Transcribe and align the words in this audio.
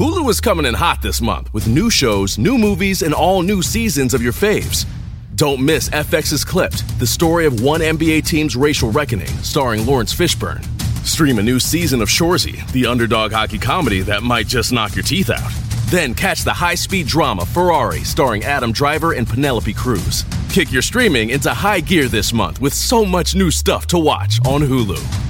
Hulu 0.00 0.30
is 0.30 0.40
coming 0.40 0.64
in 0.64 0.72
hot 0.72 1.02
this 1.02 1.20
month 1.20 1.52
with 1.52 1.68
new 1.68 1.90
shows, 1.90 2.38
new 2.38 2.56
movies, 2.56 3.02
and 3.02 3.12
all 3.12 3.42
new 3.42 3.60
seasons 3.60 4.14
of 4.14 4.22
your 4.22 4.32
faves. 4.32 4.86
Don't 5.34 5.60
miss 5.62 5.90
FX's 5.90 6.42
Clipped, 6.42 6.98
the 6.98 7.06
story 7.06 7.44
of 7.44 7.62
one 7.62 7.80
NBA 7.80 8.24
team's 8.24 8.56
racial 8.56 8.90
reckoning, 8.90 9.28
starring 9.42 9.84
Laurence 9.84 10.14
Fishburne. 10.14 10.64
Stream 11.06 11.38
a 11.38 11.42
new 11.42 11.60
season 11.60 12.00
of 12.00 12.08
Shoresy, 12.08 12.66
the 12.72 12.86
underdog 12.86 13.30
hockey 13.32 13.58
comedy 13.58 14.00
that 14.00 14.22
might 14.22 14.46
just 14.46 14.72
knock 14.72 14.96
your 14.96 15.02
teeth 15.02 15.28
out. 15.28 15.52
Then 15.90 16.14
catch 16.14 16.44
the 16.44 16.54
high 16.54 16.76
speed 16.76 17.06
drama 17.06 17.44
Ferrari, 17.44 18.00
starring 18.00 18.44
Adam 18.44 18.72
Driver 18.72 19.12
and 19.12 19.28
Penelope 19.28 19.74
Cruz. 19.74 20.24
Kick 20.48 20.72
your 20.72 20.80
streaming 20.80 21.28
into 21.28 21.52
high 21.52 21.80
gear 21.80 22.08
this 22.08 22.32
month 22.32 22.58
with 22.58 22.72
so 22.72 23.04
much 23.04 23.34
new 23.34 23.50
stuff 23.50 23.86
to 23.88 23.98
watch 23.98 24.40
on 24.46 24.62
Hulu. 24.62 25.29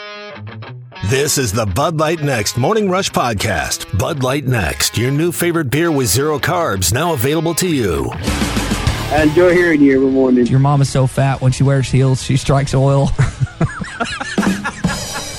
This 1.07 1.39
is 1.39 1.51
the 1.51 1.65
Bud 1.65 1.97
Light 1.97 2.21
Next 2.21 2.57
Morning 2.57 2.87
Rush 2.87 3.09
Podcast. 3.11 3.97
Bud 3.97 4.21
Light 4.21 4.45
Next, 4.45 4.99
your 4.99 5.09
new 5.09 5.31
favorite 5.31 5.71
beer 5.71 5.91
with 5.91 6.07
zero 6.07 6.37
carbs, 6.37 6.93
now 6.93 7.13
available 7.13 7.55
to 7.55 7.67
you. 7.67 8.11
I 8.13 9.23
enjoy 9.23 9.51
hearing 9.53 9.81
you 9.81 9.95
every 9.95 10.11
morning. 10.11 10.45
Your 10.45 10.59
mom 10.59 10.79
is 10.79 10.89
so 10.89 11.07
fat 11.07 11.41
when 11.41 11.51
she 11.51 11.63
wears 11.63 11.89
heels, 11.89 12.21
she 12.21 12.37
strikes 12.37 12.75
oil. 12.75 13.07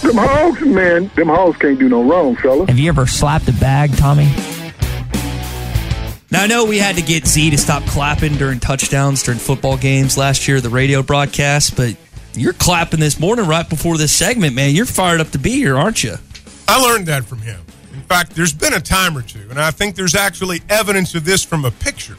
them 0.02 0.16
hogs, 0.16 0.60
man, 0.62 1.08
them 1.14 1.28
hogs 1.28 1.56
can't 1.58 1.78
do 1.78 1.88
no 1.88 2.02
wrong, 2.02 2.34
fella. 2.34 2.66
Have 2.66 2.80
you 2.80 2.88
ever 2.88 3.06
slapped 3.06 3.48
a 3.48 3.52
bag, 3.52 3.96
Tommy? 3.96 4.34
Now 6.33 6.42
I 6.42 6.46
know 6.48 6.64
we 6.64 6.78
had 6.78 6.96
to 6.96 7.02
get 7.02 7.24
Z 7.27 7.50
to 7.50 7.58
stop 7.58 7.84
clapping 7.84 8.34
during 8.34 8.58
touchdowns 8.58 9.22
during 9.22 9.38
football 9.38 9.77
games 9.77 10.18
last 10.18 10.48
year, 10.48 10.60
the 10.60 10.70
radio 10.70 11.05
broadcast, 11.05 11.77
but 11.77 11.96
you're 12.34 12.52
clapping 12.52 13.00
this 13.00 13.19
morning 13.20 13.47
right 13.47 13.69
before 13.69 13.98
this 13.98 14.12
segment, 14.12 14.55
man. 14.55 14.75
You're 14.75 14.86
fired 14.86 15.20
up 15.20 15.30
to 15.30 15.38
be 15.38 15.52
here, 15.52 15.77
aren't 15.77 16.02
you? 16.02 16.14
I 16.69 16.80
learned 16.80 17.06
that 17.06 17.24
from 17.24 17.39
him. 17.39 17.61
In 17.92 18.02
fact, 18.02 18.34
there's 18.34 18.52
been 18.52 18.72
a 18.72 18.80
time 18.80 19.16
or 19.16 19.22
two, 19.22 19.47
and 19.50 19.61
I 19.61 19.70
think 19.70 19.97
there's 19.97 20.14
actually 20.14 20.62
evidence 20.69 21.14
of 21.14 21.24
this 21.24 21.44
from 21.44 21.64
a 21.64 21.70
picture 21.70 22.16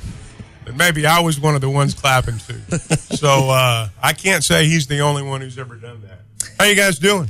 that 0.66 0.76
maybe 0.76 1.06
I 1.06 1.20
was 1.20 1.40
one 1.40 1.56
of 1.56 1.62
the 1.62 1.70
ones 1.70 1.94
clapping 1.94 2.38
too. 2.38 2.60
so 3.16 3.50
uh, 3.50 3.90
I 4.02 4.14
can't 4.14 4.44
say 4.44 4.66
he's 4.66 4.88
the 4.88 5.00
only 5.00 5.24
one 5.24 5.42
who's 5.42 5.58
ever 5.58 5.76
done 5.76 6.02
that. 6.04 6.20
How 6.60 6.66
you 6.66 6.76
guys 6.76 7.00
doing? 7.00 7.30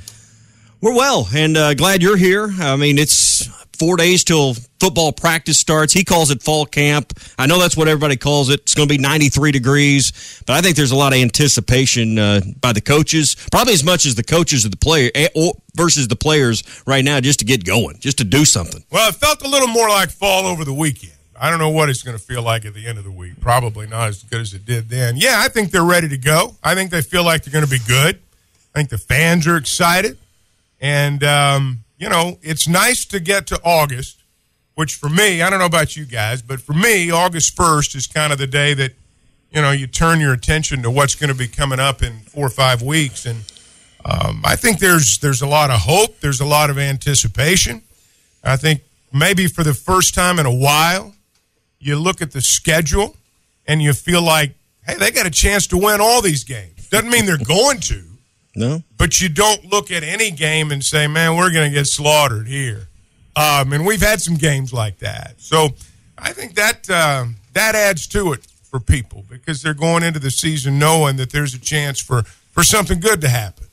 We're 0.82 0.96
well, 0.96 1.28
and 1.34 1.56
uh, 1.56 1.74
glad 1.76 2.02
you're 2.02 2.18
here. 2.18 2.52
I 2.60 2.76
mean, 2.76 2.98
it's 2.98 3.48
four 3.84 3.98
days 3.98 4.24
till 4.24 4.54
football 4.80 5.12
practice 5.12 5.58
starts. 5.58 5.92
He 5.92 6.06
calls 6.06 6.32
it 6.32 6.42
fall 6.42 6.66
camp. 6.66 7.20
I 7.38 7.48
know 7.48 7.60
that's 7.60 7.76
what 7.76 7.90
everybody 7.90 8.16
calls 8.16 8.50
it. 8.50 8.62
It's 8.62 8.76
going 8.76 8.88
to 8.88 8.94
be 8.94 8.98
93 8.98 9.52
degrees, 9.52 10.42
but 10.48 10.54
I 10.54 10.62
think 10.62 10.78
there's 10.78 10.92
a 10.92 10.96
lot 10.96 11.12
of 11.12 11.20
anticipation 11.20 12.18
uh, 12.18 12.40
by 12.62 12.72
the 12.72 12.80
coaches, 12.80 13.36
probably 13.52 13.74
as 13.74 13.84
much 13.84 14.06
as 14.06 14.16
the 14.16 14.24
coaches 14.24 14.64
of 14.64 14.72
the 14.72 14.78
player 14.78 15.12
eh, 15.16 15.28
versus 15.76 16.08
the 16.08 16.16
players 16.16 16.64
right 16.88 17.04
now, 17.04 17.20
just 17.20 17.40
to 17.40 17.46
get 17.46 17.66
going, 17.66 18.00
just 18.00 18.20
to 18.20 18.24
do 18.24 18.46
something. 18.46 18.82
Well, 18.90 19.10
it 19.10 19.16
felt 19.16 19.42
a 19.42 19.50
little 19.50 19.68
more 19.68 19.90
like 19.90 20.10
fall 20.12 20.46
over 20.46 20.64
the 20.64 20.74
weekend. 20.74 21.12
I 21.38 21.50
don't 21.50 21.60
know 21.60 21.72
what 21.72 21.90
it's 21.90 22.04
going 22.04 22.18
to 22.18 22.24
feel 22.24 22.42
like 22.42 22.64
at 22.64 22.74
the 22.74 22.88
end 22.88 22.98
of 22.98 23.04
the 23.04 23.12
week. 23.12 23.42
Probably 23.42 23.86
not 23.86 24.08
as 24.08 24.24
good 24.24 24.40
as 24.40 24.54
it 24.54 24.66
did 24.66 24.88
then. 24.88 25.18
Yeah, 25.18 25.36
I 25.40 25.50
think 25.50 25.72
they're 25.72 25.84
ready 25.84 26.08
to 26.08 26.18
go. 26.18 26.56
I 26.64 26.74
think 26.74 26.90
they 26.90 27.02
feel 27.02 27.26
like 27.26 27.44
they're 27.44 27.52
going 27.52 27.66
to 27.66 27.70
be 27.70 27.84
good. 27.86 28.16
I 28.74 28.80
think 28.80 28.90
the 28.90 28.98
fans 28.98 29.46
are 29.46 29.58
excited. 29.58 30.18
And, 30.80 31.22
um, 31.26 31.84
you 32.04 32.10
know, 32.10 32.38
it's 32.42 32.68
nice 32.68 33.06
to 33.06 33.20
get 33.22 33.48
to 33.48 33.58
August, 33.64 34.24
which 34.76 34.96
for 34.96 35.08
me, 35.08 35.42
I 35.42 35.50
don't 35.50 35.60
know 35.60 35.66
about 35.66 35.96
you 35.96 36.04
guys, 36.04 36.42
but 36.42 36.60
for 36.60 36.74
me, 36.74 37.10
August 37.12 37.56
1st 37.56 37.96
is 37.96 38.08
kind 38.08 38.34
of 38.34 38.38
the 38.38 38.46
day 38.46 38.74
that, 38.74 38.92
you 39.52 39.62
know, 39.62 39.72
you 39.72 39.88
turn 39.88 40.20
your 40.20 40.34
attention 40.34 40.84
to 40.84 40.92
what's 40.92 41.16
going 41.16 41.30
to 41.30 41.34
be 41.34 41.48
coming 41.48 41.80
up 41.80 42.04
in 42.04 42.20
four 42.24 42.46
or 42.46 42.50
five 42.50 42.82
weeks. 42.82 43.26
And 43.26 43.50
um, 44.04 44.42
I 44.44 44.58
think 44.58 44.80
there's 44.80 45.20
there's 45.20 45.42
a 45.42 45.48
lot 45.48 45.70
of 45.72 45.80
hope. 45.80 46.20
There's 46.20 46.42
a 46.42 46.46
lot 46.46 46.70
of 46.70 46.78
anticipation. 46.78 47.82
I 48.44 48.58
think 48.58 48.82
maybe 49.14 49.48
for 49.48 49.64
the 49.64 49.74
first 49.74 50.14
time 50.14 50.40
in 50.40 50.46
a 50.46 50.54
while, 50.54 51.16
you 51.80 51.98
look 51.98 52.22
at 52.22 52.34
the 52.34 52.42
schedule 52.42 53.16
and 53.66 53.82
you 53.82 53.94
feel 53.94 54.22
like, 54.22 54.56
hey, 54.86 54.96
they 54.96 55.10
got 55.10 55.26
a 55.26 55.32
chance 55.32 55.68
to 55.68 55.78
win 55.78 56.02
all 56.02 56.22
these 56.22 56.44
games. 56.44 56.90
Doesn't 56.90 57.10
mean 57.10 57.26
they're 57.26 57.38
going 57.38 57.80
to. 57.80 58.04
No. 58.56 58.84
But 58.98 59.20
you 59.20 59.30
don't 59.30 59.66
look 59.66 59.92
at 59.92 60.04
any 60.04 60.32
game 60.32 60.72
and 60.72 60.84
say, 60.84 61.08
man, 61.08 61.36
we're 61.36 61.52
going 61.52 61.70
to 61.70 61.76
get 61.76 61.88
slaughtered 61.88 62.48
here. 62.48 62.88
Um, 63.36 63.74
and 63.74 63.86
we've 63.86 64.02
had 64.02 64.22
some 64.22 64.36
games 64.36 64.72
like 64.72 65.00
that. 65.00 65.36
So 65.38 65.70
I 66.18 66.34
think 66.34 66.56
that 66.56 66.90
uh, 66.90 67.26
that 67.54 67.76
adds 67.76 68.08
to 68.08 68.34
it 68.34 68.46
for 68.70 68.80
people 68.80 69.26
because 69.30 69.62
they're 69.62 69.74
going 69.74 70.04
into 70.04 70.20
the 70.20 70.32
season 70.32 70.78
knowing 70.78 71.16
that 71.18 71.32
there's 71.32 71.54
a 71.54 71.60
chance 71.60 72.00
for, 72.00 72.24
for 72.24 72.64
something 72.64 73.00
good 73.00 73.22
to 73.22 73.30
happen. 73.30 73.68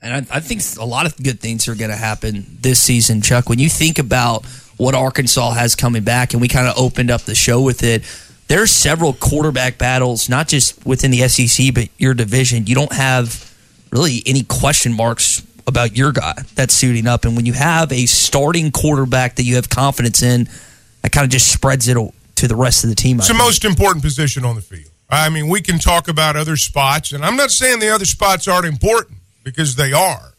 And 0.00 0.26
I, 0.28 0.36
I 0.36 0.40
think 0.40 0.62
a 0.80 0.84
lot 0.84 1.06
of 1.06 1.16
good 1.16 1.38
things 1.38 1.68
are 1.68 1.76
going 1.76 1.90
to 1.92 1.96
happen 1.96 2.44
this 2.60 2.82
season, 2.82 3.22
Chuck. 3.22 3.48
When 3.48 3.60
you 3.60 3.68
think 3.68 4.00
about 4.00 4.44
what 4.76 4.96
Arkansas 4.96 5.52
has 5.52 5.76
coming 5.76 6.02
back, 6.02 6.32
and 6.32 6.40
we 6.40 6.48
kind 6.48 6.66
of 6.66 6.76
opened 6.76 7.10
up 7.10 7.22
the 7.22 7.36
show 7.36 7.60
with 7.62 7.84
it, 7.84 8.02
there's 8.48 8.72
several 8.72 9.12
quarterback 9.12 9.78
battles, 9.78 10.28
not 10.28 10.48
just 10.48 10.84
within 10.84 11.12
the 11.12 11.28
SEC, 11.28 11.72
but 11.72 11.88
your 11.98 12.14
division. 12.14 12.66
You 12.66 12.74
don't 12.74 12.92
have 12.92 13.51
really 13.92 14.22
any 14.26 14.42
question 14.42 14.92
marks 14.92 15.46
about 15.66 15.96
your 15.96 16.12
guy 16.12 16.34
that's 16.54 16.74
suiting 16.74 17.06
up. 17.06 17.24
And 17.24 17.36
when 17.36 17.46
you 17.46 17.52
have 17.52 17.92
a 17.92 18.06
starting 18.06 18.72
quarterback 18.72 19.36
that 19.36 19.44
you 19.44 19.56
have 19.56 19.68
confidence 19.68 20.22
in, 20.22 20.48
that 21.02 21.12
kind 21.12 21.24
of 21.24 21.30
just 21.30 21.52
spreads 21.52 21.86
it 21.88 21.96
to 22.36 22.48
the 22.48 22.56
rest 22.56 22.82
of 22.84 22.90
the 22.90 22.96
team. 22.96 23.18
It's 23.18 23.28
the 23.28 23.34
most 23.34 23.64
important 23.64 24.02
position 24.02 24.44
on 24.44 24.56
the 24.56 24.62
field. 24.62 24.90
I 25.08 25.28
mean, 25.28 25.48
we 25.48 25.60
can 25.60 25.78
talk 25.78 26.08
about 26.08 26.36
other 26.36 26.56
spots, 26.56 27.12
and 27.12 27.24
I'm 27.24 27.36
not 27.36 27.50
saying 27.50 27.80
the 27.80 27.94
other 27.94 28.06
spots 28.06 28.48
aren't 28.48 28.66
important 28.66 29.18
because 29.44 29.76
they 29.76 29.92
are. 29.92 30.32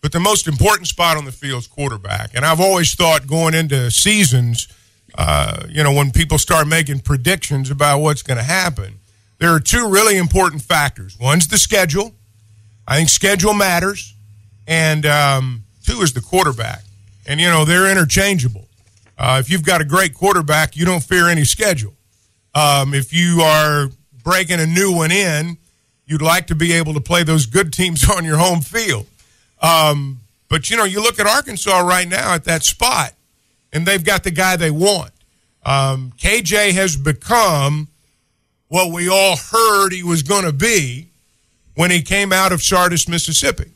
But 0.00 0.12
the 0.12 0.20
most 0.20 0.46
important 0.46 0.86
spot 0.86 1.16
on 1.16 1.24
the 1.24 1.32
field 1.32 1.62
is 1.62 1.66
quarterback. 1.66 2.30
And 2.34 2.44
I've 2.44 2.60
always 2.60 2.94
thought 2.94 3.26
going 3.26 3.54
into 3.54 3.90
seasons, 3.90 4.68
uh, 5.16 5.64
you 5.68 5.82
know, 5.82 5.92
when 5.92 6.12
people 6.12 6.38
start 6.38 6.68
making 6.68 7.00
predictions 7.00 7.70
about 7.70 8.00
what's 8.00 8.22
going 8.22 8.36
to 8.36 8.44
happen, 8.44 9.00
there 9.38 9.52
are 9.54 9.60
two 9.60 9.88
really 9.88 10.16
important 10.16 10.62
factors. 10.62 11.18
One's 11.18 11.48
the 11.48 11.58
schedule, 11.58 12.14
I 12.88 12.96
think 12.96 13.10
schedule 13.10 13.52
matters, 13.52 14.14
and 14.66 15.04
um, 15.04 15.64
two 15.84 16.00
is 16.00 16.14
the 16.14 16.22
quarterback. 16.22 16.82
And 17.26 17.38
you 17.38 17.46
know 17.46 17.66
they're 17.66 17.90
interchangeable. 17.90 18.66
Uh, 19.18 19.36
if 19.38 19.50
you've 19.50 19.64
got 19.64 19.82
a 19.82 19.84
great 19.84 20.14
quarterback, 20.14 20.74
you 20.74 20.86
don't 20.86 21.04
fear 21.04 21.28
any 21.28 21.44
schedule. 21.44 21.92
Um, 22.54 22.94
if 22.94 23.12
you 23.12 23.42
are 23.42 23.90
breaking 24.24 24.58
a 24.58 24.66
new 24.66 24.90
one 24.90 25.12
in, 25.12 25.58
you'd 26.06 26.22
like 26.22 26.46
to 26.46 26.54
be 26.54 26.72
able 26.72 26.94
to 26.94 27.00
play 27.00 27.24
those 27.24 27.44
good 27.44 27.74
teams 27.74 28.08
on 28.16 28.24
your 28.24 28.38
home 28.38 28.62
field. 28.62 29.06
Um, 29.60 30.20
but 30.48 30.70
you 30.70 30.78
know, 30.78 30.84
you 30.84 31.02
look 31.02 31.20
at 31.20 31.26
Arkansas 31.26 31.80
right 31.80 32.08
now 32.08 32.32
at 32.32 32.44
that 32.44 32.64
spot, 32.64 33.12
and 33.70 33.84
they've 33.84 34.02
got 34.02 34.24
the 34.24 34.30
guy 34.30 34.56
they 34.56 34.70
want. 34.70 35.12
Um, 35.66 36.14
KJ 36.16 36.72
has 36.72 36.96
become 36.96 37.88
what 38.68 38.90
we 38.90 39.10
all 39.10 39.36
heard 39.36 39.92
he 39.92 40.02
was 40.02 40.22
going 40.22 40.44
to 40.44 40.52
be 40.54 41.07
when 41.78 41.92
he 41.92 42.02
came 42.02 42.32
out 42.32 42.50
of 42.50 42.60
Sardis, 42.60 43.06
Mississippi. 43.06 43.70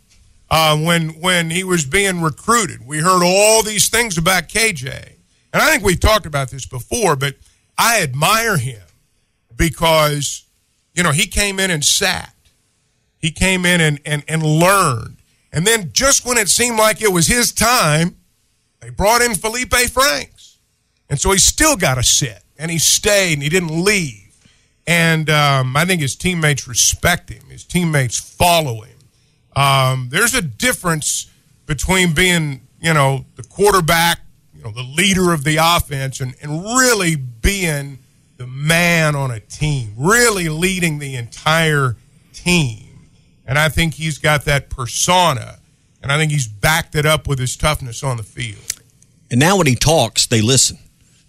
Uh, 0.51 0.77
when 0.77 1.11
when 1.21 1.51
he 1.51 1.63
was 1.63 1.85
being 1.85 2.21
recruited, 2.21 2.85
we 2.85 2.99
heard 2.99 3.23
all 3.25 3.63
these 3.63 3.89
things 3.89 4.19
about 4.19 4.49
KJ, 4.49 5.13
and 5.53 5.63
I 5.63 5.71
think 5.71 5.85
we've 5.85 6.01
talked 6.01 6.27
about 6.27 6.51
this 6.51 6.67
before. 6.67 7.15
But 7.15 7.37
I 7.79 8.03
admire 8.03 8.57
him 8.57 8.83
because 9.55 10.45
you 10.95 11.05
know 11.05 11.13
he 11.13 11.27
came 11.27 11.61
in 11.61 11.71
and 11.71 11.85
sat, 11.85 12.35
he 13.19 13.31
came 13.31 13.65
in 13.65 13.81
and 13.81 14.01
and, 14.05 14.25
and 14.27 14.43
learned, 14.43 15.19
and 15.53 15.65
then 15.65 15.93
just 15.93 16.27
when 16.27 16.39
it 16.39 16.49
seemed 16.49 16.79
like 16.79 17.01
it 17.01 17.13
was 17.13 17.29
his 17.29 17.53
time, 17.53 18.17
they 18.81 18.91
brought 18.91 19.23
in 19.23 19.37
Felipe 19.37 19.75
Franks, 19.75 20.59
and 21.09 21.21
so 21.21 21.31
he 21.31 21.39
still 21.39 21.77
got 21.77 21.95
to 21.95 22.03
sit, 22.03 22.43
and 22.59 22.69
he 22.69 22.79
stayed, 22.79 23.35
and 23.35 23.45
he 23.45 23.49
didn't 23.49 23.85
leave. 23.85 24.22
And 24.87 25.31
um, 25.31 25.77
I 25.77 25.85
think 25.85 26.01
his 26.01 26.17
teammates 26.17 26.67
respect 26.67 27.31
him. 27.31 27.45
His 27.49 27.65
teammates 27.65 28.19
follow 28.19 28.83
him. 28.83 28.99
Um, 29.55 30.09
there's 30.11 30.35
a 30.35 30.43
difference 30.43 31.31
between 31.67 32.15
being, 32.15 32.67
you 32.81 32.93
know, 32.93 33.27
the 33.37 33.43
quarterback, 33.45 34.21
you 34.55 34.63
know, 34.63 34.71
the 34.71 34.83
leader 34.83 35.33
of 35.33 35.45
the 35.45 35.59
offense, 35.61 36.21
and, 36.21 36.35
and 36.43 36.65
really 36.65 37.17
being 37.17 37.99
the 38.39 38.47
man 38.47 39.15
on 39.15 39.31
a 39.31 39.41
team, 39.41 39.95
really 39.97 40.49
leading 40.49 40.99
the 40.99 41.15
entire 41.15 41.97
team. 42.33 43.09
And 43.47 43.59
I 43.59 43.69
think 43.69 43.95
he's 43.95 44.19
got 44.19 44.45
that 44.47 44.71
persona, 44.71 45.59
and 46.03 46.11
I 46.11 46.19
think 46.19 46.33
he's 46.33 46.49
backed 46.49 46.95
it 46.95 47.07
up 47.07 47.29
with 47.29 47.39
his 47.39 47.57
toughness 47.57 48.03
on 48.03 48.17
the 48.17 48.23
field. 48.23 48.83
And 49.31 49.39
now 49.39 49.59
when 49.59 49.67
he 49.67 49.75
talks, 49.75 50.27
they 50.27 50.41
listen. 50.41 50.79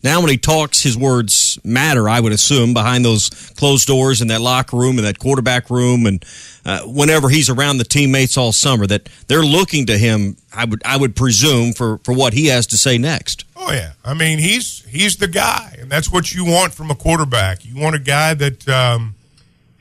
Now, 0.03 0.19
when 0.19 0.29
he 0.29 0.37
talks, 0.37 0.81
his 0.81 0.97
words 0.97 1.57
matter, 1.63 2.09
I 2.09 2.19
would 2.19 2.33
assume, 2.33 2.73
behind 2.73 3.05
those 3.05 3.29
closed 3.55 3.87
doors 3.87 4.21
in 4.21 4.27
that 4.27 4.41
locker 4.41 4.75
room 4.75 4.97
and 4.97 5.07
that 5.07 5.17
quarterback 5.17 5.69
room. 5.69 6.05
And 6.05 6.25
uh, 6.65 6.81
whenever 6.81 7.29
he's 7.29 7.49
around 7.49 7.77
the 7.77 7.85
teammates 7.85 8.37
all 8.37 8.51
summer, 8.51 8.85
that 8.87 9.07
they're 9.27 9.43
looking 9.43 9.85
to 9.85 9.97
him, 9.97 10.35
I 10.53 10.65
would, 10.65 10.81
I 10.83 10.97
would 10.97 11.15
presume, 11.15 11.71
for, 11.71 11.99
for 11.99 12.13
what 12.13 12.33
he 12.33 12.47
has 12.47 12.67
to 12.67 12.77
say 12.77 12.97
next. 12.97 13.45
Oh, 13.55 13.71
yeah. 13.71 13.93
I 14.03 14.13
mean, 14.13 14.39
he's, 14.39 14.83
he's 14.85 15.15
the 15.15 15.29
guy, 15.29 15.77
and 15.79 15.89
that's 15.89 16.11
what 16.11 16.33
you 16.33 16.43
want 16.43 16.73
from 16.73 16.91
a 16.91 16.95
quarterback. 16.95 17.65
You 17.65 17.81
want 17.81 17.95
a 17.95 17.99
guy 17.99 18.33
that 18.33 18.67
um, 18.67 19.15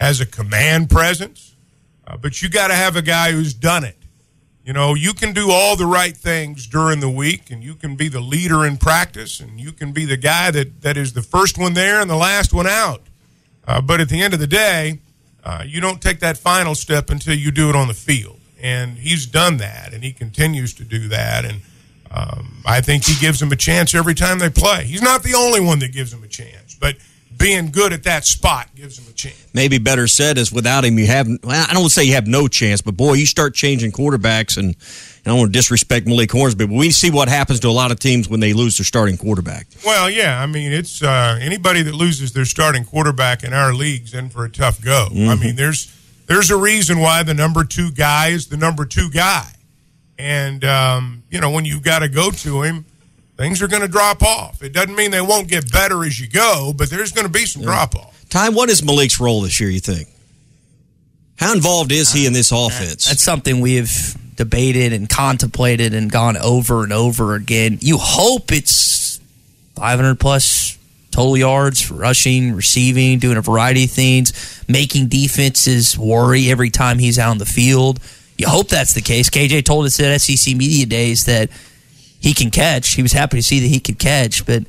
has 0.01 0.21
a 0.21 0.27
command 0.27 0.89
presence, 0.89 1.57
uh, 2.07 2.17
but 2.17 2.41
you 2.41 2.49
got 2.49 2.69
to 2.69 2.75
have 2.75 2.95
a 2.95 3.03
guy 3.03 3.33
who's 3.33 3.55
done 3.55 3.83
it. 3.83 3.97
You 4.65 4.73
know, 4.73 4.95
you 4.95 5.13
can 5.13 5.33
do 5.33 5.51
all 5.51 5.75
the 5.75 5.87
right 5.87 6.17
things 6.17 6.69
during 6.69 7.01
the 7.01 7.11
week, 7.11 7.51
and 7.51 7.65
you 7.65 7.75
can 7.75 7.97
be 7.97 8.09
the 8.09 8.21
leader 8.21 8.65
in 8.65 8.77
practice, 8.77 9.41
and 9.41 9.61
you 9.61 9.73
can 9.73 9.93
be 9.93 10.05
the 10.05 10.17
guy 10.17 10.53
that, 10.53 10.83
that 10.83 10.97
is 10.97 11.15
the 11.15 11.23
first 11.23 11.59
one 11.59 11.75
there 11.75 12.01
and 12.01 12.09
the 12.09 12.17
last 12.17 12.53
one 12.53 12.69
out. 12.69 13.03
Uh, 13.67 13.81
but 13.81 14.01
at 14.01 14.09
the 14.09 14.23
end 14.23 14.35
of 14.35 14.41
the 14.41 14.47
day, 14.47 15.01
uh, 15.45 15.65
you 15.67 15.81
don't 15.81 16.01
take 16.01 16.21
that 16.21 16.39
final 16.39 16.77
step 16.77 17.11
until 17.11 17.35
you 17.35 17.51
do 17.51 17.69
it 17.71 17.77
on 17.77 17.89
the 17.89 17.95
field. 17.95 18.39
And 18.61 18.99
he's 18.99 19.27
done 19.27 19.57
that, 19.57 19.93
and 19.93 20.05
he 20.05 20.13
continues 20.13 20.73
to 20.75 20.85
do 20.85 21.09
that. 21.09 21.45
And 21.45 21.63
um, 22.13 22.63
I 22.65 22.81
think 22.81 23.05
he 23.05 23.19
gives 23.21 23.41
them 23.41 23.51
a 23.51 23.57
chance 23.57 23.95
every 23.95 24.15
time 24.15 24.39
they 24.39 24.51
play. 24.51 24.85
He's 24.85 25.03
not 25.03 25.25
the 25.25 25.35
only 25.35 25.61
one 25.61 25.81
that 25.81 25.93
gives 25.93 26.13
them 26.13 26.23
a 26.23 26.29
chance, 26.29 26.75
but– 26.75 26.97
being 27.43 27.71
good 27.71 27.93
at 27.93 28.05
that 28.05 28.25
spot 28.25 28.69
gives 28.75 28.99
him 28.99 29.05
a 29.11 29.13
chance. 29.13 29.49
Maybe 29.53 29.79
better 29.79 30.07
said 30.07 30.39
is 30.39 30.53
without 30.53 30.85
him, 30.85 30.99
you 30.99 31.07
have, 31.07 31.27
well, 31.27 31.67
I 31.69 31.73
don't 31.73 31.83
want 31.83 31.93
to 31.93 32.01
say 32.01 32.05
you 32.05 32.15
have 32.15 32.27
no 32.27 32.49
chance, 32.49 32.81
but 32.81 32.97
boy, 32.97 33.15
you 33.15 33.27
start 33.27 33.55
changing 33.55 33.93
quarterbacks 33.93 34.57
and, 34.57 34.77
I 35.25 35.31
don't 35.31 35.39
want 35.39 35.53
to 35.53 35.59
disrespect 35.59 36.09
Malik 36.09 36.33
Hornsby, 36.33 36.67
but 36.67 36.75
we 36.75 36.91
see 36.91 37.09
what 37.09 37.29
happens 37.29 37.61
to 37.61 37.69
a 37.69 37.71
lot 37.71 37.93
of 37.93 38.01
teams 38.01 38.29
when 38.29 38.41
they 38.41 38.53
lose 38.53 38.77
their 38.79 38.85
starting 38.85 39.17
quarterback. 39.17 39.69
Well, 39.85 40.11
yeah, 40.11 40.43
I 40.43 40.47
mean, 40.47 40.73
it's 40.73 41.01
uh, 41.01 41.39
anybody 41.41 41.83
that 41.83 41.95
loses 41.95 42.33
their 42.33 42.45
starting 42.45 42.85
quarterback 42.85 43.45
in 43.45 43.53
our 43.53 43.73
leagues 43.73 44.15
in 44.15 44.31
for 44.31 44.45
a 44.45 44.51
tough 44.51 44.83
go. 44.83 45.09
Mm-hmm. 45.13 45.29
I 45.29 45.37
mean, 45.37 45.55
there's 45.55 45.97
there's 46.27 46.51
a 46.51 46.57
reason 46.57 46.99
why 46.99 47.23
the 47.23 47.35
number 47.35 47.63
two 47.63 47.93
guy 47.93 48.29
is 48.29 48.49
the 48.49 48.57
number 48.57 48.85
two 48.85 49.11
guy, 49.11 49.47
and 50.19 50.65
um, 50.65 51.23
you 51.31 51.41
know 51.41 51.51
when 51.51 51.67
you've 51.67 51.85
got 51.85 52.01
to 52.01 52.09
go 52.09 52.33
to 52.33 52.63
him, 52.63 52.85
things 53.43 53.61
are 53.61 53.67
going 53.67 53.83
to 53.83 53.89
drop 53.89 54.23
off. 54.23 54.63
It 54.63 54.73
doesn't 54.73 54.95
mean 54.95 55.11
they 55.11 55.21
won't 55.21 55.49
get 55.49 55.71
better 55.73 56.05
as 56.05 56.21
you 56.21 56.29
go, 56.29 56.73
but 56.77 56.89
there's 56.91 57.11
going 57.11 57.27
to 57.27 57.33
be 57.33 57.45
some 57.45 57.63
yeah. 57.63 57.71
drop 57.71 57.97
off. 57.97 58.25
Ty, 58.31 58.51
what 58.51 58.71
is 58.71 58.83
Malik's 58.83 59.19
role 59.19 59.41
this 59.41 59.59
year, 59.59 59.69
you 59.69 59.81
think? 59.81 60.09
How 61.39 61.53
involved 61.53 61.91
is 61.91 62.13
he 62.13 62.25
in 62.25 62.35
this 62.35 62.53
offense? 62.53 63.07
That's 63.07 63.23
something 63.23 63.61
we 63.61 63.75
have 63.77 63.91
debated 64.37 64.93
and 64.93 65.09
contemplated 65.09 65.93
and 65.93 66.11
gone 66.11 66.37
over 66.37 66.85
and 66.85 66.93
over 66.93 67.35
again. 67.35 67.79
You 67.81 67.99
hope 67.99 68.53
it's 68.53 69.21
500 69.75 70.21
plus 70.21 70.79
total 71.11 71.37
yards, 71.37 71.91
rushing, 71.91 72.55
receiving, 72.55 73.19
doing 73.19 73.39
a 73.39 73.43
variety 73.43 73.85
of 73.85 73.91
things, 73.91 74.63
making 74.69 75.09
defenses 75.09 75.99
worry 75.99 76.49
every 76.49 76.71
time 76.71 77.01
he's 77.01 77.19
out 77.19 77.33
on 77.33 77.39
the 77.39 77.45
field. 77.45 77.99
You 78.39 78.47
hope 78.47 78.69
that's 78.69 78.95
the 78.95 79.03
case. 79.03 79.31
KJ 79.31 79.65
told 79.65 79.87
us 79.87 79.99
at 79.99 80.21
SEC 80.21 80.55
Media 80.55 80.87
Days 80.87 81.25
that– 81.25 81.51
he 82.23 82.33
can 82.35 82.51
catch. 82.51 82.95
He 82.95 83.03
was 83.03 83.13
happy 83.13 83.39
to 83.39 83.43
see 83.43 83.61
that 83.61 83.67
he 83.67 83.81
could 83.81 83.99
catch, 83.99 84.47
but 84.47 84.63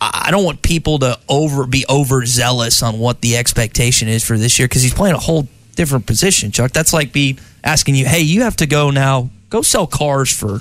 I 0.00 0.30
don't 0.30 0.44
want 0.44 0.62
people 0.62 0.98
to 1.00 1.18
over 1.28 1.66
be 1.66 1.84
overzealous 1.88 2.82
on 2.82 2.98
what 2.98 3.22
the 3.22 3.36
expectation 3.36 4.08
is 4.08 4.22
for 4.22 4.38
this 4.38 4.58
year 4.58 4.68
because 4.68 4.82
he's 4.82 4.94
playing 4.94 5.16
a 5.16 5.20
whole 5.20 5.48
different 5.74 6.06
position, 6.06 6.52
Chuck. 6.52 6.72
That's 6.72 6.92
like 6.92 7.12
be 7.12 7.38
asking 7.64 7.96
you, 7.96 8.06
hey, 8.06 8.20
you 8.20 8.42
have 8.42 8.56
to 8.56 8.66
go 8.66 8.90
now, 8.90 9.30
go 9.50 9.62
sell 9.62 9.86
cars 9.86 10.30
for 10.30 10.60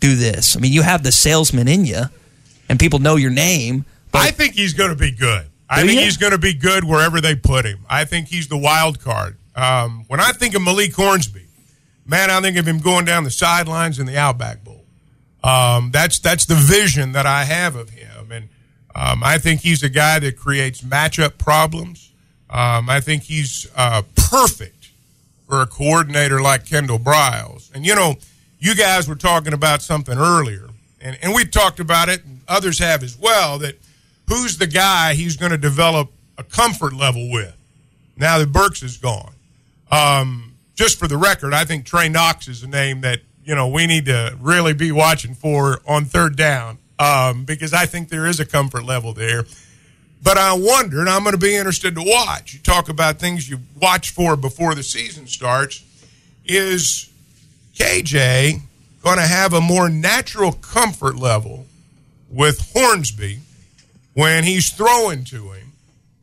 do 0.00 0.14
this. 0.14 0.56
I 0.56 0.60
mean, 0.60 0.72
you 0.72 0.82
have 0.82 1.02
the 1.02 1.12
salesman 1.12 1.68
in 1.68 1.86
you, 1.86 2.02
and 2.68 2.78
people 2.78 2.98
know 2.98 3.16
your 3.16 3.30
name. 3.30 3.84
I 4.12 4.30
think 4.30 4.54
he's 4.54 4.74
going 4.74 4.90
to 4.90 4.96
be 4.96 5.10
good. 5.10 5.46
I 5.68 5.84
think 5.86 6.00
he's 6.00 6.16
going 6.16 6.32
to 6.32 6.38
be 6.38 6.52
good 6.52 6.84
wherever 6.84 7.20
they 7.20 7.34
put 7.34 7.64
him. 7.64 7.80
I 7.88 8.04
think 8.04 8.28
he's 8.28 8.48
the 8.48 8.56
wild 8.56 9.00
card. 9.00 9.36
Um, 9.54 10.04
when 10.08 10.20
I 10.20 10.32
think 10.32 10.54
of 10.54 10.62
Malik 10.62 10.94
Hornsby, 10.94 11.46
man, 12.04 12.30
I 12.30 12.40
think 12.40 12.56
of 12.56 12.66
him 12.66 12.78
going 12.78 13.04
down 13.04 13.24
the 13.24 13.30
sidelines 13.30 13.98
in 13.98 14.06
the 14.06 14.16
Outback. 14.16 14.64
Um, 15.46 15.90
that's 15.92 16.18
that's 16.18 16.44
the 16.46 16.56
vision 16.56 17.12
that 17.12 17.24
I 17.24 17.44
have 17.44 17.76
of 17.76 17.90
him, 17.90 18.32
and 18.32 18.48
um, 18.96 19.22
I 19.22 19.38
think 19.38 19.60
he's 19.60 19.82
a 19.82 19.88
guy 19.88 20.18
that 20.18 20.36
creates 20.36 20.80
matchup 20.80 21.38
problems. 21.38 22.10
Um, 22.50 22.90
I 22.90 23.00
think 23.00 23.24
he's 23.24 23.68
uh, 23.76 24.02
perfect 24.16 24.90
for 25.46 25.62
a 25.62 25.66
coordinator 25.66 26.40
like 26.40 26.66
Kendall 26.66 26.98
Briles. 26.98 27.72
And 27.74 27.86
you 27.86 27.94
know, 27.94 28.16
you 28.58 28.74
guys 28.74 29.08
were 29.08 29.14
talking 29.14 29.52
about 29.52 29.82
something 29.82 30.18
earlier, 30.18 30.68
and, 31.00 31.16
and 31.22 31.32
we've 31.32 31.50
talked 31.50 31.78
about 31.78 32.08
it, 32.08 32.24
and 32.24 32.40
others 32.48 32.80
have 32.80 33.04
as 33.04 33.16
well. 33.16 33.58
That 33.58 33.76
who's 34.28 34.58
the 34.58 34.66
guy 34.66 35.14
he's 35.14 35.36
going 35.36 35.52
to 35.52 35.58
develop 35.58 36.10
a 36.38 36.42
comfort 36.42 36.92
level 36.92 37.30
with 37.30 37.56
now 38.16 38.38
that 38.38 38.50
Burks 38.50 38.82
is 38.82 38.96
gone. 38.96 39.32
Um, 39.90 40.54
just 40.74 40.98
for 40.98 41.06
the 41.06 41.16
record, 41.16 41.54
I 41.54 41.64
think 41.64 41.86
Trey 41.86 42.08
Knox 42.08 42.48
is 42.48 42.62
a 42.62 42.68
name 42.68 43.02
that 43.02 43.20
you 43.46 43.54
know 43.54 43.68
we 43.68 43.86
need 43.86 44.04
to 44.06 44.36
really 44.40 44.74
be 44.74 44.92
watching 44.92 45.34
for 45.34 45.80
on 45.86 46.04
third 46.04 46.36
down 46.36 46.78
um, 46.98 47.44
because 47.44 47.72
I 47.72 47.86
think 47.86 48.08
there 48.08 48.26
is 48.26 48.40
a 48.40 48.44
comfort 48.44 48.84
level 48.84 49.14
there. 49.14 49.44
But 50.22 50.38
I 50.38 50.54
wonder, 50.54 51.00
and 51.00 51.08
I'm 51.08 51.22
going 51.22 51.34
to 51.34 51.38
be 51.38 51.54
interested 51.54 51.94
to 51.94 52.02
watch. 52.02 52.54
You 52.54 52.60
talk 52.60 52.88
about 52.88 53.18
things 53.18 53.48
you 53.48 53.60
watch 53.80 54.10
for 54.10 54.36
before 54.36 54.74
the 54.74 54.82
season 54.82 55.26
starts. 55.26 55.82
Is 56.44 57.10
KJ 57.74 58.60
going 59.02 59.18
to 59.18 59.26
have 59.26 59.52
a 59.52 59.60
more 59.60 59.88
natural 59.88 60.52
comfort 60.52 61.16
level 61.16 61.66
with 62.30 62.72
Hornsby 62.72 63.40
when 64.14 64.44
he's 64.44 64.70
throwing 64.70 65.24
to 65.24 65.52
him 65.52 65.72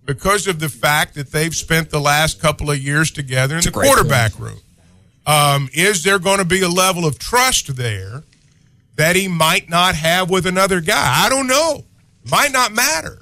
because 0.06 0.48
of 0.48 0.60
the 0.60 0.70
fact 0.70 1.16
that 1.16 1.32
they've 1.32 1.56
spent 1.56 1.90
the 1.90 2.00
last 2.00 2.42
couple 2.42 2.72
of 2.72 2.80
years 2.80 3.12
together 3.12 3.56
in 3.56 3.62
the 3.64 3.72
quarterback 3.72 4.34
point. 4.34 4.52
room? 4.52 4.60
Um, 5.26 5.70
is 5.74 6.04
there 6.04 6.20
going 6.20 6.40
to 6.40 6.46
be 6.46 6.62
a 6.62 6.70
level 6.70 7.06
of 7.06 7.18
trust 7.18 7.76
there 7.76 8.24
that 8.96 9.16
he 9.16 9.28
might 9.28 9.70
not 9.70 9.96
have 9.96 10.30
with 10.30 10.46
another 10.46 10.82
guy? 10.82 11.26
I 11.26 11.30
don't 11.30 11.48
know. 11.48 11.86
Might 12.30 12.52
not 12.52 12.74
matter, 12.74 13.22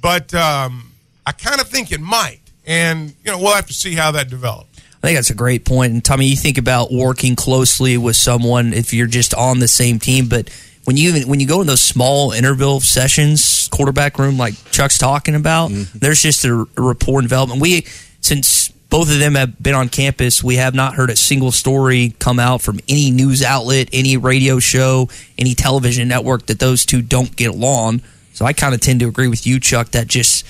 but 0.00 0.34
um, 0.34 0.92
I 1.26 1.32
kind 1.32 1.60
of 1.60 1.68
think 1.68 1.92
it 1.92 2.00
might, 2.00 2.40
and 2.66 3.14
you 3.24 3.30
know 3.30 3.38
we'll 3.38 3.54
have 3.54 3.66
to 3.66 3.74
see 3.74 3.94
how 3.94 4.10
that 4.12 4.28
develops. 4.28 4.80
I 5.02 5.06
think 5.08 5.16
that's 5.16 5.30
a 5.30 5.34
great 5.34 5.64
point. 5.64 5.92
And 5.92 6.04
Tommy, 6.04 6.26
you 6.26 6.36
think 6.36 6.58
about 6.58 6.92
working 6.92 7.34
closely 7.34 7.96
with 7.98 8.16
someone 8.16 8.72
if 8.72 8.92
you're 8.92 9.08
just 9.08 9.34
on 9.34 9.58
the 9.58 9.68
same 9.68 9.98
team, 9.98 10.28
but 10.28 10.48
when 10.84 10.96
you 10.96 11.26
when 11.26 11.40
you 11.40 11.46
go 11.46 11.60
in 11.60 11.66
those 11.66 11.80
small 11.80 12.32
interval 12.32 12.80
sessions, 12.80 13.68
quarterback 13.68 14.18
room 14.18 14.36
like 14.36 14.54
Chuck's 14.70 14.98
talking 14.98 15.34
about, 15.34 15.70
mm-hmm. 15.70 15.98
there's 15.98 16.22
just 16.22 16.44
a, 16.44 16.66
a 16.76 16.82
rapport 16.82 17.22
development. 17.22 17.60
We 17.60 17.86
since 18.20 18.72
both 18.92 19.10
of 19.10 19.18
them 19.18 19.36
have 19.36 19.60
been 19.60 19.74
on 19.74 19.88
campus. 19.88 20.44
We 20.44 20.56
have 20.56 20.74
not 20.74 20.96
heard 20.96 21.08
a 21.08 21.16
single 21.16 21.50
story 21.50 22.14
come 22.18 22.38
out 22.38 22.60
from 22.60 22.78
any 22.90 23.10
news 23.10 23.42
outlet, 23.42 23.88
any 23.90 24.18
radio 24.18 24.58
show, 24.58 25.08
any 25.38 25.54
television 25.54 26.08
network 26.08 26.44
that 26.46 26.58
those 26.58 26.84
two 26.84 27.00
don't 27.00 27.34
get 27.34 27.52
along. 27.52 28.02
So 28.34 28.44
I 28.44 28.52
kind 28.52 28.74
of 28.74 28.82
tend 28.82 29.00
to 29.00 29.08
agree 29.08 29.28
with 29.28 29.46
you, 29.46 29.58
Chuck, 29.60 29.92
that 29.92 30.08
just 30.08 30.44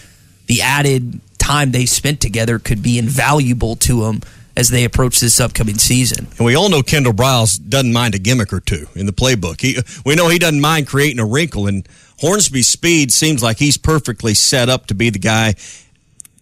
the 0.46 0.60
added 0.60 1.20
time 1.38 1.70
they 1.70 1.86
spent 1.86 2.20
together 2.20 2.58
could 2.58 2.82
be 2.82 2.98
invaluable 2.98 3.76
to 3.76 4.00
them 4.02 4.22
as 4.56 4.70
they 4.70 4.82
approach 4.82 5.20
this 5.20 5.38
upcoming 5.38 5.78
season. 5.78 6.26
And 6.36 6.44
we 6.44 6.56
all 6.56 6.68
know 6.68 6.82
Kendall 6.82 7.12
Briles 7.12 7.60
doesn't 7.68 7.92
mind 7.92 8.16
a 8.16 8.18
gimmick 8.18 8.52
or 8.52 8.58
two 8.58 8.88
in 8.96 9.06
the 9.06 9.12
playbook. 9.12 9.60
He, 9.60 9.76
we 10.04 10.16
know 10.16 10.28
he 10.28 10.40
doesn't 10.40 10.60
mind 10.60 10.88
creating 10.88 11.20
a 11.20 11.26
wrinkle, 11.26 11.68
and 11.68 11.88
Hornsby's 12.18 12.68
speed 12.68 13.12
seems 13.12 13.40
like 13.40 13.58
he's 13.58 13.76
perfectly 13.76 14.34
set 14.34 14.68
up 14.68 14.86
to 14.86 14.94
be 14.94 15.10
the 15.10 15.20
guy 15.20 15.54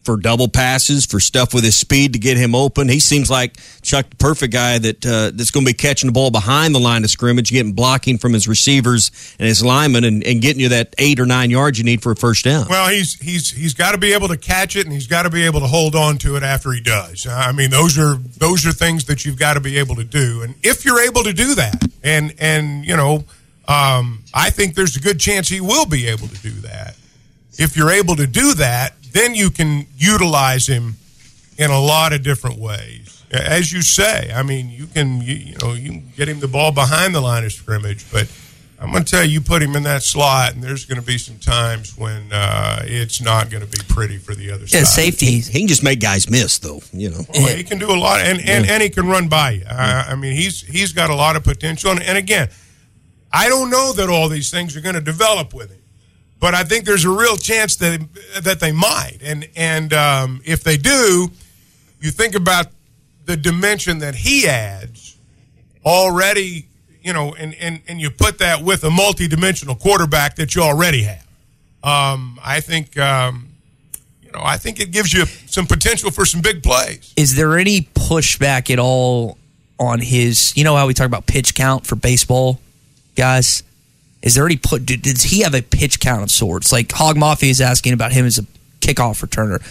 for 0.03 0.17
double 0.17 0.49
passes, 0.49 1.05
for 1.05 1.21
stuff 1.21 1.53
with 1.53 1.63
his 1.63 1.77
speed 1.77 2.15
to 2.15 2.19
get 2.19 2.37
him 2.37 2.55
open. 2.55 2.89
He 2.89 3.01
seems 3.01 3.31
like 3.31 3.59
Chuck, 3.83 4.09
the 4.09 4.17
perfect 4.17 4.53
guy 4.53 4.79
that 4.79 5.05
uh, 5.05 5.31
that's 5.35 5.51
going 5.51 5.67
to 5.67 5.71
be 5.71 5.77
catching 5.77 6.09
the 6.09 6.13
ball 6.13 6.31
behind 6.31 6.75
the 6.75 6.79
line 6.79 7.05
of 7.05 7.11
scrimmage, 7.11 7.51
getting 7.51 7.73
blocking 7.73 8.17
from 8.19 8.33
his 8.33 8.49
receivers 8.49 9.11
and 9.39 9.47
his 9.47 9.65
linemen, 9.65 10.05
and, 10.05 10.25
and 10.25 10.41
getting 10.41 10.61
you 10.61 10.71
that 10.71 10.95
eight 10.99 11.21
or 11.21 11.27
nine 11.27 11.51
yards 11.51 11.79
you 11.79 11.85
need 11.85 12.03
for 12.03 12.13
a 12.13 12.17
first 12.17 12.45
down. 12.45 12.67
Well, 12.69 12.89
he's 12.89 13.15
he's 13.21 13.51
he's 13.51 13.75
got 13.75 13.93
to 13.93 13.99
be 13.99 14.13
able 14.13 14.29
to 14.29 14.37
catch 14.37 14.77
it, 14.77 14.87
and 14.87 14.93
he's 14.93 15.07
got 15.07 15.25
to 15.25 15.31
be 15.31 15.45
able 15.45 15.61
to 15.61 15.67
hold 15.67 15.95
on 15.95 16.17
to 16.19 16.37
it 16.37 16.43
after 16.43 16.73
he 16.73 16.81
does. 16.81 17.27
I 17.27 17.53
mean, 17.53 17.71
those 17.71 17.99
are 17.99 18.15
those 18.15 18.67
are 18.67 18.73
things 18.73 19.05
that 19.05 19.25
you've 19.25 19.39
got 19.39 19.55
to 19.55 19.61
be 19.61 19.79
able 19.79 19.97
to 19.97 20.05
do, 20.05 20.43
and 20.43 20.55
if 20.63 20.85
you're 20.85 21.01
able 21.01 21.25
to 21.25 21.33
do 21.33 21.55
that, 21.57 21.83
and 22.03 22.35
and 22.39 22.87
you 22.87 22.97
know, 22.97 23.25
um, 23.69 24.25
I 24.33 24.49
think 24.49 24.75
there's 24.75 24.97
a 24.97 25.01
good 25.01 25.21
chance 25.21 25.49
he 25.49 25.61
will 25.61 25.87
be 25.87 26.07
able 26.07 26.29
to 26.29 26.39
do 26.39 26.53
that 26.63 26.97
if 27.61 27.77
you're 27.77 27.91
able 27.91 28.17
to 28.17 28.27
do 28.27 28.55
that, 28.55 28.95
then 29.13 29.35
you 29.35 29.51
can 29.51 29.87
utilize 29.97 30.67
him 30.67 30.97
in 31.59 31.71
a 31.71 31.81
lot 31.81 32.13
of 32.13 32.23
different 32.23 32.59
ways. 32.59 33.23
As 33.31 33.73
you 33.73 33.83
say, 33.83 34.33
I 34.35 34.43
mean, 34.43 34.71
you 34.71 34.87
can 34.87 35.21
you, 35.21 35.35
you 35.35 35.57
know 35.59 35.73
you 35.73 35.89
can 35.91 36.13
get 36.17 36.29
him 36.29 36.41
the 36.41 36.49
ball 36.49 36.73
behind 36.73 37.15
the 37.15 37.21
line 37.21 37.45
of 37.45 37.53
scrimmage, 37.53 38.11
but 38.11 38.31
I'm 38.81 38.91
going 38.93 39.05
to 39.05 39.11
tell 39.11 39.23
you, 39.23 39.33
you 39.33 39.41
put 39.43 39.63
him 39.63 39.77
in 39.77 39.83
that 39.83 40.03
slot, 40.03 40.55
and 40.55 40.63
there's 40.65 40.87
going 40.87 40.99
to 40.99 41.07
be 41.07 41.19
some 41.19 41.37
times 41.39 41.99
when 41.99 42.33
uh, 42.33 42.81
it's 42.85 43.21
not 43.21 43.51
going 43.51 43.63
to 43.63 43.69
be 43.69 43.77
pretty 43.89 44.17
for 44.17 44.35
the 44.35 44.51
other 44.53 44.63
Yeah, 44.65 44.85
side. 44.85 44.87
safety. 44.87 45.41
He 45.41 45.59
can 45.61 45.69
just 45.69 45.83
make 45.85 46.01
guys 46.01 46.31
miss, 46.31 46.59
though. 46.59 46.81
You 46.93 47.11
know, 47.11 47.21
Well, 47.35 47.55
he 47.55 47.63
can 47.63 47.79
do 47.79 47.91
a 47.93 47.95
lot, 47.99 48.21
and, 48.23 48.41
and, 48.41 48.65
and 48.67 48.83
he 48.83 48.89
can 48.89 49.07
run 49.07 49.29
by 49.29 49.51
you. 49.51 49.65
I, 49.69 50.07
I 50.13 50.15
mean, 50.15 50.33
he's 50.35 50.63
he's 50.63 50.95
got 50.95 51.11
a 51.11 51.15
lot 51.15 51.37
of 51.37 51.45
potential. 51.45 51.91
And, 51.91 52.03
and 52.03 52.17
again, 52.17 52.49
I 53.31 53.51
don't 53.51 53.69
know 53.69 53.93
that 53.93 54.09
all 54.09 54.31
these 54.31 54.51
things 54.51 54.75
are 54.77 54.81
going 54.81 54.95
to 54.95 55.01
develop 55.03 55.53
with 55.53 55.71
him, 55.71 55.80
but 56.41 56.55
I 56.55 56.65
think 56.65 56.87
there's 56.87 57.05
a 57.05 57.11
real 57.11 57.37
chance 57.37 57.77
that 57.77 58.01
that 58.43 58.61
they 58.61 58.73
might. 58.73 59.19
And 59.23 59.49
and 59.55 59.93
um, 59.93 60.41
if 60.45 60.65
they 60.65 60.79
do, 60.79 61.31
you 62.01 62.11
think 62.11 62.35
about 62.35 62.67
the 63.27 63.37
dimension 63.37 63.99
that 63.99 64.15
he 64.17 64.49
adds 64.49 65.17
already. 65.85 66.67
You 67.03 67.15
know, 67.15 67.35
and, 67.35 67.55
and, 67.55 67.81
and 67.89 67.99
you 67.99 68.11
put 68.11 68.41
that 68.41 68.63
with 68.63 68.85
a 68.85 68.91
multi-dimensional 68.91 69.75
quarterback 69.75 70.37
that 70.37 70.55
you 70.55 70.61
already 70.61 71.05
have. 71.05 71.27
Um, 71.83 72.39
I 72.45 72.61
think 72.61 72.99
um, 72.99 73.49
you 74.23 74.31
know 74.33 74.43
I 74.43 74.59
think 74.59 74.81
it 74.81 74.91
gives 74.91 75.13
you 75.13 75.25
some 75.25 75.67
potential 75.67 76.11
for 76.11 76.27
some 76.27 76.43
big 76.43 76.63
plays. 76.63 77.15
Is 77.17 77.37
there 77.37 77.57
any 77.59 77.83
pushback 77.83 78.71
at 78.71 78.79
all 78.79 79.39
on 79.79 80.01
his? 80.01 80.55
You 80.57 80.65
know 80.65 80.77
how 80.77 80.87
we 80.87 80.95
talk 80.95 81.07
about 81.07 81.27
pitch 81.27 81.55
count 81.55 81.87
for 81.87 81.97
baseball, 81.97 82.61
guys. 83.17 83.63
Is 84.23 84.35
there 84.35 84.45
any 84.45 84.57
put? 84.57 84.85
Does 84.87 85.23
he 85.23 85.41
have 85.41 85.55
a 85.55 85.63
pitch 85.63 86.01
count 86.01 86.23
of 86.23 86.31
sorts? 86.31 86.73
Like 86.73 86.93
Hog 86.93 87.17
Mafia 87.17 87.51
is 87.51 87.61
asking 87.61 87.93
about 87.93 88.13
him 88.13 88.27
as 88.27 88.39
a 88.39 88.43
kickoff 88.81 89.25
returner. 89.27 89.63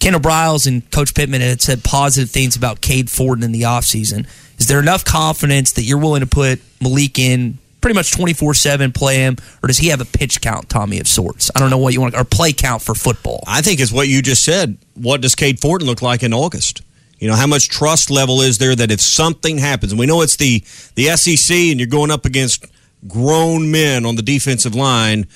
Kendall 0.00 0.20
Briles 0.20 0.66
and 0.66 0.88
Coach 0.90 1.14
Pittman 1.14 1.40
had 1.40 1.62
said 1.62 1.82
positive 1.82 2.30
things 2.30 2.56
about 2.56 2.80
Cade 2.80 3.10
Fortin 3.10 3.44
in 3.44 3.52
the 3.52 3.62
offseason. 3.62 4.26
Is 4.58 4.66
there 4.66 4.80
enough 4.80 5.04
confidence 5.04 5.72
that 5.72 5.82
you're 5.82 5.98
willing 5.98 6.20
to 6.20 6.26
put 6.26 6.60
Malik 6.80 7.18
in 7.18 7.58
pretty 7.80 7.94
much 7.94 8.12
24 8.12 8.54
7, 8.54 8.92
play 8.92 9.16
him, 9.18 9.36
or 9.62 9.68
does 9.68 9.78
he 9.78 9.88
have 9.88 10.00
a 10.00 10.04
pitch 10.04 10.40
count, 10.40 10.68
Tommy, 10.68 10.98
of 10.98 11.06
sorts? 11.06 11.50
I 11.54 11.60
don't 11.60 11.70
know 11.70 11.78
what 11.78 11.94
you 11.94 12.00
want, 12.00 12.16
or 12.16 12.24
play 12.24 12.52
count 12.52 12.82
for 12.82 12.94
football. 12.94 13.44
I 13.46 13.62
think 13.62 13.80
it's 13.80 13.92
what 13.92 14.08
you 14.08 14.22
just 14.22 14.44
said. 14.44 14.76
What 14.94 15.20
does 15.20 15.34
Cade 15.34 15.60
Fortin 15.60 15.86
look 15.86 16.02
like 16.02 16.22
in 16.22 16.32
August? 16.32 16.82
You 17.18 17.28
know, 17.28 17.34
how 17.34 17.46
much 17.46 17.70
trust 17.70 18.10
level 18.10 18.42
is 18.42 18.58
there 18.58 18.74
that 18.74 18.90
if 18.90 19.00
something 19.00 19.56
happens, 19.58 19.92
and 19.92 19.98
we 19.98 20.06
know 20.06 20.20
it's 20.20 20.36
the 20.36 20.60
the 20.96 21.16
SEC, 21.16 21.56
and 21.56 21.80
you're 21.80 21.86
going 21.86 22.10
up 22.10 22.26
against 22.26 22.66
grown 23.08 23.70
men 23.70 24.04
on 24.04 24.16
the 24.16 24.22
defensive 24.22 24.74
line. 24.74 25.26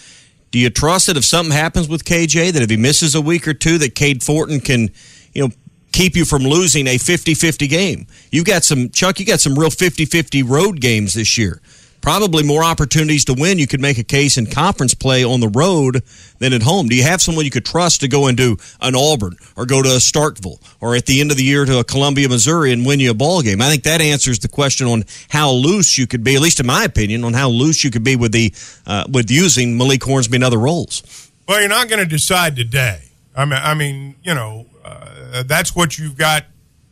Do 0.50 0.58
you 0.58 0.70
trust 0.70 1.06
that 1.06 1.16
if 1.16 1.24
something 1.24 1.52
happens 1.52 1.88
with 1.88 2.04
KJ, 2.04 2.52
that 2.52 2.62
if 2.62 2.70
he 2.70 2.76
misses 2.76 3.14
a 3.14 3.20
week 3.20 3.46
or 3.46 3.54
two, 3.54 3.78
that 3.78 3.94
Cade 3.94 4.22
Fortin 4.22 4.60
can, 4.60 4.90
you 5.32 5.46
know, 5.46 5.54
keep 5.92 6.16
you 6.16 6.24
from 6.24 6.42
losing 6.42 6.86
a 6.86 6.96
50-50 6.96 7.68
game? 7.68 8.06
You've 8.32 8.46
got 8.46 8.64
some 8.64 8.90
Chuck, 8.90 9.20
you 9.20 9.26
got 9.26 9.40
some 9.40 9.58
real 9.58 9.70
50-50 9.70 10.48
road 10.48 10.80
games 10.80 11.14
this 11.14 11.38
year. 11.38 11.60
Probably 12.00 12.42
more 12.42 12.64
opportunities 12.64 13.24
to 13.26 13.34
win. 13.34 13.58
You 13.58 13.66
could 13.66 13.80
make 13.80 13.98
a 13.98 14.04
case 14.04 14.38
in 14.38 14.46
conference 14.46 14.94
play 14.94 15.22
on 15.22 15.40
the 15.40 15.48
road 15.48 16.02
than 16.38 16.52
at 16.52 16.62
home. 16.62 16.88
Do 16.88 16.96
you 16.96 17.02
have 17.02 17.20
someone 17.20 17.44
you 17.44 17.50
could 17.50 17.66
trust 17.66 18.00
to 18.00 18.08
go 18.08 18.26
into 18.26 18.56
an 18.80 18.94
Auburn 18.96 19.36
or 19.56 19.66
go 19.66 19.82
to 19.82 19.88
a 19.90 19.96
Starkville 19.96 20.58
or 20.80 20.96
at 20.96 21.06
the 21.06 21.20
end 21.20 21.30
of 21.30 21.36
the 21.36 21.44
year 21.44 21.66
to 21.66 21.78
a 21.78 21.84
Columbia, 21.84 22.28
Missouri 22.28 22.72
and 22.72 22.86
win 22.86 23.00
you 23.00 23.10
a 23.10 23.14
ball 23.14 23.42
game? 23.42 23.60
I 23.60 23.68
think 23.68 23.82
that 23.82 24.00
answers 24.00 24.38
the 24.38 24.48
question 24.48 24.86
on 24.86 25.04
how 25.28 25.50
loose 25.50 25.98
you 25.98 26.06
could 26.06 26.24
be, 26.24 26.34
at 26.34 26.40
least 26.40 26.58
in 26.60 26.66
my 26.66 26.84
opinion, 26.84 27.22
on 27.22 27.34
how 27.34 27.50
loose 27.50 27.84
you 27.84 27.90
could 27.90 28.04
be 28.04 28.16
with 28.16 28.32
the 28.32 28.54
uh, 28.86 29.04
with 29.12 29.30
using 29.30 29.76
Malik 29.76 30.02
Hornsby 30.02 30.36
in 30.36 30.42
other 30.42 30.58
roles. 30.58 31.30
Well, 31.46 31.60
you're 31.60 31.68
not 31.68 31.88
going 31.88 32.00
to 32.00 32.08
decide 32.08 32.56
today. 32.56 33.02
I 33.36 33.44
mean, 33.44 33.60
I 33.62 33.74
mean, 33.74 34.16
you 34.22 34.34
know, 34.34 34.66
uh, 34.84 35.42
that's 35.42 35.76
what 35.76 35.98
you've 35.98 36.16
got 36.16 36.44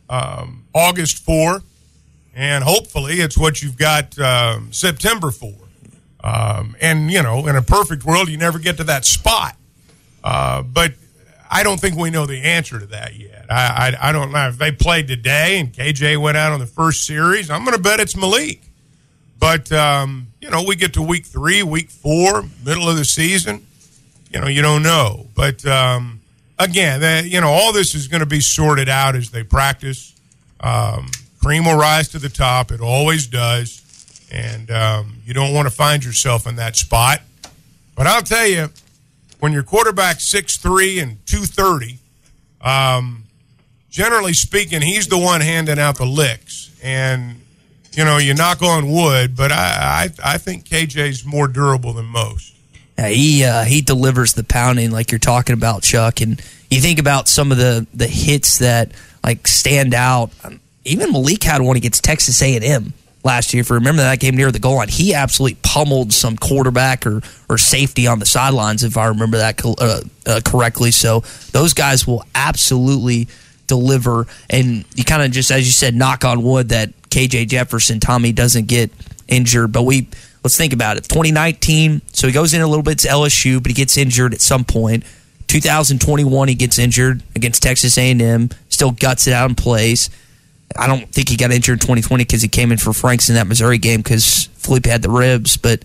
um, 0.09 0.65
August 0.73 1.23
for, 1.23 1.61
and 2.39 2.63
hopefully 2.63 3.15
it's 3.15 3.37
what 3.37 3.61
you've 3.61 3.77
got 3.77 4.17
um, 4.17 4.71
September 4.71 5.29
for. 5.29 5.53
Um, 6.23 6.73
and 6.79 7.11
you 7.11 7.21
know, 7.21 7.45
in 7.47 7.57
a 7.57 7.61
perfect 7.61 8.05
world, 8.05 8.29
you 8.29 8.37
never 8.37 8.59
get 8.59 8.77
to 8.77 8.85
that 8.85 9.03
spot. 9.03 9.57
Uh, 10.23 10.63
but 10.63 10.93
I 11.51 11.63
don't 11.63 11.81
think 11.81 11.97
we 11.97 12.11
know 12.11 12.25
the 12.25 12.41
answer 12.41 12.79
to 12.79 12.85
that 12.87 13.15
yet. 13.17 13.45
I, 13.49 13.93
I, 13.99 14.09
I 14.09 14.11
don't 14.13 14.31
know 14.31 14.47
if 14.47 14.57
they 14.57 14.71
played 14.71 15.09
today 15.09 15.59
and 15.59 15.73
KJ 15.73 16.21
went 16.21 16.37
out 16.37 16.53
on 16.53 16.61
the 16.61 16.65
first 16.65 17.05
series. 17.05 17.49
I'm 17.49 17.65
going 17.65 17.75
to 17.75 17.83
bet 17.83 17.99
it's 17.99 18.15
Malik. 18.15 18.61
But 19.37 19.69
um, 19.73 20.27
you 20.39 20.49
know, 20.49 20.63
we 20.63 20.77
get 20.77 20.93
to 20.93 21.01
week 21.01 21.25
three, 21.25 21.61
week 21.61 21.89
four, 21.89 22.45
middle 22.63 22.87
of 22.87 22.95
the 22.95 23.05
season. 23.05 23.65
You 24.31 24.39
know, 24.39 24.47
you 24.47 24.61
don't 24.61 24.83
know. 24.83 25.27
But 25.35 25.65
um, 25.65 26.21
again, 26.57 27.01
that, 27.01 27.25
you 27.25 27.41
know, 27.41 27.49
all 27.49 27.73
this 27.73 27.95
is 27.95 28.07
going 28.07 28.21
to 28.21 28.25
be 28.25 28.39
sorted 28.39 28.87
out 28.87 29.17
as 29.17 29.29
they 29.29 29.43
practice. 29.43 30.15
Um, 30.61 31.09
cream 31.41 31.65
will 31.65 31.77
rise 31.77 32.09
to 32.09 32.19
the 32.19 32.29
top. 32.29 32.71
It 32.71 32.81
always 32.81 33.27
does, 33.27 34.27
and 34.31 34.69
um, 34.71 35.17
you 35.25 35.33
don't 35.33 35.53
want 35.53 35.67
to 35.67 35.73
find 35.73 36.03
yourself 36.03 36.47
in 36.47 36.55
that 36.57 36.75
spot. 36.75 37.21
But 37.95 38.07
I'll 38.07 38.21
tell 38.21 38.47
you, 38.47 38.69
when 39.39 39.51
your 39.51 39.63
quarterback's 39.63 40.27
six 40.27 40.57
three 40.57 40.99
and 40.99 41.25
two 41.25 41.43
thirty, 41.43 41.97
um, 42.61 43.23
generally 43.89 44.33
speaking, 44.33 44.81
he's 44.81 45.07
the 45.07 45.17
one 45.17 45.41
handing 45.41 45.79
out 45.79 45.97
the 45.97 46.05
licks, 46.05 46.71
and 46.83 47.41
you 47.93 48.05
know, 48.05 48.17
you 48.17 48.33
knock 48.33 48.61
on 48.61 48.89
wood, 48.91 49.35
but 49.35 49.51
I, 49.51 50.09
I, 50.23 50.33
I 50.35 50.37
think 50.37 50.65
KJ's 50.65 51.25
more 51.25 51.47
durable 51.47 51.93
than 51.93 52.05
most. 52.05 52.55
Yeah, 52.97 53.07
he 53.07 53.43
uh, 53.43 53.63
he 53.63 53.81
delivers 53.81 54.33
the 54.33 54.43
pounding 54.43 54.91
like 54.91 55.11
you're 55.11 55.19
talking 55.19 55.53
about, 55.53 55.83
Chuck. 55.83 56.21
And 56.21 56.41
you 56.69 56.81
think 56.81 56.99
about 56.99 57.27
some 57.27 57.51
of 57.51 57.57
the 57.57 57.87
the 57.93 58.07
hits 58.07 58.59
that 58.59 58.91
like 59.23 59.47
stand 59.47 59.93
out. 59.93 60.31
Even 60.89 61.11
Malik 61.11 61.43
had 61.43 61.61
one 61.61 61.77
against 61.77 62.03
Texas 62.03 62.41
A 62.41 62.55
and 62.55 62.63
M 62.63 62.93
last 63.23 63.53
year. 63.53 63.61
If 63.61 63.69
you 63.69 63.75
remember 63.75 64.01
that 64.01 64.19
game 64.19 64.35
near 64.35 64.51
the 64.51 64.59
goal 64.59 64.75
line, 64.75 64.87
he 64.89 65.13
absolutely 65.13 65.57
pummeled 65.61 66.13
some 66.13 66.35
quarterback 66.37 67.05
or 67.05 67.21
or 67.47 67.57
safety 67.57 68.07
on 68.07 68.19
the 68.19 68.25
sidelines. 68.25 68.83
If 68.83 68.97
I 68.97 69.07
remember 69.07 69.37
that 69.37 69.63
uh, 69.65 70.01
uh, 70.25 70.41
correctly, 70.43 70.91
so 70.91 71.21
those 71.51 71.73
guys 71.73 72.07
will 72.07 72.23
absolutely 72.35 73.27
deliver. 73.67 74.27
And 74.49 74.83
you 74.95 75.03
kind 75.05 75.21
of 75.21 75.31
just, 75.31 75.51
as 75.51 75.65
you 75.65 75.71
said, 75.71 75.95
knock 75.95 76.25
on 76.25 76.43
wood 76.43 76.69
that 76.69 76.89
KJ 77.09 77.47
Jefferson, 77.47 77.99
Tommy 77.99 78.31
doesn't 78.31 78.67
get 78.67 78.91
injured. 79.27 79.71
But 79.71 79.83
we 79.83 80.07
let's 80.43 80.57
think 80.57 80.73
about 80.73 80.97
it. 80.97 81.03
2019, 81.03 82.01
so 82.11 82.27
he 82.27 82.33
goes 82.33 82.53
in 82.53 82.61
a 82.61 82.67
little 82.67 82.83
bit 82.83 82.99
to 82.99 83.07
LSU, 83.07 83.61
but 83.61 83.69
he 83.69 83.73
gets 83.73 83.97
injured 83.97 84.33
at 84.33 84.41
some 84.41 84.65
point. 84.65 85.03
2021, 85.47 86.47
he 86.47 86.55
gets 86.55 86.77
injured 86.77 87.23
against 87.35 87.63
Texas 87.63 87.97
A&M. 87.97 88.49
Still 88.69 88.91
guts 88.91 89.25
it 89.25 89.33
out 89.33 89.49
and 89.49 89.57
plays. 89.57 90.09
I 90.77 90.87
don't 90.87 91.09
think 91.11 91.29
he 91.29 91.37
got 91.37 91.51
injured 91.51 91.75
in 91.75 91.79
2020 91.79 92.23
because 92.23 92.41
he 92.41 92.47
came 92.47 92.71
in 92.71 92.77
for 92.77 92.93
Franks 92.93 93.29
in 93.29 93.35
that 93.35 93.47
Missouri 93.47 93.77
game 93.77 94.01
because 94.01 94.45
Felipe 94.53 94.85
had 94.85 95.01
the 95.01 95.09
ribs. 95.09 95.57
But 95.57 95.83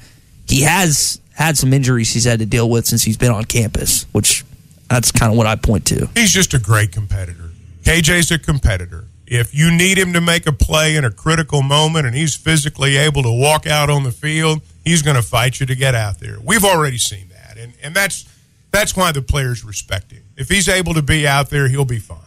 he 0.49 0.63
has 0.63 1.21
had 1.35 1.57
some 1.57 1.73
injuries 1.73 2.13
he's 2.13 2.25
had 2.25 2.39
to 2.41 2.47
deal 2.47 2.69
with 2.69 2.87
since 2.87 3.03
he's 3.03 3.17
been 3.17 3.33
on 3.33 3.45
campus, 3.45 4.05
which 4.13 4.45
that's 4.89 5.11
kind 5.11 5.33
of 5.33 5.39
what 5.39 5.47
I 5.47 5.57
point 5.57 5.87
to. 5.87 6.09
He's 6.15 6.33
just 6.33 6.55
a 6.55 6.59
great 6.59 6.93
competitor. 6.93 7.51
KJ's 7.83 8.31
a 8.31 8.39
competitor. 8.39 9.07
If 9.27 9.55
you 9.55 9.71
need 9.71 9.99
him 9.99 10.13
to 10.13 10.21
make 10.21 10.47
a 10.47 10.53
play 10.53 10.97
in 10.97 11.05
a 11.05 11.11
critical 11.11 11.63
moment 11.63 12.07
and 12.07 12.15
he's 12.15 12.37
physically 12.37 12.97
able 12.97 13.23
to 13.23 13.33
walk 13.33 13.67
out 13.67 13.89
on 13.89 14.05
the 14.05 14.11
field, 14.11 14.61
he's 14.85 15.03
going 15.03 15.17
to 15.17 15.23
fight 15.23 15.61
you 15.61 15.67
to 15.67 15.75
get 15.75 15.95
out 15.95 16.21
there. 16.21 16.37
We've 16.43 16.65
already 16.65 16.99
seen 16.99 17.29
that, 17.31 17.57
and 17.57 17.73
and 17.83 17.95
that's 17.95 18.29
that's 18.71 18.95
why 18.97 19.13
the 19.13 19.23
players 19.23 19.65
respect 19.65 20.13
him. 20.13 20.23
If 20.37 20.51
he's 20.51 20.69
able 20.69 20.95
to 20.95 21.03
be 21.03 21.27
out 21.27 21.49
there, 21.51 21.69
he'll 21.69 21.85
be 21.85 21.99
fine. 21.99 22.19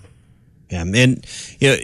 Yeah, 0.69 0.81
and 0.81 1.25
you 1.59 1.69
know 1.69 1.77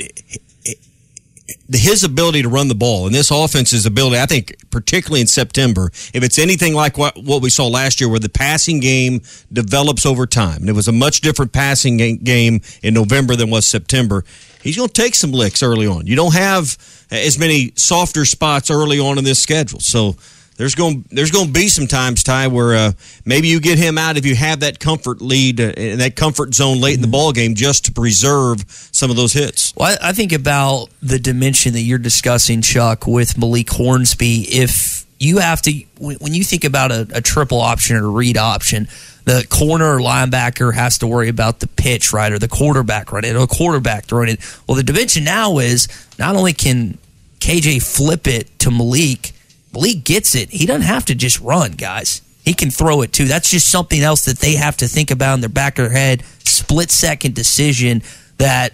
his 1.69 2.03
ability 2.03 2.41
to 2.41 2.49
run 2.49 2.67
the 2.69 2.75
ball 2.75 3.05
and 3.05 3.13
this 3.13 3.29
offense's 3.29 3.85
ability, 3.85 4.17
I 4.17 4.25
think, 4.25 4.55
particularly 4.69 5.21
in 5.21 5.27
September, 5.27 5.91
if 6.13 6.23
it's 6.23 6.39
anything 6.39 6.73
like 6.73 6.97
what, 6.97 7.21
what 7.21 7.41
we 7.41 7.49
saw 7.49 7.67
last 7.67 7.99
year, 7.99 8.09
where 8.09 8.19
the 8.19 8.29
passing 8.29 8.79
game 8.79 9.21
develops 9.51 10.05
over 10.05 10.25
time, 10.25 10.61
and 10.61 10.69
it 10.69 10.73
was 10.73 10.87
a 10.87 10.93
much 10.93 11.21
different 11.21 11.51
passing 11.51 11.97
game 12.17 12.61
in 12.81 12.93
November 12.93 13.35
than 13.35 13.49
was 13.49 13.65
September, 13.65 14.23
he's 14.61 14.77
going 14.77 14.87
to 14.87 14.93
take 14.93 15.15
some 15.15 15.31
licks 15.31 15.61
early 15.61 15.85
on. 15.85 16.07
You 16.07 16.15
don't 16.15 16.33
have 16.33 16.77
as 17.11 17.37
many 17.37 17.73
softer 17.75 18.23
spots 18.23 18.71
early 18.71 18.99
on 18.99 19.17
in 19.17 19.23
this 19.23 19.41
schedule, 19.41 19.79
so 19.79 20.15
there's 20.57 20.75
going 20.75 21.05
there's 21.09 21.31
going 21.31 21.47
to 21.47 21.51
be 21.51 21.67
some 21.67 21.87
times, 21.87 22.23
Ty, 22.23 22.47
where 22.47 22.75
uh, 22.75 22.91
maybe 23.25 23.47
you 23.47 23.59
get 23.59 23.77
him 23.77 23.97
out 23.97 24.17
if 24.17 24.25
you 24.25 24.35
have 24.35 24.59
that 24.61 24.79
comfort 24.79 25.21
lead 25.21 25.59
uh, 25.59 25.73
in 25.75 25.99
that 25.99 26.15
comfort 26.15 26.53
zone 26.53 26.79
late 26.79 26.95
in 26.95 27.01
the 27.01 27.07
ball 27.07 27.31
game, 27.31 27.55
just 27.55 27.85
to 27.85 27.91
preserve 27.91 28.63
some 28.91 29.09
of 29.09 29.15
those 29.15 29.33
hits. 29.33 29.75
Well, 29.75 29.97
I 30.01 30.09
I 30.09 30.11
think 30.13 30.31
about 30.31 30.89
the 31.01 31.19
dimension 31.19 31.73
that 31.73 31.81
you're 31.81 31.97
discussing, 31.97 32.61
Chuck, 32.61 33.07
with 33.07 33.37
Malik 33.37 33.69
Hornsby. 33.69 34.41
If 34.49 35.05
you 35.19 35.39
have 35.39 35.61
to, 35.63 35.71
when 35.99 36.17
when 36.17 36.33
you 36.33 36.43
think 36.43 36.63
about 36.63 36.91
a, 36.91 37.07
a 37.13 37.21
triple 37.21 37.59
option 37.59 37.95
or 37.95 38.05
a 38.05 38.09
read 38.09 38.37
option, 38.37 38.87
the 39.25 39.45
corner 39.49 39.95
or 39.95 39.99
linebacker 39.99 40.73
has 40.73 40.97
to 40.99 41.07
worry 41.07 41.29
about 41.29 41.61
the 41.61 41.67
pitch, 41.67 42.13
right, 42.13 42.31
or 42.31 42.39
the 42.39 42.47
quarterback 42.47 43.11
running, 43.11 43.35
or 43.35 43.39
the 43.39 43.47
quarterback 43.47 44.05
throwing 44.05 44.29
it. 44.29 44.59
Well, 44.67 44.75
the 44.75 44.83
dimension 44.83 45.23
now 45.23 45.59
is 45.59 45.87
not 46.19 46.35
only 46.35 46.53
can 46.53 46.97
KJ 47.39 47.81
flip 47.83 48.27
it 48.27 48.59
to 48.59 48.71
Malik, 48.71 49.32
Malik 49.73 50.03
gets 50.03 50.35
it. 50.35 50.49
He 50.49 50.65
doesn't 50.65 50.83
have 50.83 51.05
to 51.05 51.15
just 51.15 51.39
run, 51.39 51.71
guys. 51.71 52.21
he 52.45 52.53
can 52.53 52.69
throw 52.69 53.01
it 53.01 53.11
too. 53.13 53.25
That's 53.25 53.49
just 53.49 53.69
something 53.69 54.01
else 54.01 54.25
that 54.25 54.39
they 54.39 54.53
have 54.55 54.77
to 54.77 54.87
think 54.87 55.11
about 55.11 55.35
in 55.35 55.39
their 55.41 55.49
back 55.49 55.79
of 55.79 55.85
their 55.85 55.93
head. 55.97 56.23
Split 56.45 56.91
second 56.91 57.35
decision 57.35 58.01
that 58.37 58.73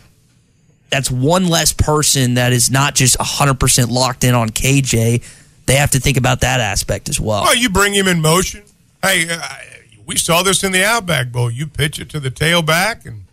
that's 0.89 1.11
one 1.11 1.47
less 1.47 1.71
person 1.71 2.33
that 2.33 2.51
is 2.51 2.71
not 2.71 2.95
just 2.95 3.17
100% 3.19 3.89
locked 3.89 4.23
in 4.23 4.33
on 4.33 4.49
KJ. 4.49 5.23
They 5.67 5.75
have 5.75 5.91
to 5.91 5.99
think 5.99 6.17
about 6.17 6.41
that 6.41 6.59
aspect 6.59 7.09
as 7.09 7.19
well. 7.19 7.43
Well, 7.43 7.55
you 7.55 7.69
bring 7.69 7.93
him 7.93 8.07
in 8.07 8.21
motion. 8.21 8.63
Hey, 9.03 9.27
uh, 9.29 9.39
we 10.05 10.17
saw 10.17 10.41
this 10.41 10.63
in 10.63 10.71
the 10.71 10.83
Outback 10.83 11.31
Bowl. 11.31 11.51
You 11.51 11.67
pitch 11.67 11.99
it 11.99 12.09
to 12.09 12.19
the 12.19 12.31
tailback, 12.31 13.05
and 13.05 13.25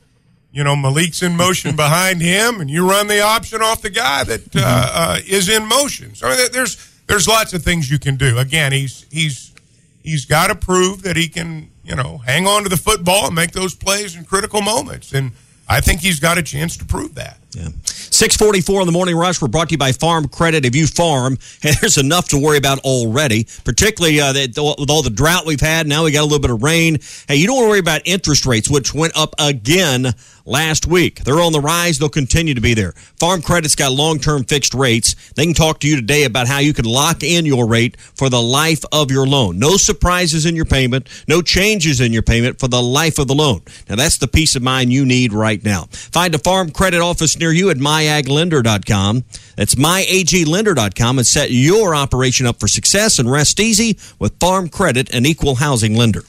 you 0.52 0.62
know 0.62 0.76
Malik's 0.76 1.22
in 1.22 1.34
motion 1.34 1.74
behind 1.84 2.20
him, 2.20 2.60
and 2.60 2.68
you 2.68 2.88
run 2.88 3.06
the 3.06 3.22
option 3.22 3.62
off 3.62 3.80
the 3.80 3.88
guy 3.90 4.22
that 4.24 4.54
uh, 4.54 4.60
uh, 4.62 5.18
is 5.26 5.48
in 5.48 5.64
motion. 5.66 6.14
So 6.14 6.28
I 6.28 6.36
mean, 6.36 6.48
there's 6.52 6.76
there's 7.06 7.28
lots 7.28 7.52
of 7.52 7.62
things 7.62 7.90
you 7.90 7.98
can 7.98 8.16
do. 8.16 8.38
Again, 8.38 8.72
he's 8.72 9.06
he's 9.10 9.54
he's 10.02 10.24
got 10.24 10.48
to 10.48 10.54
prove 10.54 11.02
that 11.02 11.16
he 11.16 11.28
can 11.28 11.70
you 11.84 11.94
know 11.94 12.18
hang 12.18 12.46
on 12.46 12.62
to 12.64 12.68
the 12.68 12.76
football 12.76 13.26
and 13.26 13.34
make 13.34 13.52
those 13.52 13.74
plays 13.74 14.16
in 14.16 14.24
critical 14.24 14.60
moments, 14.60 15.12
and 15.12 15.32
I 15.68 15.80
think 15.80 16.00
he's 16.00 16.20
got 16.20 16.38
a 16.38 16.42
chance 16.42 16.76
to 16.76 16.84
prove 16.84 17.14
that. 17.16 17.38
Yeah. 17.50 17.68
644 17.84 18.82
in 18.82 18.86
the 18.86 18.92
morning 18.92 19.16
rush. 19.16 19.42
We're 19.42 19.48
brought 19.48 19.68
to 19.68 19.72
you 19.72 19.78
by 19.78 19.92
Farm 19.92 20.28
Credit. 20.28 20.64
If 20.64 20.76
you 20.76 20.86
farm, 20.86 21.38
there's 21.60 21.98
enough 21.98 22.28
to 22.28 22.38
worry 22.38 22.56
about 22.56 22.78
already, 22.80 23.46
particularly 23.64 24.20
uh, 24.20 24.32
with 24.32 24.90
all 24.90 25.02
the 25.02 25.10
drought 25.10 25.44
we've 25.44 25.60
had. 25.60 25.88
Now 25.88 26.04
we 26.04 26.12
got 26.12 26.20
a 26.20 26.24
little 26.24 26.38
bit 26.38 26.50
of 26.50 26.62
rain. 26.62 26.98
Hey, 27.26 27.36
you 27.36 27.46
don't 27.46 27.56
want 27.56 27.66
to 27.66 27.70
worry 27.70 27.78
about 27.80 28.02
interest 28.04 28.46
rates, 28.46 28.70
which 28.70 28.94
went 28.94 29.16
up 29.16 29.34
again 29.38 30.14
last 30.46 30.86
week. 30.86 31.24
They're 31.24 31.40
on 31.40 31.52
the 31.52 31.60
rise. 31.60 31.98
They'll 31.98 32.08
continue 32.08 32.54
to 32.54 32.60
be 32.60 32.74
there. 32.74 32.92
Farm 33.18 33.42
Credit's 33.42 33.74
got 33.74 33.92
long 33.92 34.18
term 34.18 34.44
fixed 34.44 34.72
rates. 34.72 35.14
They 35.34 35.44
can 35.44 35.54
talk 35.54 35.80
to 35.80 35.88
you 35.88 35.96
today 35.96 36.24
about 36.24 36.46
how 36.46 36.58
you 36.58 36.72
can 36.72 36.84
lock 36.84 37.22
in 37.22 37.44
your 37.44 37.66
rate 37.66 38.00
for 38.00 38.30
the 38.30 38.40
life 38.40 38.84
of 38.92 39.10
your 39.10 39.26
loan. 39.26 39.58
No 39.58 39.76
surprises 39.76 40.46
in 40.46 40.56
your 40.56 40.64
payment, 40.64 41.08
no 41.28 41.42
changes 41.42 42.00
in 42.00 42.12
your 42.12 42.22
payment 42.22 42.58
for 42.58 42.68
the 42.68 42.82
life 42.82 43.18
of 43.18 43.26
the 43.26 43.34
loan. 43.34 43.60
Now, 43.88 43.96
that's 43.96 44.18
the 44.18 44.28
peace 44.28 44.56
of 44.56 44.62
mind 44.62 44.92
you 44.92 45.04
need 45.04 45.32
right 45.32 45.62
now. 45.62 45.88
Find 45.90 46.34
a 46.34 46.38
Farm 46.38 46.70
Credit 46.70 47.00
office 47.00 47.38
near 47.38 47.52
you 47.52 47.70
at 47.70 47.76
myaglender.com. 47.76 49.24
That's 49.56 49.74
myaglender.com 49.74 51.18
and 51.18 51.26
set 51.26 51.50
your 51.50 51.94
operation 51.94 52.46
up 52.46 52.60
for 52.60 52.68
success 52.68 53.18
and 53.18 53.30
rest 53.30 53.58
easy 53.60 53.98
with 54.18 54.38
Farm 54.38 54.68
Credit, 54.68 55.12
an 55.12 55.26
equal 55.26 55.56
housing 55.56 55.94
lender. 55.94 56.22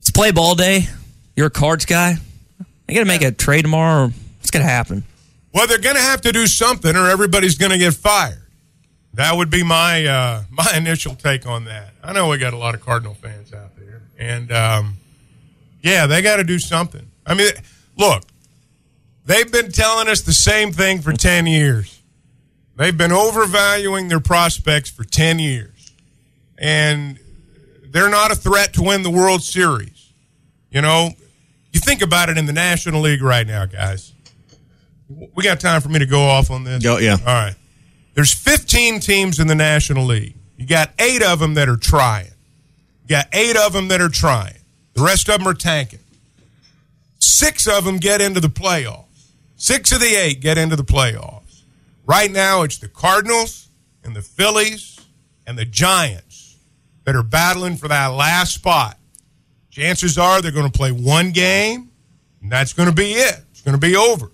It's 0.00 0.10
play 0.10 0.32
ball 0.32 0.54
day. 0.54 0.88
You're 1.36 1.46
a 1.46 1.50
cards 1.50 1.86
guy. 1.86 2.18
I 2.88 2.92
got 2.92 3.00
to 3.00 3.06
make 3.06 3.22
a 3.22 3.32
trade 3.32 3.62
tomorrow. 3.62 4.04
Or 4.04 4.08
what's 4.08 4.50
going 4.50 4.64
to 4.64 4.70
happen? 4.70 5.04
Well, 5.52 5.66
they're 5.66 5.78
going 5.78 5.96
to 5.96 6.02
have 6.02 6.20
to 6.22 6.32
do 6.32 6.46
something, 6.46 6.94
or 6.96 7.08
everybody's 7.08 7.56
going 7.56 7.72
to 7.72 7.78
get 7.78 7.94
fired. 7.94 8.44
That 9.14 9.36
would 9.36 9.50
be 9.50 9.62
my 9.62 10.04
uh, 10.04 10.42
my 10.50 10.66
initial 10.76 11.14
take 11.14 11.46
on 11.46 11.64
that. 11.64 11.90
I 12.02 12.12
know 12.12 12.28
we 12.28 12.38
got 12.38 12.52
a 12.52 12.58
lot 12.58 12.74
of 12.74 12.80
Cardinal 12.80 13.14
fans 13.14 13.52
out 13.52 13.76
there, 13.76 14.02
and 14.18 14.50
um, 14.52 14.96
yeah, 15.82 16.06
they 16.06 16.22
got 16.22 16.36
to 16.36 16.44
do 16.44 16.58
something. 16.58 17.06
I 17.26 17.34
mean, 17.34 17.50
look, 17.96 18.24
they've 19.24 19.50
been 19.50 19.70
telling 19.70 20.08
us 20.08 20.22
the 20.22 20.32
same 20.32 20.72
thing 20.72 21.00
for 21.00 21.12
ten 21.12 21.46
years. 21.46 22.00
They've 22.76 22.96
been 22.96 23.12
overvaluing 23.12 24.08
their 24.08 24.20
prospects 24.20 24.90
for 24.90 25.04
ten 25.04 25.38
years, 25.38 25.92
and 26.58 27.18
they're 27.84 28.10
not 28.10 28.32
a 28.32 28.34
threat 28.34 28.74
to 28.74 28.82
win 28.82 29.04
the 29.04 29.10
World 29.10 29.42
Series. 29.42 30.10
You 30.70 30.82
know, 30.82 31.10
you 31.74 31.80
think 31.80 32.02
about 32.02 32.28
it 32.28 32.38
in 32.38 32.46
the 32.46 32.52
National 32.52 33.00
League 33.00 33.22
right 33.22 33.46
now, 33.46 33.66
guys. 33.66 34.12
We 35.08 35.42
got 35.42 35.60
time 35.60 35.80
for 35.80 35.88
me 35.88 35.98
to 35.98 36.06
go 36.06 36.20
off 36.20 36.50
on 36.50 36.64
this? 36.64 36.86
Oh, 36.86 36.98
yeah. 36.98 37.16
All 37.18 37.34
right. 37.34 37.54
There's 38.14 38.32
15 38.32 39.00
teams 39.00 39.40
in 39.40 39.48
the 39.48 39.54
National 39.54 40.06
League. 40.06 40.36
You 40.56 40.66
got 40.66 40.92
eight 40.98 41.22
of 41.22 41.40
them 41.40 41.54
that 41.54 41.68
are 41.68 41.76
trying. 41.76 42.30
You 43.02 43.08
got 43.08 43.26
eight 43.32 43.56
of 43.56 43.72
them 43.72 43.88
that 43.88 44.00
are 44.00 44.08
trying. 44.08 44.56
The 44.94 45.02
rest 45.02 45.28
of 45.28 45.38
them 45.38 45.48
are 45.48 45.54
tanking. 45.54 45.98
Six 47.18 47.66
of 47.66 47.84
them 47.84 47.96
get 47.96 48.20
into 48.20 48.40
the 48.40 48.48
playoffs. 48.48 49.32
Six 49.56 49.90
of 49.92 50.00
the 50.00 50.14
eight 50.14 50.40
get 50.40 50.56
into 50.56 50.76
the 50.76 50.84
playoffs. 50.84 51.62
Right 52.06 52.30
now, 52.30 52.62
it's 52.62 52.78
the 52.78 52.88
Cardinals 52.88 53.68
and 54.04 54.14
the 54.14 54.22
Phillies 54.22 55.00
and 55.46 55.58
the 55.58 55.64
Giants 55.64 56.56
that 57.04 57.16
are 57.16 57.22
battling 57.22 57.76
for 57.76 57.88
that 57.88 58.08
last 58.08 58.54
spot 58.54 58.96
chances 59.74 60.16
are 60.18 60.40
they're 60.40 60.52
going 60.52 60.70
to 60.70 60.78
play 60.78 60.92
one 60.92 61.32
game, 61.32 61.90
and 62.40 62.50
that's 62.50 62.72
going 62.72 62.88
to 62.88 62.94
be 62.94 63.12
it. 63.12 63.40
It's 63.50 63.60
going 63.60 63.78
to 63.78 63.80
be 63.80 63.96
over. 63.96 64.30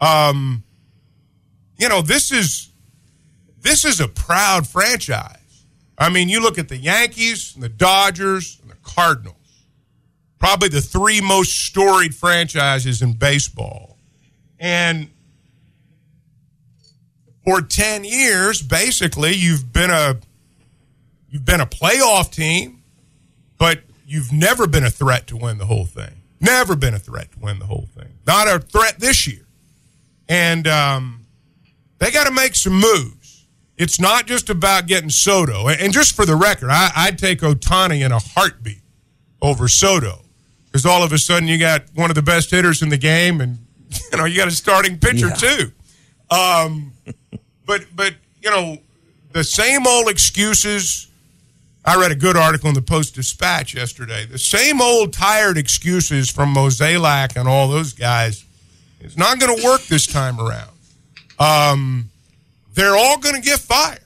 Um, 0.00 0.62
you 1.78 1.88
know, 1.88 2.02
this 2.02 2.30
is 2.30 2.68
this 3.62 3.84
is 3.84 4.00
a 4.00 4.08
proud 4.08 4.66
franchise. 4.66 5.64
I 5.98 6.10
mean, 6.10 6.28
you 6.28 6.40
look 6.40 6.58
at 6.58 6.68
the 6.68 6.76
Yankees, 6.76 7.54
and 7.54 7.62
the 7.62 7.68
Dodgers, 7.68 8.58
and 8.62 8.70
the 8.70 8.76
Cardinals. 8.82 9.36
Probably 10.38 10.68
the 10.68 10.80
three 10.80 11.20
most 11.20 11.52
storied 11.66 12.14
franchises 12.14 13.02
in 13.02 13.12
baseball. 13.12 13.98
And 14.58 15.10
for 17.44 17.60
10 17.60 18.04
years, 18.04 18.62
basically, 18.62 19.32
you've 19.34 19.72
been 19.72 19.90
a 19.90 20.18
you've 21.30 21.44
been 21.44 21.60
a 21.60 21.66
playoff 21.66 22.30
team, 22.30 22.82
but 23.58 23.80
you've 24.10 24.32
never 24.32 24.66
been 24.66 24.84
a 24.84 24.90
threat 24.90 25.28
to 25.28 25.36
win 25.36 25.58
the 25.58 25.66
whole 25.66 25.84
thing. 25.84 26.22
Never 26.40 26.74
been 26.74 26.94
a 26.94 26.98
threat 26.98 27.30
to 27.32 27.38
win 27.38 27.60
the 27.60 27.66
whole 27.66 27.88
thing. 27.94 28.08
Not 28.26 28.48
a 28.48 28.58
threat 28.58 28.98
this 28.98 29.26
year. 29.26 29.46
And 30.28 30.66
um, 30.66 31.26
they 31.98 32.10
got 32.10 32.26
to 32.26 32.32
make 32.32 32.56
some 32.56 32.72
moves. 32.72 33.46
It's 33.76 34.00
not 34.00 34.26
just 34.26 34.50
about 34.50 34.86
getting 34.86 35.10
Soto. 35.10 35.68
And 35.68 35.92
just 35.92 36.16
for 36.16 36.26
the 36.26 36.34
record, 36.34 36.70
I, 36.70 37.06
would 37.06 37.18
take 37.18 37.40
Ohtani 37.40 38.04
in 38.04 38.10
a 38.10 38.18
heartbeat 38.18 38.82
over 39.40 39.68
Soto 39.68 40.22
because 40.66 40.84
all 40.84 41.04
of 41.04 41.12
a 41.12 41.18
sudden 41.18 41.48
you 41.48 41.58
got 41.58 41.84
one 41.94 42.10
of 42.10 42.16
the 42.16 42.22
best 42.22 42.50
hitters 42.50 42.82
in 42.82 42.88
the 42.88 42.98
game, 42.98 43.40
and 43.40 43.58
you 44.12 44.18
know 44.18 44.24
you 44.24 44.36
got 44.36 44.48
a 44.48 44.52
starting 44.52 44.98
pitcher 44.98 45.28
yeah. 45.28 45.34
too. 45.34 45.72
Um, 46.30 46.92
but 47.66 47.86
but 47.94 48.14
you 48.42 48.50
know 48.50 48.78
the 49.32 49.44
same 49.44 49.86
old 49.86 50.08
excuses 50.08 51.09
I 51.84 51.98
read 51.98 52.12
a 52.12 52.16
good 52.16 52.36
article 52.36 52.68
in 52.68 52.74
the 52.74 52.82
Post 52.82 53.14
Dispatch 53.14 53.74
yesterday. 53.74 54.26
The 54.26 54.38
same 54.38 54.82
old 54.82 55.12
tired 55.12 55.56
excuses 55.56 56.30
from 56.30 56.54
Mozeliak 56.54 57.36
and 57.36 57.48
all 57.48 57.68
those 57.68 57.94
guys. 57.94 58.44
It's 59.00 59.16
not 59.16 59.40
going 59.40 59.56
to 59.56 59.64
work 59.64 59.82
this 59.82 60.06
time 60.06 60.38
around. 60.38 60.70
Um, 61.38 62.10
they're 62.74 62.96
all 62.96 63.18
going 63.18 63.34
to 63.34 63.40
get 63.40 63.60
fired 63.60 64.00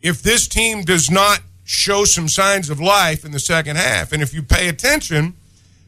if 0.00 0.22
this 0.22 0.48
team 0.48 0.82
does 0.82 1.10
not 1.10 1.40
show 1.64 2.04
some 2.04 2.28
signs 2.28 2.70
of 2.70 2.80
life 2.80 3.24
in 3.24 3.32
the 3.32 3.38
second 3.38 3.76
half. 3.76 4.12
And 4.12 4.22
if 4.22 4.32
you 4.32 4.42
pay 4.42 4.68
attention, 4.68 5.34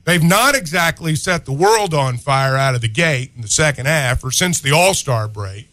they've 0.05 0.23
not 0.23 0.55
exactly 0.55 1.17
set 1.17 1.47
the 1.47 1.53
world 1.53 1.95
on 1.95 2.19
fire 2.19 2.57
out 2.57 2.75
of 2.75 2.83
the 2.83 2.89
gate 2.89 3.33
in 3.35 3.41
the 3.43 3.49
second 3.49 3.87
half 3.87 4.23
or 4.23 4.31
since 4.31 4.61
the 4.61 4.71
All 4.71 4.93
Star 4.93 5.29
break. 5.29 5.69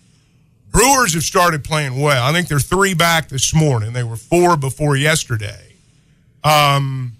Brewers 0.71 1.13
have 1.13 1.23
started 1.23 1.63
playing 1.63 1.99
well. 1.99 2.23
I 2.23 2.31
think 2.31 2.47
they're 2.47 2.59
three 2.59 2.93
back 2.93 3.27
this 3.27 3.53
morning. 3.53 3.91
They 3.93 4.03
were 4.03 4.15
four 4.15 4.55
before 4.55 4.95
yesterday. 4.95 5.73
Um, 6.43 7.13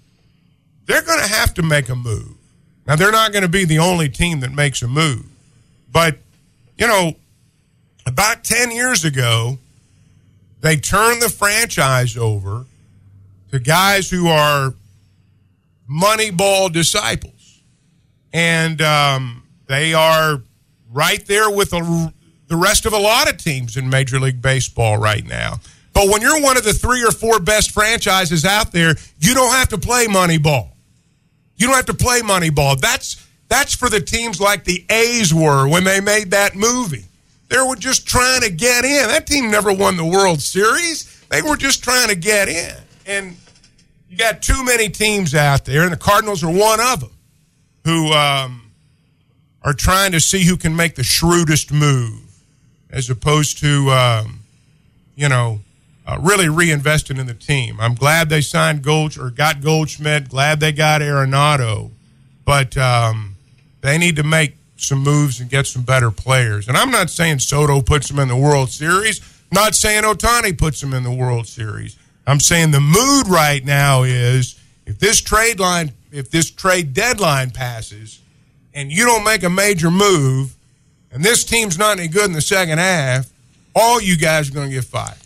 they're 0.86 1.02
going 1.02 1.20
to 1.20 1.28
have 1.28 1.54
to 1.54 1.62
make 1.62 1.88
a 1.88 1.94
move. 1.94 2.36
Now, 2.86 2.96
they're 2.96 3.12
not 3.12 3.32
going 3.32 3.42
to 3.42 3.48
be 3.48 3.64
the 3.64 3.78
only 3.78 4.08
team 4.08 4.40
that 4.40 4.52
makes 4.52 4.82
a 4.82 4.88
move. 4.88 5.26
But, 5.92 6.18
you 6.78 6.86
know, 6.86 7.14
about 8.06 8.42
10 8.42 8.70
years 8.72 9.04
ago, 9.04 9.58
they 10.60 10.76
turned 10.76 11.20
the 11.20 11.28
franchise 11.28 12.16
over 12.16 12.64
to 13.50 13.58
guys 13.58 14.10
who 14.10 14.28
are 14.28 14.74
Moneyball 15.88 16.72
disciples. 16.72 17.60
And 18.32 18.80
um, 18.80 19.42
they 19.66 19.92
are 19.92 20.42
right 20.90 21.24
there 21.26 21.50
with 21.50 21.72
a 21.74 22.12
the 22.52 22.58
rest 22.58 22.84
of 22.84 22.92
a 22.92 22.98
lot 22.98 23.30
of 23.30 23.38
teams 23.38 23.78
in 23.78 23.88
Major 23.88 24.20
League 24.20 24.42
Baseball 24.42 24.98
right 24.98 25.26
now. 25.26 25.58
But 25.94 26.10
when 26.10 26.20
you're 26.20 26.42
one 26.42 26.58
of 26.58 26.64
the 26.64 26.74
three 26.74 27.02
or 27.02 27.10
four 27.10 27.40
best 27.40 27.70
franchises 27.70 28.44
out 28.44 28.72
there, 28.72 28.94
you 29.18 29.32
don't 29.32 29.52
have 29.52 29.70
to 29.70 29.78
play 29.78 30.06
Moneyball. 30.06 30.68
You 31.56 31.66
don't 31.66 31.76
have 31.76 31.86
to 31.86 31.94
play 31.94 32.20
Moneyball. 32.20 32.78
That's 32.78 33.26
that's 33.48 33.74
for 33.74 33.88
the 33.88 34.00
teams 34.00 34.38
like 34.38 34.64
the 34.64 34.84
A's 34.90 35.32
were 35.32 35.66
when 35.66 35.84
they 35.84 36.00
made 36.00 36.32
that 36.32 36.54
movie. 36.54 37.04
They 37.48 37.56
were 37.58 37.76
just 37.76 38.06
trying 38.06 38.42
to 38.42 38.50
get 38.50 38.84
in. 38.84 39.08
That 39.08 39.26
team 39.26 39.50
never 39.50 39.72
won 39.72 39.96
the 39.96 40.04
World 40.04 40.42
Series. 40.42 41.24
They 41.30 41.40
were 41.40 41.56
just 41.56 41.82
trying 41.82 42.08
to 42.08 42.14
get 42.14 42.48
in. 42.48 42.74
And 43.06 43.36
you 44.10 44.18
got 44.18 44.42
too 44.42 44.62
many 44.62 44.90
teams 44.90 45.34
out 45.34 45.64
there, 45.64 45.84
and 45.84 45.92
the 45.92 45.98
Cardinals 45.98 46.44
are 46.44 46.52
one 46.52 46.80
of 46.80 47.00
them, 47.00 47.12
who 47.84 48.12
um, 48.12 48.72
are 49.62 49.74
trying 49.74 50.12
to 50.12 50.20
see 50.20 50.44
who 50.44 50.58
can 50.58 50.76
make 50.76 50.96
the 50.96 51.04
shrewdest 51.04 51.72
move 51.72 52.31
as 52.92 53.08
opposed 53.10 53.58
to, 53.58 53.90
um, 53.90 54.40
you 55.16 55.28
know, 55.28 55.60
uh, 56.06 56.18
really 56.20 56.46
reinvesting 56.46 57.18
in 57.18 57.26
the 57.26 57.34
team. 57.34 57.80
I'm 57.80 57.94
glad 57.94 58.28
they 58.28 58.40
signed 58.40 58.82
Gold 58.82 59.16
or 59.18 59.30
got 59.30 59.62
Goldschmidt. 59.62 60.28
Glad 60.28 60.60
they 60.60 60.72
got 60.72 61.00
Arenado, 61.00 61.90
but 62.44 62.76
um, 62.76 63.36
they 63.80 63.98
need 63.98 64.16
to 64.16 64.22
make 64.22 64.56
some 64.76 64.98
moves 64.98 65.40
and 65.40 65.48
get 65.48 65.66
some 65.66 65.82
better 65.82 66.10
players. 66.10 66.68
And 66.68 66.76
I'm 66.76 66.90
not 66.90 67.08
saying 67.08 67.38
Soto 67.38 67.80
puts 67.82 68.08
them 68.08 68.18
in 68.18 68.28
the 68.28 68.36
World 68.36 68.70
Series. 68.70 69.20
Not 69.52 69.74
saying 69.74 70.02
Ohtani 70.02 70.56
puts 70.56 70.80
them 70.80 70.92
in 70.92 71.02
the 71.02 71.12
World 71.12 71.46
Series. 71.46 71.96
I'm 72.26 72.40
saying 72.40 72.70
the 72.70 72.80
mood 72.80 73.28
right 73.28 73.64
now 73.64 74.02
is 74.02 74.58
if 74.86 74.98
this 74.98 75.20
trade 75.20 75.60
line, 75.60 75.92
if 76.10 76.30
this 76.30 76.50
trade 76.50 76.94
deadline 76.94 77.50
passes, 77.50 78.20
and 78.74 78.90
you 78.90 79.04
don't 79.04 79.24
make 79.24 79.42
a 79.42 79.50
major 79.50 79.90
move, 79.90 80.54
and 81.12 81.24
this 81.24 81.44
team's 81.44 81.78
not 81.78 81.98
any 81.98 82.08
good 82.08 82.24
in 82.26 82.32
the 82.32 82.40
second 82.40 82.78
half, 82.78 83.28
all 83.74 84.00
you 84.00 84.16
guys 84.16 84.48
are 84.50 84.52
going 84.52 84.68
to 84.68 84.74
get 84.74 84.84
fired. 84.84 85.16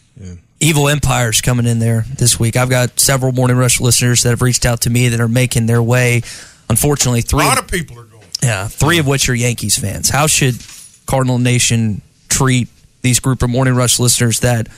Evil 0.59 0.89
Empire's 0.89 1.41
coming 1.43 1.67
in 1.67 1.79
there 1.79 2.05
this 2.17 2.41
week. 2.41 2.57
I've 2.57 2.71
got 2.71 2.99
several 2.99 3.33
Morning 3.33 3.57
Rush 3.59 3.81
listeners 3.81 4.23
that 4.23 4.31
have 4.31 4.41
reached 4.43 4.65
out 4.65 4.81
to 4.83 4.91
me 4.91 5.09
that 5.09 5.21
are 5.21 5.29
making 5.29 5.67
their 5.67 5.83
way. 5.83 6.23
Unfortunately, 6.71 7.21
three. 7.21 7.45
A 7.45 7.49
lot 7.49 7.59
of 7.59 7.69
people 7.69 7.99
are 7.99 8.05
going. 8.05 8.25
yeah, 8.43 8.67
three 8.67 8.99
of 8.99 9.07
which 9.07 9.29
are 9.29 9.35
Yankees 9.35 9.79
fans. 9.79 10.09
How 10.09 10.27
should 10.27 10.55
Cardinal 11.07 11.39
Nation 11.39 12.01
treat 12.29 12.69
these 13.03 13.21
group 13.21 13.43
of 13.43 13.51
Morning 13.51 13.75
Rush 13.75 14.01
listeners 14.01 14.41
that, 14.41 14.69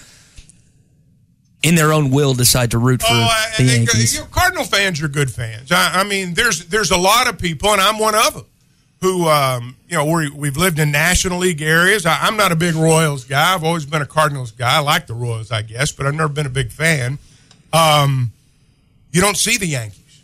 in 1.62 1.74
their 1.76 1.92
own 1.92 2.10
will, 2.10 2.34
decide 2.34 2.72
to 2.72 2.78
root 2.78 3.00
for 3.00 3.08
Oh, 3.10 3.14
the 3.14 3.20
I 3.22 3.46
think, 3.56 3.70
Yankees? 3.70 4.14
you 4.14 4.20
know, 4.20 4.26
Cardinal 4.32 4.64
fans 4.64 5.00
are 5.02 5.08
good 5.08 5.30
fans. 5.30 5.70
I, 5.72 6.00
I 6.00 6.04
mean, 6.04 6.34
there's 6.34 6.66
there's 6.66 6.90
a 6.90 6.98
lot 6.98 7.28
of 7.28 7.38
people, 7.38 7.70
and 7.72 7.80
I'm 7.80 7.98
one 7.98 8.14
of 8.14 8.34
them, 8.34 8.46
who 9.00 9.28
um, 9.28 9.76
you 9.88 9.96
know 9.96 10.04
we 10.04 10.30
we've 10.30 10.56
lived 10.56 10.78
in 10.78 10.90
National 10.90 11.38
League 11.38 11.62
areas. 11.62 12.06
I, 12.06 12.18
I'm 12.22 12.36
not 12.36 12.52
a 12.52 12.56
big 12.56 12.74
Royals 12.74 13.24
guy. 13.24 13.54
I've 13.54 13.64
always 13.64 13.86
been 13.86 14.02
a 14.02 14.06
Cardinals 14.06 14.50
guy. 14.50 14.76
I 14.76 14.80
like 14.80 15.06
the 15.06 15.14
Royals, 15.14 15.50
I 15.52 15.62
guess, 15.62 15.92
but 15.92 16.06
I've 16.06 16.14
never 16.14 16.32
been 16.32 16.46
a 16.46 16.50
big 16.50 16.70
fan. 16.70 17.18
Um, 17.72 18.32
you 19.12 19.20
don't 19.20 19.36
see 19.36 19.56
the 19.56 19.66
Yankees. 19.66 20.22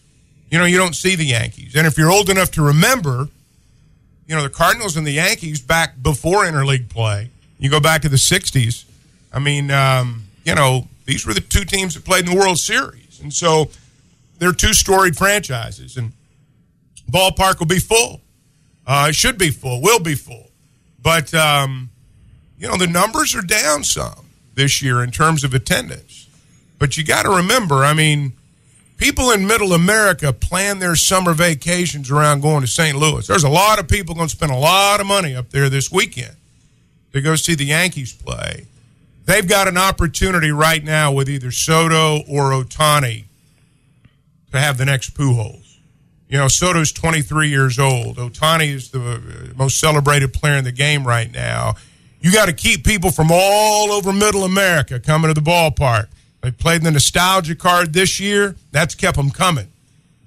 You 0.51 0.59
know, 0.59 0.65
you 0.65 0.79
don't 0.79 0.95
see 0.95 1.17
the 1.17 1.25
Yankees. 1.25 1.75
And 1.75 1.87
if 1.87 1.99
you're 1.99 2.11
old 2.11 2.31
enough 2.31 2.51
to 2.53 2.63
remember, 2.63 3.29
you 4.27 4.35
know, 4.35 4.43
the 4.43 4.51
Cardinals 4.51 4.97
and 4.97 5.07
the 5.07 5.13
Yankees 5.13 5.61
back 5.61 6.01
before 6.03 6.45
interleague 6.45 6.89
play, 6.89 7.31
you 7.59 7.71
go 7.71 7.81
back 7.81 8.03
to 8.03 8.09
the 8.09 8.17
60s. 8.17 8.85
I 9.33 9.39
mean, 9.39 9.71
um, 9.71 10.25
you 10.45 10.55
know, 10.55 10.87
these 11.07 11.27
were 11.27 11.35
the 11.35 11.41
two 11.41 11.65
teams 11.65 11.95
that 11.95 12.05
played 12.05 12.27
in 12.27 12.35
the 12.35 12.39
World 12.39 12.59
Series. 12.59 13.21
And 13.21 13.33
so 13.33 13.71
they're 14.39 14.53
two 14.53 14.75
storied 14.75 15.17
franchises, 15.17 15.97
and 15.97 16.13
ballpark 17.11 17.59
will 17.59 17.67
be 17.67 17.79
full. 17.79 18.21
Uh, 18.87 19.07
it 19.09 19.15
should 19.15 19.39
be 19.39 19.51
full, 19.51 19.81
will 19.81 20.01
be 20.01 20.15
full. 20.15 20.51
But, 21.03 21.33
um, 21.35 21.91
you 22.59 22.69
know, 22.69 22.77
the 22.77 22.87
numbers 22.87 23.35
are 23.35 23.43
down 23.43 23.85
some 23.85 24.27
this 24.55 24.83
year 24.83 25.03
in 25.03 25.11
terms 25.11 25.45
of 25.45 25.55
attendance. 25.55 26.29
But 26.79 26.97
you 26.97 27.05
got 27.05 27.23
to 27.23 27.31
remember, 27.31 27.85
I 27.85 27.95
mean, 27.95 28.33
people 28.97 29.31
in 29.31 29.47
middle 29.47 29.73
America 29.73 30.33
plan 30.33 30.79
their 30.79 30.97
summer 30.97 31.35
vacations 31.35 32.11
around 32.11 32.41
going 32.41 32.61
to 32.61 32.67
St. 32.67 32.97
Louis. 32.97 33.27
There's 33.27 33.45
a 33.45 33.49
lot 33.49 33.79
of 33.79 33.89
people 33.89 34.15
going 34.15 34.29
to 34.29 34.37
spend 34.37 34.53
a 34.53 34.57
lot 34.57 35.01
of 35.01 35.07
money 35.07 35.35
up 35.35 35.51
there 35.51 35.69
this 35.69 35.91
weekend 35.91 36.37
to 37.13 37.21
go 37.21 37.37
see 37.37 37.55
the 37.55 37.67
Yankees 37.67 38.13
play. 38.13 38.67
They've 39.27 39.47
got 39.47 39.69
an 39.69 39.79
opportunity 39.79 40.51
right 40.51 40.83
now 40.83 41.13
with 41.13 41.31
either 41.31 41.51
Soto 41.51 42.19
or 42.29 42.51
Ohtani 42.51 43.25
to 44.53 44.61
have 44.61 44.77
the 44.77 44.85
next 44.85 45.15
Pujols. 45.15 45.64
You 46.35 46.41
know, 46.41 46.49
Soto's 46.49 46.91
23 46.91 47.49
years 47.49 47.79
old. 47.79 48.17
Ohtani 48.17 48.75
is 48.75 48.91
the 48.91 49.01
uh, 49.01 49.55
most 49.55 49.79
celebrated 49.79 50.33
player 50.33 50.57
in 50.57 50.65
the 50.65 50.73
game 50.73 51.07
right 51.07 51.31
now. 51.31 51.77
You 52.21 52.33
got 52.33 52.47
to 52.47 52.53
keep 52.53 52.85
people 52.85 53.13
from 53.13 53.29
all 53.31 53.93
over 53.93 54.13
middle 54.13 54.43
America 54.43 54.99
coming 54.99 55.33
to 55.33 55.41
the 55.41 55.49
ballpark. 55.49 56.09
They 56.41 56.51
played 56.51 56.83
the 56.83 56.91
nostalgia 56.91 57.55
card 57.55 57.93
this 57.93 58.19
year. 58.19 58.57
That's 58.73 58.97
kept 58.97 59.17
them 59.17 59.31
coming. 59.31 59.71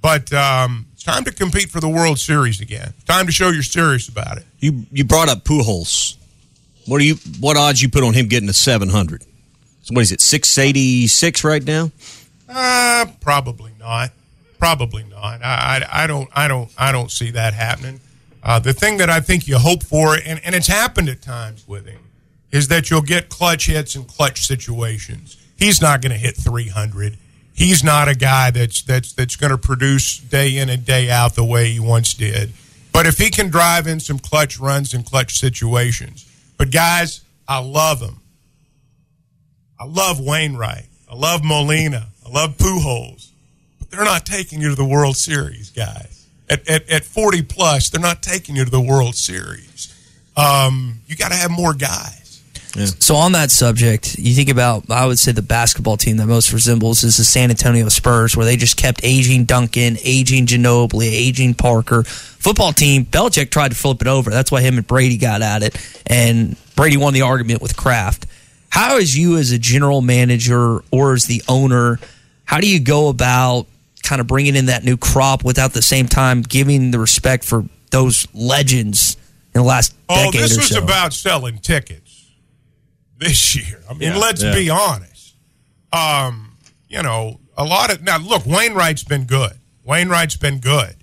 But 0.01 0.31
um, 0.31 0.85
it's 0.93 1.03
time 1.03 1.25
to 1.25 1.33
compete 1.33 1.69
for 1.69 1.81
the 1.81 1.89
World 1.89 2.19
Series 2.19 2.61
again. 2.61 2.93
It's 2.95 3.03
time 3.03 3.25
to 3.25 3.33
show 3.33 3.49
you're 3.49 3.61
serious 3.61 4.07
about 4.07 4.37
it. 4.37 4.45
You 4.59 4.85
you 4.93 5.03
brought 5.03 5.27
up 5.27 5.43
Pujols. 5.43 6.15
What 6.85 7.01
are 7.01 7.03
you? 7.03 7.15
What 7.41 7.57
odds 7.57 7.81
you 7.81 7.89
put 7.89 8.05
on 8.05 8.13
him 8.13 8.27
getting 8.27 8.47
to 8.47 8.53
seven 8.53 8.87
hundred? 8.87 9.23
So 9.81 9.93
what 9.93 10.03
is 10.03 10.13
it? 10.13 10.21
Six 10.21 10.57
eighty 10.57 11.07
six 11.07 11.43
right 11.43 11.65
now. 11.65 11.91
Uh, 12.47 13.07
probably 13.19 13.73
not. 13.77 14.11
Probably 14.59 15.03
not. 15.03 15.43
I, 15.43 15.83
I, 15.91 16.03
I 16.03 16.07
don't. 16.07 16.29
I 16.33 16.47
don't. 16.47 16.71
I 16.77 16.91
don't 16.91 17.11
see 17.11 17.31
that 17.31 17.53
happening. 17.53 17.99
Uh, 18.43 18.59
the 18.59 18.73
thing 18.73 18.97
that 18.97 19.09
I 19.09 19.19
think 19.19 19.47
you 19.47 19.57
hope 19.57 19.83
for, 19.83 20.15
and, 20.15 20.39
and 20.43 20.55
it's 20.55 20.67
happened 20.67 21.09
at 21.09 21.21
times 21.21 21.67
with 21.67 21.85
him, 21.85 21.99
is 22.51 22.69
that 22.69 22.89
you'll 22.89 23.01
get 23.01 23.29
clutch 23.29 23.67
hits 23.67 23.95
and 23.95 24.07
clutch 24.07 24.45
situations. 24.45 25.37
He's 25.57 25.81
not 25.81 26.01
going 26.01 26.11
to 26.11 26.17
hit 26.17 26.37
300. 26.37 27.17
He's 27.53 27.83
not 27.83 28.07
a 28.07 28.15
guy 28.15 28.51
that's 28.51 28.83
that's 28.83 29.13
that's 29.13 29.35
going 29.35 29.51
to 29.51 29.57
produce 29.57 30.19
day 30.19 30.57
in 30.57 30.69
and 30.69 30.85
day 30.85 31.09
out 31.09 31.35
the 31.35 31.43
way 31.43 31.71
he 31.71 31.79
once 31.79 32.13
did. 32.13 32.51
But 32.93 33.05
if 33.05 33.17
he 33.17 33.29
can 33.29 33.49
drive 33.49 33.85
in 33.85 33.99
some 33.99 34.19
clutch 34.19 34.59
runs 34.59 34.93
and 34.93 35.05
clutch 35.05 35.37
situations, 35.39 36.25
but 36.57 36.71
guys, 36.71 37.21
I 37.47 37.59
love 37.59 37.99
him. 38.01 38.21
I 39.79 39.85
love 39.85 40.19
Wainwright. 40.19 40.85
I 41.09 41.15
love 41.15 41.43
Molina. 41.43 42.07
I 42.25 42.29
love 42.29 42.57
Pujols. 42.57 43.26
But 43.89 43.97
they're 43.97 44.05
not 44.05 44.25
taking 44.25 44.61
you 44.61 44.69
to 44.69 44.75
the 44.75 44.85
World 44.85 45.17
Series, 45.17 45.69
guys. 45.69 46.27
At, 46.49 46.67
at, 46.67 46.89
at 46.89 47.03
40 47.03 47.43
plus, 47.43 47.89
they're 47.89 48.01
not 48.01 48.21
taking 48.23 48.55
you 48.55 48.65
to 48.65 48.71
the 48.71 48.81
World 48.81 49.15
Series. 49.15 49.93
Um, 50.35 51.01
you 51.07 51.15
got 51.15 51.29
to 51.29 51.35
have 51.37 51.51
more 51.51 51.73
guys. 51.73 52.27
So 52.99 53.15
on 53.15 53.31
that 53.31 53.49
subject, 53.49 54.19
you 54.19 54.35
think 54.35 54.49
about 54.49 54.91
I 54.91 55.07
would 55.07 55.17
say 55.17 55.31
the 55.31 55.41
basketball 55.41 55.97
team 55.97 56.17
that 56.17 56.27
most 56.27 56.53
resembles 56.53 57.03
is 57.03 57.17
the 57.17 57.23
San 57.23 57.49
Antonio 57.49 57.89
Spurs, 57.89 58.37
where 58.37 58.45
they 58.45 58.55
just 58.55 58.77
kept 58.77 59.01
aging 59.03 59.45
Duncan, 59.45 59.97
aging 60.03 60.45
Ginobili, 60.45 61.07
aging 61.07 61.55
Parker. 61.55 62.03
Football 62.03 62.73
team, 62.73 63.05
Belichick 63.05 63.49
tried 63.49 63.69
to 63.69 63.75
flip 63.75 64.01
it 64.01 64.07
over. 64.07 64.29
That's 64.29 64.51
why 64.51 64.61
him 64.61 64.77
and 64.77 64.85
Brady 64.85 65.17
got 65.17 65.41
at 65.41 65.63
it, 65.63 65.75
and 66.05 66.55
Brady 66.75 66.97
won 66.97 67.13
the 67.13 67.23
argument 67.23 67.63
with 67.63 67.75
Kraft. 67.75 68.27
How 68.69 68.97
is 68.97 69.17
you 69.17 69.37
as 69.37 69.51
a 69.51 69.57
general 69.57 70.01
manager 70.01 70.83
or 70.91 71.13
as 71.13 71.25
the 71.25 71.41
owner? 71.47 71.99
How 72.45 72.59
do 72.59 72.69
you 72.69 72.79
go 72.79 73.09
about 73.09 73.65
kind 74.07 74.21
of 74.21 74.27
bringing 74.27 74.55
in 74.55 74.67
that 74.67 74.83
new 74.83 74.97
crop 74.97 75.43
without 75.43 75.73
the 75.73 75.81
same 75.81 76.07
time 76.07 76.41
giving 76.41 76.91
the 76.91 76.99
respect 76.99 77.43
for 77.43 77.65
those 77.91 78.27
legends 78.33 79.17
in 79.53 79.61
the 79.61 79.67
last 79.67 79.93
Oh, 80.09 80.31
decade 80.31 80.41
this 80.41 80.55
or 80.55 80.59
was 80.61 80.69
so? 80.69 80.83
about 80.83 81.13
selling 81.13 81.57
tickets 81.59 82.31
this 83.17 83.55
year. 83.55 83.81
I 83.89 83.93
mean, 83.93 84.13
Yeah, 84.13 84.17
let's 84.17 84.41
yeah. 84.43 84.53
be 84.53 84.69
honest. 84.69 85.35
Um, 85.91 86.57
you 86.89 87.01
know, 87.03 87.39
a 87.57 87.63
lot 87.65 87.91
of 87.93 88.01
now 88.03 88.17
look, 88.17 88.45
Wainwright's 88.45 89.03
been 89.03 89.25
good. 89.25 89.53
Wainwright's 89.83 90.37
been 90.37 90.59
good. 90.59 90.95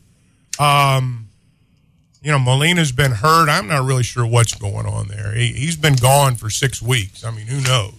Um, 0.59 1.29
you 2.23 2.31
know, 2.31 2.39
Molina's 2.39 2.93
been 2.93 3.13
hurt. 3.13 3.49
I'm 3.49 3.67
not 3.69 3.85
really 3.85 4.03
sure 4.03 4.25
what's 4.27 4.55
going 4.55 4.87
on 4.87 5.09
there. 5.09 5.33
He, 5.35 5.49
he's 5.53 5.77
been 5.77 5.97
gone 5.97 6.37
for 6.37 6.49
six 6.49 6.81
weeks. 6.81 7.25
I 7.25 7.31
mean, 7.31 7.47
who 7.47 7.61
knows? 7.61 7.93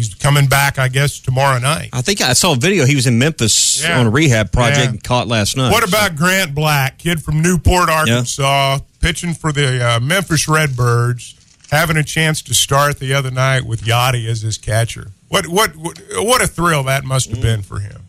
He's 0.00 0.14
coming 0.14 0.46
back, 0.46 0.78
I 0.78 0.88
guess, 0.88 1.20
tomorrow 1.20 1.58
night. 1.58 1.90
I 1.92 2.00
think 2.00 2.22
I 2.22 2.32
saw 2.32 2.52
a 2.52 2.56
video. 2.56 2.86
He 2.86 2.94
was 2.94 3.06
in 3.06 3.18
Memphis 3.18 3.82
Yeah. 3.82 4.00
on 4.00 4.06
a 4.06 4.10
rehab 4.10 4.50
project 4.50 4.78
Yeah. 4.78 4.88
and 4.88 5.04
caught 5.04 5.28
last 5.28 5.58
night. 5.58 5.70
What 5.70 5.86
about 5.86 6.16
Grant 6.16 6.54
Black, 6.54 6.96
kid 6.98 7.22
from 7.22 7.42
Newport, 7.42 7.90
Arkansas, 7.90 8.78
pitching 9.00 9.34
for 9.34 9.52
the 9.52 9.86
uh, 9.96 10.00
Memphis 10.00 10.48
Redbirds, 10.48 11.34
having 11.70 11.98
a 11.98 12.02
chance 12.02 12.40
to 12.42 12.54
start 12.54 12.98
the 12.98 13.12
other 13.12 13.30
night 13.30 13.66
with 13.66 13.82
Yadi 13.82 14.26
as 14.26 14.40
his 14.40 14.56
catcher? 14.56 15.08
What 15.28 15.48
what 15.48 15.76
what, 15.76 16.00
what 16.14 16.40
a 16.42 16.46
thrill 16.46 16.82
that 16.84 17.04
must 17.04 17.28
have 17.28 17.42
been 17.42 17.60
for 17.60 17.80
him. 17.80 18.00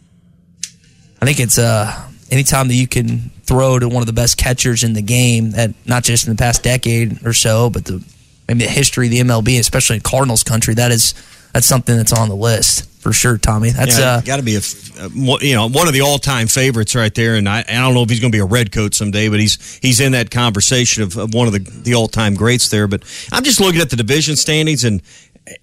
I 1.21 1.25
think 1.25 1.39
it's 1.41 1.57
uh 1.59 1.93
anytime 2.31 2.69
that 2.69 2.75
you 2.75 2.87
can 2.87 3.31
throw 3.43 3.77
to 3.79 3.89
one 3.89 4.01
of 4.01 4.07
the 4.07 4.13
best 4.13 4.37
catchers 4.37 4.83
in 4.85 4.93
the 4.93 5.01
game, 5.01 5.51
that 5.51 5.71
not 5.85 6.03
just 6.03 6.25
in 6.25 6.33
the 6.33 6.37
past 6.37 6.63
decade 6.63 7.25
or 7.25 7.33
so, 7.33 7.69
but 7.69 7.83
the 7.83 8.01
maybe 8.47 8.63
the 8.63 8.71
history 8.71 9.07
of 9.07 9.11
the 9.11 9.19
MLB, 9.19 9.59
especially 9.59 9.97
in 9.97 10.01
Cardinals 10.01 10.41
country, 10.43 10.73
that 10.75 10.91
is 10.91 11.13
that's 11.53 11.65
something 11.65 11.95
that's 11.97 12.13
on 12.13 12.29
the 12.29 12.35
list 12.35 12.89
for 13.01 13.11
sure, 13.13 13.37
Tommy. 13.37 13.71
That's 13.71 13.97
yeah, 13.97 14.05
uh 14.17 14.21
got 14.21 14.37
to 14.37 14.43
be 14.43 14.55
a, 14.55 14.59
f- 14.59 14.99
uh, 14.99 15.09
you 15.41 15.55
know 15.55 15.67
one 15.69 15.87
of 15.87 15.93
the 15.93 16.01
all 16.01 16.19
time 16.19 16.47
favorites 16.47 16.95
right 16.95 17.13
there, 17.13 17.35
and 17.35 17.49
I, 17.49 17.59
I 17.67 17.73
don't 17.73 17.93
know 17.93 18.03
if 18.03 18.09
he's 18.09 18.19
going 18.19 18.31
to 18.31 18.35
be 18.35 18.41
a 18.41 18.45
red 18.45 18.71
coat 18.71 18.93
someday, 18.93 19.27
but 19.29 19.39
he's 19.39 19.79
he's 19.81 19.99
in 19.99 20.11
that 20.11 20.29
conversation 20.29 21.03
of, 21.03 21.17
of 21.17 21.33
one 21.33 21.47
of 21.47 21.53
the 21.53 21.59
the 21.59 21.95
all 21.95 22.07
time 22.07 22.35
greats 22.35 22.69
there. 22.69 22.87
But 22.87 23.03
I'm 23.31 23.43
just 23.43 23.59
looking 23.59 23.81
at 23.81 23.89
the 23.89 23.95
division 23.95 24.35
standings, 24.35 24.83
and 24.83 25.01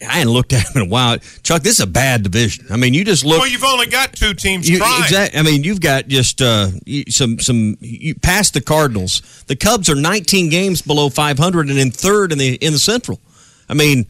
I 0.02 0.14
hadn't 0.14 0.32
looked 0.32 0.52
at 0.52 0.64
them 0.66 0.82
in 0.82 0.88
a 0.88 0.90
while. 0.90 1.18
Chuck, 1.44 1.62
this 1.62 1.74
is 1.74 1.80
a 1.80 1.86
bad 1.86 2.24
division. 2.24 2.66
I 2.70 2.76
mean, 2.76 2.92
you 2.92 3.04
just 3.04 3.24
look. 3.24 3.38
Well, 3.38 3.48
you've 3.48 3.62
only 3.62 3.86
got 3.86 4.12
two 4.12 4.34
teams 4.34 4.68
You, 4.68 4.78
trying. 4.78 5.02
exact, 5.04 5.36
I 5.36 5.42
mean, 5.42 5.62
you've 5.62 5.80
got 5.80 6.08
just 6.08 6.42
uh, 6.42 6.70
some 7.08 7.38
some 7.38 7.76
you 7.80 8.16
past 8.16 8.54
the 8.54 8.60
Cardinals. 8.60 9.44
The 9.46 9.54
Cubs 9.54 9.88
are 9.88 9.94
19 9.94 10.50
games 10.50 10.82
below 10.82 11.08
500 11.08 11.70
and 11.70 11.78
in 11.78 11.92
third 11.92 12.32
in 12.32 12.38
the 12.38 12.56
in 12.56 12.72
the 12.72 12.80
Central. 12.80 13.20
I 13.68 13.74
mean, 13.74 14.06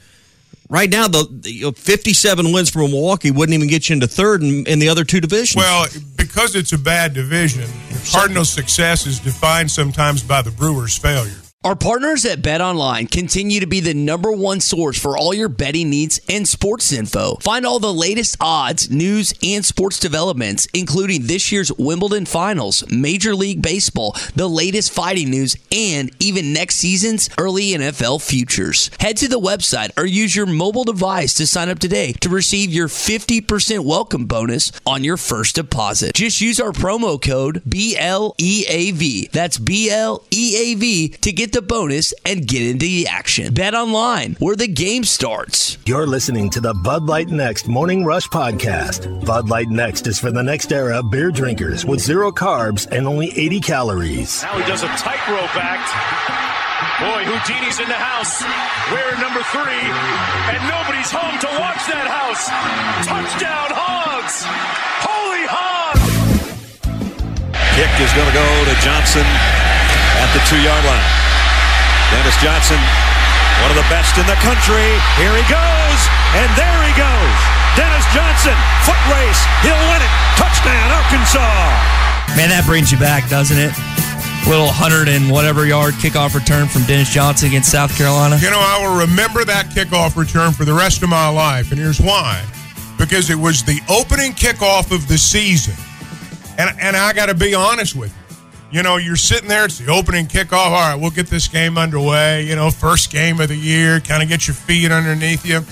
right 0.68 0.90
now 0.90 1.08
the, 1.08 1.26
the 1.30 1.52
you 1.52 1.62
know, 1.62 1.72
57 1.72 2.52
wins 2.52 2.70
for 2.70 2.80
Milwaukee 2.80 3.30
wouldn't 3.30 3.54
even 3.54 3.68
get 3.68 3.88
you 3.88 3.94
into 3.94 4.06
third 4.06 4.42
in, 4.42 4.66
in 4.66 4.78
the 4.78 4.88
other 4.88 5.04
two 5.04 5.20
divisions. 5.20 5.56
Well, 5.56 5.86
because 6.16 6.54
it's 6.54 6.72
a 6.72 6.78
bad 6.78 7.14
division, 7.14 7.68
Cardinals' 8.12 8.50
success 8.50 9.06
is 9.06 9.18
defined 9.18 9.70
sometimes 9.70 10.22
by 10.22 10.42
the 10.42 10.50
Brewers' 10.50 10.96
failure. 10.96 11.36
Our 11.64 11.74
partners 11.74 12.24
at 12.24 12.40
Bet 12.40 12.60
Online 12.60 13.08
continue 13.08 13.58
to 13.58 13.66
be 13.66 13.80
the 13.80 13.92
number 13.92 14.30
one 14.30 14.60
source 14.60 14.96
for 14.96 15.18
all 15.18 15.34
your 15.34 15.48
betting 15.48 15.90
needs 15.90 16.20
and 16.28 16.46
sports 16.46 16.92
info. 16.92 17.34
Find 17.40 17.66
all 17.66 17.80
the 17.80 17.92
latest 17.92 18.36
odds, 18.40 18.88
news, 18.92 19.34
and 19.42 19.64
sports 19.64 19.98
developments, 19.98 20.68
including 20.72 21.26
this 21.26 21.50
year's 21.50 21.72
Wimbledon 21.72 22.26
finals, 22.26 22.88
Major 22.88 23.34
League 23.34 23.60
Baseball, 23.60 24.14
the 24.36 24.48
latest 24.48 24.92
fighting 24.92 25.30
news, 25.30 25.56
and 25.72 26.12
even 26.20 26.52
next 26.52 26.76
season's 26.76 27.28
early 27.36 27.70
NFL 27.70 28.22
futures. 28.22 28.88
Head 29.00 29.16
to 29.16 29.26
the 29.26 29.40
website 29.40 29.90
or 29.98 30.06
use 30.06 30.36
your 30.36 30.46
mobile 30.46 30.84
device 30.84 31.34
to 31.34 31.46
sign 31.48 31.68
up 31.70 31.80
today 31.80 32.12
to 32.20 32.28
receive 32.28 32.72
your 32.72 32.86
50% 32.86 33.84
welcome 33.84 34.26
bonus 34.26 34.70
on 34.86 35.02
your 35.02 35.16
first 35.16 35.56
deposit. 35.56 36.14
Just 36.14 36.40
use 36.40 36.60
our 36.60 36.70
promo 36.70 37.20
code 37.20 37.64
BLEAV. 37.64 39.32
That's 39.32 39.58
BLEAV 39.58 41.20
to 41.20 41.32
get 41.32 41.47
the 41.52 41.62
bonus 41.62 42.12
and 42.24 42.46
get 42.46 42.62
into 42.62 42.86
the 42.86 43.06
action. 43.08 43.54
Bet 43.54 43.74
online, 43.74 44.36
where 44.38 44.56
the 44.56 44.68
game 44.68 45.04
starts. 45.04 45.78
You're 45.86 46.06
listening 46.06 46.50
to 46.50 46.60
the 46.60 46.74
Bud 46.74 47.04
Light 47.06 47.28
Next 47.28 47.68
Morning 47.68 48.04
Rush 48.04 48.28
Podcast. 48.28 49.24
Bud 49.24 49.48
Light 49.48 49.68
Next 49.68 50.06
is 50.06 50.18
for 50.18 50.30
the 50.30 50.42
next 50.42 50.72
era 50.72 51.02
beer 51.02 51.30
drinkers 51.30 51.84
with 51.84 52.00
zero 52.00 52.30
carbs 52.32 52.86
and 52.90 53.06
only 53.06 53.30
80 53.36 53.60
calories. 53.60 54.42
Now 54.42 54.58
he 54.58 54.64
does 54.64 54.82
a 54.82 54.88
tightrope 54.96 55.56
act. 55.56 55.88
Boy, 56.98 57.22
Houdini's 57.30 57.78
in 57.78 57.88
the 57.88 57.94
house. 57.94 58.42
We're 58.90 59.14
number 59.22 59.42
three, 59.54 59.86
and 60.50 60.60
nobody's 60.66 61.10
home 61.14 61.38
to 61.38 61.50
watch 61.58 61.82
that 61.86 62.06
house. 62.10 62.50
Touchdown, 63.06 63.70
Hogs! 63.70 64.42
Holy 65.06 65.46
Hogs! 65.46 66.02
Kick 67.78 67.92
is 68.02 68.10
going 68.18 68.26
to 68.26 68.34
go 68.34 68.48
to 68.66 68.74
Johnson 68.82 69.22
at 69.22 70.30
the 70.34 70.42
two 70.50 70.58
yard 70.58 70.84
line. 70.84 71.27
Dennis 72.08 72.36
Johnson, 72.40 72.80
one 73.60 73.68
of 73.68 73.76
the 73.76 73.88
best 73.92 74.16
in 74.16 74.24
the 74.24 74.38
country. 74.40 74.88
Here 75.20 75.34
he 75.36 75.44
goes, 75.44 76.00
and 76.40 76.48
there 76.56 76.80
he 76.88 76.94
goes. 76.96 77.38
Dennis 77.76 78.06
Johnson, 78.16 78.56
foot 78.88 78.98
race. 79.12 79.42
He'll 79.60 79.76
win 79.92 80.00
it. 80.00 80.12
Touchdown, 80.40 80.88
Arkansas. 80.88 81.44
Man, 82.36 82.48
that 82.48 82.64
brings 82.66 82.90
you 82.90 82.98
back, 82.98 83.28
doesn't 83.28 83.58
it? 83.58 83.76
Little 84.48 84.72
hundred 84.72 85.08
and 85.08 85.30
whatever 85.30 85.66
yard 85.66 85.94
kickoff 85.94 86.34
return 86.34 86.66
from 86.66 86.84
Dennis 86.84 87.10
Johnson 87.10 87.48
against 87.48 87.70
South 87.70 87.94
Carolina. 87.96 88.38
You 88.40 88.50
know, 88.50 88.60
I 88.60 88.80
will 88.80 89.00
remember 89.04 89.44
that 89.44 89.66
kickoff 89.66 90.16
return 90.16 90.52
for 90.52 90.64
the 90.64 90.72
rest 90.72 91.02
of 91.02 91.10
my 91.10 91.28
life, 91.28 91.70
and 91.70 91.78
here's 91.78 92.00
why. 92.00 92.42
Because 92.96 93.28
it 93.28 93.36
was 93.36 93.62
the 93.62 93.80
opening 93.88 94.32
kickoff 94.32 94.90
of 94.90 95.06
the 95.08 95.18
season. 95.18 95.74
And, 96.56 96.74
and 96.80 96.96
I 96.96 97.12
got 97.12 97.26
to 97.26 97.34
be 97.34 97.54
honest 97.54 97.94
with 97.94 98.10
you. 98.10 98.27
You 98.70 98.82
know, 98.82 98.98
you're 98.98 99.16
sitting 99.16 99.48
there, 99.48 99.64
it's 99.64 99.78
the 99.78 99.90
opening 99.90 100.26
kickoff. 100.26 100.52
All 100.52 100.72
right, 100.72 100.94
we'll 100.94 101.10
get 101.10 101.26
this 101.28 101.48
game 101.48 101.78
underway. 101.78 102.44
You 102.44 102.54
know, 102.54 102.70
first 102.70 103.10
game 103.10 103.40
of 103.40 103.48
the 103.48 103.56
year, 103.56 103.98
kind 104.00 104.22
of 104.22 104.28
get 104.28 104.46
your 104.46 104.54
feet 104.54 104.90
underneath 104.92 105.46
you. 105.46 105.62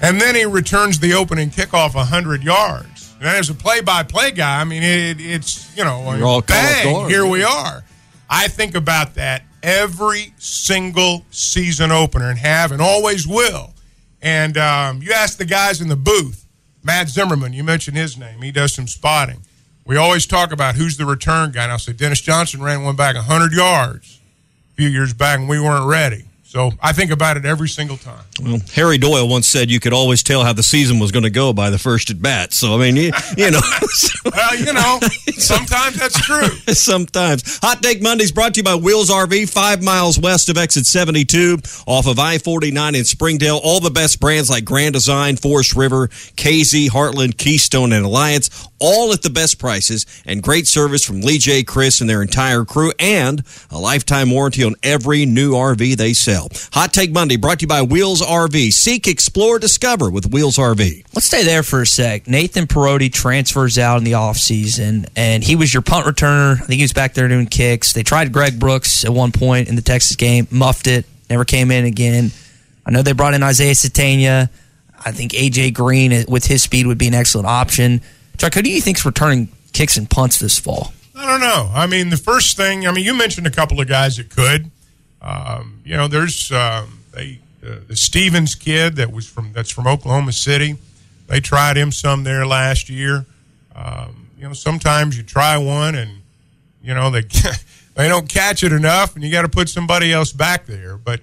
And 0.00 0.20
then 0.20 0.34
he 0.34 0.46
returns 0.46 0.98
the 0.98 1.12
opening 1.14 1.50
kickoff 1.50 1.94
100 1.94 2.42
yards. 2.42 3.14
And 3.18 3.28
as 3.28 3.50
a 3.50 3.54
play 3.54 3.82
by 3.82 4.02
play 4.02 4.30
guy, 4.30 4.60
I 4.60 4.64
mean, 4.64 4.82
it, 4.82 5.20
it's, 5.20 5.76
you 5.76 5.84
know, 5.84 6.12
You're 6.14 6.26
all 6.26 6.40
bang, 6.40 6.84
caught 6.84 6.88
off 6.88 6.94
guard. 7.02 7.10
here 7.10 7.26
we 7.26 7.44
are. 7.44 7.84
I 8.28 8.48
think 8.48 8.74
about 8.74 9.14
that 9.16 9.42
every 9.62 10.32
single 10.38 11.24
season 11.30 11.92
opener 11.92 12.30
and 12.30 12.38
have 12.38 12.72
and 12.72 12.80
always 12.80 13.28
will. 13.28 13.74
And 14.22 14.56
um, 14.56 15.02
you 15.02 15.12
ask 15.12 15.36
the 15.36 15.44
guys 15.44 15.80
in 15.80 15.88
the 15.88 15.96
booth, 15.96 16.46
Matt 16.82 17.10
Zimmerman, 17.10 17.52
you 17.52 17.62
mentioned 17.62 17.96
his 17.96 18.16
name. 18.16 18.40
He 18.40 18.50
does 18.50 18.72
some 18.74 18.88
spotting. 18.88 19.42
We 19.84 19.96
always 19.96 20.26
talk 20.26 20.52
about 20.52 20.76
who's 20.76 20.96
the 20.96 21.06
return 21.06 21.50
guy. 21.50 21.64
And 21.64 21.72
I'll 21.72 21.78
say 21.78 21.92
Dennis 21.92 22.20
Johnson 22.20 22.62
ran 22.62 22.84
one 22.84 22.96
back 22.96 23.16
100 23.16 23.52
yards 23.52 24.20
a 24.72 24.76
few 24.76 24.88
years 24.88 25.12
back, 25.12 25.38
and 25.38 25.48
we 25.48 25.60
weren't 25.60 25.86
ready. 25.86 26.24
So 26.52 26.70
I 26.82 26.92
think 26.92 27.10
about 27.10 27.38
it 27.38 27.46
every 27.46 27.70
single 27.70 27.96
time. 27.96 28.22
Well, 28.38 28.58
Harry 28.74 28.98
Doyle 28.98 29.26
once 29.26 29.48
said 29.48 29.70
you 29.70 29.80
could 29.80 29.94
always 29.94 30.22
tell 30.22 30.44
how 30.44 30.52
the 30.52 30.62
season 30.62 30.98
was 30.98 31.10
going 31.10 31.22
to 31.22 31.30
go 31.30 31.54
by 31.54 31.70
the 31.70 31.78
first 31.78 32.10
at 32.10 32.20
bat. 32.20 32.52
So 32.52 32.74
I 32.74 32.78
mean, 32.78 32.96
you, 32.96 33.10
you 33.38 33.50
know, 33.50 33.60
Well, 34.24 34.56
you 34.56 34.72
know, 34.72 35.00
sometimes 35.36 35.96
that's 35.98 36.20
true. 36.20 36.46
sometimes. 36.74 37.58
Hot 37.62 37.82
Take 37.82 38.02
Mondays 38.02 38.30
brought 38.30 38.54
to 38.54 38.60
you 38.60 38.64
by 38.64 38.76
Wheels 38.76 39.10
RV, 39.10 39.50
five 39.50 39.82
miles 39.82 40.18
west 40.18 40.48
of 40.48 40.56
exit 40.56 40.86
72, 40.86 41.58
off 41.86 42.06
of 42.06 42.18
I 42.18 42.38
49 42.38 42.94
in 42.94 43.04
Springdale. 43.04 43.60
All 43.64 43.80
the 43.80 43.90
best 43.90 44.20
brands 44.20 44.48
like 44.48 44.64
Grand 44.64 44.92
Design, 44.94 45.36
Forest 45.36 45.74
River, 45.74 46.08
KZ, 46.08 46.88
Heartland, 46.90 47.36
Keystone, 47.36 47.92
and 47.92 48.04
Alliance, 48.04 48.68
all 48.78 49.12
at 49.12 49.22
the 49.22 49.30
best 49.30 49.58
prices 49.58 50.06
and 50.24 50.42
great 50.42 50.66
service 50.66 51.04
from 51.04 51.20
Lee 51.20 51.38
J. 51.38 51.64
Chris 51.64 52.00
and 52.00 52.08
their 52.08 52.22
entire 52.22 52.64
crew, 52.64 52.92
and 52.98 53.42
a 53.70 53.78
lifetime 53.78 54.30
warranty 54.30 54.62
on 54.64 54.74
every 54.82 55.26
new 55.26 55.52
RV 55.52 55.96
they 55.96 56.12
sell. 56.12 56.41
Hot 56.72 56.92
Take 56.92 57.12
Monday 57.12 57.36
brought 57.36 57.58
to 57.60 57.64
you 57.64 57.68
by 57.68 57.82
Wheels 57.82 58.22
RV. 58.22 58.72
Seek, 58.72 59.06
explore, 59.06 59.58
discover 59.58 60.10
with 60.10 60.32
Wheels 60.32 60.56
RV. 60.56 61.04
Let's 61.14 61.26
stay 61.26 61.44
there 61.44 61.62
for 61.62 61.82
a 61.82 61.86
sec. 61.86 62.26
Nathan 62.26 62.66
Parodi 62.66 63.12
transfers 63.12 63.78
out 63.78 63.98
in 63.98 64.04
the 64.04 64.12
offseason, 64.12 65.08
and 65.16 65.42
he 65.44 65.56
was 65.56 65.72
your 65.72 65.82
punt 65.82 66.06
returner. 66.06 66.54
I 66.54 66.64
think 66.64 66.78
he 66.78 66.82
was 66.82 66.92
back 66.92 67.14
there 67.14 67.28
doing 67.28 67.46
kicks. 67.46 67.92
They 67.92 68.02
tried 68.02 68.32
Greg 68.32 68.58
Brooks 68.58 69.04
at 69.04 69.12
one 69.12 69.32
point 69.32 69.68
in 69.68 69.76
the 69.76 69.82
Texas 69.82 70.16
game, 70.16 70.46
muffed 70.50 70.86
it, 70.86 71.06
never 71.28 71.44
came 71.44 71.70
in 71.70 71.84
again. 71.84 72.30
I 72.84 72.90
know 72.90 73.02
they 73.02 73.12
brought 73.12 73.34
in 73.34 73.42
Isaiah 73.42 73.74
Sategna. 73.74 74.50
I 75.04 75.12
think 75.12 75.32
AJ 75.32 75.74
Green 75.74 76.24
with 76.28 76.46
his 76.46 76.62
speed 76.62 76.86
would 76.86 76.98
be 76.98 77.08
an 77.08 77.14
excellent 77.14 77.46
option. 77.46 78.00
Chuck, 78.38 78.54
who 78.54 78.62
do 78.62 78.70
you 78.70 78.80
think's 78.80 79.04
returning 79.04 79.48
kicks 79.72 79.96
and 79.96 80.08
punts 80.08 80.38
this 80.38 80.58
fall? 80.58 80.92
I 81.14 81.26
don't 81.26 81.40
know. 81.40 81.70
I 81.74 81.86
mean, 81.86 82.10
the 82.10 82.16
first 82.16 82.56
thing, 82.56 82.86
I 82.86 82.92
mean, 82.92 83.04
you 83.04 83.14
mentioned 83.14 83.46
a 83.46 83.50
couple 83.50 83.80
of 83.80 83.88
guys 83.88 84.16
that 84.16 84.30
could. 84.30 84.70
Um, 85.22 85.80
you 85.84 85.96
know, 85.96 86.08
there's 86.08 86.50
um, 86.50 86.98
they, 87.12 87.38
uh, 87.64 87.76
the 87.86 87.96
Stephens 87.96 88.54
kid 88.54 88.96
that 88.96 89.12
was 89.12 89.28
from 89.28 89.52
that's 89.52 89.70
from 89.70 89.86
Oklahoma 89.86 90.32
City. 90.32 90.76
They 91.28 91.40
tried 91.40 91.76
him 91.76 91.92
some 91.92 92.24
there 92.24 92.44
last 92.44 92.90
year. 92.90 93.24
Um, 93.74 94.28
you 94.36 94.46
know, 94.46 94.52
sometimes 94.52 95.16
you 95.16 95.22
try 95.22 95.56
one 95.56 95.94
and 95.94 96.10
you 96.82 96.92
know 96.92 97.10
they 97.10 97.22
they 97.94 98.08
don't 98.08 98.28
catch 98.28 98.64
it 98.64 98.72
enough, 98.72 99.14
and 99.14 99.24
you 99.24 99.30
got 99.30 99.42
to 99.42 99.48
put 99.48 99.68
somebody 99.68 100.12
else 100.12 100.32
back 100.32 100.66
there. 100.66 100.96
But 100.96 101.20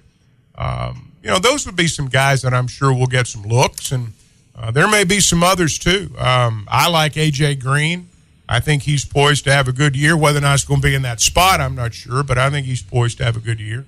um, 0.56 1.12
you 1.22 1.28
know, 1.28 1.38
those 1.38 1.66
would 1.66 1.76
be 1.76 1.86
some 1.86 2.08
guys 2.08 2.42
that 2.42 2.54
I'm 2.54 2.66
sure 2.66 2.92
will 2.92 3.06
get 3.06 3.26
some 3.26 3.42
looks, 3.42 3.92
and 3.92 4.14
uh, 4.56 4.70
there 4.70 4.88
may 4.88 5.04
be 5.04 5.20
some 5.20 5.42
others 5.42 5.78
too. 5.78 6.10
Um, 6.18 6.66
I 6.70 6.88
like 6.88 7.14
AJ 7.14 7.60
Green. 7.60 8.08
I 8.48 8.58
think 8.58 8.82
he's 8.82 9.04
poised 9.04 9.44
to 9.44 9.52
have 9.52 9.68
a 9.68 9.72
good 9.72 9.94
year. 9.94 10.16
Whether 10.16 10.38
or 10.38 10.42
not 10.42 10.54
it's 10.54 10.64
going 10.64 10.80
to 10.80 10.86
be 10.86 10.94
in 10.94 11.02
that 11.02 11.20
spot, 11.20 11.60
I'm 11.60 11.76
not 11.76 11.94
sure, 11.94 12.24
but 12.24 12.36
I 12.36 12.50
think 12.50 12.66
he's 12.66 12.82
poised 12.82 13.18
to 13.18 13.24
have 13.24 13.36
a 13.36 13.40
good 13.40 13.60
year. 13.60 13.86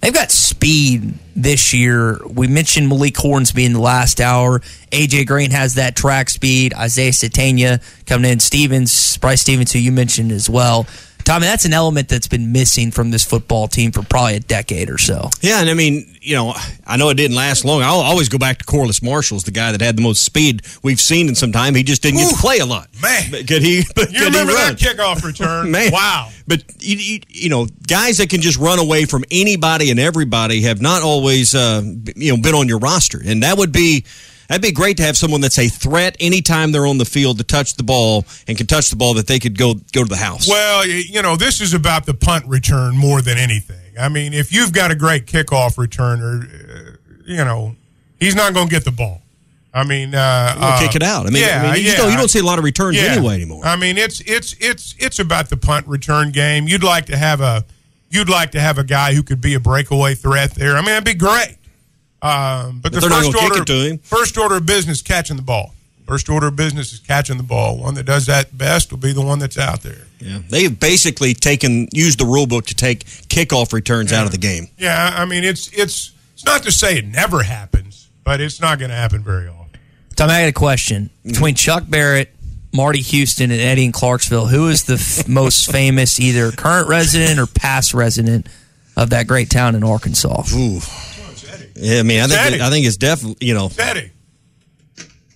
They've 0.00 0.14
got 0.14 0.30
speed 0.30 1.14
this 1.36 1.74
year. 1.74 2.18
We 2.26 2.48
mentioned 2.48 2.88
Malik 2.88 3.16
Hornsby 3.16 3.64
in 3.64 3.74
the 3.74 3.80
last 3.80 4.20
hour. 4.20 4.60
AJ 4.90 5.26
Green 5.26 5.50
has 5.50 5.74
that 5.74 5.94
track 5.94 6.30
speed. 6.30 6.72
Isaiah 6.74 7.12
Sategna 7.12 7.82
coming 8.06 8.30
in. 8.30 8.40
Stephens, 8.40 9.18
Bryce 9.18 9.42
Stephens, 9.42 9.72
who 9.72 9.78
you 9.78 9.92
mentioned 9.92 10.32
as 10.32 10.48
well. 10.48 10.86
Tommy, 11.30 11.46
that's 11.46 11.64
an 11.64 11.72
element 11.72 12.08
that's 12.08 12.26
been 12.26 12.50
missing 12.50 12.90
from 12.90 13.12
this 13.12 13.24
football 13.24 13.68
team 13.68 13.92
for 13.92 14.02
probably 14.02 14.34
a 14.34 14.40
decade 14.40 14.90
or 14.90 14.98
so. 14.98 15.30
Yeah, 15.40 15.60
and 15.60 15.70
I 15.70 15.74
mean, 15.74 16.16
you 16.20 16.34
know, 16.34 16.54
I 16.84 16.96
know 16.96 17.08
it 17.10 17.14
didn't 17.14 17.36
last 17.36 17.64
long. 17.64 17.82
I'll 17.82 18.00
always 18.00 18.28
go 18.28 18.36
back 18.36 18.58
to 18.58 18.64
Corliss 18.64 19.00
Marshall's 19.00 19.44
the 19.44 19.52
guy 19.52 19.70
that 19.70 19.80
had 19.80 19.96
the 19.96 20.02
most 20.02 20.24
speed 20.24 20.62
we've 20.82 20.98
seen 20.98 21.28
in 21.28 21.36
some 21.36 21.52
time. 21.52 21.76
He 21.76 21.84
just 21.84 22.02
didn't 22.02 22.18
get 22.18 22.30
to 22.30 22.36
play 22.36 22.58
a 22.58 22.66
lot. 22.66 22.88
Man. 23.00 23.30
But 23.30 23.46
could 23.46 23.62
he? 23.62 23.84
But 23.94 24.10
You 24.10 24.18
could 24.18 24.32
he 24.32 24.40
remember 24.40 24.54
run? 24.54 24.74
that 24.74 24.78
kickoff 24.78 25.22
return? 25.22 25.70
Man, 25.70 25.92
Wow. 25.92 26.30
But 26.48 26.64
you, 26.80 26.96
you, 26.96 27.20
you 27.28 27.48
know, 27.48 27.68
guys 27.86 28.18
that 28.18 28.28
can 28.28 28.40
just 28.40 28.58
run 28.58 28.80
away 28.80 29.04
from 29.04 29.24
anybody 29.30 29.92
and 29.92 30.00
everybody 30.00 30.62
have 30.62 30.80
not 30.80 31.02
always, 31.02 31.54
uh, 31.54 31.80
you 32.16 32.34
know, 32.34 32.42
been 32.42 32.56
on 32.56 32.66
your 32.66 32.80
roster, 32.80 33.22
and 33.24 33.44
that 33.44 33.56
would 33.56 33.70
be. 33.70 34.04
That'd 34.50 34.62
be 34.62 34.72
great 34.72 34.96
to 34.96 35.04
have 35.04 35.16
someone 35.16 35.40
that's 35.40 35.60
a 35.60 35.68
threat 35.68 36.16
anytime 36.18 36.72
they're 36.72 36.84
on 36.84 36.98
the 36.98 37.04
field 37.04 37.38
to 37.38 37.44
touch 37.44 37.76
the 37.76 37.84
ball 37.84 38.24
and 38.48 38.58
can 38.58 38.66
touch 38.66 38.90
the 38.90 38.96
ball 38.96 39.14
that 39.14 39.28
they 39.28 39.38
could 39.38 39.56
go 39.56 39.74
go 39.92 40.02
to 40.02 40.08
the 40.08 40.16
house. 40.16 40.48
Well, 40.48 40.84
you 40.84 41.22
know, 41.22 41.36
this 41.36 41.60
is 41.60 41.72
about 41.72 42.04
the 42.04 42.14
punt 42.14 42.46
return 42.48 42.96
more 42.96 43.22
than 43.22 43.38
anything. 43.38 43.96
I 43.96 44.08
mean, 44.08 44.34
if 44.34 44.52
you've 44.52 44.72
got 44.72 44.90
a 44.90 44.96
great 44.96 45.26
kickoff 45.26 45.76
returner, 45.76 46.42
uh, 46.42 46.96
you 47.26 47.44
know, 47.44 47.76
he's 48.18 48.34
not 48.34 48.52
going 48.52 48.66
to 48.66 48.74
get 48.74 48.84
the 48.84 48.90
ball. 48.90 49.22
I 49.72 49.84
mean, 49.84 50.16
uh, 50.16 50.54
We'll 50.58 50.64
uh, 50.68 50.80
kick 50.80 50.96
it 50.96 51.02
out. 51.04 51.28
I 51.28 51.30
mean, 51.30 51.44
yeah, 51.44 51.62
I 51.62 51.74
mean 51.74 51.84
you, 51.84 51.92
yeah. 51.92 51.96
don't, 51.98 52.10
you 52.10 52.16
don't 52.16 52.28
see 52.28 52.40
a 52.40 52.44
lot 52.44 52.58
of 52.58 52.64
returns 52.64 52.96
Yeah. 52.96 53.12
anyway 53.12 53.34
anymore. 53.36 53.64
I 53.64 53.76
mean, 53.76 53.98
it's 53.98 54.20
it's 54.22 54.56
it's 54.58 54.96
it's 54.98 55.20
about 55.20 55.48
the 55.48 55.56
punt 55.56 55.86
return 55.86 56.32
game. 56.32 56.66
You'd 56.66 56.82
like 56.82 57.06
to 57.06 57.16
have 57.16 57.40
a 57.40 57.64
you'd 58.08 58.28
like 58.28 58.50
to 58.50 58.60
have 58.60 58.78
a 58.78 58.84
guy 58.84 59.14
who 59.14 59.22
could 59.22 59.40
be 59.40 59.54
a 59.54 59.60
breakaway 59.60 60.16
threat 60.16 60.56
there. 60.56 60.72
I 60.72 60.78
mean, 60.78 60.86
that'd 60.86 61.04
be 61.04 61.14
great. 61.14 61.58
Um, 62.22 62.80
but 62.82 62.92
But 62.92 63.00
the 63.00 63.08
first 63.08 63.34
order 63.34 63.64
to 63.64 63.74
him. 63.90 63.98
first 63.98 64.36
order 64.36 64.56
of 64.56 64.66
business 64.66 65.00
catching 65.02 65.36
the 65.36 65.42
ball. 65.42 65.74
First 66.06 66.28
order 66.28 66.48
of 66.48 66.56
business 66.56 66.92
is 66.92 66.98
catching 66.98 67.36
the 67.36 67.42
ball. 67.44 67.78
One 67.78 67.94
that 67.94 68.02
does 68.02 68.26
that 68.26 68.56
best 68.58 68.90
will 68.90 68.98
be 68.98 69.12
the 69.12 69.22
one 69.22 69.38
that's 69.38 69.56
out 69.56 69.82
there. 69.82 70.06
Yeah, 70.18 70.40
they've 70.48 70.78
basically 70.78 71.34
taken 71.34 71.86
used 71.92 72.18
the 72.18 72.24
rule 72.26 72.46
book 72.48 72.66
to 72.66 72.74
take 72.74 73.04
kickoff 73.04 73.72
returns 73.72 74.12
out 74.12 74.26
of 74.26 74.32
the 74.32 74.38
game. 74.38 74.68
Yeah, 74.76 75.14
I 75.16 75.24
mean 75.24 75.44
it's 75.44 75.68
it's 75.72 76.10
it's 76.34 76.44
not 76.44 76.64
to 76.64 76.72
say 76.72 76.98
it 76.98 77.06
never 77.06 77.42
happens, 77.44 78.08
but 78.24 78.40
it's 78.40 78.60
not 78.60 78.78
going 78.80 78.90
to 78.90 78.96
happen 78.96 79.22
very 79.22 79.46
often. 79.46 79.78
Tommy, 80.16 80.32
I 80.32 80.42
got 80.42 80.48
a 80.48 80.52
question. 80.52 81.10
Between 81.24 81.54
Chuck 81.54 81.84
Barrett, 81.88 82.34
Marty 82.74 83.00
Houston, 83.02 83.50
and 83.52 83.60
Eddie 83.60 83.84
in 83.84 83.92
Clarksville, 83.92 84.46
who 84.46 84.68
is 84.68 84.84
the 84.84 84.94
f- 84.94 85.28
most 85.28 85.70
famous, 85.70 86.18
either 86.18 86.50
current 86.50 86.88
resident 86.88 87.38
or 87.38 87.46
past 87.46 87.94
resident 87.94 88.46
of 88.96 89.10
that 89.10 89.26
great 89.28 89.48
town 89.48 89.74
in 89.76 89.84
Arkansas. 89.84 90.42
Ooh. 90.54 90.80
Yeah, 91.74 92.00
I 92.00 92.02
mean, 92.02 92.20
I 92.20 92.26
think 92.26 92.40
Eddie. 92.40 92.54
it, 92.56 92.60
I 92.62 92.70
think 92.70 92.86
it's 92.86 92.96
definitely 92.96 93.46
you 93.46 93.54
know. 93.54 93.66
It's 93.66 93.78
Eddie. 93.78 94.10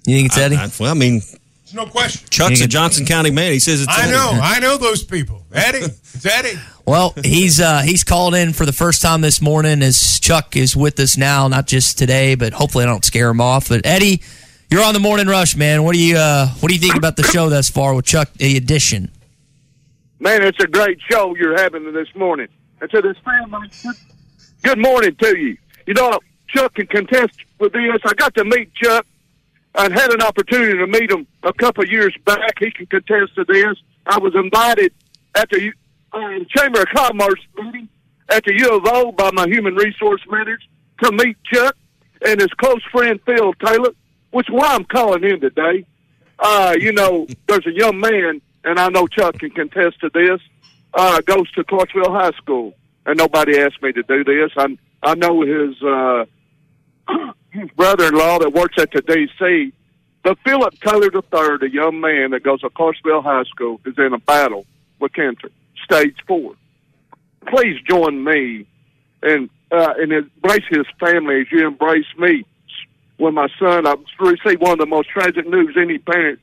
You 0.07 0.16
think 0.16 0.27
it's 0.27 0.38
Eddie? 0.38 0.57
I, 0.57 0.64
I- 0.64 0.70
well, 0.79 0.90
I 0.90 0.94
mean, 0.94 1.20
There's 1.20 1.75
no 1.75 1.87
question. 1.87 2.29
Chuck's 2.31 2.61
a 2.61 2.66
Johnson 2.68 3.07
County 3.07 3.31
man. 3.31 3.53
He 3.53 3.59
says 3.59 3.81
it's. 3.83 3.88
I 3.90 4.03
Eddie. 4.05 4.12
know. 4.12 4.38
I 4.42 4.59
know 4.61 4.77
those 4.77 5.03
people. 5.03 5.42
Eddie. 5.53 5.79
It's 5.79 6.27
Eddie. 6.27 6.59
Well, 6.87 7.14
he's 7.25 7.61
uh, 7.61 7.81
he's 7.83 8.05
called 8.05 8.35
in 8.35 8.53
for 8.53 8.66
the 8.66 8.73
first 8.73 9.01
time 9.03 9.20
this 9.23 9.40
morning 9.40 9.83
as 9.83 10.20
Chuck 10.20 10.57
is 10.57 10.77
with 10.77 11.01
us 11.01 11.16
now, 11.16 11.49
not 11.49 11.66
just 11.66 11.97
today, 11.99 12.35
but 12.35 12.53
hopefully 12.53 12.85
I 12.85 12.87
don't 12.87 13.05
scare 13.05 13.31
him 13.31 13.40
off. 13.40 13.70
But 13.70 13.87
Eddie, 13.87 14.23
you're 14.70 14.85
on 14.85 14.92
the 14.94 15.01
morning 15.01 15.27
rush, 15.27 15.57
man. 15.57 15.83
What 15.83 15.94
do 15.94 15.99
you 16.01 16.16
uh, 16.18 16.49
what 16.61 16.68
do 16.68 16.75
you 16.75 16.81
think 16.81 16.94
about 16.97 17.16
the 17.16 17.23
show 17.23 17.49
thus 17.49 17.70
far 17.70 17.94
with 17.94 18.05
Chuck 18.05 18.33
the 18.35 18.57
edition? 18.57 19.11
Man, 20.20 20.42
it's 20.42 20.62
a 20.62 20.66
great 20.66 20.99
show 21.11 21.35
you're 21.37 21.57
having 21.57 21.92
this 21.92 22.09
morning. 22.14 22.49
And 22.81 22.90
to 22.90 23.01
this 23.03 23.16
family, 23.25 23.68
good 24.62 24.79
morning 24.79 25.14
to 25.16 25.37
you. 25.38 25.57
You 25.87 25.94
know, 25.94 26.18
Chuck 26.49 26.75
can 26.75 26.87
contest 26.87 27.38
with 27.59 27.73
this. 27.73 28.01
I 28.05 28.14
got 28.14 28.35
to 28.37 28.44
meet 28.44 28.73
Chuck. 28.75 29.07
and 29.77 29.92
had 29.92 30.12
an 30.12 30.23
opportunity 30.23 30.79
to 30.79 30.87
meet 30.87 31.11
him 31.11 31.27
a 31.42 31.53
couple 31.53 31.83
of 31.85 31.90
years 31.90 32.14
back. 32.25 32.59
He 32.59 32.70
can 32.70 32.87
contest 32.87 33.35
to 33.35 33.44
this. 33.44 33.77
I 34.07 34.18
was 34.18 34.35
invited 34.35 34.92
at 35.35 35.49
the 35.51 35.73
uh, 36.12 36.38
Chamber 36.57 36.83
of 36.83 36.88
Commerce 36.94 37.40
meeting 37.57 37.88
at 38.29 38.44
the 38.44 38.55
U 38.59 38.77
of 38.77 38.87
O 38.87 39.12
by 39.12 39.31
my 39.33 39.47
human 39.47 39.75
resource 39.75 40.23
managers 40.31 40.66
to 41.03 41.12
meet 41.12 41.37
Chuck 41.53 41.77
and 42.25 42.40
his 42.40 42.51
close 42.55 42.83
friend 42.90 43.20
Phil 43.27 43.53
Taylor, 43.55 43.90
which 44.31 44.49
is 44.49 44.55
why 44.55 44.75
I'm 44.75 44.85
calling 44.85 45.25
in 45.25 45.40
today. 45.40 45.85
Uh, 46.38 46.77
you 46.79 46.92
know, 46.92 47.27
there's 47.49 47.66
a 47.66 47.73
young 47.73 47.99
man, 47.99 48.40
and 48.64 48.79
I 48.79 48.88
know 48.88 49.07
Chuck 49.07 49.38
can 49.38 49.51
contest 49.51 50.01
to 50.01 50.11
this, 50.14 50.40
uh, 50.94 51.20
goes 51.23 51.51
to 51.53 51.64
Clarksville 51.64 52.12
High 52.12 52.33
School, 52.33 52.75
and 53.07 53.18
nobody 53.18 53.59
asked 53.59 53.83
me 53.83 53.92
to 53.92 54.03
do 54.05 54.25
this. 54.25 54.53
I, 54.57 54.77
I 55.05 55.14
know 55.14 55.43
his, 55.43 55.83
uh, 55.83 56.25
brother-in-law 57.77 58.38
that 58.40 58.53
works 58.53 58.77
at 58.79 58.90
the 58.93 59.03
D.C., 59.03 59.73
but 60.23 60.38
Philip 60.45 60.75
Taylor 60.81 61.11
III, 61.12 61.69
a 61.69 61.71
young 61.71 62.01
man 62.01 62.31
that 62.31 62.43
goes 62.43 62.62
to 62.62 62.71
Clarksville 62.71 63.21
High 63.21 63.45
School, 63.45 63.79
is 63.85 63.95
in 63.99 64.14
a 64.14 64.19
battle 64.19 64.64
with 64.99 65.12
cancer, 65.12 65.51
stage 65.85 66.17
four. 66.27 66.55
Please 67.47 67.79
join 67.87 68.25
me 68.25 68.67
and 69.23 69.51
uh, 69.71 69.93
and 69.99 70.12
embrace 70.12 70.64
his 70.71 70.87
family 70.99 71.43
as 71.43 71.47
you 71.53 71.67
embrace 71.67 72.07
me. 72.17 72.45
When 73.19 73.35
my 73.35 73.49
son, 73.59 73.87
I 73.87 73.97
received 74.19 74.62
one 74.62 74.73
of 74.73 74.79
the 74.79 74.87
most 74.87 75.11
tragic 75.11 75.47
news 75.47 75.77
any 75.79 75.99
parent 75.99 76.40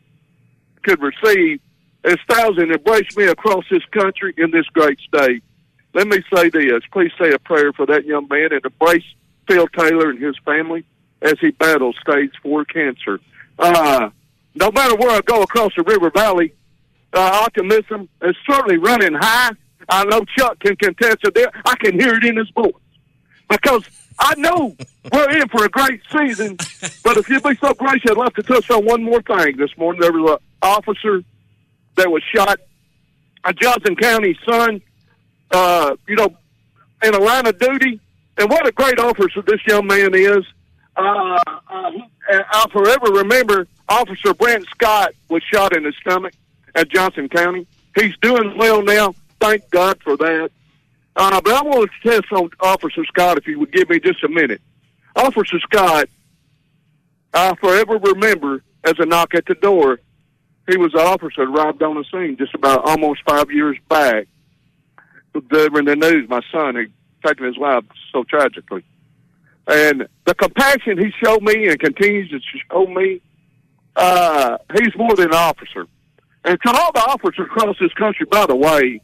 could 0.84 1.02
receive. 1.02 1.60
As 2.04 2.18
thousands 2.30 2.74
embrace 2.76 3.16
me 3.18 3.26
across 3.26 3.66
this 3.70 3.84
country 3.92 4.34
in 4.38 4.52
this 4.52 4.66
great 4.68 5.00
state. 5.00 5.44
Let 5.94 6.08
me 6.08 6.24
say 6.34 6.50
this. 6.50 6.84
Please 6.92 7.12
say 7.20 7.32
a 7.32 7.40
prayer 7.40 7.74
for 7.74 7.86
that 7.88 8.06
young 8.06 8.28
man 8.30 8.54
and 8.54 8.64
embrace 8.64 9.04
Phil 9.48 9.68
Taylor 9.68 10.10
and 10.10 10.22
his 10.22 10.36
family 10.46 10.86
as 11.22 11.36
he 11.40 11.52
battles 11.52 11.96
stage 12.02 12.34
four 12.42 12.66
cancer. 12.66 13.20
Uh, 13.60 14.10
no 14.56 14.72
matter 14.72 14.96
where 14.96 15.12
I 15.12 15.22
go 15.22 15.42
across 15.42 15.74
the 15.76 15.84
River 15.84 16.10
Valley, 16.10 16.54
uh, 17.14 17.42
optimism 17.46 18.10
is 18.22 18.36
certainly 18.50 18.78
running 18.78 19.14
high. 19.14 19.52
I 19.90 20.06
know 20.06 20.24
Chuck 20.38 20.60
can 20.60 20.76
contest 20.78 21.18
it 21.24 21.36
there. 21.36 21.52
I 21.66 21.76
can 21.76 22.00
hear 22.00 22.16
it 22.16 22.24
in 22.24 22.38
his 22.38 22.50
voice 22.52 22.74
because 23.50 23.84
I 24.18 24.36
know 24.36 24.76
we're 25.12 25.30
in 25.32 25.48
for 25.50 25.66
a 25.66 25.70
great 25.70 26.02
season. 26.12 26.56
But 27.04 27.18
if 27.18 27.28
you'd 27.28 27.44
be 27.44 27.56
so 27.56 27.74
gracious, 27.74 28.12
I'd 28.12 28.18
love 28.18 28.34
to 28.36 28.44
touch 28.44 28.70
on 28.72 28.86
one 28.86 29.04
more 29.04 29.22
thing 29.22 29.58
this 29.58 29.76
morning. 29.78 30.02
There 30.02 30.14
was 30.14 30.32
an 30.32 30.38
officer 30.62 31.24
that 31.96 32.10
was 32.10 32.24
shot, 32.34 32.60
a 33.44 33.54
Johnson 33.54 33.96
County 33.96 34.38
son, 34.48 34.82
uh, 35.52 35.96
you 36.08 36.16
know, 36.16 36.36
in 37.04 37.14
a 37.14 37.20
line 37.20 37.48
of 37.48 37.58
duty. 37.60 38.00
And 38.38 38.50
what 38.50 38.66
a 38.66 38.72
great 38.72 39.00
officer 39.00 39.42
this 39.42 39.60
young 39.68 39.88
man 39.88 40.14
is. 40.14 40.46
Uh, 40.96 41.40
uh, 41.70 41.92
I'll 42.52 42.70
forever 42.70 43.12
remember 43.12 43.68
Officer 43.88 44.34
Brent 44.34 44.66
Scott 44.70 45.14
was 45.30 45.44
shot 45.44 45.76
in 45.76 45.84
the 45.84 45.94
stomach 46.02 46.34
at 46.76 46.90
Johnson 46.90 47.30
County. 47.30 47.68
He's 47.96 48.16
doing 48.22 48.58
well 48.58 48.82
now. 48.82 49.14
Thank 49.40 49.70
God 49.70 50.02
for 50.02 50.16
that. 50.18 50.52
Uh, 51.16 51.42
but 51.42 51.54
I 51.54 51.62
want 51.62 51.90
to 51.92 52.10
test 52.10 52.32
on 52.32 52.50
Officer 52.62 53.04
Scott 53.06 53.38
if 53.38 53.48
you 53.48 53.60
would 53.60 53.72
give 53.72 53.90
me 53.90 54.00
just 54.00 54.24
a 54.24 54.30
minute. 54.30 54.62
Officer 55.16 55.60
Scott, 55.60 56.08
I 57.34 57.54
forever 57.56 57.98
remember 57.98 58.64
as 58.84 58.94
a 59.00 59.06
knock 59.06 59.36
at 59.36 59.46
the 59.46 59.56
door. 59.56 60.00
He 60.70 60.78
was 60.78 60.94
an 60.94 61.02
officer 61.02 61.46
that 61.46 61.52
arrived 61.52 61.84
on 61.84 61.96
the 61.96 62.06
scene 62.12 62.38
just 62.38 62.54
about 62.54 62.88
almost 62.88 63.22
five 63.28 63.52
years 63.52 63.78
back. 63.90 64.28
Delivering 65.34 65.86
the 65.86 65.96
news, 65.96 66.28
my 66.30 66.42
son 66.52 66.76
had 66.76 66.92
taken 67.26 67.46
his 67.46 67.58
life 67.58 67.86
so 68.12 68.24
tragically. 68.24 68.84
And 69.68 70.08
the 70.26 70.36
compassion 70.36 70.98
he 70.98 71.12
showed 71.24 71.42
me 71.42 71.68
and 71.68 71.80
continues 71.80 72.30
to 72.32 72.40
show 72.70 72.86
me, 72.88 73.22
uh, 73.96 74.58
he's 74.74 74.96
more 74.98 75.16
than 75.16 75.28
an 75.28 75.34
officer. 75.34 75.86
And 76.44 76.60
to 76.66 76.72
all 76.72 76.92
the 76.92 77.02
officers 77.02 77.46
across 77.46 77.78
this 77.80 77.94
country, 77.94 78.26
by 78.26 78.46
the 78.46 78.56
way, 78.56 79.02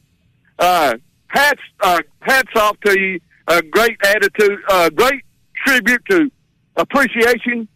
uh, 0.59 0.95
hats 1.27 1.61
uh, 1.81 2.01
hats 2.21 2.51
off 2.55 2.79
to 2.85 2.99
you. 2.99 3.19
A 3.49 3.61
great 3.61 3.97
attitude, 4.03 4.59
uh, 4.69 4.89
great 4.89 5.23
tribute 5.65 6.03
to 6.09 6.29
appreciation 6.75 7.67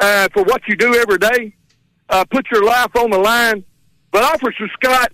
uh, 0.00 0.28
for 0.32 0.42
what 0.42 0.62
you 0.66 0.74
do 0.74 0.94
every 0.96 1.18
day. 1.18 1.54
Uh, 2.08 2.24
put 2.24 2.50
your 2.50 2.64
life 2.64 2.94
on 2.96 3.10
the 3.10 3.18
line. 3.18 3.64
But 4.10 4.24
Officer 4.24 4.68
Scott, 4.74 5.12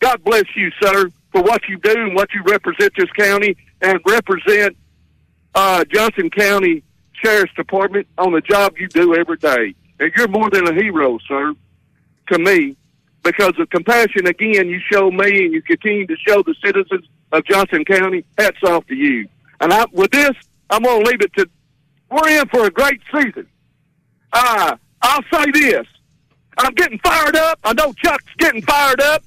God 0.00 0.24
bless 0.24 0.44
you, 0.56 0.70
sir, 0.82 1.08
for 1.34 1.42
what 1.42 1.68
you 1.68 1.76
do 1.78 1.90
and 1.90 2.14
what 2.14 2.32
you 2.32 2.42
represent 2.44 2.92
this 2.96 3.10
county 3.10 3.56
and 3.82 3.98
represent 4.06 4.76
uh, 5.56 5.84
Johnson 5.92 6.30
County 6.30 6.84
Sheriff's 7.12 7.52
Department 7.54 8.06
on 8.18 8.32
the 8.32 8.40
job 8.40 8.74
you 8.78 8.86
do 8.86 9.16
every 9.16 9.36
day. 9.38 9.74
And 9.98 10.12
you're 10.16 10.28
more 10.28 10.48
than 10.48 10.68
a 10.68 10.72
hero, 10.72 11.18
sir, 11.26 11.54
to 12.28 12.38
me, 12.38 12.76
because 13.24 13.52
of 13.58 13.68
compassion, 13.70 14.28
again, 14.28 14.68
you 14.68 14.80
show 14.92 15.10
me 15.10 15.46
and 15.46 15.52
you 15.52 15.60
continue 15.62 16.06
to 16.06 16.16
show 16.16 16.42
the 16.44 16.54
citizens 16.64 17.04
of 17.32 17.44
Johnson 17.44 17.84
County. 17.84 18.24
Hats 18.38 18.62
off 18.62 18.86
to 18.86 18.94
you. 18.94 19.28
And 19.60 19.72
I, 19.72 19.86
with 19.90 20.12
this, 20.12 20.36
I'm 20.70 20.82
going 20.82 21.04
to 21.04 21.10
leave 21.10 21.20
it 21.20 21.32
to, 21.34 21.48
we're 22.12 22.28
in 22.28 22.46
for 22.48 22.66
a 22.66 22.70
great 22.70 23.00
season. 23.12 23.48
Uh, 24.32 24.76
I'll 25.02 25.24
say 25.32 25.50
this. 25.52 25.86
I'm 26.58 26.74
getting 26.74 27.00
fired 27.00 27.34
up. 27.34 27.58
I 27.64 27.72
know 27.72 27.92
Chuck's 27.94 28.24
getting 28.38 28.62
fired 28.62 29.00
up 29.00 29.24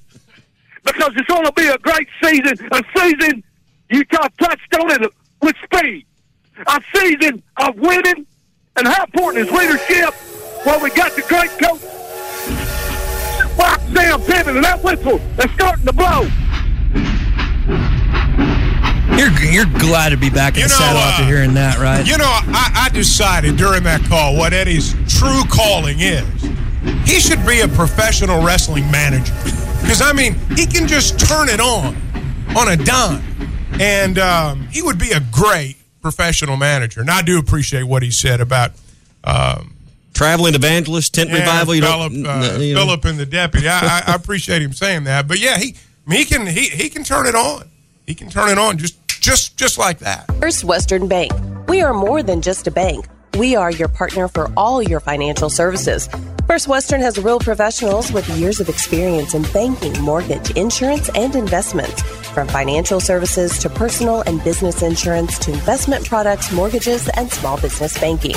because 0.84 1.12
it's 1.16 1.28
going 1.28 1.44
to 1.44 1.52
be 1.52 1.66
a 1.66 1.78
great 1.78 2.08
season, 2.22 2.68
a 2.72 2.82
season 2.96 3.42
you 3.90 4.04
got 4.06 4.36
touched 4.38 4.74
on 4.74 4.90
it 5.02 5.12
with 5.42 5.56
speed, 5.64 6.06
a 6.66 6.80
season 6.94 7.42
of 7.58 7.76
winning, 7.76 8.26
and 8.76 8.86
how 8.86 9.04
important 9.04 9.46
is 9.46 9.52
leadership? 9.52 10.14
Well, 10.66 10.80
we 10.82 10.90
got 10.90 11.12
the 11.12 11.22
great 11.22 11.50
coach, 11.50 11.82
Wow, 13.58 13.76
Sam 13.94 14.20
Pittman, 14.20 14.56
and 14.56 14.64
that 14.64 14.80
whistle 14.82 15.20
is 15.38 15.50
starting 15.52 15.86
to 15.86 15.92
blow. 15.92 16.28
You're 19.16 19.32
you're 19.50 19.78
glad 19.80 20.10
to 20.10 20.16
be 20.16 20.30
back 20.30 20.54
in 20.54 20.60
You 20.60 20.68
the 20.68 20.74
know, 20.74 20.78
saddle 20.78 21.00
after 21.00 21.22
uh, 21.24 21.26
hearing 21.26 21.54
that, 21.54 21.78
right? 21.78 22.06
You 22.06 22.18
know, 22.18 22.24
I, 22.28 22.86
I 22.86 22.88
decided 22.94 23.56
during 23.56 23.82
that 23.82 24.02
call 24.04 24.36
what 24.36 24.52
Eddie's 24.52 24.94
true 25.08 25.42
calling 25.50 25.98
is. 25.98 26.24
He 27.04 27.18
should 27.18 27.44
be 27.44 27.60
a 27.60 27.68
professional 27.68 28.44
wrestling 28.44 28.88
manager. 28.92 29.34
Because, 29.88 30.02
I 30.02 30.12
mean, 30.12 30.34
he 30.54 30.66
can 30.66 30.86
just 30.86 31.18
turn 31.18 31.48
it 31.48 31.60
on 31.60 31.96
on 32.54 32.68
a 32.68 32.76
dime. 32.76 33.24
And 33.80 34.18
um, 34.18 34.68
he 34.68 34.82
would 34.82 34.98
be 34.98 35.12
a 35.12 35.20
great 35.32 35.76
professional 36.02 36.58
manager. 36.58 37.00
And 37.00 37.08
I 37.08 37.22
do 37.22 37.38
appreciate 37.38 37.84
what 37.84 38.02
he 38.02 38.10
said 38.10 38.42
about 38.42 38.72
um, 39.24 39.76
Traveling 40.12 40.54
evangelist, 40.54 41.14
tent 41.14 41.30
yeah, 41.30 41.38
revival. 41.38 41.74
You 41.74 41.80
Philip, 41.80 42.12
don't, 42.12 42.26
uh, 42.26 42.58
you 42.58 42.74
know. 42.74 42.84
Philip 42.84 43.04
and 43.06 43.18
the 43.18 43.24
deputy. 43.24 43.66
I, 43.66 43.78
I, 43.78 44.02
I 44.08 44.14
appreciate 44.14 44.60
him 44.60 44.74
saying 44.74 45.04
that. 45.04 45.26
But 45.26 45.38
yeah, 45.40 45.56
he 45.56 45.74
he 46.06 46.26
can 46.26 46.46
he, 46.46 46.68
he 46.68 46.90
can 46.90 47.02
turn 47.02 47.26
it 47.26 47.34
on. 47.34 47.64
He 48.04 48.14
can 48.14 48.28
turn 48.28 48.50
it 48.50 48.58
on 48.58 48.76
just 48.76 48.98
just 49.08 49.56
just 49.56 49.78
like 49.78 50.00
that. 50.00 50.26
First 50.38 50.64
Western 50.64 51.08
Bank. 51.08 51.32
We 51.68 51.80
are 51.80 51.94
more 51.94 52.22
than 52.22 52.42
just 52.42 52.66
a 52.66 52.70
bank. 52.70 53.06
We 53.38 53.54
are 53.54 53.70
your 53.70 53.88
partner 53.88 54.28
for 54.28 54.50
all 54.56 54.82
your 54.82 55.00
financial 55.00 55.48
services. 55.48 56.08
First 56.48 56.66
Western 56.66 57.02
has 57.02 57.18
real 57.18 57.38
professionals 57.38 58.10
with 58.10 58.26
years 58.30 58.58
of 58.58 58.70
experience 58.70 59.34
in 59.34 59.42
banking, 59.52 59.92
mortgage, 60.00 60.50
insurance, 60.52 61.10
and 61.10 61.36
investments. 61.36 62.00
From 62.32 62.48
financial 62.48 63.00
services 63.00 63.58
to 63.58 63.68
personal 63.68 64.22
and 64.22 64.42
business 64.42 64.80
insurance 64.80 65.38
to 65.40 65.52
investment 65.52 66.08
products, 66.08 66.50
mortgages, 66.50 67.06
and 67.10 67.30
small 67.30 67.60
business 67.60 68.00
banking. 68.00 68.34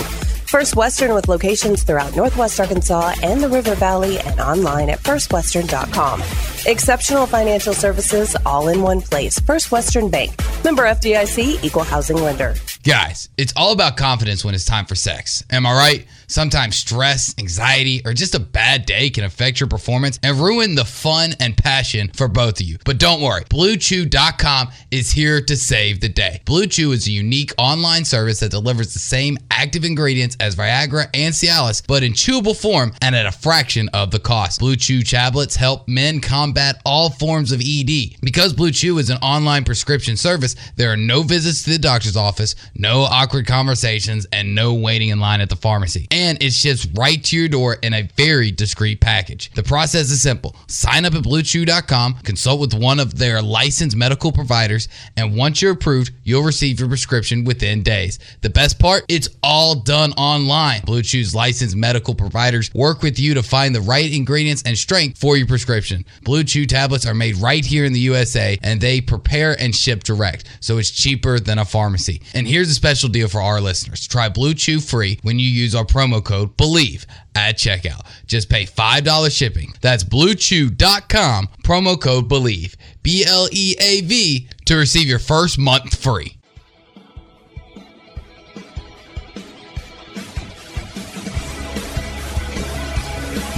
First 0.52 0.76
Western 0.76 1.14
with 1.14 1.30
locations 1.30 1.84
throughout 1.84 2.14
Northwest 2.14 2.60
Arkansas 2.60 3.14
and 3.24 3.42
the 3.42 3.48
River 3.48 3.76
Valley 3.76 4.20
and 4.20 4.42
online 4.42 4.90
at 4.90 5.00
firstwestern.com. 5.00 6.22
Exceptional 6.66 7.26
financial 7.26 7.74
services 7.74 8.36
all 8.46 8.68
in 8.68 8.82
one 8.82 9.00
place. 9.00 9.40
First 9.40 9.72
Western 9.72 10.10
Bank. 10.10 10.32
Member 10.66 10.84
FDIC, 10.84 11.64
equal 11.64 11.84
housing 11.84 12.18
lender. 12.18 12.56
Guys, 12.84 13.30
it's 13.38 13.54
all 13.56 13.72
about 13.72 13.96
confidence 13.96 14.44
when 14.44 14.54
it's 14.54 14.66
time 14.66 14.86
for 14.86 14.96
sex. 14.96 15.46
Am 15.50 15.66
I 15.66 15.74
right? 15.74 16.08
Sometimes 16.32 16.78
stress, 16.78 17.36
anxiety, 17.38 18.02
or 18.06 18.14
just 18.14 18.36
a 18.36 18.40
bad 18.40 18.86
day 18.86 19.10
can 19.10 19.26
affect 19.26 19.60
your 19.60 19.68
performance 19.68 20.18
and 20.24 20.38
ruin 20.38 20.76
the 20.76 20.86
fun 20.86 21.34
and 21.42 21.58
passion 21.58 22.10
for 22.16 22.30
both 22.30 22.62
of 22.62 22.66
you. 22.66 22.78
But 22.86 23.00
don't 23.00 23.22
worry, 23.22 23.44
BlueChew.com 23.44 24.70
is 24.92 25.12
here 25.12 25.42
to 25.42 25.58
save 25.58 26.00
the 26.00 26.08
day. 26.08 26.42
Blue 26.46 26.68
Chew 26.68 26.94
is 26.94 27.06
a 27.06 27.12
unique 27.12 27.52
online 27.58 28.06
service 28.06 28.40
that 28.40 28.52
delivers 28.52 28.94
the 28.94 29.00
same 29.00 29.38
active 29.50 29.84
ingredients 29.84 30.38
as 30.40 30.56
Viagra 30.56 31.10
and 31.14 31.34
Cialis, 31.34 31.86
but 31.86 32.02
in 32.02 32.14
chewable 32.14 32.56
form 32.56 32.94
and 33.02 33.14
at 33.14 33.26
a 33.26 33.32
fraction 33.34 33.90
of 33.90 34.12
the 34.12 34.20
cost. 34.20 34.62
Blue 34.62 34.78
Chew 34.78 35.04
tablets 35.04 35.58
help 35.58 35.86
men 35.90 36.22
combat 36.22 36.82
all 36.86 37.10
forms 37.10 37.52
of 37.52 37.60
ED. 37.60 38.16
Because 38.22 38.54
Blue 38.54 38.72
Chew 38.72 39.00
is 39.00 39.10
an 39.10 39.18
online 39.18 39.66
prescription 39.66 40.16
service, 40.16 40.56
there 40.78 40.94
are 40.94 40.98
no 40.98 41.24
visits 41.24 41.64
to 41.64 41.72
the 41.72 41.78
doctor's 41.78 42.16
office, 42.16 42.56
no 42.74 43.02
awkward 43.02 43.48
conversations, 43.48 44.26
and 44.32 44.56
no 44.56 44.74
waiting 44.74 45.10
in 45.10 45.20
line 45.20 45.42
at 45.42 45.50
the 45.50 45.58
pharmacy. 45.58 46.08
It 46.22 46.54
ships 46.54 46.88
right 46.94 47.24
to 47.26 47.38
your 47.38 47.48
door 47.48 47.78
in 47.82 47.94
a 47.94 48.10
very 48.16 48.52
discreet 48.52 49.02
package. 49.02 49.52
The 49.54 49.64
process 49.64 50.12
is 50.12 50.22
simple. 50.22 50.56
Sign 50.68 51.06
up 51.06 51.16
at 51.16 51.24
bluechew.com, 51.24 52.16
consult 52.24 52.60
with 52.60 52.74
one 52.74 53.00
of 53.00 53.18
their 53.18 53.42
licensed 53.42 53.96
medical 53.96 54.32
providers, 54.32 54.88
and 55.16 55.36
once 55.36 55.62
you're 55.62 55.72
approved, 55.72 56.12
you'll 56.24 56.44
receive 56.44 56.80
your 56.80 56.90
prescription 56.90 57.44
within 57.44 57.84
days. 57.84 58.20
The 58.42 58.50
best 58.50 58.80
part, 58.80 59.04
it's 59.08 59.30
all 59.44 59.76
done 59.76 60.14
online. 60.14 60.82
Blue 60.82 61.02
Chew's 61.02 61.34
licensed 61.36 61.76
medical 61.76 62.16
providers 62.16 62.74
work 62.74 63.02
with 63.02 63.20
you 63.20 63.34
to 63.36 63.44
find 63.44 63.74
the 63.74 63.82
right 63.82 64.12
ingredients 64.12 64.64
and 64.66 64.78
strength 64.78 65.20
for 65.20 65.38
your 65.38 65.48
prescription. 65.48 66.04
Blue 66.24 66.44
Chew 66.44 66.66
tablets 66.66 67.06
are 67.06 67.14
made 67.14 67.38
right 67.38 67.64
here 67.64 67.86
in 67.86 67.94
the 67.94 68.00
USA 68.00 68.58
and 68.64 68.82
they 68.82 69.00
prepare 69.02 69.60
and 69.60 69.76
ship 69.76 70.04
direct, 70.04 70.46
so 70.60 70.78
it's 70.78 70.92
cheaper 70.92 71.40
than 71.40 71.60
a 71.60 71.66
pharmacy. 71.66 72.22
And 72.34 72.48
here's 72.48 72.70
a 72.70 72.74
special 72.74 73.10
deal 73.10 73.28
for 73.28 73.42
our 73.42 73.62
listeners. 73.62 74.08
Try 74.08 74.30
Blue 74.30 74.54
Chew 74.54 74.80
free 74.80 75.20
when 75.22 75.40
you 75.40 75.48
use 75.48 75.76
our 75.76 75.86
promo 75.86 76.11
code 76.20 76.58
BLEAV 76.58 77.06
at 77.36 77.56
checkout. 77.58 78.06
Just 78.26 78.50
pay 78.50 78.66
$5 78.66 79.38
shipping. 79.38 79.74
That's 79.82 80.04
bluechew.com, 80.04 81.48
promo 81.64 82.02
code 82.02 82.28
BLEAV, 82.28 82.76
B 83.04 83.24
L 83.26 83.48
E 83.52 83.76
A 83.80 84.02
V, 84.02 84.50
to 84.66 84.76
receive 84.76 85.08
your 85.08 85.20
first 85.20 85.58
month 85.60 85.96
free. 85.96 86.38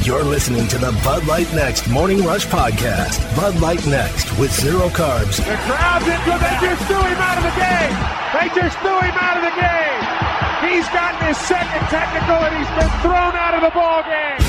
You're 0.04 0.22
listening 0.22 0.68
to 0.68 0.78
the 0.78 0.92
Bud 1.02 1.26
Light 1.28 1.52
Next 1.54 1.88
Morning 1.88 2.26
Rush 2.26 2.46
Podcast. 2.46 3.24
Bud 3.38 3.58
Light 3.62 3.88
Next 3.88 4.38
with 4.38 4.52
zero 4.52 4.90
carbs. 4.90 5.38
The 5.38 5.56
crowd's 5.64 6.06
into 6.06 6.38
They 6.44 6.68
just 6.68 6.84
threw 6.88 6.98
him 6.98 7.18
out 7.20 7.38
of 7.38 7.44
the 7.46 7.56
game. 7.56 7.94
They 8.34 8.62
just 8.62 8.78
threw 8.80 9.00
him 9.00 9.16
out 9.16 9.38
of 9.38 9.44
the 9.44 9.62
game. 9.62 10.33
He's 10.70 10.88
gotten 10.90 11.28
his 11.28 11.38
second 11.38 11.88
technical 11.90 12.36
and 12.36 12.56
he's 12.58 12.68
been 12.80 12.90
thrown 13.02 13.36
out 13.36 13.54
of 13.54 13.62
the 13.62 13.70
ball 13.72 14.04
game. 14.04 14.40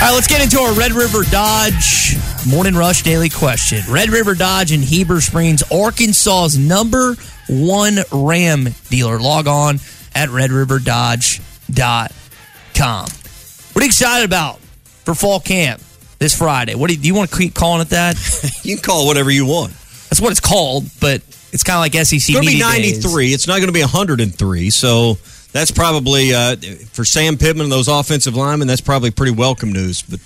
All 0.00 0.06
right, 0.06 0.14
let's 0.14 0.28
get 0.28 0.42
into 0.42 0.58
our 0.58 0.72
Red 0.72 0.92
River 0.92 1.24
Dodge 1.30 2.16
Morning 2.48 2.74
Rush 2.74 3.02
Daily 3.02 3.28
Question. 3.28 3.82
Red 3.90 4.08
River 4.08 4.34
Dodge 4.34 4.72
in 4.72 4.80
Heber 4.80 5.20
Springs, 5.20 5.62
Arkansas's 5.70 6.56
number 6.56 7.16
one 7.48 7.98
Ram 8.10 8.68
dealer. 8.88 9.20
Log 9.20 9.46
on 9.46 9.74
at 10.14 10.30
redriverdodge.com. 10.30 13.08
What 13.72 13.76
are 13.76 13.84
you 13.84 13.86
excited 13.86 14.24
about 14.24 14.58
for 15.04 15.14
fall 15.14 15.40
camp 15.40 15.82
this 16.18 16.36
Friday? 16.36 16.74
What 16.74 16.88
do 16.88 16.94
you, 16.94 17.00
do 17.02 17.06
you 17.06 17.14
want 17.14 17.30
to 17.30 17.36
keep 17.36 17.54
calling 17.54 17.82
it 17.82 17.90
that? 17.90 18.16
you 18.62 18.76
can 18.76 18.82
call 18.82 19.04
it 19.04 19.06
whatever 19.06 19.30
you 19.30 19.44
want. 19.44 19.72
That's 20.08 20.20
what 20.20 20.30
it's 20.30 20.40
called, 20.40 20.86
but 20.98 21.20
it's 21.52 21.62
kind 21.62 21.76
of 21.76 21.80
like 21.80 21.92
SEC. 22.06 22.16
It's 22.16 22.30
going 22.30 22.44
to 22.46 22.50
be 22.52 22.60
93. 22.60 23.26
days. 23.26 23.34
It's 23.34 23.46
not 23.46 23.56
going 23.56 23.68
to 23.68 23.72
be 23.72 23.80
103. 23.80 24.70
So 24.70 25.18
that's 25.52 25.70
probably, 25.70 26.32
uh, 26.34 26.56
for 26.92 27.04
Sam 27.04 27.36
Pittman 27.36 27.64
and 27.64 27.72
those 27.72 27.88
offensive 27.88 28.36
linemen, 28.36 28.68
that's 28.68 28.80
probably 28.80 29.10
pretty 29.10 29.32
welcome 29.32 29.72
news. 29.72 30.02
But 30.02 30.20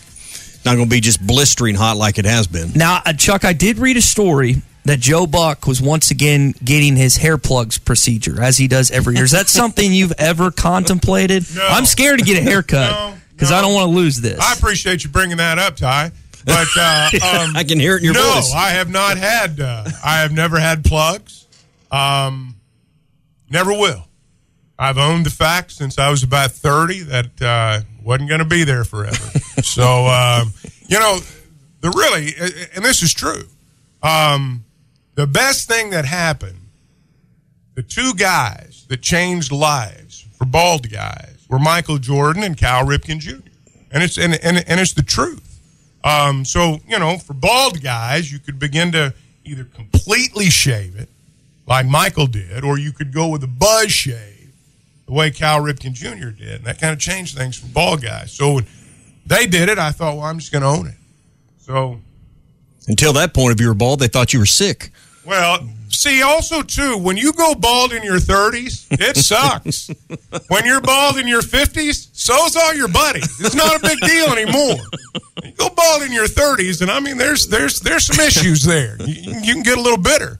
not 0.65 0.77
going 0.77 0.89
to 0.89 0.95
be 0.95 1.01
just 1.01 1.25
blistering 1.25 1.75
hot 1.75 1.97
like 1.97 2.19
it 2.19 2.25
has 2.25 2.47
been. 2.47 2.73
Now, 2.75 3.03
uh, 3.05 3.13
Chuck, 3.13 3.45
I 3.45 3.53
did 3.53 3.79
read 3.79 3.97
a 3.97 4.03
story 4.03 4.63
that 4.85 5.01
Joe 5.01 5.27
Buck 5.27 5.67
was 5.67 5.81
once 5.81 6.11
again 6.11 6.55
getting 6.63 6.97
his 6.97 7.17
hair 7.17 7.39
plugs 7.39 7.79
procedure 7.79 8.43
as 8.43 8.59
he 8.59 8.69
does 8.69 8.91
every 8.91 9.15
year. 9.15 9.25
Is 9.25 9.31
that 9.31 9.49
something 9.49 9.93
you've 9.93 10.13
ever 10.19 10.51
contemplated? 10.51 11.45
No. 11.55 11.67
I'm 11.67 11.87
scared 11.87 12.19
to 12.19 12.25
get 12.25 12.39
a 12.39 12.43
haircut 12.43 13.17
because 13.33 13.51
I 13.51 13.61
don't 13.61 13.75
want 13.75 13.91
to 13.91 13.95
lose 13.97 14.21
this. 14.21 14.39
I 14.41 14.53
appreciate 14.55 15.05
you 15.05 15.11
bringing 15.11 15.39
that 15.39 15.59
up, 15.59 15.77
Ty. 15.77 16.13
But 16.45 16.69
uh, 16.77 17.11
um, 17.15 17.57
I 17.57 17.65
can 17.65 17.81
hear 17.81 17.97
it 17.97 17.99
in 17.99 18.05
your 18.05 18.15
no, 18.15 18.33
voice. 18.35 18.53
No, 18.53 18.59
I 18.59 18.71
have 18.71 18.91
not 18.91 19.17
had. 19.17 19.61
Uh, 19.61 19.85
I 20.05 20.21
have 20.21 20.33
never 20.33 20.59
had 20.59 20.85
plugs. 20.85 21.47
Um, 21.91 22.57
never 23.51 23.73
will. 23.73 24.07
I've 24.79 24.99
owned 24.99 25.25
the 25.25 25.31
fact 25.31 25.71
since 25.73 25.99
I 25.99 26.11
was 26.11 26.23
about 26.23 26.51
thirty 26.51 27.01
that 27.01 27.41
uh, 27.41 27.81
wasn't 28.03 28.29
going 28.29 28.41
to 28.41 28.45
be 28.45 28.65
there 28.65 28.85
forever. 28.85 29.15
so 29.63 30.07
um, 30.07 30.53
you 30.89 30.99
know, 30.99 31.21
the 31.81 31.91
really, 31.91 32.35
and 32.75 32.85
this 32.85 33.03
is 33.03 33.13
true. 33.13 33.45
Um, 34.03 34.65
the 35.15 35.27
best 35.27 35.69
thing 35.69 35.91
that 35.91 36.05
happened, 36.05 36.61
the 37.75 37.83
two 37.83 38.15
guys 38.15 38.85
that 38.89 39.01
changed 39.01 39.53
lives 39.53 40.27
for 40.37 40.45
bald 40.45 40.91
guys 40.91 41.47
were 41.49 41.59
Michael 41.59 41.99
Jordan 41.99 42.43
and 42.43 42.57
Cal 42.57 42.85
Ripken 42.85 43.19
Jr. 43.19 43.49
And 43.93 44.03
it's 44.03 44.19
and 44.19 44.35
and, 44.35 44.65
and 44.69 44.81
it's 44.81 44.95
the 44.95 45.03
truth. 45.03 45.44
Um, 46.05 46.45
so 46.45 46.79
you 46.87 46.99
know, 46.99 47.19
for 47.19 47.33
bald 47.33 47.83
guys, 47.83 48.31
you 48.31 48.39
could 48.39 48.59
begin 48.59 48.93
to 48.93 49.15
either 49.45 49.65
completely 49.65 50.51
shave 50.51 50.97
it, 50.97 51.09
like 51.67 51.87
Michael 51.87 52.27
did, 52.27 52.63
or 52.63 52.79
you 52.79 52.93
could 52.93 53.13
go 53.13 53.29
with 53.29 53.43
a 53.43 53.49
buzz 53.49 53.91
shave, 53.91 54.53
the 55.07 55.13
way 55.13 55.31
Cal 55.31 55.61
Ripken 55.61 55.93
Jr. 55.93 56.29
did, 56.29 56.57
and 56.57 56.65
that 56.65 56.79
kind 56.81 56.93
of 56.93 56.99
changed 56.99 57.37
things 57.37 57.57
for 57.59 57.67
bald 57.67 58.03
guys. 58.03 58.33
So 58.33 58.55
when 58.55 58.67
they 59.27 59.47
did 59.47 59.69
it, 59.69 59.79
I 59.79 59.91
thought, 59.91 60.17
well, 60.17 60.27
I'm 60.27 60.39
just 60.39 60.53
going 60.53 60.63
to 60.63 60.69
own 60.69 60.87
it. 60.87 60.95
So 61.59 62.01
Until 62.89 63.15
that 63.15 63.33
point, 63.33 63.55
if 63.55 63.61
you 63.61 63.69
were 63.69 63.75
bald, 63.75 64.01
they 64.01 64.09
thought 64.09 64.33
you 64.33 64.39
were 64.39 64.47
sick. 64.47 64.91
Well, 65.25 65.67
see, 65.95 66.23
also 66.23 66.63
too, 66.63 66.99
when 66.99 67.17
you 67.17 67.33
go 67.33 67.55
bald 67.55 67.93
in 67.93 68.03
your 68.03 68.19
30s, 68.19 68.87
it 68.91 69.17
sucks. 69.17 69.91
when 70.49 70.67
you're 70.67 70.81
bald 70.81 71.17
in 71.17 71.27
your 71.27 71.43
50s, 71.43 72.09
so's 72.13 72.57
all 72.57 72.75
your 72.75 72.89
buddies. 72.89 73.41
It's 73.41 73.55
not 73.55 73.77
a 73.77 73.81
big 73.81 73.99
deal 74.01 74.27
anymore. 74.33 74.77
You 75.43 75.53
go 75.53 75.69
bald 75.71 76.03
in 76.03 76.13
your 76.13 76.27
30s, 76.27 76.81
and 76.83 76.91
I 76.91 77.01
mean, 77.01 77.19
there's 77.19 77.49
there's 77.49 77.81
there's 77.81 78.05
some 78.05 78.25
issues 78.25 78.63
there. 78.63 78.97
You, 79.01 79.33
you 79.41 79.55
can 79.55 79.63
get 79.63 79.79
a 79.79 79.81
little 79.81 79.99
bitter, 79.99 80.39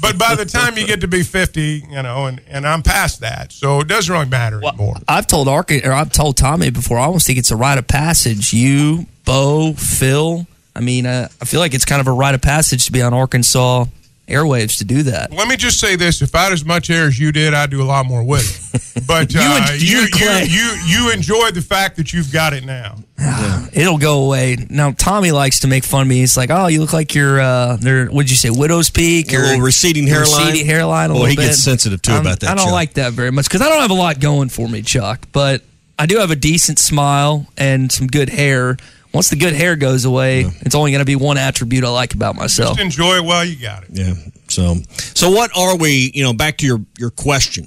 but 0.00 0.18
by 0.18 0.34
the 0.34 0.44
time 0.44 0.78
you 0.78 0.86
get 0.86 1.00
to 1.00 1.08
be 1.08 1.22
50, 1.22 1.86
you 1.90 2.02
know, 2.02 2.26
and 2.26 2.40
and 2.48 2.66
I'm 2.66 2.82
past 2.82 3.20
that, 3.20 3.52
so 3.52 3.80
it 3.80 3.88
doesn't 3.88 4.12
really 4.12 4.28
matter 4.28 4.64
anymore. 4.64 4.96
I've 5.08 5.26
told 5.26 5.48
Ark 5.48 5.72
or 5.72 5.92
I've 5.92 6.12
told 6.12 6.36
Tommy 6.36 6.70
before. 6.70 6.98
I 6.98 7.04
almost 7.04 7.26
think 7.26 7.38
it's 7.38 7.50
a 7.50 7.56
rite 7.56 7.78
of 7.78 7.86
passage. 7.86 8.52
You, 8.52 9.06
Bo, 9.24 9.72
Phil. 9.72 10.46
I 10.74 10.80
mean, 10.80 11.06
uh, 11.06 11.28
I 11.40 11.44
feel 11.46 11.60
like 11.60 11.72
it's 11.72 11.86
kind 11.86 12.00
of 12.00 12.06
a 12.06 12.12
rite 12.12 12.34
of 12.34 12.42
passage 12.42 12.86
to 12.86 12.92
be 12.92 13.00
on 13.00 13.14
Arkansas 13.14 13.86
airwaves 14.28 14.78
to 14.78 14.84
do 14.84 15.02
that. 15.04 15.32
Let 15.32 15.48
me 15.48 15.56
just 15.56 15.78
say 15.78 15.96
this: 15.96 16.20
if 16.22 16.34
I 16.34 16.44
had 16.44 16.52
as 16.52 16.64
much 16.64 16.88
hair 16.88 17.04
as 17.06 17.18
you 17.18 17.32
did, 17.32 17.54
I'd 17.54 17.70
do 17.70 17.82
a 17.82 17.84
lot 17.84 18.06
more 18.06 18.22
with 18.24 18.42
it. 18.74 18.82
But 19.06 19.32
You 19.32 19.40
uh, 19.40 19.66
and- 19.70 19.80
you, 19.82 19.98
you 20.00 20.06
you, 20.16 20.30
you 20.46 20.76
you 20.86 21.12
enjoy 21.12 21.50
the 21.50 21.60
fact 21.62 21.96
that 21.96 22.12
you've 22.12 22.32
got 22.32 22.52
it 22.54 22.64
now. 22.64 22.96
It'll 23.72 23.98
go 23.98 24.24
away. 24.24 24.56
Now 24.70 24.92
Tommy 24.92 25.32
likes 25.32 25.60
to 25.60 25.68
make 25.68 25.84
fun 25.84 26.02
of 26.02 26.08
me. 26.08 26.16
He's 26.16 26.36
like, 26.36 26.50
"Oh, 26.50 26.66
you 26.66 26.80
look 26.80 26.92
like 26.92 27.14
you're 27.14 27.38
uh, 27.40 27.76
there. 27.76 28.06
What'd 28.06 28.30
you 28.30 28.36
say, 28.36 28.50
widow's 28.50 28.88
peak 28.90 29.32
A 29.32 29.36
or 29.36 29.42
little 29.42 29.60
receding 29.60 30.06
your 30.06 30.16
hairline? 30.24 30.46
Receding 30.48 30.66
hairline. 30.66 31.10
A 31.10 31.12
Boy, 31.12 31.18
little 31.20 31.30
he 31.30 31.36
bit. 31.36 31.42
gets 31.46 31.62
sensitive, 31.62 32.00
too, 32.02 32.16
about 32.16 32.40
that, 32.40 32.50
I 32.50 32.54
don't 32.54 32.64
Chuck. 32.66 32.72
like 32.72 32.94
that 32.94 33.12
very 33.12 33.30
much 33.30 33.46
because 33.46 33.60
I 33.60 33.68
don't 33.68 33.80
have 33.82 33.90
a 33.90 33.94
lot 33.94 34.18
going 34.18 34.48
for 34.48 34.66
me, 34.68 34.82
Chuck. 34.82 35.26
But 35.32 35.62
I 35.98 36.06
do 36.06 36.18
have 36.18 36.30
a 36.30 36.36
decent 36.36 36.78
smile 36.78 37.46
and 37.56 37.92
some 37.92 38.06
good 38.06 38.30
hair. 38.30 38.76
Once 39.16 39.30
the 39.30 39.36
good 39.36 39.54
hair 39.54 39.76
goes 39.76 40.04
away, 40.04 40.44
it's 40.60 40.74
only 40.74 40.90
going 40.90 41.00
to 41.00 41.06
be 41.06 41.16
one 41.16 41.38
attribute 41.38 41.82
I 41.84 41.88
like 41.88 42.12
about 42.12 42.36
myself. 42.36 42.76
Just 42.76 42.84
enjoy 42.98 43.16
it 43.16 43.24
while 43.24 43.46
you 43.46 43.56
got 43.56 43.84
it. 43.84 43.88
Yeah. 43.92 44.12
So, 44.48 44.74
so 44.94 45.30
what 45.30 45.50
are 45.56 45.74
we? 45.78 46.10
You 46.12 46.22
know, 46.22 46.34
back 46.34 46.58
to 46.58 46.66
your 46.66 46.82
your 46.98 47.08
question. 47.08 47.66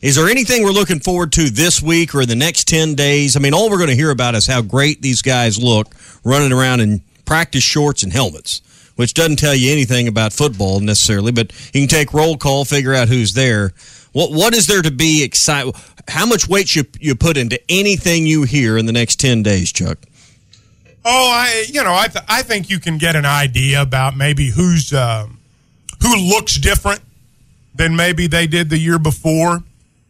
Is 0.00 0.16
there 0.16 0.26
anything 0.26 0.62
we're 0.62 0.70
looking 0.70 1.00
forward 1.00 1.32
to 1.32 1.50
this 1.50 1.82
week 1.82 2.14
or 2.14 2.22
in 2.22 2.28
the 2.30 2.34
next 2.34 2.66
ten 2.66 2.94
days? 2.94 3.36
I 3.36 3.40
mean, 3.40 3.52
all 3.52 3.68
we're 3.68 3.76
going 3.76 3.90
to 3.90 3.94
hear 3.94 4.10
about 4.10 4.34
is 4.36 4.46
how 4.46 4.62
great 4.62 5.02
these 5.02 5.20
guys 5.20 5.62
look 5.62 5.94
running 6.24 6.50
around 6.50 6.80
in 6.80 7.02
practice 7.26 7.62
shorts 7.62 8.02
and 8.02 8.10
helmets, 8.10 8.62
which 8.96 9.12
doesn't 9.12 9.36
tell 9.36 9.54
you 9.54 9.72
anything 9.72 10.08
about 10.08 10.32
football 10.32 10.80
necessarily. 10.80 11.30
But 11.30 11.52
you 11.74 11.82
can 11.82 11.88
take 11.88 12.14
roll 12.14 12.38
call, 12.38 12.64
figure 12.64 12.94
out 12.94 13.08
who's 13.08 13.34
there. 13.34 13.74
What 14.12 14.32
what 14.32 14.54
is 14.54 14.66
there 14.66 14.80
to 14.80 14.90
be 14.90 15.22
excited? 15.22 15.74
How 16.08 16.24
much 16.24 16.48
weight 16.48 16.74
you 16.74 16.84
you 16.98 17.14
put 17.16 17.36
into 17.36 17.60
anything 17.68 18.26
you 18.26 18.44
hear 18.44 18.78
in 18.78 18.86
the 18.86 18.92
next 18.92 19.20
ten 19.20 19.42
days, 19.42 19.70
Chuck? 19.72 19.98
Oh, 21.08 21.30
I 21.30 21.66
you 21.68 21.84
know 21.84 21.94
I 21.94 22.08
th- 22.08 22.24
I 22.28 22.42
think 22.42 22.68
you 22.68 22.80
can 22.80 22.98
get 22.98 23.14
an 23.14 23.24
idea 23.24 23.80
about 23.80 24.16
maybe 24.16 24.50
who's 24.50 24.92
um, 24.92 25.38
who 26.02 26.16
looks 26.16 26.56
different 26.56 27.00
than 27.76 27.94
maybe 27.94 28.26
they 28.26 28.48
did 28.48 28.70
the 28.70 28.78
year 28.78 28.98
before. 28.98 29.62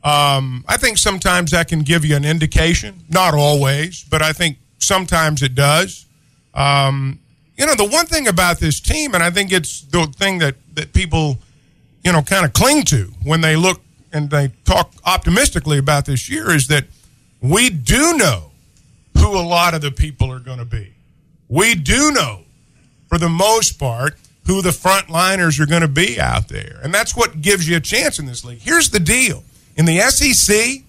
Um, 0.03 0.65
I 0.67 0.79
think 0.79 0.97
sometimes 0.97 1.51
that 1.51 1.69
can 1.69 1.81
give 1.81 2.05
you 2.07 2.17
an 2.17 2.25
indication. 2.25 3.03
Not 3.11 3.35
always, 3.35 4.05
but 4.05 4.23
I 4.23 4.33
think 4.33 4.57
sometimes 4.79 5.43
it 5.43 5.55
does. 5.55 6.07
Um, 6.55 7.19
you 7.59 7.67
know, 7.67 7.75
the 7.75 7.87
one 7.87 8.07
thing 8.07 8.27
about 8.27 8.59
this 8.59 8.81
team, 8.81 9.15
and 9.15 9.23
I 9.23 9.29
think 9.31 9.53
it's 9.53 9.83
the 9.83 10.07
thing 10.07 10.39
that 10.39 10.55
that 10.77 10.95
people 10.95 11.37
you 12.05 12.13
know 12.13 12.23
kind 12.23 12.47
of 12.47 12.55
cling 12.55 12.85
to 12.85 13.13
when 13.23 13.43
they 13.43 13.55
look 13.55 13.83
and 14.15 14.31
they 14.31 14.49
talk 14.65 14.93
optimistically 15.05 15.77
about 15.77 16.07
this 16.07 16.31
year 16.31 16.53
is 16.53 16.69
that 16.69 16.85
we 17.43 17.69
do 17.69 18.17
know 18.17 18.53
who 19.17 19.39
a 19.39 19.43
lot 19.43 19.75
of 19.75 19.81
the 19.81 19.91
people 19.91 20.31
are 20.33 20.39
going 20.39 20.59
to 20.59 20.65
be. 20.65 20.93
We 21.49 21.75
do 21.75 22.11
know, 22.13 22.43
for 23.09 23.19
the 23.19 23.29
most 23.29 23.79
part, 23.79 24.17
who 24.47 24.63
the 24.63 24.71
frontliners 24.71 25.61
are 25.61 25.67
going 25.67 25.83
to 25.83 25.89
be 25.89 26.21
out 26.21 26.49
there. 26.49 26.79
And 26.83 26.95
that's 26.95 27.17
what 27.17 27.41
gives 27.41 27.69
you 27.69 27.77
a 27.77 27.81
chance 27.81 28.19
in 28.19 28.27
this 28.27 28.45
league. 28.45 28.61
Here's 28.61 28.91
the 28.91 29.01
deal 29.01 29.43
in 29.77 29.85
the 29.85 29.99
SEC, 30.01 30.83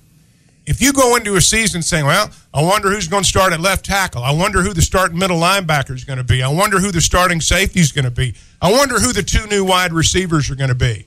if 0.65 0.81
you 0.81 0.93
go 0.93 1.15
into 1.15 1.35
a 1.35 1.41
season 1.41 1.81
saying, 1.81 2.05
well, 2.05 2.29
I 2.53 2.61
wonder 2.61 2.89
who's 2.89 3.07
going 3.07 3.23
to 3.23 3.29
start 3.29 3.53
at 3.53 3.59
left 3.59 3.85
tackle. 3.85 4.23
I 4.23 4.31
wonder 4.31 4.61
who 4.61 4.73
the 4.73 4.81
starting 4.81 5.17
middle 5.17 5.39
linebacker 5.39 5.91
is 5.91 6.03
going 6.03 6.17
to 6.17 6.23
be. 6.23 6.43
I 6.43 6.49
wonder 6.49 6.79
who 6.79 6.91
the 6.91 7.01
starting 7.01 7.41
safety 7.41 7.79
is 7.79 7.91
going 7.91 8.05
to 8.05 8.11
be. 8.11 8.35
I 8.61 8.71
wonder 8.71 8.99
who 8.99 9.13
the 9.13 9.23
two 9.23 9.45
new 9.47 9.63
wide 9.63 9.93
receivers 9.93 10.49
are 10.51 10.55
going 10.55 10.69
to 10.69 10.75
be. 10.75 11.05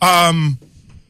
Um, 0.00 0.58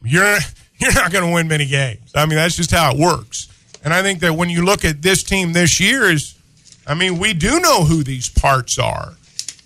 you're 0.03 0.37
you're 0.77 0.93
not 0.93 1.11
going 1.11 1.25
to 1.27 1.33
win 1.33 1.47
many 1.47 1.65
games. 1.65 2.11
I 2.15 2.25
mean, 2.25 2.35
that's 2.35 2.55
just 2.55 2.71
how 2.71 2.91
it 2.93 2.97
works. 2.97 3.47
And 3.83 3.93
I 3.93 4.01
think 4.01 4.21
that 4.21 4.33
when 4.33 4.49
you 4.49 4.63
look 4.63 4.85
at 4.85 5.01
this 5.01 5.23
team 5.23 5.53
this 5.53 5.79
year, 5.79 6.09
is 6.09 6.35
I 6.87 6.93
mean, 6.93 7.17
we 7.17 7.33
do 7.33 7.59
know 7.59 7.83
who 7.83 8.03
these 8.03 8.29
parts 8.29 8.79
are, 8.79 9.13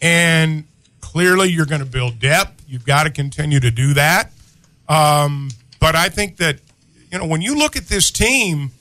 and 0.02 0.66
clearly 1.02 1.50
you're 1.50 1.66
going 1.66 1.82
to 1.82 1.88
build 1.88 2.20
depth. 2.20 2.64
You've 2.68 2.86
got 2.86 3.04
to 3.04 3.10
continue 3.12 3.60
to 3.60 3.72
do 3.72 3.94
that. 3.94 4.32
Um, 4.90 5.50
but 5.80 5.96
I 5.96 6.10
think 6.10 6.38
that 6.38 6.60
you 7.12 7.20
know 7.20 7.26
when 7.26 7.42
you 7.42 7.56
look 7.56 7.76
at 7.76 7.88
this 7.88 8.12
team, 8.12 8.72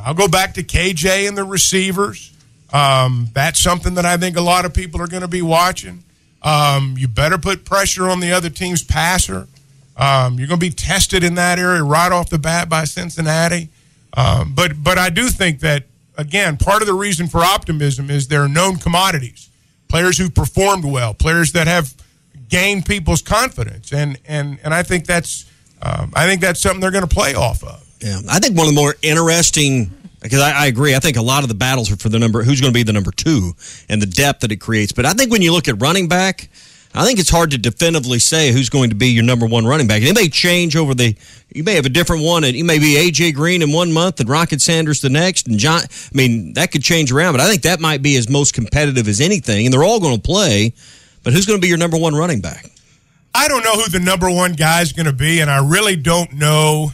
I'll 0.00 0.14
go 0.14 0.28
back 0.28 0.54
to 0.54 0.62
KJ 0.62 1.28
and 1.28 1.36
the 1.36 1.44
receivers. 1.44 2.30
Um, 2.72 3.28
that's 3.32 3.60
something 3.60 3.94
that 3.94 4.04
I 4.04 4.16
think 4.16 4.36
a 4.36 4.42
lot 4.42 4.64
of 4.64 4.74
people 4.74 5.00
are 5.00 5.06
going 5.06 5.22
to 5.22 5.28
be 5.28 5.42
watching. 5.42 6.02
Um, 6.42 6.96
you 6.98 7.08
better 7.08 7.38
put 7.38 7.64
pressure 7.64 8.08
on 8.08 8.20
the 8.20 8.32
other 8.32 8.50
team's 8.50 8.82
passer. 8.82 9.46
Um, 9.96 10.38
you're 10.38 10.48
going 10.48 10.60
to 10.60 10.66
be 10.66 10.70
tested 10.70 11.22
in 11.22 11.36
that 11.36 11.58
area 11.58 11.82
right 11.82 12.10
off 12.10 12.28
the 12.28 12.38
bat 12.38 12.68
by 12.68 12.84
Cincinnati. 12.84 13.68
Um, 14.14 14.54
but 14.54 14.82
but 14.82 14.98
I 14.98 15.10
do 15.10 15.28
think 15.28 15.60
that 15.60 15.84
again, 16.16 16.56
part 16.56 16.82
of 16.82 16.86
the 16.86 16.94
reason 16.94 17.26
for 17.26 17.40
optimism 17.40 18.10
is 18.10 18.28
there 18.28 18.42
are 18.42 18.48
known 18.48 18.76
commodities, 18.76 19.50
players 19.88 20.18
who 20.18 20.30
performed 20.30 20.84
well, 20.84 21.14
players 21.14 21.52
that 21.52 21.66
have 21.66 21.94
gained 22.48 22.86
people's 22.86 23.22
confidence, 23.22 23.92
and 23.92 24.18
and 24.26 24.58
and 24.62 24.72
I 24.72 24.82
think 24.82 25.06
that's 25.06 25.50
um, 25.82 26.12
I 26.14 26.26
think 26.26 26.40
that's 26.40 26.60
something 26.60 26.80
they're 26.80 26.90
going 26.90 27.06
to 27.06 27.14
play 27.14 27.34
off 27.34 27.62
of. 27.64 27.82
Yeah, 28.00 28.20
I 28.30 28.38
think 28.38 28.56
one 28.56 28.68
of 28.68 28.74
the 28.74 28.80
more 28.80 28.94
interesting 29.02 29.90
because 30.20 30.40
I, 30.40 30.52
I, 30.52 30.66
agree. 30.66 30.94
I 30.94 31.00
think 31.00 31.18
a 31.18 31.22
lot 31.22 31.42
of 31.42 31.50
the 31.50 31.54
battles 31.54 31.92
are 31.92 31.96
for 31.96 32.08
the 32.08 32.18
number 32.18 32.42
who's 32.42 32.60
going 32.60 32.72
to 32.72 32.74
be 32.74 32.82
the 32.82 32.94
number 32.94 33.10
two 33.10 33.52
and 33.90 34.00
the 34.00 34.06
depth 34.06 34.40
that 34.40 34.50
it 34.52 34.56
creates. 34.56 34.90
But 34.90 35.04
I 35.04 35.12
think 35.12 35.30
when 35.30 35.42
you 35.42 35.52
look 35.52 35.68
at 35.68 35.82
running 35.82 36.08
back, 36.08 36.48
I 36.96 37.04
think 37.04 37.18
it's 37.18 37.30
hard 37.30 37.50
to 37.50 37.58
definitively 37.58 38.20
say 38.20 38.52
who's 38.52 38.70
going 38.70 38.90
to 38.90 38.96
be 38.96 39.08
your 39.08 39.24
number 39.24 39.46
one 39.46 39.66
running 39.66 39.88
back. 39.88 40.00
And 40.00 40.08
it 40.08 40.14
may 40.14 40.28
change 40.28 40.76
over 40.76 40.94
the. 40.94 41.16
You 41.52 41.64
may 41.64 41.74
have 41.74 41.86
a 41.86 41.90
different 41.90 42.22
one, 42.22 42.44
and 42.44 42.54
you 42.54 42.64
may 42.64 42.78
be 42.78 42.94
AJ 42.94 43.34
Green 43.34 43.62
in 43.62 43.72
one 43.72 43.92
month 43.92 44.20
and 44.20 44.28
Rocket 44.28 44.60
Sanders 44.60 45.00
the 45.00 45.10
next, 45.10 45.48
and 45.48 45.58
John. 45.58 45.82
I 45.82 46.16
mean, 46.16 46.52
that 46.54 46.70
could 46.70 46.82
change 46.82 47.10
around, 47.10 47.34
but 47.34 47.40
I 47.40 47.48
think 47.48 47.62
that 47.62 47.80
might 47.80 48.00
be 48.00 48.16
as 48.16 48.28
most 48.28 48.54
competitive 48.54 49.08
as 49.08 49.20
anything, 49.20 49.66
and 49.66 49.72
they're 49.72 49.82
all 49.82 49.98
going 49.98 50.16
to 50.16 50.22
play. 50.22 50.72
But 51.24 51.32
who's 51.32 51.46
going 51.46 51.58
to 51.58 51.62
be 51.62 51.68
your 51.68 51.78
number 51.78 51.96
one 51.96 52.14
running 52.14 52.40
back? 52.40 52.66
I 53.34 53.48
don't 53.48 53.64
know 53.64 53.74
who 53.74 53.88
the 53.90 53.98
number 53.98 54.30
one 54.30 54.52
guy 54.52 54.82
is 54.82 54.92
going 54.92 55.06
to 55.06 55.12
be, 55.12 55.40
and 55.40 55.50
I 55.50 55.66
really 55.66 55.96
don't 55.96 56.34
know. 56.34 56.92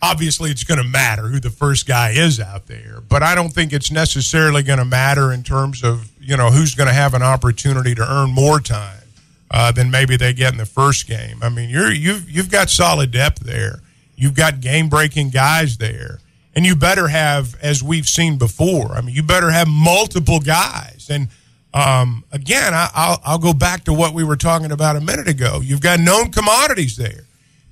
Obviously, 0.00 0.50
it's 0.50 0.62
going 0.62 0.78
to 0.78 0.86
matter 0.86 1.22
who 1.22 1.40
the 1.40 1.50
first 1.50 1.86
guy 1.86 2.10
is 2.10 2.38
out 2.38 2.66
there, 2.66 3.00
but 3.00 3.24
I 3.24 3.34
don't 3.34 3.50
think 3.50 3.72
it's 3.72 3.90
necessarily 3.90 4.62
going 4.62 4.78
to 4.78 4.84
matter 4.84 5.32
in 5.32 5.42
terms 5.42 5.82
of 5.82 6.11
you 6.22 6.36
know 6.36 6.50
who's 6.50 6.74
going 6.74 6.88
to 6.88 6.94
have 6.94 7.14
an 7.14 7.22
opportunity 7.22 7.94
to 7.94 8.02
earn 8.02 8.30
more 8.30 8.60
time 8.60 9.02
uh, 9.50 9.72
than 9.72 9.90
maybe 9.90 10.16
they 10.16 10.32
get 10.32 10.52
in 10.52 10.58
the 10.58 10.66
first 10.66 11.06
game. 11.06 11.38
I 11.42 11.48
mean, 11.48 11.68
you're 11.68 11.92
you've 11.92 12.30
you've 12.30 12.50
got 12.50 12.70
solid 12.70 13.10
depth 13.10 13.40
there. 13.40 13.80
You've 14.16 14.34
got 14.34 14.60
game 14.60 14.88
breaking 14.88 15.30
guys 15.30 15.78
there, 15.78 16.20
and 16.54 16.64
you 16.64 16.76
better 16.76 17.08
have, 17.08 17.56
as 17.60 17.82
we've 17.82 18.06
seen 18.06 18.38
before. 18.38 18.92
I 18.92 19.00
mean, 19.00 19.14
you 19.14 19.22
better 19.22 19.50
have 19.50 19.68
multiple 19.68 20.38
guys 20.38 21.08
and 21.10 21.28
um, 21.74 22.24
again, 22.32 22.74
I, 22.74 22.88
will 23.10 23.22
I'll 23.24 23.38
go 23.38 23.54
back 23.54 23.84
to 23.84 23.92
what 23.92 24.12
we 24.12 24.24
were 24.24 24.36
talking 24.36 24.72
about 24.72 24.96
a 24.96 25.00
minute 25.00 25.28
ago. 25.28 25.60
You've 25.62 25.80
got 25.80 26.00
known 26.00 26.30
commodities 26.30 26.96
there. 26.96 27.24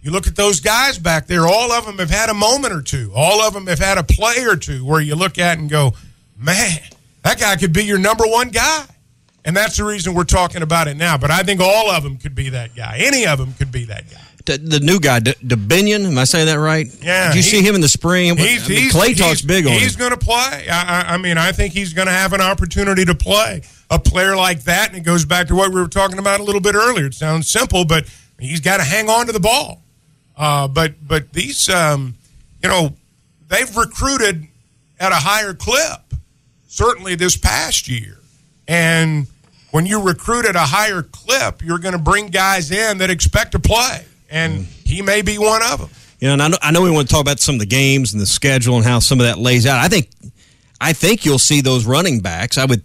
You 0.02 0.10
look 0.10 0.26
at 0.26 0.36
those 0.36 0.60
guys 0.60 0.98
back 0.98 1.26
there, 1.26 1.46
all 1.46 1.72
of 1.72 1.84
them 1.84 1.98
have 1.98 2.08
had 2.08 2.30
a 2.30 2.34
moment 2.34 2.72
or 2.72 2.80
two. 2.80 3.12
All 3.14 3.42
of 3.42 3.52
them 3.52 3.66
have 3.66 3.78
had 3.78 3.98
a 3.98 4.02
play 4.02 4.44
or 4.46 4.56
two 4.56 4.84
where 4.86 5.02
you 5.02 5.14
look 5.14 5.38
at 5.38 5.58
and 5.58 5.68
go, 5.68 5.92
man, 6.38 6.80
that 7.22 7.38
guy 7.38 7.56
could 7.56 7.72
be 7.72 7.84
your 7.84 7.98
number 7.98 8.24
one 8.26 8.48
guy. 8.48 8.84
And 9.44 9.56
that's 9.56 9.78
the 9.78 9.84
reason 9.84 10.12
we're 10.12 10.24
talking 10.24 10.62
about 10.62 10.86
it 10.86 10.96
now. 10.96 11.16
But 11.16 11.30
I 11.30 11.42
think 11.42 11.60
all 11.60 11.90
of 11.90 12.02
them 12.02 12.18
could 12.18 12.34
be 12.34 12.50
that 12.50 12.74
guy. 12.74 12.98
Any 12.98 13.26
of 13.26 13.38
them 13.38 13.54
could 13.54 13.72
be 13.72 13.84
that 13.84 14.10
guy. 14.10 14.20
The, 14.44 14.58
the 14.58 14.80
new 14.80 15.00
guy, 15.00 15.20
Dubinion, 15.20 16.06
am 16.06 16.18
I 16.18 16.24
saying 16.24 16.46
that 16.46 16.54
right? 16.54 16.86
Yeah. 17.02 17.28
Did 17.28 17.36
you 17.36 17.42
see 17.42 17.62
him 17.62 17.74
in 17.74 17.80
the 17.80 17.88
spring? 17.88 18.36
He's, 18.36 18.66
I 18.66 18.68
mean, 18.68 18.78
he's, 18.82 18.92
Clay 18.92 19.14
talks 19.14 19.42
big 19.42 19.66
on 19.66 19.72
He's 19.72 19.96
going 19.96 20.12
to 20.12 20.16
play. 20.16 20.66
I, 20.70 21.02
I, 21.02 21.14
I 21.14 21.16
mean, 21.18 21.38
I 21.38 21.52
think 21.52 21.72
he's 21.72 21.92
going 21.92 22.06
to 22.06 22.12
have 22.12 22.32
an 22.32 22.40
opportunity 22.40 23.04
to 23.04 23.14
play 23.14 23.62
a 23.90 23.98
player 23.98 24.36
like 24.36 24.62
that, 24.64 24.88
and 24.88 24.98
it 24.98 25.02
goes 25.02 25.24
back 25.24 25.48
to 25.48 25.54
what 25.54 25.72
we 25.72 25.80
were 25.80 25.88
talking 25.88 26.18
about 26.18 26.40
a 26.40 26.42
little 26.42 26.60
bit 26.60 26.74
earlier. 26.74 27.06
It 27.06 27.14
sounds 27.14 27.50
simple, 27.50 27.84
but 27.84 28.06
he's 28.38 28.60
got 28.60 28.78
to 28.78 28.84
hang 28.84 29.10
on 29.10 29.26
to 29.26 29.32
the 29.32 29.40
ball. 29.40 29.82
Uh, 30.36 30.68
but 30.68 30.94
but 31.06 31.32
these, 31.32 31.68
um, 31.68 32.14
you 32.62 32.68
know, 32.68 32.94
they've 33.48 33.76
recruited 33.76 34.46
at 34.98 35.12
a 35.12 35.16
higher 35.16 35.52
clip, 35.52 36.09
certainly 36.70 37.16
this 37.16 37.36
past 37.36 37.88
year. 37.88 38.16
And 38.66 39.26
when 39.72 39.84
you 39.86 40.00
recruit 40.00 40.46
at 40.46 40.56
a 40.56 40.60
higher 40.60 41.02
clip, 41.02 41.62
you're 41.62 41.78
going 41.78 41.92
to 41.92 41.98
bring 41.98 42.28
guys 42.28 42.70
in 42.70 42.98
that 42.98 43.10
expect 43.10 43.52
to 43.52 43.58
play, 43.58 44.04
and 44.30 44.64
he 44.84 45.02
may 45.02 45.20
be 45.20 45.36
one 45.36 45.62
of 45.62 45.80
them. 45.80 45.90
You 46.20 46.28
know, 46.28 46.34
and 46.34 46.42
I 46.42 46.48
know, 46.48 46.58
I 46.62 46.70
know 46.70 46.82
we 46.82 46.90
want 46.90 47.08
to 47.08 47.12
talk 47.12 47.22
about 47.22 47.40
some 47.40 47.56
of 47.56 47.60
the 47.60 47.66
games 47.66 48.12
and 48.12 48.22
the 48.22 48.26
schedule 48.26 48.76
and 48.76 48.84
how 48.84 48.98
some 49.00 49.20
of 49.20 49.26
that 49.26 49.38
lays 49.38 49.66
out. 49.66 49.78
I 49.78 49.88
think 49.88 50.10
I 50.80 50.92
think 50.92 51.24
you'll 51.24 51.38
see 51.38 51.60
those 51.60 51.86
running 51.86 52.20
backs. 52.20 52.56
I 52.56 52.64
would 52.66 52.82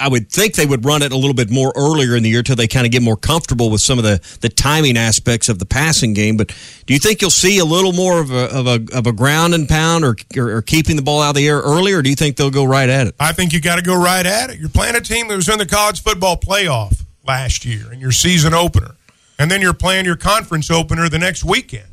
I 0.00 0.08
would 0.08 0.30
think 0.30 0.54
they 0.54 0.64
would 0.64 0.84
run 0.84 1.02
it 1.02 1.12
a 1.12 1.16
little 1.16 1.34
bit 1.34 1.50
more 1.50 1.72
earlier 1.76 2.16
in 2.16 2.22
the 2.22 2.30
year 2.30 2.38
until 2.38 2.56
they 2.56 2.66
kind 2.66 2.86
of 2.86 2.92
get 2.92 3.02
more 3.02 3.16
comfortable 3.16 3.70
with 3.70 3.82
some 3.82 3.98
of 3.98 4.04
the, 4.04 4.20
the 4.40 4.48
timing 4.48 4.96
aspects 4.96 5.48
of 5.48 5.58
the 5.58 5.66
passing 5.66 6.14
game. 6.14 6.36
But 6.36 6.48
do 6.86 6.94
you 6.94 6.98
think 6.98 7.20
you'll 7.20 7.30
see 7.30 7.58
a 7.58 7.64
little 7.64 7.92
more 7.92 8.20
of 8.20 8.30
a, 8.30 8.44
of 8.56 8.66
a, 8.66 8.80
of 8.96 9.06
a 9.06 9.12
ground 9.12 9.54
and 9.54 9.68
pound 9.68 10.04
or, 10.04 10.16
or, 10.36 10.56
or 10.56 10.62
keeping 10.62 10.96
the 10.96 11.02
ball 11.02 11.20
out 11.20 11.30
of 11.30 11.36
the 11.36 11.46
air 11.46 11.58
earlier, 11.58 11.98
or 11.98 12.02
do 12.02 12.08
you 12.08 12.16
think 12.16 12.36
they'll 12.36 12.50
go 12.50 12.64
right 12.64 12.88
at 12.88 13.06
it? 13.06 13.14
I 13.20 13.32
think 13.32 13.52
you 13.52 13.60
got 13.60 13.76
to 13.76 13.82
go 13.82 14.00
right 14.00 14.24
at 14.24 14.50
it. 14.50 14.58
You're 14.58 14.70
playing 14.70 14.96
a 14.96 15.00
team 15.00 15.28
that 15.28 15.36
was 15.36 15.48
in 15.48 15.58
the 15.58 15.66
college 15.66 16.02
football 16.02 16.36
playoff 16.36 17.04
last 17.26 17.64
year 17.64 17.92
in 17.92 18.00
your 18.00 18.12
season 18.12 18.54
opener, 18.54 18.96
and 19.38 19.50
then 19.50 19.60
you're 19.60 19.74
playing 19.74 20.06
your 20.06 20.16
conference 20.16 20.70
opener 20.70 21.08
the 21.08 21.18
next 21.18 21.44
weekend. 21.44 21.86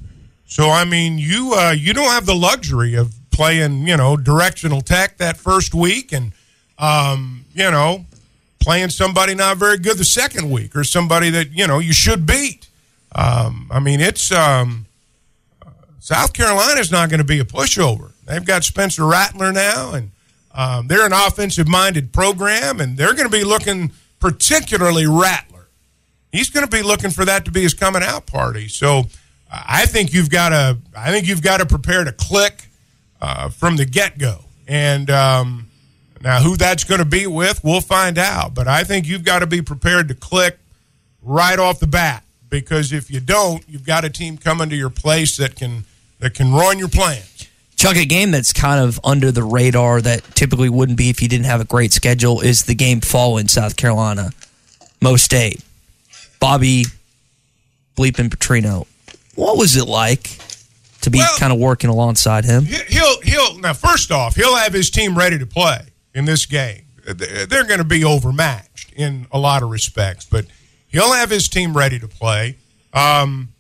So 0.46 0.70
I 0.70 0.86
mean, 0.86 1.20
you 1.20 1.54
uh, 1.54 1.72
you 1.78 1.94
don't 1.94 2.10
have 2.10 2.26
the 2.26 2.36
luxury 2.36 2.96
of 2.96 3.14
playing 3.30 3.88
you 3.88 3.98
know 3.98 4.18
directional 4.18 4.82
tech 4.82 5.18
that 5.18 5.38
first 5.38 5.74
week 5.74 6.12
and 6.12 6.32
um, 6.80 7.46
you 7.54 7.70
know, 7.70 8.06
playing 8.60 8.90
somebody 8.90 9.36
not 9.36 9.58
very 9.58 9.78
good 9.78 9.98
the 9.98 10.06
second 10.06 10.50
week 10.50 10.76
or 10.76 10.84
somebody 10.84 11.30
that, 11.30 11.52
you 11.52 11.68
know, 11.68 11.80
you 11.80 11.94
should 11.94 12.26
beat. 12.26 12.68
Um, 13.14 13.68
I 13.72 13.80
mean, 13.80 14.00
it's 14.00 14.32
um, 14.32 14.86
South 16.00 16.34
Carolina's 16.34 16.92
not 16.92 17.10
going 17.10 17.20
to 17.20 17.26
be 17.26 17.40
a 17.40 17.46
pushover. 17.46 18.12
They've 18.26 18.46
got 18.46 18.64
Spencer 18.64 19.06
Rattler 19.06 19.52
now, 19.52 19.94
and 19.94 20.12
um, 20.54 20.88
they're 20.88 21.06
an 21.06 21.14
offensive 21.14 21.68
minded 21.68 22.14
program, 22.14 22.80
and 22.80 22.98
they're 22.98 23.14
going 23.14 23.30
to 23.30 23.36
be 23.36 23.44
looking 23.44 23.92
particularly 24.20 25.08
Rattler. 25.08 25.68
He's 26.32 26.50
going 26.50 26.66
to 26.66 26.72
be 26.72 26.84
looking 26.84 27.10
for 27.10 27.26
that 27.26 27.46
to 27.46 27.52
be 27.52 27.62
his 27.62 27.74
coming 27.74 28.04
out 28.04 28.28
party. 28.28 28.68
So 28.68 29.06
I 29.52 29.88
think 29.88 30.14
you've 30.14 30.30
got 30.30 30.50
to 30.50 30.78
I 30.96 31.12
think 31.12 31.28
you've 31.28 31.42
got 31.42 31.58
to 31.58 31.66
prepare 31.66 32.04
to 32.04 32.12
click 32.12 32.68
uh, 33.20 33.50
from 33.50 33.78
the 33.78 33.86
get 33.86 34.20
go, 34.20 34.42
and 34.68 35.10
um, 35.10 35.69
now, 36.22 36.42
who 36.42 36.58
that's 36.58 36.84
going 36.84 37.00
to 37.00 37.06
be 37.06 37.28
with, 37.28 37.64
we'll 37.64 37.82
find 37.82 38.18
out. 38.18 38.54
But 38.54 38.68
I 38.68 38.84
think 38.84 39.08
you've 39.08 39.24
got 39.24 39.40
to 39.40 39.48
be 39.48 39.62
prepared 39.62 40.08
to 40.10 40.16
click 40.16 40.58
right 41.22 41.58
off 41.58 41.80
the 41.80 41.88
bat 41.88 42.24
because 42.50 42.92
if 42.92 43.10
you 43.10 43.20
don't, 43.20 43.64
you've 43.68 43.86
got 43.86 44.06
a 44.06 44.10
team 44.10 44.38
coming 44.38 44.70
to 44.70 44.76
your 44.76 44.90
place 44.90 45.38
that 45.38 45.56
can 45.56 45.86
that 46.20 46.34
can 46.34 46.52
ruin 46.52 46.80
your 46.80 46.90
plans. 46.90 47.48
Chuck, 47.76 47.96
a 47.96 48.06
game 48.06 48.32
that's 48.32 48.52
kind 48.52 48.84
of 48.84 49.00
under 49.06 49.32
the 49.32 49.44
radar 49.44 50.02
that 50.02 50.22
typically 50.36 50.68
wouldn't 50.68 50.98
be 50.98 51.10
if 51.10 51.22
you 51.22 51.30
didn't 51.30 51.46
have 51.46 51.62
a 51.62 51.66
great 51.66 51.94
schedule 51.94 52.42
is 52.42 52.66
the 52.66 52.76
game 52.76 53.00
fall 53.00 53.38
in 53.38 53.48
South 53.48 53.78
Carolina, 53.78 54.32
Mo 55.02 55.16
State. 55.16 55.64
Bobby 56.42 56.86
Bleeping 57.96 58.30
Petrino. 58.30 58.86
What 59.36 59.58
was 59.58 59.78
it 59.78 59.86
like 59.86 60.38
to 61.02 61.10
be 61.10 61.20
well, 61.20 61.38
kind 61.38 61.54
of 61.54 61.60
working 61.60 61.90
alongside 61.90 62.44
him? 62.46 62.66
He'll 62.66 63.22
he'll 63.22 63.60
now 63.60 63.74
first 63.74 64.12
off 64.12 64.36
he'll 64.36 64.56
have 64.56 64.74
his 64.74 64.90
team 64.90 65.18
ready 65.18 65.40
to 65.40 65.46
play 65.46 65.82
in 66.20 66.26
this 66.26 66.46
game. 66.46 66.84
They're 67.06 67.64
going 67.64 67.80
to 67.80 67.86
be 67.86 68.04
overmatched 68.04 68.94
in 68.94 69.26
a 69.32 69.40
lot 69.40 69.64
of 69.64 69.70
respects, 69.72 70.26
but 70.26 70.46
he'll 70.90 71.14
have 71.14 71.32
his 71.32 71.48
team 71.48 71.76
ready 71.76 71.98
to 71.98 72.08
play. 72.08 72.58
Um, 72.94 73.54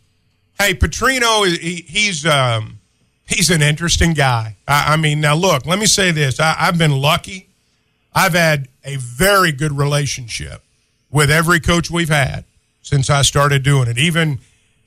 hey, 0.60 0.76
Petrino, 0.76 1.48
he, 1.48 1.86
he's 1.88 2.26
um, 2.26 2.80
he's 3.26 3.50
an 3.50 3.64
interesting 3.64 4.14
guy. 4.14 4.58
I, 4.68 4.94
I, 4.94 4.98
mean, 4.98 5.22
now 5.22 5.36
look, 5.36 5.66
let 5.66 5.80
me 5.80 5.88
say 5.88 6.12
this: 6.12 6.40
I, 6.40 6.54
I've 6.60 6.78
been 6.78 6.92
lucky. 6.92 7.48
I've 8.14 8.34
had 8.34 8.68
a 8.84 8.98
very 8.98 9.52
good 9.52 9.72
relationship 9.72 10.62
with 11.10 11.32
every 11.32 11.62
coach 11.62 11.90
we've 11.90 12.10
had 12.10 12.44
since 12.82 13.10
I 13.10 13.22
started 13.22 13.64
doing 13.64 13.88
it. 13.88 13.98
Even 13.98 14.40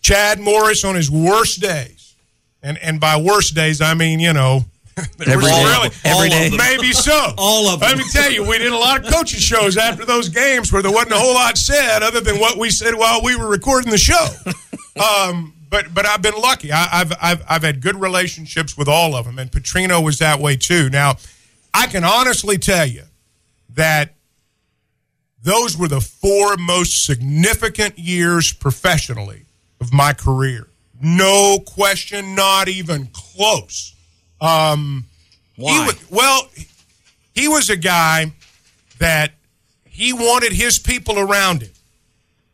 Chad 0.03 0.39
Morris 0.39 0.85
on 0.85 0.95
his 0.95 1.11
worst 1.11 1.61
days, 1.61 2.15
and 2.63 2.77
and 2.79 3.01
by 3.01 3.17
worst 3.17 3.55
days 3.55 3.81
I 3.81 3.95
mean 3.95 4.21
you 4.21 4.35
know. 4.35 4.67
Every 5.27 5.27
day. 5.27 5.65
really, 5.65 5.91
Every 6.05 6.29
day. 6.29 6.51
maybe 6.57 6.93
so. 6.93 7.33
All 7.39 7.69
of 7.69 7.81
them. 7.81 7.89
Let 7.89 7.99
me 7.99 8.05
tell 8.13 8.31
you, 8.31 8.47
we 8.47 8.59
did 8.59 8.73
a 8.73 8.77
lot 8.77 9.05
of 9.05 9.13
coaching 9.13 9.41
shows 9.41 9.77
after 9.77 10.05
those 10.05 10.29
games 10.29 10.73
where 10.73 10.83
there 10.83 10.93
wasn't 10.93 11.13
a 11.13 11.19
whole 11.19 11.35
lot 11.35 11.57
said 11.57 12.03
other 12.03 12.21
than 12.21 12.39
what 12.39 12.59
we 12.59 12.71
said 12.71 12.95
while 12.95 13.23
we 13.23 13.37
were 13.37 13.49
recording 13.49 13.91
the 13.91 13.99
show. 13.99 14.27
Um, 14.95 15.55
but 15.71 15.95
but 15.95 16.05
I've 16.05 16.21
been 16.21 16.39
lucky. 16.39 16.71
I, 16.71 16.87
I've 17.01 17.13
I've 17.21 17.43
I've 17.49 17.63
had 17.63 17.81
good 17.81 17.99
relationships 17.99 18.77
with 18.77 18.89
all 18.89 19.15
of 19.17 19.25
them, 19.25 19.39
and 19.39 19.51
Petrino 19.51 20.05
was 20.05 20.19
that 20.19 20.39
way 20.39 20.55
too. 20.55 20.91
Now, 20.91 21.15
I 21.73 21.87
can 21.87 22.05
honestly 22.05 22.59
tell 22.59 22.85
you 22.85 23.05
that 23.71 24.13
those 25.43 25.79
were 25.79 25.89
the 25.89 26.03
four 26.03 26.59
most 26.59 27.07
significant 27.07 27.99
years 27.99 28.53
professionally 28.53 29.47
of 29.81 29.95
my 29.95 30.13
career. 30.13 30.69
No 31.01 31.59
question, 31.59 32.35
not 32.35 32.69
even 32.69 33.09
close. 33.15 33.92
Um, 34.43 35.07
Why? 35.57 35.73
He 35.73 35.87
was, 35.87 36.11
well, 36.11 36.49
he 37.35 37.49
was 37.49 37.71
a 37.71 37.77
guy 37.77 38.33
that 38.99 39.33
he 39.85 40.13
wanted 40.13 40.53
his 40.53 40.79
people 40.79 41.19
around 41.19 41.63
him 41.63 41.73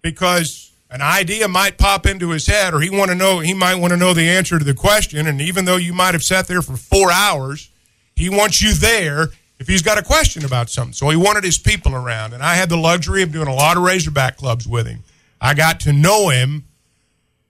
because 0.03 0.73
an 0.91 1.03
idea 1.03 1.49
might 1.49 1.79
pop 1.79 2.07
into 2.07 2.31
his 2.31 2.47
head 2.47 2.75
or 2.75 2.81
he 2.81 2.91
want 2.91 3.11
to 3.11 3.15
know 3.15 3.41
he 3.41 3.55
might 3.55 3.77
want 3.77 3.93
to 3.93 3.97
know 3.97 4.15
the 4.15 4.29
answer 4.29 4.59
to 4.59 4.65
the 4.65 4.75
question. 4.75 5.27
And 5.27 5.41
even 5.41 5.65
though 5.65 5.77
you 5.77 5.93
might 5.93 6.15
have 6.15 6.23
sat 6.23 6.47
there 6.47 6.63
for 6.63 6.77
4 6.77 7.11
hours 7.11 7.71
he 8.19 8.29
wants 8.29 8.61
you 8.61 8.75
there 8.75 9.29
if 9.61 9.69
he's 9.69 9.83
got 9.83 9.97
a 9.97 10.03
question 10.03 10.45
about 10.45 10.69
something. 10.71 10.93
So 10.93 11.09
he 11.09 11.17
wanted 11.17 11.45
his 11.45 11.59
people 11.59 11.95
around. 11.95 12.33
And 12.33 12.43
I 12.43 12.55
had 12.55 12.69
the 12.69 12.77
luxury 12.77 13.23
of 13.23 13.33
doing 13.33 13.49
a 13.49 13.55
lot 13.55 13.77
of 13.77 13.85
Razorback 13.85 14.37
clubs 14.37 14.67
with 14.67 14.87
him. 14.87 15.05
I 15.41 15.55
got 15.55 15.81
to 15.81 15.93
know 15.93 16.29
him 16.29 16.65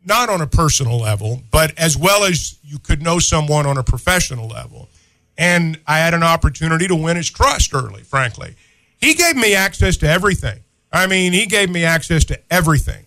not 0.09 0.29
on 0.29 0.41
a 0.41 0.47
personal 0.47 0.99
level 0.99 1.43
but 1.51 1.79
as 1.79 1.97
well 1.97 2.25
as 2.25 2.59
you 2.63 2.79
could 2.79 3.03
know 3.03 3.19
someone 3.19 3.67
on 3.67 3.79
a 3.79 3.85
professional 3.85 4.49
level 4.49 4.89
and 5.37 5.79
I 5.87 5.99
had 5.99 6.15
an 6.15 6.25
opportunity 6.25 6.89
to 6.89 6.97
win 6.97 7.17
his 7.17 7.31
trust 7.31 7.73
early 7.75 8.03
frankly 8.03 8.57
he 9.01 9.15
gave 9.15 9.37
me 9.37 9.55
access 9.55 9.97
to 9.99 10.09
everything 10.09 10.59
I 10.93 11.07
mean 11.07 11.33
he 11.33 11.47
gave 11.47 11.71
me 11.71 11.85
access 11.85 12.25
to 12.27 12.41
everything 12.51 13.05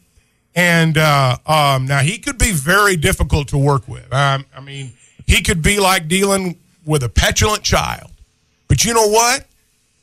and 0.56 0.98
uh, 0.98 1.38
um, 1.46 1.86
now 1.86 2.00
he 2.00 2.18
could 2.18 2.38
be 2.38 2.52
very 2.52 2.98
difficult 2.98 3.50
to 3.50 3.58
work 3.58 3.88
with. 3.88 4.12
Um, 4.14 4.46
I 4.56 4.62
mean, 4.62 4.94
he 5.26 5.42
could 5.42 5.62
be 5.62 5.80
like 5.80 6.08
dealing 6.08 6.58
with 6.86 7.04
a 7.04 7.10
petulant 7.10 7.64
child. 7.64 8.12
But 8.68 8.84
you 8.84 8.94
know 8.94 9.08
what? 9.08 9.46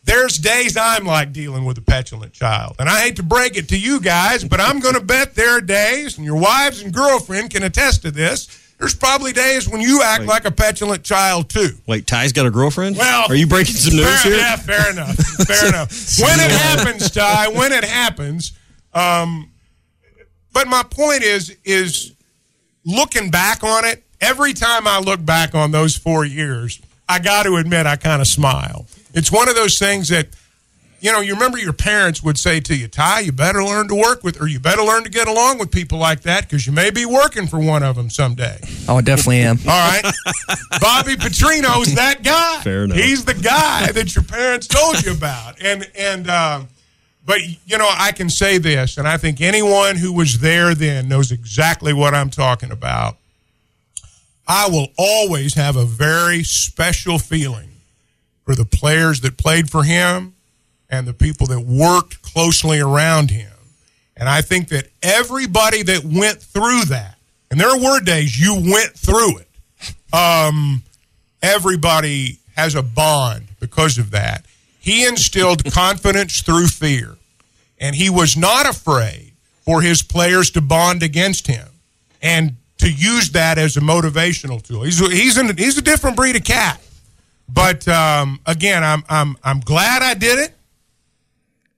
There's 0.09 0.39
days 0.39 0.75
I'm 0.75 1.05
like 1.05 1.35
dealing 1.35 1.67
with 1.67 1.77
a 1.77 1.83
petulant 1.83 2.33
child. 2.33 2.77
And 2.79 2.89
I 2.89 3.01
hate 3.01 3.17
to 3.17 3.23
break 3.23 3.59
it 3.59 3.69
to 3.69 3.79
you 3.79 4.01
guys, 4.01 4.43
but 4.43 4.59
I'm 4.59 4.81
going 4.81 4.95
to 4.95 5.03
bet 5.03 5.35
there 5.35 5.59
are 5.59 5.61
days, 5.61 6.17
and 6.17 6.25
your 6.25 6.37
wives 6.37 6.81
and 6.81 6.95
girlfriend 6.95 7.51
can 7.51 7.63
attest 7.63 8.01
to 8.03 8.11
this. 8.11 8.47
There's 8.79 8.95
probably 8.95 9.35
days 9.35 9.69
when 9.69 9.83
you 9.83 10.01
act 10.03 10.25
like 10.25 10.47
a 10.47 10.51
petulant 10.51 11.05
child 11.05 11.51
too. 11.51 11.73
Wait, 11.87 12.07
Ty's 12.07 12.33
got 12.33 12.47
a 12.47 12.51
girlfriend? 12.51 12.97
Well, 12.97 13.27
are 13.29 13.35
you 13.35 13.47
breaking 13.47 13.75
some 13.75 13.97
news 13.97 14.23
here? 14.23 14.39
Yeah, 14.39 14.57
fair 14.57 14.91
enough. 14.91 15.15
Fair 15.15 15.69
enough. 15.69 15.91
When 16.19 16.41
it 16.41 16.53
happens, 16.53 17.11
Ty, 17.11 17.49
when 17.49 17.73
it 17.73 17.85
happens, 17.85 18.53
um, 18.95 19.51
but 20.55 20.69
my 20.69 20.85
point 20.85 21.23
is, 21.23 21.55
is 21.67 22.15
looking 22.87 23.31
back 23.31 23.63
on 23.63 23.85
it. 23.85 24.05
Every 24.23 24.55
time 24.55 24.87
I 24.87 25.01
look 25.01 25.23
back 25.23 25.55
on 25.55 25.71
those 25.71 25.97
four 25.97 26.25
years, 26.25 26.81
I 27.07 27.19
got 27.19 27.43
to 27.43 27.57
admit 27.57 27.85
I 27.87 27.97
kind 27.97 28.23
of 28.23 28.27
smile. 28.27 28.87
It's 29.15 29.33
one 29.33 29.49
of 29.49 29.55
those 29.55 29.79
things 29.79 30.09
that, 30.09 30.29
you 31.01 31.13
know, 31.13 31.21
you 31.21 31.35
remember 31.35 31.59
your 31.59 31.73
parents 31.73 32.23
would 32.23 32.39
say 32.39 32.61
to 32.61 32.77
you, 32.77 32.89
Ty, 32.89 33.21
you 33.21 33.33
better 33.33 33.63
learn 33.63 33.89
to 33.89 33.95
work 33.95 34.25
with, 34.25 34.41
or 34.41 34.49
you 34.49 34.59
better 34.59 34.83
learn 34.83 35.05
to 35.05 35.11
get 35.11 35.29
along 35.29 35.59
with 35.59 35.71
people 35.71 35.99
like 35.99 36.23
that 36.23 36.43
because 36.43 36.67
you 36.67 36.73
may 36.73 36.91
be 36.91 37.07
working 37.07 37.47
for 37.47 37.59
one 37.59 37.83
of 37.83 37.97
them 37.97 38.11
someday. 38.11 38.59
Oh, 38.89 38.97
I 38.97 39.01
definitely 39.01 39.41
am. 39.41 39.59
All 39.61 39.91
right. 39.91 40.03
Bobby 40.81 41.15
Petrino's 41.15 41.95
that 41.95 42.23
guy. 42.23 42.61
Fair 42.63 42.85
enough. 42.85 42.97
He's 42.99 43.25
the 43.25 43.35
guy 43.35 43.93
that 43.93 44.15
your 44.15 44.25
parents 44.25 44.67
told 44.67 45.03
you 45.05 45.13
about. 45.13 45.63
And 45.63 45.89
and 45.97 46.29
uh, 46.29 46.63
but 47.25 47.41
you 47.67 47.79
know, 47.79 47.89
I 47.91 48.13
can 48.13 48.29
say 48.31 48.59
this, 48.59 48.99
and 48.99 49.07
I 49.07 49.19
think 49.19 49.41
anyone 49.41 49.97
who 49.97 50.13
was 50.13 50.41
there 50.41 50.75
then 50.75 51.09
knows 51.09 51.31
exactly 51.31 51.93
what 51.93 52.15
I'm 52.15 52.31
talking 52.31 52.71
about. 52.73 53.17
I 54.49 54.69
will 54.71 54.89
always 54.97 55.55
have 55.55 55.77
a 55.77 55.85
very 55.85 56.43
special 56.43 57.19
feeling 57.19 57.69
for 58.49 58.55
the 58.55 58.65
players 58.65 59.21
that 59.21 59.37
played 59.37 59.71
for 59.71 59.83
him 59.83 60.35
and 60.89 61.07
the 61.07 61.13
people 61.13 61.47
that 61.47 61.61
worked 61.61 62.23
closely 62.23 62.81
around 62.81 63.31
him. 63.31 63.53
And 64.17 64.27
I 64.27 64.41
think 64.41 64.69
that 64.69 64.89
everybody 65.03 65.83
that 65.83 66.03
went 66.03 66.41
through 66.41 66.87
that, 66.87 67.19
and 67.51 67.61
there 67.61 67.77
were 67.77 68.01
days 68.01 68.41
you 68.41 68.55
went 68.55 68.93
through 68.95 69.41
it, 69.41 69.49
um, 70.15 70.83
everybody 71.43 72.39
has 72.57 72.75
a 72.75 72.83
bond 72.83 73.49
because 73.61 73.99
of 73.99 74.13
that. 74.13 74.47
He 74.81 75.07
instilled 75.07 75.63
confidence 75.71 76.41
through 76.41 76.69
fear, 76.69 77.19
and 77.79 77.95
he 77.95 78.09
was 78.09 78.35
not 78.35 78.67
afraid 78.67 79.33
for 79.61 79.83
his 79.83 80.01
players 80.01 80.51
to 80.53 80.63
bond 80.63 81.03
against 81.03 81.49
him 81.49 81.69
and 82.23 82.57
to 82.79 82.91
use 82.91 83.29
that 83.33 83.59
as 83.59 83.77
a 83.77 83.81
motivational 83.81 84.63
tool. 84.63 84.85
He's 84.85 84.99
he's 84.99 85.37
an, 85.37 85.55
he's 85.55 85.77
a 85.77 85.83
different 85.83 86.17
breed 86.17 86.35
of 86.35 86.45
cat. 86.45 86.81
But 87.49 87.87
um, 87.89 88.41
again, 88.47 88.85
I'm 88.85 89.03
I'm 89.09 89.37
I'm 89.43 89.61
glad 89.61 90.03
I 90.03 90.15
did 90.15 90.39
it. 90.39 90.53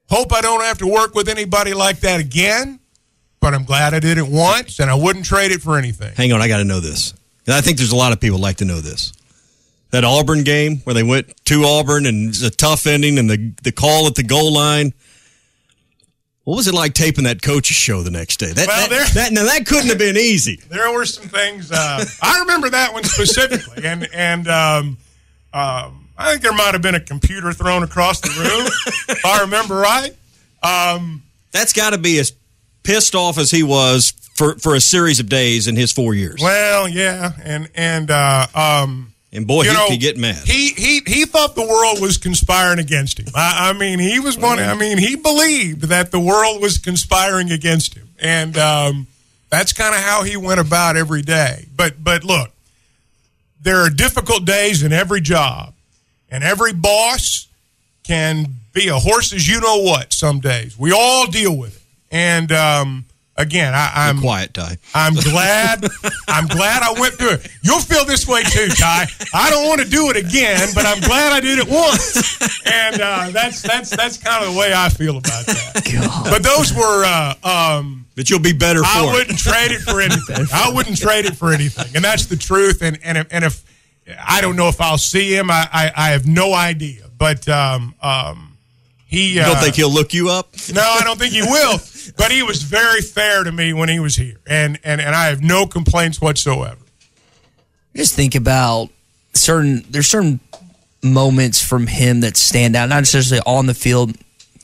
Hope 0.09 0.33
I 0.33 0.41
don't 0.41 0.63
have 0.63 0.79
to 0.79 0.87
work 0.87 1.15
with 1.15 1.29
anybody 1.29 1.73
like 1.75 2.01
that 2.01 2.21
again. 2.21 2.81
But 3.39 3.55
I'm 3.55 3.65
glad 3.65 3.95
I 3.95 4.01
did 4.01 4.19
it 4.19 4.27
once, 4.27 4.81
and 4.81 4.91
I 4.91 4.95
wouldn't 4.95 5.25
trade 5.25 5.51
it 5.51 5.63
for 5.63 5.79
anything. 5.79 6.13
Hang 6.15 6.33
on, 6.33 6.43
I 6.43 6.49
got 6.49 6.59
to 6.59 6.65
know 6.65 6.81
this. 6.81 7.15
And 7.47 7.55
I 7.55 7.63
think 7.63 7.79
there's 7.79 7.93
a 7.93 7.97
lot 7.97 8.13
of 8.13 8.21
people 8.21 8.39
like 8.39 8.57
to 8.59 8.65
know 8.67 8.81
this. 8.81 9.13
That 9.93 10.05
Auburn 10.05 10.45
game 10.45 10.79
where 10.85 10.93
they 10.95 11.03
went 11.03 11.33
to 11.47 11.65
Auburn 11.65 12.05
and 12.07 12.29
it's 12.29 12.43
a 12.43 12.51
tough 12.51 12.87
ending 12.87 13.19
and 13.19 13.31
the 13.31 13.53
the 13.63 13.73
call 13.73 14.07
at 14.07 14.15
the 14.15 14.23
goal 14.23 14.53
line. 14.53 14.93
What 16.45 16.57
was 16.57 16.67
it 16.69 16.75
like 16.75 16.95
taping 16.95 17.25
that 17.25 17.43
coach's 17.43 17.77
show 17.77 18.03
the 18.03 18.11
next 18.11 18.39
day? 18.39 18.53
That, 18.53 18.67
Well, 18.67 18.89
that, 18.89 18.91
there- 18.91 19.25
that- 19.25 19.33
now 19.33 19.45
that 19.45 19.67
couldn't 19.67 19.89
have 19.89 19.99
been 19.99 20.17
easy. 20.17 20.57
there 20.69 20.93
were 20.93 21.05
some 21.07 21.29
things 21.29 21.71
uh, 21.73 22.05
I 22.23 22.41
remember 22.41 22.71
that 22.71 22.93
one 22.93 23.05
specifically, 23.05 23.85
and 23.87 24.09
and 24.13 24.49
um, 24.49 24.99
um, 25.53 26.09
I 26.17 26.31
think 26.31 26.43
there 26.43 26.53
might 26.53 26.73
have 26.73 26.83
been 26.83 26.95
a 26.95 27.01
computer 27.01 27.53
thrown 27.53 27.83
across 27.83 28.21
the 28.21 28.29
room, 28.29 28.67
if 29.09 29.25
I 29.25 29.41
remember 29.43 29.77
right. 29.77 30.15
Um, 30.63 31.23
That's 31.53 31.73
got 31.73 31.91
to 31.91 31.99
be 31.99 32.19
as 32.19 32.33
pissed 32.83 33.15
off 33.15 33.39
as 33.39 33.51
he 33.51 33.63
was 33.63 34.13
for, 34.37 34.57
for 34.59 34.75
a 34.75 34.81
series 34.81 35.21
of 35.21 35.29
days 35.29 35.67
in 35.69 35.77
his 35.77 35.93
four 35.93 36.15
years. 36.15 36.41
well, 36.43 36.89
yeah, 36.89 37.33
and 37.43 37.69
and 37.75 38.11
uh, 38.11 38.47
um, 38.55 39.13
And 39.33 39.47
boy, 39.47 39.65
he 39.65 39.73
know, 39.73 39.87
could 39.89 40.01
get 40.01 40.17
mad. 40.19 40.47
He 40.47 40.69
he 40.71 41.01
he 41.07 41.25
thought 41.25 41.55
the 41.55 41.67
world 41.67 42.01
was 42.01 42.19
conspiring 42.19 42.79
against 42.79 43.19
him. 43.19 43.27
I, 43.35 43.71
I 43.71 43.73
mean, 43.73 43.99
he 43.99 44.21
was 44.21 44.37
one. 44.39 44.59
I 44.59 44.75
mean, 44.75 44.99
he 44.99 45.17
believed 45.17 45.83
that 45.85 46.11
the 46.11 46.21
world 46.21 46.61
was 46.61 46.79
conspiring 46.79 47.51
against 47.51 47.95
him, 47.95 48.09
and 48.19 48.57
um, 48.59 49.07
that's 49.51 49.73
kind 49.73 49.95
of 49.95 50.01
how 50.03 50.23
he 50.23 50.37
went 50.37 50.61
about 50.61 50.97
every 50.97 51.23
day. 51.23 51.67
But 51.75 52.03
but 52.03 52.25
look, 52.25 52.51
there 53.63 53.79
are 53.79 53.91
difficult 53.91 54.45
days 54.45 54.83
in 54.83 54.93
every 54.93 55.21
job, 55.21 55.75
and 56.31 56.43
every 56.43 56.73
boss 56.73 57.49
can 58.05 58.47
be 58.73 58.89
a 58.89 58.99
horse 58.99 59.33
as 59.33 59.47
you 59.49 59.61
know 59.61 59.83
what. 59.83 60.13
Some 60.13 60.41
days 60.41 60.79
we 60.79 60.93
all 60.93 61.27
deal 61.27 61.57
with 61.57 61.77
it, 61.77 61.83
and 62.11 62.51
um, 62.53 63.05
again, 63.37 63.75
I, 63.75 63.93
I'm 63.95 64.17
Be 64.17 64.23
quiet, 64.23 64.55
Ty. 64.55 64.79
I'm 64.95 65.15
glad. 65.31 65.85
I'm 66.29 66.47
glad 66.47 66.83
I 66.83 66.99
went 66.99 67.15
through 67.15 67.33
it. 67.33 67.49
You'll 67.63 67.81
feel 67.81 68.05
this 68.05 68.27
way 68.27 68.43
too, 68.45 68.69
Ty. 68.69 69.07
I 69.35 69.51
don't 69.51 69.69
want 69.69 69.81
to 69.83 69.89
do 69.89 70.11
it 70.11 70.17
again, 70.17 70.69
but 70.75 70.87
I'm 70.87 71.01
glad 71.01 71.33
I 71.33 71.41
did 71.41 71.59
it 71.59 71.69
once, 71.69 72.41
and 72.67 73.01
uh, 73.01 73.31
that's 73.31 73.63
that's 73.63 73.91
that's 73.91 74.17
kind 74.17 74.45
of 74.45 74.55
the 74.55 74.59
way 74.59 74.73
I 74.75 74.89
feel 74.89 75.19
about 75.19 75.47
that. 75.47 76.27
But 76.31 76.43
those 76.43 76.73
were. 76.75 77.05
Uh, 77.05 77.35
um, 77.79 78.00
But 78.21 78.29
you'll 78.29 78.39
be 78.39 78.53
better 78.53 78.83
I 78.85 79.01
for 79.01 79.09
it. 79.09 79.13
wouldn't 79.15 79.39
trade 79.39 79.73
it 79.73 79.81
for 79.81 79.99
anything. 80.03 80.47
I 80.53 80.71
wouldn't 80.71 80.99
trade 80.99 81.25
it 81.25 81.39
for 81.39 81.55
anything, 81.55 81.87
and 81.95 82.05
that's 82.05 82.27
the 82.27 82.37
truth. 82.37 82.83
And 82.83 82.99
and 83.03 83.17
if, 83.17 83.27
and 83.31 83.47
if 83.47 83.65
I 84.23 84.43
don't 84.43 84.57
know 84.57 84.69
if 84.69 84.79
I'll 84.79 84.99
see 84.99 85.35
him, 85.35 85.51
I 85.51 85.67
I, 85.73 85.93
I 85.97 86.11
have 86.11 86.27
no 86.27 86.53
idea. 86.53 87.05
But 87.17 87.49
um, 87.49 87.95
um, 88.03 88.59
he. 89.07 89.37
You 89.37 89.41
don't 89.41 89.57
uh, 89.57 89.61
think 89.63 89.77
he'll 89.77 89.91
look 89.91 90.13
you 90.13 90.29
up? 90.29 90.51
no, 90.71 90.83
I 90.83 91.01
don't 91.03 91.19
think 91.19 91.33
he 91.33 91.41
will. 91.41 91.79
But 92.19 92.31
he 92.31 92.43
was 92.43 92.63
very 92.63 93.01
fair 93.01 93.43
to 93.43 93.53
me 93.53 93.73
when 93.73 93.89
he 93.89 94.01
was 94.01 94.17
here, 94.17 94.37
and 94.47 94.79
and 94.85 95.01
and 95.01 95.15
I 95.15 95.29
have 95.29 95.43
no 95.43 95.65
complaints 95.67 96.21
whatsoever. 96.21 96.77
just 97.97 98.15
think 98.15 98.35
about 98.35 98.91
certain 99.33 99.83
there's 99.89 100.09
certain 100.09 100.41
moments 101.03 101.63
from 101.67 101.87
him 101.87 102.21
that 102.21 102.37
stand 102.37 102.77
out 102.77 102.91
not 102.91 102.99
necessarily 102.99 103.43
on 103.47 103.65
the 103.65 103.73
field 103.73 104.15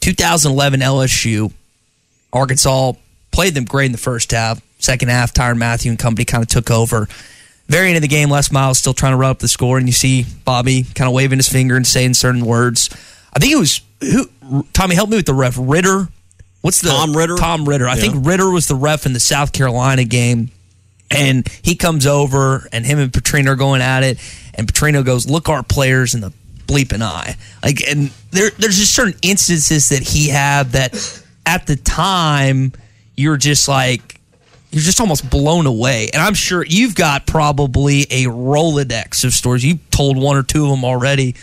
2011 0.00 0.80
lsu 0.80 1.50
arkansas 2.30 2.92
played 3.36 3.52
them 3.54 3.64
great 3.64 3.84
in 3.86 3.92
the 3.92 3.98
first 3.98 4.30
half 4.30 4.60
second 4.78 5.08
half 5.10 5.32
tyron 5.34 5.58
matthew 5.58 5.90
and 5.90 5.98
company 5.98 6.24
kind 6.24 6.42
of 6.42 6.48
took 6.48 6.70
over 6.70 7.06
very 7.68 7.88
end 7.88 7.96
of 7.96 8.02
the 8.02 8.08
game 8.08 8.30
les 8.30 8.50
miles 8.50 8.78
still 8.78 8.94
trying 8.94 9.12
to 9.12 9.16
run 9.18 9.30
up 9.30 9.38
the 9.40 9.48
score 9.48 9.76
and 9.76 9.86
you 9.86 9.92
see 9.92 10.24
bobby 10.46 10.84
kind 10.94 11.06
of 11.06 11.12
waving 11.14 11.38
his 11.38 11.48
finger 11.48 11.76
and 11.76 11.86
saying 11.86 12.14
certain 12.14 12.44
words 12.46 12.88
i 13.34 13.38
think 13.38 13.52
it 13.52 13.56
was 13.58 13.82
who 14.00 14.64
tommy 14.72 14.94
help 14.94 15.10
me 15.10 15.16
with 15.16 15.26
the 15.26 15.34
ref 15.34 15.56
ritter 15.60 16.08
what's 16.62 16.80
the 16.80 16.88
Tom 16.88 17.14
Ritter? 17.16 17.36
Tom 17.36 17.68
Ritter. 17.68 17.86
I 17.86 17.94
Yeah. 17.94 18.00
think 18.00 18.26
Ritter 18.26 18.50
was 18.50 18.66
the 18.66 18.74
ref 18.74 19.06
in 19.06 19.12
the 19.12 19.20
South 19.20 19.52
Carolina 19.52 20.02
game, 20.02 20.50
and 21.12 21.46
he 21.62 21.76
comes 21.76 22.06
over, 22.06 22.68
and 22.72 22.84
him 22.84 22.98
and 22.98 23.12
Petrino 23.12 23.50
are 23.50 23.54
going 23.54 23.80
at 23.82 24.02
it, 24.02 24.18
and 24.54 24.66
Petrino 24.66 25.04
goes, 25.04 25.28
"Look 25.28 25.48
our 25.48 25.62
players 25.62 26.12
in 26.12 26.22
the 26.22 26.32
bleeping 26.66 27.02
eye." 27.02 27.36
Like, 27.62 27.84
and 27.86 28.10
there, 28.32 28.50
there's 28.58 28.78
just 28.78 28.94
certain 28.96 29.14
instances 29.22 29.90
that 29.90 30.02
he 30.02 30.28
had 30.30 30.72
that 30.72 31.22
at 31.44 31.68
the 31.68 31.76
time 31.76 32.72
you're 33.16 33.36
just 33.36 33.68
like 33.68 34.20
you're 34.70 34.82
just 34.82 35.00
almost 35.00 35.28
blown 35.30 35.66
away. 35.66 36.10
And 36.12 36.22
I'm 36.22 36.34
sure 36.34 36.64
you've 36.64 36.94
got 36.94 37.26
probably 37.26 38.02
a 38.10 38.24
Rolodex 38.24 39.24
of 39.24 39.32
stories. 39.32 39.64
You've 39.64 39.90
told 39.90 40.16
one 40.16 40.36
or 40.36 40.42
two 40.42 40.64
of 40.64 40.70
them 40.70 40.84
already. 40.84 41.34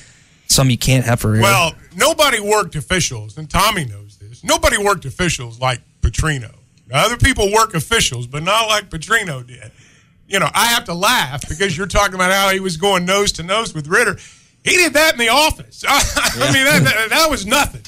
Some 0.47 0.69
you 0.69 0.77
can't 0.77 1.05
have 1.05 1.21
for 1.21 1.31
real. 1.31 1.41
Well, 1.41 1.73
nobody 1.95 2.39
worked 2.39 2.75
officials, 2.75 3.37
and 3.37 3.49
Tommy 3.49 3.85
knows 3.85 4.17
this. 4.17 4.43
Nobody 4.43 4.77
worked 4.77 5.05
officials 5.05 5.59
like 5.59 5.81
Petrino. 6.01 6.53
Now, 6.87 7.05
other 7.05 7.17
people 7.17 7.51
work 7.51 7.73
officials, 7.73 8.27
but 8.27 8.43
not 8.43 8.67
like 8.67 8.89
Petrino 8.89 9.45
did. 9.45 9.71
You 10.27 10.39
know, 10.39 10.49
I 10.53 10.67
have 10.67 10.85
to 10.85 10.93
laugh 10.93 11.47
because 11.47 11.75
you're 11.75 11.87
talking 11.87 12.15
about 12.15 12.31
how 12.31 12.49
he 12.49 12.59
was 12.59 12.77
going 12.77 13.05
nose 13.05 13.31
to 13.33 13.43
nose 13.43 13.73
with 13.73 13.87
Ritter. 13.87 14.17
He 14.63 14.77
did 14.77 14.93
that 14.93 15.13
in 15.13 15.19
the 15.19 15.29
office. 15.29 15.83
I 15.87 16.51
mean, 16.53 16.65
that, 16.65 16.83
that, 16.83 17.09
that 17.09 17.29
was 17.29 17.45
nothing. 17.45 17.81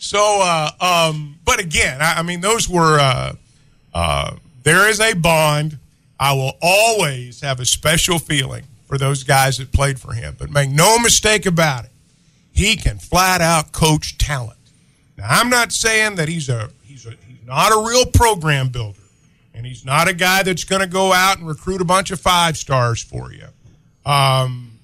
So, 0.00 0.40
uh, 0.42 0.70
um, 0.80 1.38
but 1.44 1.60
again, 1.60 2.00
I, 2.00 2.18
I 2.18 2.22
mean, 2.22 2.40
those 2.40 2.68
were. 2.68 2.98
Uh, 2.98 3.34
uh, 3.92 4.36
there 4.62 4.88
is 4.88 5.00
a 5.00 5.14
bond. 5.14 5.78
I 6.18 6.32
will 6.32 6.56
always 6.60 7.40
have 7.40 7.60
a 7.60 7.66
special 7.66 8.18
feeling 8.18 8.64
for 8.86 8.98
those 8.98 9.24
guys 9.24 9.58
that 9.58 9.72
played 9.72 9.98
for 9.98 10.12
him. 10.12 10.36
But 10.38 10.50
make 10.50 10.70
no 10.70 10.98
mistake 10.98 11.46
about 11.46 11.84
it, 11.84 11.90
he 12.52 12.76
can 12.76 12.98
flat 12.98 13.40
out 13.40 13.72
coach 13.72 14.18
talent. 14.18 14.58
Now, 15.16 15.26
I'm 15.28 15.48
not 15.48 15.72
saying 15.72 16.16
that 16.16 16.28
he's 16.28 16.48
a 16.48 16.70
he's 16.84 17.06
a 17.06 17.10
he's 17.26 17.46
not 17.46 17.72
a 17.72 17.86
real 17.86 18.06
program 18.06 18.68
builder, 18.68 18.98
and 19.54 19.66
he's 19.66 19.84
not 19.84 20.08
a 20.08 20.14
guy 20.14 20.42
that's 20.42 20.64
going 20.64 20.80
to 20.80 20.88
go 20.88 21.12
out 21.12 21.38
and 21.38 21.46
recruit 21.46 21.80
a 21.80 21.84
bunch 21.84 22.10
of 22.10 22.20
five 22.20 22.56
stars 22.56 23.02
for 23.02 23.32
you. 23.32 23.46
Um, 24.10 24.78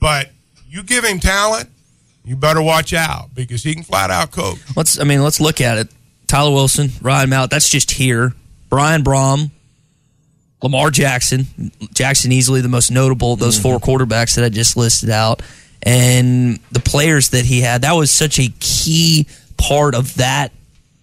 but 0.00 0.30
you 0.68 0.82
give 0.82 1.04
him 1.04 1.20
talent, 1.20 1.70
you 2.24 2.36
better 2.36 2.62
watch 2.62 2.92
out 2.92 3.34
because 3.34 3.62
he 3.62 3.74
can 3.74 3.82
flat 3.82 4.10
out 4.10 4.30
coach. 4.30 4.58
let's 4.76 4.98
I 4.98 5.04
mean, 5.04 5.22
let's 5.22 5.40
look 5.40 5.60
at 5.60 5.78
it. 5.78 5.88
Tyler 6.26 6.52
Wilson, 6.52 6.90
Ryan 7.00 7.30
Mallett, 7.30 7.50
that's 7.50 7.68
just 7.68 7.90
here. 7.90 8.32
Brian 8.70 9.04
Brohm, 9.04 9.50
Lamar 10.62 10.90
Jackson, 10.90 11.72
Jackson 11.92 12.32
easily 12.32 12.60
the 12.62 12.68
most 12.68 12.90
notable 12.90 13.34
of 13.34 13.38
those 13.38 13.58
four 13.58 13.78
mm-hmm. 13.78 13.90
quarterbacks 13.90 14.36
that 14.36 14.44
I 14.44 14.48
just 14.48 14.76
listed 14.76 15.10
out. 15.10 15.42
And 15.82 16.60
the 16.70 16.80
players 16.80 17.30
that 17.30 17.44
he 17.44 17.60
had, 17.60 17.82
that 17.82 17.92
was 17.92 18.10
such 18.10 18.38
a 18.38 18.48
key 18.60 19.26
part 19.58 19.94
of 19.94 20.14
that 20.14 20.52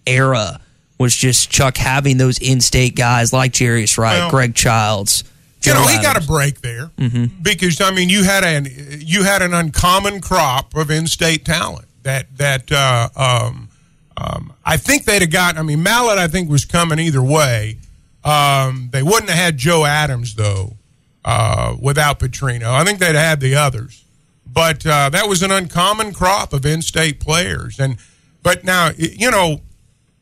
era 0.06 0.60
was 0.98 1.14
just 1.14 1.50
Chuck 1.50 1.76
having 1.76 2.16
those 2.16 2.38
in-state 2.38 2.96
guys 2.96 3.32
like 3.32 3.52
Jarius 3.52 3.96
Wright, 3.98 4.18
Well, 4.18 4.30
Greg 4.30 4.54
Childs. 4.54 5.24
You 5.62 5.74
know, 5.74 5.86
he 5.86 6.00
got 6.00 6.16
a 6.16 6.26
break 6.26 6.60
there 6.62 6.90
Mhm. 6.98 7.42
because 7.42 7.80
I 7.80 7.90
mean, 7.90 8.08
you 8.08 8.24
had 8.24 8.44
an 8.44 8.66
you 9.00 9.24
had 9.24 9.42
an 9.42 9.52
uncommon 9.54 10.20
crop 10.20 10.74
of 10.74 10.90
in-state 10.90 11.44
talent 11.44 11.86
that 12.02 12.34
that 12.38 12.72
uh, 12.72 13.08
um, 13.14 13.68
um, 14.16 14.52
I 14.64 14.76
think 14.76 15.04
they'd 15.04 15.20
have 15.22 15.30
got. 15.30 15.58
I 15.58 15.62
mean, 15.62 15.82
Mallett 15.82 16.18
I 16.18 16.28
think 16.28 16.48
was 16.50 16.64
coming 16.64 16.98
either 16.98 17.22
way. 17.22 17.78
Um, 18.24 18.88
they 18.92 19.02
wouldn't 19.02 19.28
have 19.30 19.38
had 19.38 19.56
Joe 19.58 19.84
Adams 19.84 20.34
though 20.34 20.76
uh, 21.24 21.76
without 21.80 22.18
Petrino. 22.20 22.68
I 22.70 22.84
think 22.84 22.98
they'd 22.98 23.14
have 23.14 23.24
had 23.24 23.40
the 23.40 23.54
others, 23.56 24.02
but 24.46 24.84
uh, 24.86 25.10
that 25.10 25.28
was 25.28 25.42
an 25.42 25.50
uncommon 25.50 26.12
crop 26.14 26.52
of 26.52 26.64
in-state 26.66 27.20
players. 27.20 27.78
And 27.78 27.96
but 28.42 28.64
now 28.64 28.90
you 28.96 29.30
know 29.30 29.60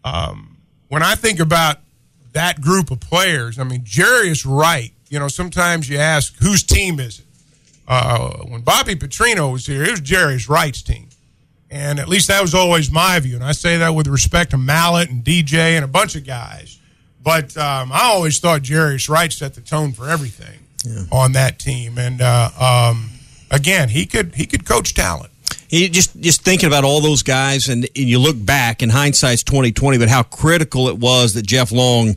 um, 0.04 0.56
when 0.88 1.02
I 1.02 1.14
think 1.14 1.38
about 1.40 1.78
that 2.32 2.60
group 2.60 2.90
of 2.90 3.00
players, 3.00 3.58
I 3.58 3.64
mean, 3.64 3.82
Jarius 3.82 4.44
Wright, 4.46 4.92
you 5.10 5.18
know, 5.18 5.28
sometimes 5.28 5.88
you 5.88 5.98
ask, 5.98 6.36
whose 6.38 6.62
team 6.62 7.00
is 7.00 7.20
it? 7.20 7.24
Uh, 7.86 8.30
when 8.44 8.60
Bobby 8.60 8.94
Petrino 8.94 9.50
was 9.50 9.66
here, 9.66 9.82
it 9.82 9.90
was 9.90 10.00
Jarius 10.00 10.48
Wright's 10.48 10.82
team. 10.82 11.08
And 11.70 11.98
at 11.98 12.08
least 12.08 12.28
that 12.28 12.40
was 12.42 12.54
always 12.54 12.90
my 12.90 13.18
view. 13.20 13.34
And 13.36 13.44
I 13.44 13.52
say 13.52 13.78
that 13.78 13.90
with 13.90 14.06
respect 14.06 14.50
to 14.50 14.58
Mallett 14.58 15.10
and 15.10 15.24
DJ 15.24 15.76
and 15.76 15.84
a 15.84 15.88
bunch 15.88 16.16
of 16.16 16.26
guys. 16.26 16.78
But 17.22 17.56
um, 17.56 17.92
I 17.92 18.04
always 18.04 18.38
thought 18.40 18.62
Jerry's 18.62 19.08
Wright 19.08 19.32
set 19.32 19.54
the 19.54 19.60
tone 19.60 19.92
for 19.92 20.08
everything 20.08 20.60
on 21.12 21.32
that 21.32 21.58
team. 21.58 21.98
And 21.98 22.20
uh, 22.22 22.50
um, 22.58 23.10
again, 23.50 23.88
he 23.90 24.06
could 24.06 24.34
he 24.34 24.46
could 24.46 24.64
coach 24.64 24.94
talent. 24.94 25.30
He 25.68 25.88
just 25.90 26.18
just 26.20 26.42
thinking 26.42 26.66
about 26.66 26.84
all 26.84 27.00
those 27.00 27.22
guys, 27.22 27.68
and, 27.68 27.84
and 27.84 28.08
you 28.08 28.18
look 28.18 28.42
back, 28.42 28.80
and 28.80 28.90
hindsight's 28.90 29.42
twenty 29.42 29.72
twenty, 29.72 29.98
but 29.98 30.08
how 30.08 30.22
critical 30.22 30.88
it 30.88 30.96
was 30.96 31.34
that 31.34 31.46
Jeff 31.46 31.70
Long 31.72 32.16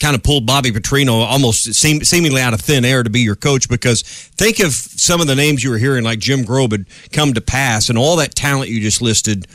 kind 0.00 0.16
of 0.16 0.22
pulled 0.22 0.46
Bobby 0.46 0.70
Petrino 0.70 1.24
almost 1.24 1.72
seem, 1.74 2.02
seemingly 2.02 2.40
out 2.40 2.54
of 2.54 2.60
thin 2.60 2.84
air 2.84 3.02
to 3.02 3.10
be 3.10 3.20
your 3.20 3.36
coach. 3.36 3.68
Because 3.68 4.02
think 4.02 4.60
of 4.60 4.72
some 4.72 5.20
of 5.20 5.26
the 5.26 5.34
names 5.34 5.62
you 5.62 5.70
were 5.70 5.78
hearing, 5.78 6.04
like 6.04 6.18
Jim 6.18 6.44
Grobe 6.44 6.72
had 6.72 6.86
come 7.12 7.34
to 7.34 7.40
pass, 7.40 7.88
and 7.88 7.98
all 7.98 8.16
that 8.16 8.34
talent 8.34 8.70
you 8.70 8.80
just 8.80 9.00
listed 9.00 9.46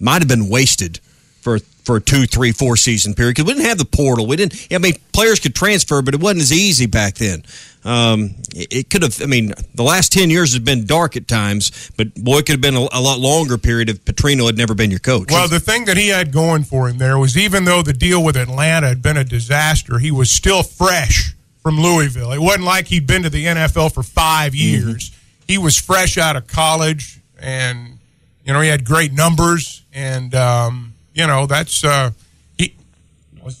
might 0.00 0.22
have 0.22 0.28
been 0.28 0.48
wasted 0.48 1.00
for 1.40 1.58
for 1.88 1.96
a 1.96 2.00
two, 2.02 2.26
three, 2.26 2.52
four 2.52 2.76
season 2.76 3.14
period 3.14 3.34
because 3.34 3.46
we 3.46 3.54
didn't 3.54 3.64
have 3.64 3.78
the 3.78 3.86
portal. 3.86 4.26
We 4.26 4.36
didn't. 4.36 4.68
I 4.70 4.76
mean, 4.76 4.92
players 5.14 5.40
could 5.40 5.54
transfer, 5.54 6.02
but 6.02 6.12
it 6.12 6.20
wasn't 6.20 6.42
as 6.42 6.52
easy 6.52 6.84
back 6.84 7.14
then. 7.14 7.42
Um, 7.82 8.34
it, 8.54 8.70
it 8.70 8.90
could 8.90 9.02
have. 9.02 9.22
I 9.22 9.24
mean, 9.24 9.54
the 9.74 9.84
last 9.84 10.12
ten 10.12 10.28
years 10.28 10.52
has 10.52 10.60
been 10.60 10.84
dark 10.84 11.16
at 11.16 11.26
times, 11.26 11.90
but 11.96 12.14
boy, 12.14 12.40
it 12.40 12.46
could 12.46 12.56
have 12.56 12.60
been 12.60 12.76
a, 12.76 12.86
a 12.92 13.00
lot 13.00 13.20
longer 13.20 13.56
period 13.56 13.88
if 13.88 14.04
Petrino 14.04 14.44
had 14.44 14.58
never 14.58 14.74
been 14.74 14.90
your 14.90 15.00
coach. 15.00 15.28
Well, 15.30 15.48
the 15.48 15.60
thing 15.60 15.86
that 15.86 15.96
he 15.96 16.08
had 16.08 16.30
going 16.30 16.64
for 16.64 16.90
him 16.90 16.98
there 16.98 17.18
was 17.18 17.38
even 17.38 17.64
though 17.64 17.80
the 17.80 17.94
deal 17.94 18.22
with 18.22 18.36
Atlanta 18.36 18.88
had 18.88 19.00
been 19.00 19.16
a 19.16 19.24
disaster, 19.24 19.98
he 19.98 20.10
was 20.10 20.30
still 20.30 20.62
fresh 20.62 21.34
from 21.62 21.80
Louisville. 21.80 22.32
It 22.32 22.40
wasn't 22.40 22.64
like 22.64 22.88
he'd 22.88 23.06
been 23.06 23.22
to 23.22 23.30
the 23.30 23.46
NFL 23.46 23.94
for 23.94 24.02
five 24.02 24.54
years. 24.54 25.10
He 25.46 25.56
was 25.56 25.78
fresh 25.78 26.18
out 26.18 26.36
of 26.36 26.46
college, 26.48 27.18
and 27.40 27.98
you 28.44 28.52
know 28.52 28.60
he 28.60 28.68
had 28.68 28.84
great 28.84 29.14
numbers, 29.14 29.84
and 29.94 30.34
um, 30.34 30.92
you 31.18 31.26
know 31.26 31.46
that's 31.46 31.84
uh, 31.84 32.12
he. 32.56 32.74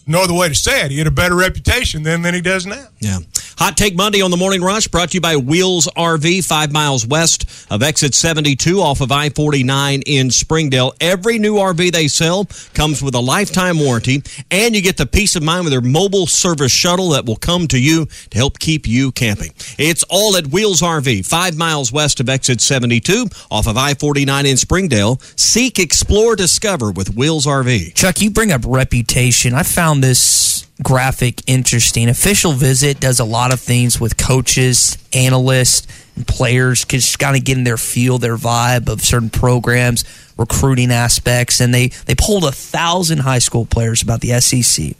No 0.06 0.22
other 0.22 0.34
way 0.34 0.48
to 0.48 0.54
say 0.54 0.84
it. 0.84 0.90
He 0.92 0.98
had 0.98 1.06
a 1.08 1.10
better 1.10 1.34
reputation 1.34 2.04
then 2.04 2.22
than 2.22 2.32
he 2.32 2.40
does 2.40 2.64
now. 2.66 2.86
Yeah. 3.00 3.18
Hot 3.58 3.76
Take 3.76 3.96
Monday 3.96 4.22
on 4.22 4.30
the 4.30 4.36
Morning 4.36 4.62
Rush 4.62 4.86
brought 4.86 5.10
to 5.10 5.14
you 5.14 5.20
by 5.20 5.34
Wheels 5.34 5.88
RV, 5.96 6.44
five 6.44 6.70
miles 6.70 7.04
west 7.04 7.44
of 7.72 7.82
exit 7.82 8.14
72 8.14 8.80
off 8.80 9.00
of 9.00 9.10
I 9.10 9.30
49 9.30 10.02
in 10.06 10.30
Springdale. 10.30 10.94
Every 11.00 11.40
new 11.40 11.56
RV 11.56 11.90
they 11.90 12.06
sell 12.06 12.46
comes 12.72 13.02
with 13.02 13.16
a 13.16 13.20
lifetime 13.20 13.80
warranty, 13.80 14.22
and 14.52 14.76
you 14.76 14.80
get 14.80 14.96
the 14.96 15.06
peace 15.06 15.34
of 15.34 15.42
mind 15.42 15.64
with 15.64 15.72
their 15.72 15.80
mobile 15.80 16.28
service 16.28 16.70
shuttle 16.70 17.08
that 17.10 17.26
will 17.26 17.34
come 17.34 17.66
to 17.66 17.80
you 17.80 18.06
to 18.30 18.38
help 18.38 18.60
keep 18.60 18.86
you 18.86 19.10
camping. 19.10 19.52
It's 19.76 20.04
all 20.04 20.36
at 20.36 20.46
Wheels 20.46 20.80
RV, 20.80 21.26
five 21.26 21.56
miles 21.56 21.90
west 21.90 22.20
of 22.20 22.28
exit 22.28 22.60
72 22.60 23.26
off 23.50 23.66
of 23.66 23.76
I 23.76 23.94
49 23.94 24.46
in 24.46 24.56
Springdale. 24.56 25.18
Seek, 25.34 25.80
explore, 25.80 26.36
discover 26.36 26.92
with 26.92 27.16
Wheels 27.16 27.44
RV. 27.44 27.92
Chuck, 27.94 28.20
you 28.20 28.30
bring 28.30 28.52
up 28.52 28.62
reputation. 28.64 29.52
I 29.52 29.64
found 29.64 30.04
this 30.04 30.57
graphic 30.82 31.42
interesting. 31.46 32.08
Official 32.08 32.52
Visit 32.52 33.00
does 33.00 33.20
a 33.20 33.24
lot 33.24 33.52
of 33.52 33.60
things 33.60 34.00
with 34.00 34.16
coaches, 34.16 34.96
analysts, 35.12 35.86
and 36.16 36.26
players, 36.26 36.84
just 36.84 37.18
kind 37.18 37.36
of 37.36 37.44
getting 37.44 37.64
their 37.64 37.76
feel, 37.76 38.18
their 38.18 38.36
vibe 38.36 38.88
of 38.88 39.00
certain 39.02 39.30
programs, 39.30 40.04
recruiting 40.36 40.90
aspects, 40.90 41.60
and 41.60 41.72
they 41.74 41.88
they 41.88 42.14
polled 42.14 42.44
a 42.44 42.52
thousand 42.52 43.18
high 43.18 43.38
school 43.38 43.66
players 43.66 44.02
about 44.02 44.20
the 44.20 44.40
SEC. 44.40 44.94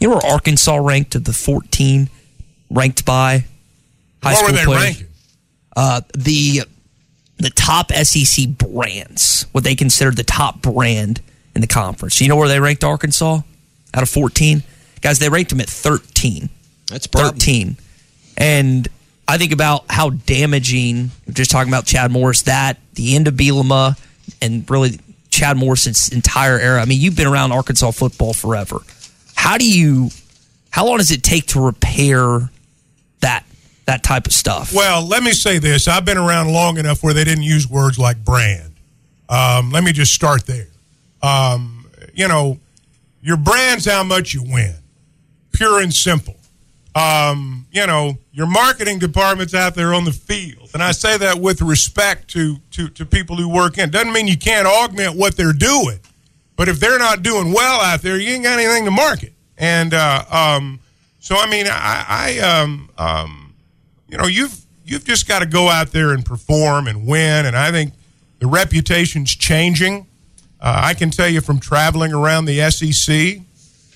You 0.00 0.08
know 0.08 0.16
where 0.16 0.26
Arkansas 0.32 0.76
ranked 0.76 1.14
of 1.14 1.24
the 1.24 1.32
fourteen 1.32 2.08
ranked 2.70 3.04
by 3.04 3.44
high 4.22 4.32
What 4.32 4.36
school 4.36 4.48
were 4.50 4.56
they 4.56 4.64
players? 4.64 4.82
ranking? 4.82 5.06
Uh, 5.76 6.00
the 6.14 6.62
the 7.38 7.50
top 7.50 7.90
SEC 7.92 8.48
brands, 8.50 9.46
what 9.52 9.64
they 9.64 9.74
considered 9.74 10.16
the 10.16 10.24
top 10.24 10.62
brand 10.62 11.20
in 11.54 11.60
the 11.60 11.66
conference. 11.66 12.20
You 12.20 12.28
know 12.28 12.36
where 12.36 12.48
they 12.48 12.60
ranked 12.60 12.84
Arkansas 12.84 13.40
out 13.94 14.02
of 14.02 14.08
14? 14.08 14.62
Guys, 15.02 15.18
they 15.18 15.28
ranked 15.28 15.52
him 15.52 15.60
at 15.60 15.68
13. 15.68 16.48
That's 16.88 17.06
13. 17.06 17.76
And 18.36 18.88
I 19.28 19.36
think 19.36 19.52
about 19.52 19.84
how 19.88 20.10
damaging, 20.10 21.10
just 21.30 21.50
talking 21.50 21.70
about 21.70 21.84
Chad 21.84 22.10
Morris, 22.10 22.42
that, 22.42 22.78
the 22.94 23.14
end 23.14 23.28
of 23.28 23.34
Bielema, 23.34 23.98
and 24.40 24.68
really 24.70 24.98
Chad 25.28 25.56
Morris's 25.56 26.10
entire 26.10 26.58
era. 26.58 26.80
I 26.80 26.84
mean, 26.84 27.00
you've 27.00 27.16
been 27.16 27.26
around 27.26 27.52
Arkansas 27.52 27.90
football 27.90 28.32
forever. 28.32 28.78
How 29.34 29.58
do 29.58 29.68
you, 29.68 30.10
how 30.70 30.86
long 30.86 30.98
does 30.98 31.10
it 31.10 31.22
take 31.22 31.46
to 31.48 31.60
repair 31.60 32.50
that 33.20 33.44
that 33.86 34.02
type 34.02 34.26
of 34.26 34.32
stuff? 34.32 34.72
Well, 34.72 35.06
let 35.06 35.22
me 35.22 35.32
say 35.32 35.58
this. 35.58 35.88
I've 35.88 36.04
been 36.04 36.18
around 36.18 36.52
long 36.52 36.78
enough 36.78 37.02
where 37.02 37.14
they 37.14 37.24
didn't 37.24 37.44
use 37.44 37.68
words 37.68 37.98
like 37.98 38.24
brand. 38.24 38.72
Um, 39.28 39.70
let 39.70 39.82
me 39.82 39.92
just 39.92 40.12
start 40.12 40.46
there. 40.46 40.68
Um, 41.22 41.86
you 42.14 42.28
know, 42.28 42.58
your 43.22 43.36
brand's 43.36 43.86
how 43.86 44.02
much 44.02 44.34
you 44.34 44.42
win, 44.42 44.74
pure 45.52 45.80
and 45.80 45.92
simple. 45.92 46.36
Um, 46.94 47.66
you 47.72 47.86
know, 47.86 48.18
your 48.32 48.46
marketing 48.46 48.98
department's 48.98 49.54
out 49.54 49.74
there 49.74 49.94
on 49.94 50.04
the 50.04 50.12
field. 50.12 50.70
And 50.74 50.82
I 50.82 50.92
say 50.92 51.16
that 51.18 51.38
with 51.38 51.62
respect 51.62 52.28
to, 52.30 52.56
to, 52.72 52.88
to 52.90 53.06
people 53.06 53.36
who 53.36 53.48
work 53.48 53.78
in. 53.78 53.90
Doesn't 53.90 54.12
mean 54.12 54.28
you 54.28 54.36
can't 54.36 54.66
augment 54.66 55.16
what 55.16 55.36
they're 55.36 55.54
doing, 55.54 56.00
but 56.56 56.68
if 56.68 56.80
they're 56.80 56.98
not 56.98 57.22
doing 57.22 57.52
well 57.52 57.80
out 57.80 58.02
there, 58.02 58.18
you 58.18 58.30
ain't 58.30 58.44
got 58.44 58.58
anything 58.58 58.84
to 58.84 58.90
market. 58.90 59.32
And 59.56 59.94
uh, 59.94 60.24
um, 60.30 60.80
so, 61.18 61.36
I 61.36 61.48
mean, 61.48 61.66
I, 61.68 62.04
I 62.08 62.38
um, 62.40 62.90
um, 62.98 63.54
you 64.08 64.18
know, 64.18 64.26
you've 64.26 64.58
you've 64.84 65.04
just 65.04 65.26
got 65.26 65.38
to 65.38 65.46
go 65.46 65.68
out 65.68 65.92
there 65.92 66.12
and 66.12 66.24
perform 66.24 66.86
and 66.88 67.06
win. 67.06 67.46
And 67.46 67.56
I 67.56 67.70
think 67.70 67.94
the 68.38 68.46
reputation's 68.46 69.34
changing. 69.34 70.06
Uh, 70.60 70.80
I 70.84 70.94
can 70.94 71.10
tell 71.10 71.28
you 71.28 71.40
from 71.40 71.60
traveling 71.60 72.12
around 72.12 72.44
the 72.44 72.70
SEC, 72.70 73.40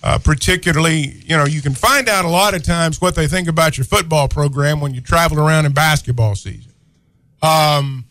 uh, 0.07 0.19
particularly, 0.19 1.21
you 1.27 1.37
know, 1.37 1.47
you 1.47 1.61
can 1.61 1.75
find 1.75 2.09
out 2.09 2.25
a 2.25 2.29
lot 2.29 2.55
of 2.55 2.63
times 2.63 3.01
what 3.01 3.17
they 3.17 3.27
think 3.27 3.49
about 3.49 3.77
your 3.77 3.85
football 3.85 4.29
program 4.29 4.81
when 4.81 4.95
you 4.95 5.01
travel 5.01 5.37
around 5.41 5.67
in 5.67 5.73
basketball 5.73 6.37
season. 6.37 6.71
Um, 7.43 8.05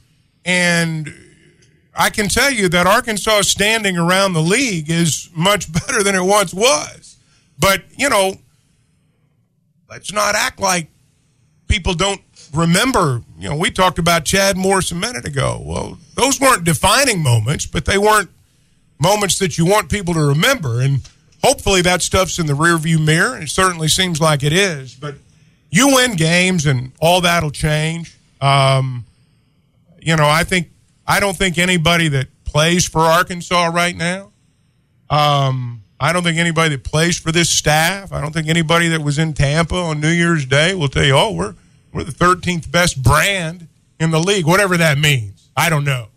and 0.43 1.07
I 1.95 2.09
can 2.09 2.27
tell 2.27 2.51
you 2.51 2.67
that 2.67 2.85
Arkansas 2.85 3.43
standing 3.43 3.97
around 3.97 4.33
the 4.33 4.41
league 4.41 4.89
is 4.89 5.29
much 5.33 5.71
better 5.87 6.03
than 6.03 6.15
it 6.15 6.21
once 6.21 6.53
was. 6.53 7.15
But, 7.57 7.85
you 7.97 8.09
know, 8.09 8.33
let's 9.89 10.11
not 10.11 10.35
act 10.35 10.59
like 10.59 10.89
people 11.69 11.93
don't 11.93 12.19
remember. 12.53 13.21
You 13.39 13.51
know, 13.51 13.55
we 13.55 13.71
talked 13.71 13.99
about 13.99 14.25
Chad 14.25 14.57
Morris 14.57 14.91
a 14.91 14.95
minute 14.95 15.23
ago. 15.23 15.63
Well, 15.63 15.97
those 16.15 16.41
weren't 16.41 16.65
defining 16.65 17.23
moments, 17.23 17.65
but 17.65 17.85
they 17.85 17.97
weren't 17.97 18.31
moments 18.99 19.39
that 19.39 19.57
you 19.57 19.65
want 19.65 19.89
people 19.89 20.13
to 20.15 20.25
remember. 20.25 20.81
And 20.81 20.99
hopefully 21.45 21.81
that 21.83 22.01
stuff's 22.01 22.39
in 22.39 22.47
the 22.47 22.53
rearview 22.53 23.03
mirror. 23.03 23.37
It 23.37 23.49
certainly 23.49 23.87
seems 23.87 24.19
like 24.19 24.41
it 24.41 24.51
is. 24.51 24.95
But 24.95 25.15
you 25.69 25.95
win 25.95 26.15
games 26.15 26.65
and 26.65 26.91
all 26.99 27.21
that'll 27.21 27.51
change. 27.51 28.15
Um, 28.41 29.05
you 30.01 30.15
know, 30.15 30.27
I 30.27 30.43
think 30.43 30.69
I 31.07 31.19
don't 31.19 31.37
think 31.37 31.57
anybody 31.57 32.07
that 32.09 32.27
plays 32.45 32.87
for 32.87 33.01
Arkansas 33.01 33.67
right 33.67 33.95
now. 33.95 34.31
Um, 35.09 35.83
I 35.99 36.13
don't 36.13 36.23
think 36.23 36.39
anybody 36.39 36.69
that 36.69 36.83
plays 36.83 37.19
for 37.19 37.31
this 37.31 37.49
staff. 37.49 38.11
I 38.11 38.21
don't 38.21 38.33
think 38.33 38.47
anybody 38.47 38.87
that 38.89 39.01
was 39.01 39.19
in 39.19 39.33
Tampa 39.33 39.75
on 39.75 40.01
New 40.01 40.09
Year's 40.09 40.45
Day 40.45 40.73
will 40.73 40.89
tell 40.89 41.05
you, 41.05 41.15
"Oh, 41.15 41.31
we're 41.31 41.53
we're 41.93 42.03
the 42.03 42.11
13th 42.11 42.71
best 42.71 43.01
brand 43.01 43.67
in 43.99 44.09
the 44.09 44.19
league," 44.19 44.45
whatever 44.45 44.77
that 44.77 44.97
means. 44.97 45.49
I 45.55 45.69
don't 45.69 45.85
know. 45.85 46.07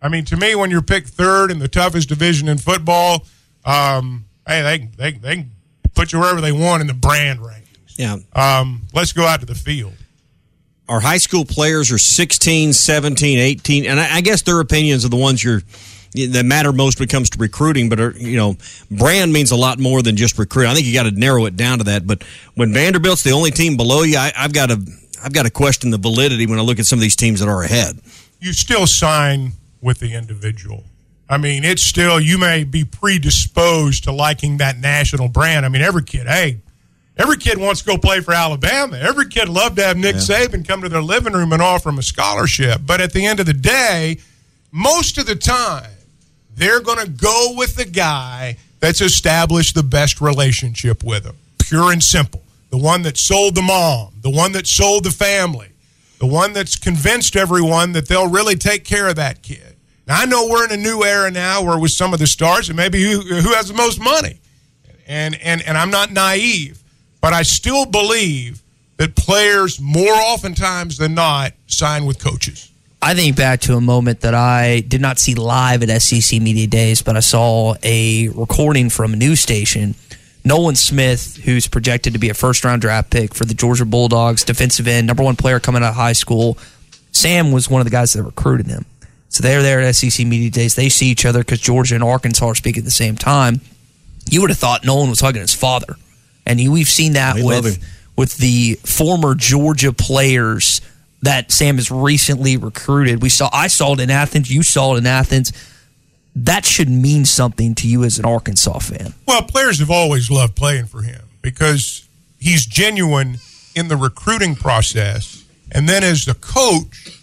I 0.00 0.08
mean, 0.08 0.24
to 0.26 0.36
me, 0.36 0.54
when 0.54 0.70
you're 0.70 0.82
picked 0.82 1.08
third 1.08 1.50
in 1.50 1.58
the 1.58 1.68
toughest 1.68 2.08
division 2.08 2.48
in 2.48 2.58
football, 2.58 3.26
um, 3.64 4.25
hey, 4.46 4.62
they 4.62 4.78
they 4.96 5.18
they 5.18 5.34
can 5.36 5.50
put 5.94 6.12
you 6.12 6.20
wherever 6.20 6.40
they 6.40 6.52
want 6.52 6.80
in 6.80 6.86
the 6.86 6.94
brand 6.94 7.40
rankings. 7.40 7.98
Yeah. 7.98 8.16
Um, 8.34 8.82
let's 8.92 9.12
go 9.12 9.26
out 9.26 9.40
to 9.40 9.46
the 9.46 9.54
field. 9.54 9.94
Our 10.88 11.00
high 11.00 11.18
school 11.18 11.44
players 11.44 11.90
are 11.90 11.98
16, 11.98 12.72
17, 12.72 13.38
18, 13.38 13.86
and 13.86 13.98
I, 13.98 14.16
I 14.16 14.20
guess 14.20 14.42
their 14.42 14.60
opinions 14.60 15.04
are 15.04 15.08
the 15.08 15.16
ones 15.16 15.42
you're 15.42 15.62
that 16.14 16.44
matter 16.46 16.72
most 16.72 16.98
when 16.98 17.08
it 17.08 17.12
comes 17.12 17.30
to 17.30 17.38
recruiting. 17.38 17.88
But 17.88 18.00
are, 18.00 18.10
you 18.12 18.36
know, 18.36 18.56
brand 18.90 19.32
means 19.32 19.50
a 19.50 19.56
lot 19.56 19.78
more 19.78 20.02
than 20.02 20.16
just 20.16 20.38
recruit. 20.38 20.66
I 20.66 20.74
think 20.74 20.86
you 20.86 20.94
got 20.94 21.04
to 21.04 21.10
narrow 21.10 21.44
it 21.46 21.56
down 21.56 21.78
to 21.78 21.84
that. 21.84 22.06
But 22.06 22.22
when 22.54 22.72
Vanderbilt's 22.72 23.22
the 23.22 23.32
only 23.32 23.50
team 23.50 23.76
below 23.76 24.02
you, 24.02 24.16
I, 24.16 24.32
I've 24.36 24.52
got 24.52 24.70
to 24.70 24.80
I've 25.22 25.32
got 25.32 25.44
to 25.44 25.50
question 25.50 25.90
the 25.90 25.98
validity 25.98 26.46
when 26.46 26.58
I 26.58 26.62
look 26.62 26.78
at 26.78 26.86
some 26.86 26.98
of 26.98 27.02
these 27.02 27.16
teams 27.16 27.40
that 27.40 27.48
are 27.48 27.62
ahead. 27.62 27.98
You 28.40 28.52
still 28.52 28.86
sign 28.86 29.52
with 29.80 29.98
the 29.98 30.14
individual. 30.14 30.84
I 31.28 31.38
mean, 31.38 31.64
it's 31.64 31.82
still 31.82 32.20
you 32.20 32.38
may 32.38 32.64
be 32.64 32.84
predisposed 32.84 34.04
to 34.04 34.12
liking 34.12 34.58
that 34.58 34.78
national 34.78 35.28
brand. 35.28 35.66
I 35.66 35.68
mean, 35.68 35.82
every 35.82 36.04
kid, 36.04 36.26
hey, 36.26 36.60
every 37.16 37.36
kid 37.36 37.58
wants 37.58 37.80
to 37.80 37.86
go 37.86 37.98
play 37.98 38.20
for 38.20 38.32
Alabama. 38.32 38.96
Every 38.98 39.26
kid 39.26 39.48
loved 39.48 39.76
to 39.76 39.84
have 39.84 39.96
Nick 39.96 40.16
Yeah. 40.16 40.20
Saban 40.20 40.66
come 40.66 40.82
to 40.82 40.88
their 40.88 41.02
living 41.02 41.32
room 41.32 41.52
and 41.52 41.60
offer 41.60 41.88
them 41.88 41.98
a 41.98 42.02
scholarship. 42.02 42.82
But 42.86 43.00
at 43.00 43.12
the 43.12 43.26
end 43.26 43.40
of 43.40 43.46
the 43.46 43.54
day, 43.54 44.18
most 44.70 45.18
of 45.18 45.26
the 45.26 45.34
time, 45.34 45.90
they're 46.54 46.80
going 46.80 47.04
to 47.04 47.10
go 47.10 47.54
with 47.56 47.76
the 47.76 47.84
guy 47.84 48.56
that's 48.80 49.00
established 49.00 49.74
the 49.74 49.82
best 49.82 50.20
relationship 50.20 51.02
with 51.02 51.24
them. 51.24 51.36
Pure 51.58 51.92
and 51.92 52.02
simple. 52.02 52.42
The 52.70 52.78
one 52.78 53.02
that 53.02 53.16
sold 53.16 53.54
the 53.54 53.62
mom, 53.62 54.12
the 54.22 54.30
one 54.30 54.52
that 54.52 54.66
sold 54.66 55.04
the 55.04 55.10
family, 55.10 55.68
the 56.18 56.26
one 56.26 56.52
that's 56.52 56.76
convinced 56.76 57.36
everyone 57.36 57.92
that 57.92 58.08
they'll 58.08 58.28
really 58.28 58.56
take 58.56 58.84
care 58.84 59.08
of 59.08 59.16
that 59.16 59.42
kid. 59.42 59.75
Now, 60.06 60.20
I 60.20 60.24
know 60.26 60.46
we're 60.48 60.64
in 60.64 60.72
a 60.72 60.76
new 60.76 61.02
era 61.02 61.30
now 61.30 61.62
where 61.62 61.78
with 61.78 61.90
some 61.90 62.12
of 62.12 62.20
the 62.20 62.26
stars, 62.26 62.68
and 62.68 62.76
maybe 62.76 63.02
who, 63.02 63.20
who 63.20 63.54
has 63.54 63.68
the 63.68 63.74
most 63.74 64.00
money. 64.00 64.38
And, 65.06 65.34
and, 65.42 65.62
and 65.62 65.76
I'm 65.76 65.90
not 65.90 66.12
naive, 66.12 66.82
but 67.20 67.32
I 67.32 67.42
still 67.42 67.86
believe 67.86 68.62
that 68.98 69.14
players 69.16 69.80
more 69.80 70.14
oftentimes 70.14 70.98
than 70.98 71.14
not 71.14 71.52
sign 71.66 72.06
with 72.06 72.22
coaches. 72.22 72.70
I 73.02 73.14
think 73.14 73.36
back 73.36 73.60
to 73.62 73.74
a 73.74 73.80
moment 73.80 74.20
that 74.20 74.34
I 74.34 74.80
did 74.80 75.00
not 75.00 75.18
see 75.18 75.34
live 75.34 75.82
at 75.82 76.02
SEC 76.02 76.40
Media 76.40 76.66
Days, 76.66 77.02
but 77.02 77.16
I 77.16 77.20
saw 77.20 77.74
a 77.82 78.28
recording 78.28 78.90
from 78.90 79.12
a 79.12 79.16
news 79.16 79.40
station. 79.40 79.94
Nolan 80.44 80.76
Smith, 80.76 81.36
who's 81.44 81.66
projected 81.66 82.14
to 82.14 82.18
be 82.18 82.30
a 82.30 82.34
first 82.34 82.64
round 82.64 82.80
draft 82.80 83.10
pick 83.10 83.34
for 83.34 83.44
the 83.44 83.54
Georgia 83.54 83.84
Bulldogs, 83.84 84.44
defensive 84.44 84.88
end, 84.88 85.06
number 85.06 85.22
one 85.22 85.36
player 85.36 85.60
coming 85.60 85.82
out 85.82 85.90
of 85.90 85.94
high 85.96 86.14
school. 86.14 86.56
Sam 87.12 87.52
was 87.52 87.68
one 87.68 87.80
of 87.80 87.84
the 87.84 87.90
guys 87.90 88.12
that 88.12 88.22
recruited 88.22 88.66
him. 88.66 88.86
So 89.36 89.42
they're 89.42 89.62
there 89.62 89.82
at 89.82 89.94
SEC 89.94 90.26
Media 90.26 90.48
Days. 90.48 90.76
They 90.76 90.88
see 90.88 91.08
each 91.08 91.26
other 91.26 91.40
because 91.40 91.60
Georgia 91.60 91.94
and 91.94 92.02
Arkansas 92.02 92.46
are 92.46 92.54
speaking 92.54 92.80
at 92.80 92.84
the 92.86 92.90
same 92.90 93.16
time. 93.16 93.60
You 94.30 94.40
would 94.40 94.48
have 94.48 94.58
thought 94.58 94.82
Nolan 94.82 95.10
was 95.10 95.20
hugging 95.20 95.42
his 95.42 95.52
father. 95.52 95.96
And 96.46 96.58
you, 96.58 96.72
we've 96.72 96.88
seen 96.88 97.12
that 97.12 97.34
We 97.34 97.42
with, 97.44 97.84
with 98.16 98.38
the 98.38 98.78
former 98.82 99.34
Georgia 99.34 99.92
players 99.92 100.80
that 101.20 101.52
Sam 101.52 101.76
has 101.76 101.90
recently 101.90 102.56
recruited. 102.56 103.20
We 103.20 103.28
saw 103.28 103.50
I 103.52 103.66
saw 103.66 103.92
it 103.92 104.00
in 104.00 104.10
Athens, 104.10 104.50
you 104.50 104.62
saw 104.62 104.94
it 104.94 104.98
in 105.00 105.06
Athens. 105.06 105.52
That 106.34 106.64
should 106.64 106.88
mean 106.88 107.26
something 107.26 107.74
to 107.74 107.86
you 107.86 108.04
as 108.04 108.18
an 108.18 108.24
Arkansas 108.24 108.78
fan. 108.78 109.12
Well, 109.26 109.42
players 109.42 109.80
have 109.80 109.90
always 109.90 110.30
loved 110.30 110.56
playing 110.56 110.86
for 110.86 111.02
him 111.02 111.20
because 111.42 112.08
he's 112.40 112.64
genuine 112.64 113.36
in 113.74 113.88
the 113.88 113.96
recruiting 113.98 114.54
process. 114.54 115.44
And 115.70 115.86
then 115.86 116.02
as 116.02 116.24
the 116.24 116.32
coach, 116.32 117.20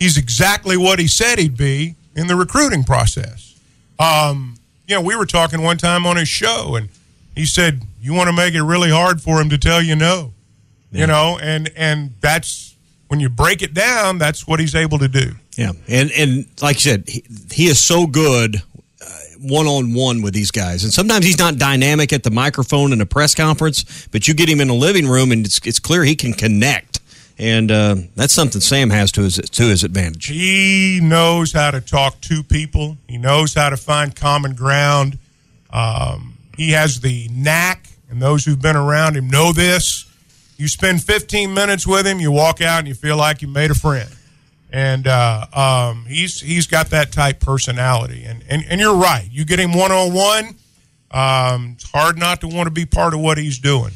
he's 0.00 0.16
exactly 0.16 0.76
what 0.76 0.98
he 0.98 1.06
said 1.06 1.38
he'd 1.38 1.56
be 1.56 1.94
in 2.16 2.26
the 2.26 2.34
recruiting 2.34 2.82
process. 2.82 3.56
Um, 4.00 4.56
you 4.88 4.96
know, 4.96 5.02
we 5.02 5.14
were 5.14 5.26
talking 5.26 5.62
one 5.62 5.76
time 5.76 6.04
on 6.06 6.16
his 6.16 6.28
show, 6.28 6.74
and 6.74 6.88
he 7.36 7.46
said, 7.46 7.82
You 8.00 8.14
want 8.14 8.28
to 8.28 8.34
make 8.34 8.54
it 8.54 8.62
really 8.62 8.90
hard 8.90 9.20
for 9.20 9.40
him 9.40 9.48
to 9.50 9.58
tell 9.58 9.80
you 9.80 9.94
no. 9.94 10.32
You 10.92 11.06
know, 11.06 11.38
and 11.40 11.70
and 11.76 12.14
that's 12.20 12.74
when 13.06 13.20
you 13.20 13.28
break 13.28 13.62
it 13.62 13.72
down, 13.74 14.18
that's 14.18 14.48
what 14.48 14.58
he's 14.58 14.74
able 14.74 14.98
to 14.98 15.06
do. 15.06 15.34
Yeah, 15.56 15.70
and 15.86 16.10
and 16.10 16.46
like 16.60 16.84
you 16.84 16.90
said, 16.90 17.04
he, 17.06 17.22
he 17.52 17.66
is 17.66 17.80
so 17.80 18.08
good 18.08 18.60
one 19.40 19.66
on 19.66 19.94
one 19.94 20.20
with 20.20 20.34
these 20.34 20.50
guys, 20.50 20.82
and 20.82 20.92
sometimes 20.92 21.24
he's 21.24 21.38
not 21.38 21.58
dynamic 21.58 22.12
at 22.12 22.24
the 22.24 22.30
microphone 22.30 22.92
in 22.92 23.00
a 23.00 23.06
press 23.06 23.36
conference, 23.36 24.08
but 24.08 24.26
you 24.26 24.34
get 24.34 24.48
him 24.48 24.60
in 24.60 24.68
a 24.68 24.74
living 24.74 25.06
room, 25.06 25.30
and 25.30 25.46
it's 25.46 25.60
it's 25.64 25.78
clear 25.78 26.02
he 26.02 26.16
can 26.16 26.32
connect, 26.32 26.89
and 27.40 27.72
uh, 27.72 27.96
that's 28.14 28.34
something 28.34 28.60
Sam 28.60 28.90
has 28.90 29.10
to 29.12 29.22
his 29.22 29.36
to 29.36 29.62
his 29.62 29.82
advantage. 29.82 30.26
He 30.26 31.00
knows 31.02 31.52
how 31.52 31.70
to 31.70 31.80
talk 31.80 32.20
to 32.22 32.42
people. 32.42 32.98
He 33.08 33.16
knows 33.16 33.54
how 33.54 33.70
to 33.70 33.78
find 33.78 34.14
common 34.14 34.54
ground. 34.54 35.18
Um, 35.72 36.36
he 36.56 36.72
has 36.72 37.00
the 37.00 37.28
knack, 37.32 37.88
and 38.10 38.20
those 38.20 38.44
who've 38.44 38.60
been 38.60 38.76
around 38.76 39.16
him 39.16 39.28
know 39.28 39.52
this. 39.52 40.06
You 40.58 40.68
spend 40.68 41.02
15 41.02 41.54
minutes 41.54 41.86
with 41.86 42.06
him, 42.06 42.20
you 42.20 42.30
walk 42.30 42.60
out, 42.60 42.80
and 42.80 42.88
you 42.88 42.92
feel 42.92 43.16
like 43.16 43.40
you 43.40 43.48
made 43.48 43.70
a 43.70 43.74
friend. 43.74 44.10
And 44.70 45.06
uh, 45.06 45.46
um, 45.54 46.04
he's 46.04 46.42
he's 46.42 46.66
got 46.66 46.90
that 46.90 47.10
type 47.10 47.40
personality. 47.40 48.24
And 48.24 48.44
and, 48.50 48.66
and 48.68 48.78
you're 48.82 48.94
right. 48.94 49.26
You 49.32 49.46
get 49.46 49.58
him 49.58 49.72
one 49.72 49.92
on 49.92 50.12
one. 50.12 50.56
It's 51.72 51.90
hard 51.90 52.18
not 52.18 52.42
to 52.42 52.48
want 52.48 52.66
to 52.66 52.70
be 52.70 52.84
part 52.84 53.14
of 53.14 53.20
what 53.20 53.38
he's 53.38 53.58
doing. 53.58 53.92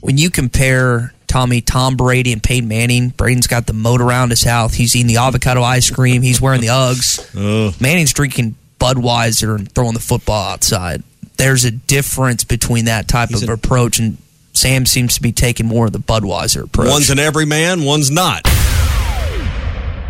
When 0.00 0.16
you 0.16 0.30
compare 0.30 1.12
Tommy, 1.30 1.60
Tom 1.60 1.96
Brady, 1.96 2.32
and 2.32 2.42
Peyton 2.42 2.68
Manning, 2.68 3.10
Brady's 3.10 3.46
got 3.46 3.66
the 3.68 3.72
moat 3.72 4.00
around 4.00 4.30
his 4.30 4.42
house. 4.42 4.74
He's 4.74 4.96
eating 4.96 5.06
the 5.06 5.18
avocado 5.18 5.62
ice 5.62 5.88
cream. 5.88 6.22
He's 6.22 6.40
wearing 6.40 6.60
the 6.60 6.66
Uggs. 6.66 7.80
Manning's 7.80 8.12
drinking 8.12 8.56
Budweiser 8.80 9.54
and 9.54 9.70
throwing 9.70 9.94
the 9.94 10.00
football 10.00 10.50
outside. 10.50 11.04
There's 11.36 11.64
a 11.64 11.70
difference 11.70 12.42
between 12.42 12.86
that 12.86 13.06
type 13.06 13.30
of 13.32 13.48
approach, 13.48 14.00
and 14.00 14.16
Sam 14.54 14.86
seems 14.86 15.14
to 15.14 15.22
be 15.22 15.30
taking 15.30 15.66
more 15.66 15.86
of 15.86 15.92
the 15.92 16.00
Budweiser 16.00 16.64
approach. 16.64 16.88
One's 16.88 17.10
an 17.10 17.20
everyman, 17.20 17.84
one's 17.84 18.10
not. 18.10 18.42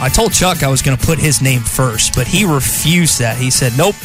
I 0.00 0.08
told 0.08 0.32
Chuck 0.32 0.62
I 0.62 0.68
was 0.68 0.80
going 0.82 0.96
to 0.96 1.04
put 1.06 1.18
his 1.18 1.42
name 1.42 1.60
first, 1.60 2.14
but 2.14 2.26
he 2.26 2.44
refused 2.44 3.18
that. 3.20 3.36
He 3.36 3.50
said, 3.50 3.72
"Nope, 3.76 3.96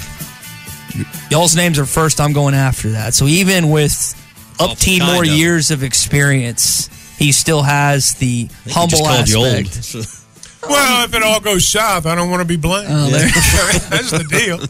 y'all's 1.29 1.55
names 1.55 1.77
are 1.79 1.85
first. 1.85 2.19
I'm 2.19 2.33
going 2.33 2.53
after 2.55 2.91
that." 2.91 3.13
So 3.13 3.25
even 3.27 3.69
with 3.69 3.93
up 4.59 4.77
teen 4.77 4.99
kind 5.01 5.13
more 5.13 5.23
of. 5.23 5.29
years 5.29 5.71
of 5.71 5.83
experience, 5.83 6.89
he 7.17 7.31
still 7.31 7.61
has 7.61 8.15
the 8.15 8.49
humble 8.69 8.89
just 8.89 9.03
called 9.03 9.29
you 9.29 9.45
aspect. 9.45 9.95
old. 9.95 10.07
Well, 10.65 11.03
if 11.03 11.13
it 11.13 11.21
all 11.21 11.41
goes 11.41 11.67
south, 11.67 12.05
I 12.05 12.15
don't 12.15 12.29
want 12.29 12.39
to 12.39 12.47
be 12.47 12.55
blamed. 12.55 12.87
Oh, 12.89 13.09
there- 13.09 13.27
That's 13.89 14.11
the 14.11 14.23
deal. 14.23 14.61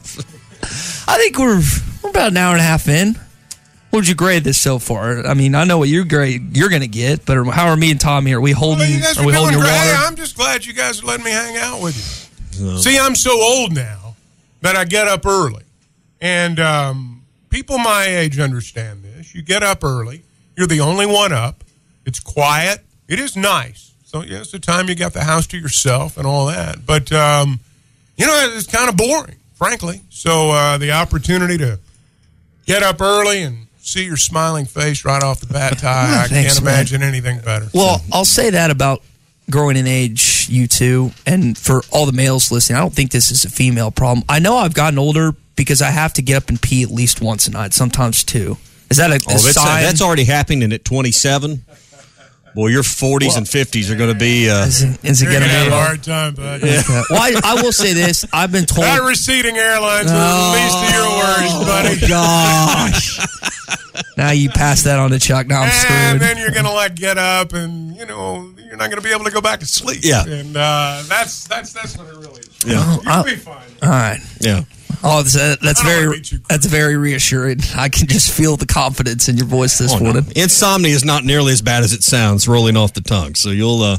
I 1.07 1.17
think 1.19 1.37
we're 1.37 1.61
we're 2.01 2.09
about 2.09 2.31
an 2.31 2.37
hour 2.37 2.53
and 2.53 2.59
a 2.59 2.63
half 2.63 2.87
in. 2.87 3.15
What 3.93 3.99
would 3.99 4.07
you 4.07 4.15
grade 4.15 4.43
this 4.43 4.59
so 4.59 4.79
far? 4.79 5.23
I 5.23 5.35
mean, 5.35 5.53
I 5.53 5.65
know 5.65 5.77
what 5.77 5.87
your 5.87 6.03
grade 6.03 6.57
you're 6.57 6.69
going 6.69 6.81
to 6.81 6.87
get, 6.87 7.27
but 7.27 7.43
how 7.51 7.67
are 7.67 7.77
me 7.77 7.91
and 7.91 8.01
Tommy? 8.01 8.33
Are 8.33 8.41
we 8.41 8.49
holding? 8.49 8.89
You 8.89 8.99
guys 8.99 9.19
are 9.19 9.23
we 9.23 9.33
holding 9.33 9.53
your 9.53 9.61
great. 9.61 9.71
water? 9.71 9.93
I'm 9.97 10.15
just 10.15 10.35
glad 10.35 10.65
you 10.65 10.73
guys 10.73 11.03
are 11.03 11.05
letting 11.05 11.23
me 11.23 11.29
hang 11.29 11.57
out 11.57 11.79
with 11.79 11.95
you. 12.57 12.79
See, 12.79 12.97
I'm 12.97 13.13
so 13.13 13.39
old 13.39 13.75
now 13.75 14.15
that 14.61 14.75
I 14.75 14.85
get 14.85 15.07
up 15.07 15.27
early. 15.27 15.61
And 16.19 16.59
um, 16.59 17.21
people 17.51 17.77
my 17.77 18.05
age 18.05 18.39
understand 18.39 19.03
this. 19.03 19.35
You 19.35 19.43
get 19.43 19.61
up 19.61 19.83
early, 19.83 20.23
you're 20.57 20.65
the 20.65 20.79
only 20.79 21.05
one 21.05 21.31
up. 21.31 21.63
It's 22.03 22.19
quiet, 22.19 22.79
it 23.07 23.19
is 23.19 23.35
nice. 23.37 23.91
So, 24.05 24.23
yeah, 24.23 24.39
it's 24.39 24.51
the 24.51 24.57
time 24.57 24.89
you 24.89 24.95
got 24.95 25.13
the 25.13 25.23
house 25.23 25.45
to 25.45 25.57
yourself 25.59 26.17
and 26.17 26.25
all 26.25 26.47
that. 26.47 26.83
But, 26.83 27.11
um, 27.11 27.59
you 28.17 28.25
know, 28.25 28.53
it's 28.55 28.65
kind 28.65 28.89
of 28.89 28.97
boring, 28.97 29.35
frankly. 29.53 30.01
So, 30.09 30.49
uh, 30.49 30.79
the 30.79 30.93
opportunity 30.93 31.59
to 31.59 31.77
get 32.65 32.81
up 32.81 32.99
early 32.99 33.43
and 33.43 33.62
see 33.83 34.05
your 34.05 34.17
smiling 34.17 34.65
face 34.65 35.05
right 35.05 35.21
off 35.21 35.39
the 35.39 35.47
bat, 35.47 35.77
Ty, 35.79 36.23
I 36.23 36.27
Thanks, 36.29 36.53
can't 36.55 36.65
man. 36.65 36.73
imagine 36.75 37.03
anything 37.03 37.39
better. 37.39 37.67
Well, 37.73 38.01
I'll 38.11 38.25
say 38.25 38.49
that 38.51 38.71
about 38.71 39.01
growing 39.49 39.75
in 39.77 39.85
age, 39.87 40.47
you 40.49 40.67
two, 40.67 41.11
and 41.25 41.57
for 41.57 41.81
all 41.91 42.05
the 42.05 42.13
males 42.13 42.51
listening, 42.51 42.77
I 42.77 42.79
don't 42.81 42.93
think 42.93 43.11
this 43.11 43.29
is 43.29 43.43
a 43.45 43.49
female 43.49 43.91
problem. 43.91 44.23
I 44.29 44.39
know 44.39 44.57
I've 44.57 44.73
gotten 44.73 44.97
older 44.97 45.33
because 45.55 45.81
I 45.81 45.91
have 45.91 46.13
to 46.13 46.21
get 46.21 46.37
up 46.37 46.49
and 46.49 46.59
pee 46.61 46.81
at 46.83 46.89
least 46.91 47.21
once 47.21 47.45
a 47.47 47.51
night, 47.51 47.73
sometimes 47.73 48.23
two. 48.23 48.57
Is 48.89 48.97
that 48.97 49.11
a, 49.11 49.15
a 49.15 49.17
Oh, 49.17 49.31
that's, 49.33 49.57
uh, 49.57 49.65
sign? 49.65 49.83
that's 49.83 50.01
already 50.01 50.23
happening 50.25 50.71
at 50.71 50.85
27. 50.85 51.63
Boy, 52.55 52.67
your 52.67 52.83
40s 52.83 53.35
and 53.35 53.47
50s 53.47 53.89
are 53.91 53.95
going 53.95 54.13
to 54.13 54.19
be. 54.19 54.49
Uh, 54.49 54.65
is 54.65 54.83
it, 54.83 55.03
is 55.03 55.21
it 55.21 55.25
gonna 55.25 55.45
have 55.47 55.71
a 55.71 55.75
hard 55.75 56.03
time, 56.03 56.35
bud. 56.35 56.61
well, 56.61 57.05
I, 57.11 57.39
I 57.43 57.61
will 57.63 57.71
say 57.71 57.93
this: 57.93 58.25
I've 58.31 58.51
been 58.51 58.65
told. 58.65 58.85
That 58.85 59.01
receding 59.01 59.57
airlines 59.57 60.11
are 60.11 60.13
the 60.13 60.51
least 60.53 60.77
of 60.77 60.89
your 60.93 61.09
worries, 61.17 61.53
buddy. 61.67 62.07
gosh. 62.07 63.19
now 64.17 64.31
you 64.31 64.49
pass 64.49 64.83
that 64.83 64.99
on 64.99 65.09
to 65.11 65.19
Chuck. 65.19 65.47
Now 65.47 65.61
I'm 65.61 65.63
And 65.63 65.73
screwed. 65.73 65.97
And 65.97 66.21
then 66.21 66.37
you're 66.37 66.51
gonna 66.51 66.71
like 66.73 66.93
get 66.95 67.17
up, 67.17 67.53
and 67.53 67.95
you 67.95 68.05
know 68.05 68.53
you're 68.57 68.77
not 68.77 68.89
gonna 68.89 69.01
be 69.01 69.11
able 69.11 69.25
to 69.25 69.31
go 69.31 69.41
back 69.41 69.59
to 69.61 69.65
sleep. 69.65 70.01
Yeah. 70.03 70.23
and 70.25 70.55
uh, 70.55 71.03
that's 71.07 71.47
that's 71.47 71.73
that's 71.73 71.97
what 71.97 72.07
it 72.07 72.15
really 72.17 72.41
is. 72.41 72.65
Yeah. 72.65 72.97
you'll 73.03 73.23
be 73.23 73.35
fine. 73.35 73.63
All 73.81 73.89
right. 73.89 74.19
yeah. 74.39 74.61
Oh, 75.03 75.21
that's, 75.21 75.35
uh, 75.35 75.55
that's 75.61 75.81
I 75.81 75.83
don't 75.85 76.07
wanna 76.07 76.21
very 76.23 76.41
that's 76.49 76.65
very 76.65 76.97
reassuring. 76.97 77.59
I 77.75 77.89
can 77.89 78.07
just 78.07 78.31
feel 78.31 78.57
the 78.57 78.65
confidence 78.65 79.29
in 79.29 79.37
your 79.37 79.47
voice 79.47 79.77
this 79.77 79.91
Oh, 79.93 79.97
no. 79.97 80.03
morning. 80.13 80.25
Insomnia 80.35 80.93
is 80.93 81.03
not 81.05 81.23
nearly 81.23 81.53
as 81.53 81.61
bad 81.61 81.83
as 81.83 81.93
it 81.93 82.03
sounds 82.03 82.47
rolling 82.47 82.75
off 82.77 82.93
the 82.93 83.01
tongue. 83.01 83.35
So 83.35 83.49
you'll 83.49 83.81
uh, 83.81 83.97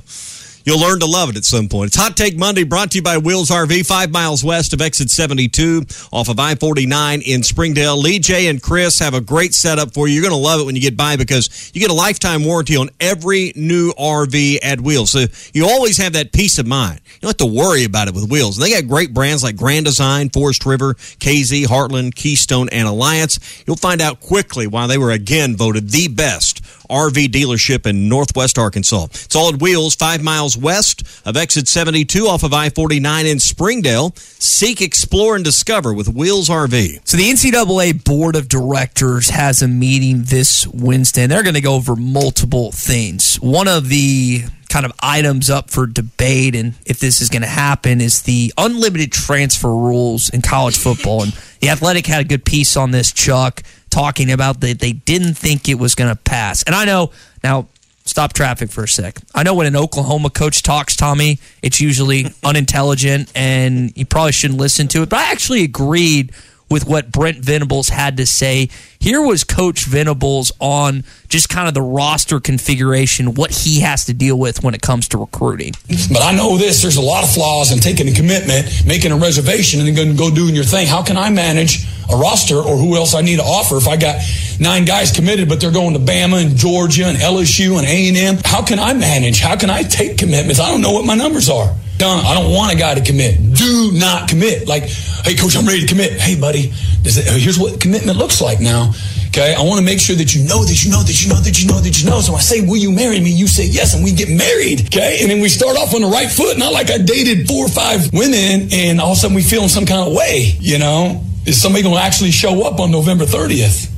you'll 0.64 0.80
learn 0.80 1.00
to 1.00 1.06
love 1.06 1.30
it 1.30 1.36
at 1.36 1.44
some 1.44 1.68
point. 1.68 1.88
It's 1.88 1.96
Hot 1.96 2.16
Take 2.16 2.36
Monday 2.36 2.64
brought 2.64 2.90
to 2.92 2.98
you 2.98 3.02
by 3.02 3.18
Wheels 3.18 3.50
RV, 3.50 3.86
five 3.86 4.10
miles 4.10 4.42
west 4.42 4.72
of 4.72 4.80
exit 4.80 5.10
72 5.10 5.84
off 6.12 6.28
of 6.28 6.38
I 6.38 6.54
49 6.54 7.22
in 7.22 7.42
Springdale. 7.42 7.96
Lee, 7.96 8.18
J 8.18 8.48
and 8.48 8.62
Chris 8.62 8.98
have 8.98 9.14
a 9.14 9.20
great 9.20 9.54
setup 9.54 9.94
for 9.94 10.08
you. 10.08 10.14
You're 10.14 10.22
going 10.22 10.34
to 10.34 10.36
love 10.38 10.60
it 10.60 10.64
when 10.64 10.74
you 10.74 10.80
get 10.80 10.96
by 10.96 11.16
because 11.16 11.70
you 11.74 11.80
get 11.80 11.90
a 11.90 11.94
lifetime 11.94 12.44
warranty 12.44 12.76
on 12.76 12.90
every 13.00 13.52
new 13.54 13.92
RV 13.92 14.58
at 14.62 14.80
Wheels. 14.80 15.10
So 15.10 15.26
you 15.52 15.66
always 15.66 15.98
have 15.98 16.14
that 16.14 16.32
peace 16.32 16.58
of 16.58 16.66
mind. 16.66 17.00
You 17.04 17.20
don't 17.20 17.40
have 17.40 17.48
to 17.48 17.54
worry 17.54 17.84
about 17.84 18.08
it 18.08 18.14
with 18.14 18.30
Wheels. 18.30 18.56
They 18.56 18.70
got 18.70 18.88
great 18.88 19.12
brands 19.12 19.42
like 19.42 19.56
Grand 19.56 19.84
Design, 19.84 20.30
Forest 20.30 20.64
River, 20.66 20.94
KZ, 20.94 21.66
Heartland, 21.66 22.14
Keystone, 22.14 22.68
and 22.70 22.88
Alliance. 22.88 23.38
You'll 23.66 23.76
find 23.76 24.00
out 24.00 24.20
quickly 24.20 24.66
why 24.66 24.86
they 24.86 24.98
were 24.98 25.10
again 25.10 25.56
voted 25.56 25.90
the 25.90 26.08
best 26.08 26.63
RV 26.90 27.26
dealership 27.28 27.86
in 27.86 28.08
Northwest 28.08 28.58
Arkansas. 28.58 29.04
It's 29.10 29.36
all 29.36 29.52
at 29.52 29.60
Wheels, 29.60 29.94
five 29.94 30.22
miles 30.22 30.56
west 30.56 31.02
of 31.24 31.36
exit 31.36 31.68
72 31.68 32.26
off 32.26 32.42
of 32.42 32.52
I 32.52 32.70
49 32.70 33.26
in 33.26 33.38
Springdale. 33.38 34.12
Seek, 34.16 34.80
explore, 34.80 35.36
and 35.36 35.44
discover 35.44 35.92
with 35.92 36.08
Wheels 36.08 36.48
RV. 36.48 37.06
So 37.06 37.16
the 37.16 37.30
NCAA 37.30 38.04
board 38.04 38.36
of 38.36 38.48
directors 38.48 39.30
has 39.30 39.62
a 39.62 39.68
meeting 39.68 40.24
this 40.24 40.66
Wednesday, 40.66 41.22
and 41.22 41.32
they're 41.32 41.42
going 41.42 41.54
to 41.54 41.60
go 41.60 41.74
over 41.74 41.96
multiple 41.96 42.72
things. 42.72 43.36
One 43.36 43.68
of 43.68 43.88
the 43.88 44.44
kind 44.74 44.84
of 44.84 44.92
items 44.98 45.50
up 45.50 45.70
for 45.70 45.86
debate, 45.86 46.56
and 46.56 46.74
if 46.84 46.98
this 46.98 47.20
is 47.20 47.28
going 47.28 47.42
to 47.42 47.48
happen, 47.48 48.00
is 48.00 48.22
the 48.22 48.52
unlimited 48.58 49.12
transfer 49.12 49.68
rules 49.68 50.30
in 50.30 50.42
college 50.42 50.76
football. 50.76 51.22
And 51.22 51.32
the 51.60 51.68
Athletic 51.68 52.06
had 52.06 52.22
a 52.22 52.24
good 52.24 52.44
piece 52.44 52.76
on 52.76 52.90
this, 52.90 53.12
Chuck, 53.12 53.62
talking 53.94 54.32
about 54.32 54.60
that 54.60 54.80
they 54.80 54.92
didn't 54.92 55.34
think 55.34 55.68
it 55.68 55.76
was 55.76 55.94
going 55.94 56.10
to 56.10 56.20
pass. 56.20 56.62
And 56.64 56.74
I 56.74 56.84
know 56.84 57.12
now. 57.42 57.68
Stop 58.06 58.34
traffic 58.34 58.70
for 58.70 58.84
a 58.84 58.86
sec. 58.88 59.16
I 59.34 59.44
know 59.44 59.54
when 59.54 59.66
an 59.66 59.76
Oklahoma 59.76 60.28
coach 60.28 60.62
talks, 60.62 60.94
Tommy, 60.94 61.38
it's 61.62 61.80
usually 61.80 62.26
unintelligent 62.44 63.32
and 63.34 63.96
you 63.96 64.04
probably 64.04 64.32
shouldn't 64.32 64.60
listen 64.60 64.88
to 64.88 65.00
it. 65.00 65.08
But 65.08 65.20
I 65.20 65.32
actually 65.32 65.64
agreed 65.64 66.30
with 66.70 66.86
what 66.86 67.12
Brent 67.12 67.38
Venables 67.38 67.88
had 67.88 68.16
to 68.16 68.26
say. 68.26 68.68
Here 68.98 69.20
was 69.20 69.44
Coach 69.44 69.84
Venables 69.84 70.50
on 70.60 71.04
just 71.28 71.48
kind 71.48 71.68
of 71.68 71.74
the 71.74 71.82
roster 71.82 72.40
configuration, 72.40 73.34
what 73.34 73.50
he 73.50 73.80
has 73.80 74.06
to 74.06 74.14
deal 74.14 74.38
with 74.38 74.62
when 74.62 74.74
it 74.74 74.80
comes 74.80 75.08
to 75.08 75.18
recruiting. 75.18 75.72
But 76.10 76.22
I 76.22 76.32
know 76.32 76.56
this 76.56 76.82
there's 76.82 76.96
a 76.96 77.02
lot 77.02 77.22
of 77.22 77.30
flaws 77.30 77.70
in 77.70 77.80
taking 77.80 78.08
a 78.08 78.12
commitment, 78.12 78.86
making 78.86 79.12
a 79.12 79.16
reservation, 79.16 79.80
and 79.80 79.88
then 79.88 79.94
going 79.94 80.10
to 80.10 80.16
go 80.16 80.34
doing 80.34 80.54
your 80.54 80.64
thing. 80.64 80.86
How 80.86 81.02
can 81.02 81.16
I 81.16 81.30
manage 81.30 81.84
a 82.10 82.16
roster 82.16 82.56
or 82.56 82.76
who 82.76 82.96
else 82.96 83.14
I 83.14 83.20
need 83.20 83.36
to 83.36 83.44
offer 83.44 83.76
if 83.76 83.86
I 83.86 83.96
got 83.96 84.22
nine 84.58 84.84
guys 84.84 85.12
committed, 85.12 85.48
but 85.48 85.60
they're 85.60 85.70
going 85.70 85.94
to 85.94 86.00
Bama 86.00 86.44
and 86.44 86.56
Georgia 86.56 87.06
and 87.06 87.18
LSU 87.18 87.78
and 87.78 87.86
A&M? 87.86 88.38
How 88.44 88.62
can 88.64 88.78
I 88.78 88.94
manage? 88.94 89.40
How 89.40 89.56
can 89.56 89.70
I 89.70 89.82
take 89.82 90.18
commitments? 90.18 90.60
I 90.60 90.70
don't 90.70 90.80
know 90.80 90.92
what 90.92 91.04
my 91.04 91.14
numbers 91.14 91.48
are. 91.50 91.74
I 92.08 92.34
don't 92.34 92.52
want 92.52 92.72
a 92.72 92.76
guy 92.76 92.94
to 92.94 93.00
commit. 93.00 93.36
Do 93.54 93.90
not 93.92 94.28
commit. 94.28 94.68
Like, 94.68 94.84
hey, 94.84 95.34
coach, 95.34 95.56
I'm 95.56 95.66
ready 95.66 95.80
to 95.82 95.86
commit. 95.86 96.12
Hey, 96.20 96.38
buddy, 96.38 96.72
it, 97.04 97.40
here's 97.40 97.58
what 97.58 97.80
commitment 97.80 98.18
looks 98.18 98.40
like 98.40 98.60
now. 98.60 98.92
Okay, 99.28 99.52
I 99.52 99.62
want 99.62 99.80
to 99.80 99.84
make 99.84 99.98
sure 99.98 100.14
that 100.14 100.32
you 100.32 100.44
know 100.44 100.62
that 100.62 100.84
you 100.84 100.90
know 100.92 101.02
that 101.02 101.22
you 101.22 101.28
know 101.28 101.40
that 101.40 101.60
you 101.60 101.66
know 101.66 101.80
that 101.80 102.00
you 102.00 102.08
know. 102.08 102.20
So 102.20 102.34
I 102.34 102.38
say, 102.38 102.60
"Will 102.60 102.76
you 102.76 102.92
marry 102.92 103.18
me?" 103.18 103.30
You 103.30 103.48
say 103.48 103.66
yes, 103.66 103.94
and 103.94 104.04
we 104.04 104.12
get 104.12 104.28
married. 104.28 104.86
Okay, 104.86 105.18
and 105.22 105.30
then 105.30 105.40
we 105.40 105.48
start 105.48 105.76
off 105.76 105.92
on 105.92 106.02
the 106.02 106.06
right 106.06 106.30
foot. 106.30 106.56
Not 106.56 106.72
like 106.72 106.90
I 106.90 106.98
dated 106.98 107.48
four 107.48 107.66
or 107.66 107.68
five 107.68 108.12
women, 108.12 108.68
and 108.72 109.00
all 109.00 109.12
of 109.12 109.16
a 109.18 109.20
sudden 109.20 109.34
we 109.34 109.42
feel 109.42 109.64
in 109.64 109.68
some 109.68 109.86
kind 109.86 110.06
of 110.06 110.14
way. 110.14 110.54
You 110.60 110.78
know, 110.78 111.24
is 111.46 111.60
somebody 111.60 111.82
going 111.82 111.96
to 111.96 112.00
actually 112.00 112.30
show 112.30 112.62
up 112.64 112.78
on 112.78 112.92
November 112.92 113.24
thirtieth? 113.26 113.90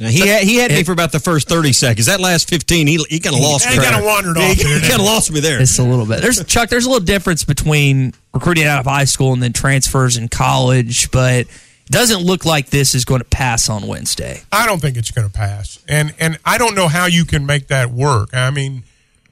Now, 0.00 0.08
he 0.08 0.26
had, 0.26 0.42
he 0.44 0.56
had 0.56 0.70
me 0.70 0.82
for 0.82 0.92
about 0.92 1.12
the 1.12 1.20
first 1.20 1.48
30 1.48 1.72
seconds. 1.74 2.06
That 2.06 2.20
last 2.20 2.48
15, 2.48 2.86
he, 2.86 3.04
he 3.10 3.20
kind 3.20 3.36
of 3.36 3.42
lost 3.42 3.66
He 3.66 3.78
me. 3.78 3.84
kinda 3.84 4.02
wandered 4.04 4.38
off 4.38 4.56
there, 4.56 4.80
He, 4.80 4.88
kind 4.88 5.00
of 5.00 5.06
lost 5.06 5.30
me 5.30 5.40
there. 5.40 5.60
It's 5.60 5.78
a 5.78 5.82
little 5.82 6.06
bit. 6.06 6.22
There's 6.22 6.42
Chuck. 6.46 6.70
There's 6.70 6.86
a 6.86 6.88
little 6.90 7.04
difference 7.04 7.44
between 7.44 8.14
recruiting 8.32 8.64
out 8.64 8.80
of 8.80 8.86
high 8.86 9.04
school 9.04 9.32
and 9.34 9.42
then 9.42 9.52
transfers 9.52 10.16
in 10.16 10.28
college, 10.28 11.10
but 11.10 11.40
it 11.40 11.48
doesn't 11.90 12.22
look 12.22 12.44
like 12.46 12.70
this 12.70 12.94
is 12.94 13.04
going 13.04 13.20
to 13.20 13.26
pass 13.26 13.68
on 13.68 13.86
Wednesday. 13.86 14.42
I 14.50 14.64
don't 14.66 14.80
think 14.80 14.96
it's 14.96 15.10
going 15.10 15.26
to 15.28 15.32
pass, 15.32 15.78
and 15.86 16.14
and 16.18 16.38
I 16.44 16.56
don't 16.56 16.74
know 16.74 16.88
how 16.88 17.06
you 17.06 17.24
can 17.26 17.44
make 17.44 17.66
that 17.68 17.90
work. 17.90 18.30
I 18.32 18.50
mean, 18.50 18.84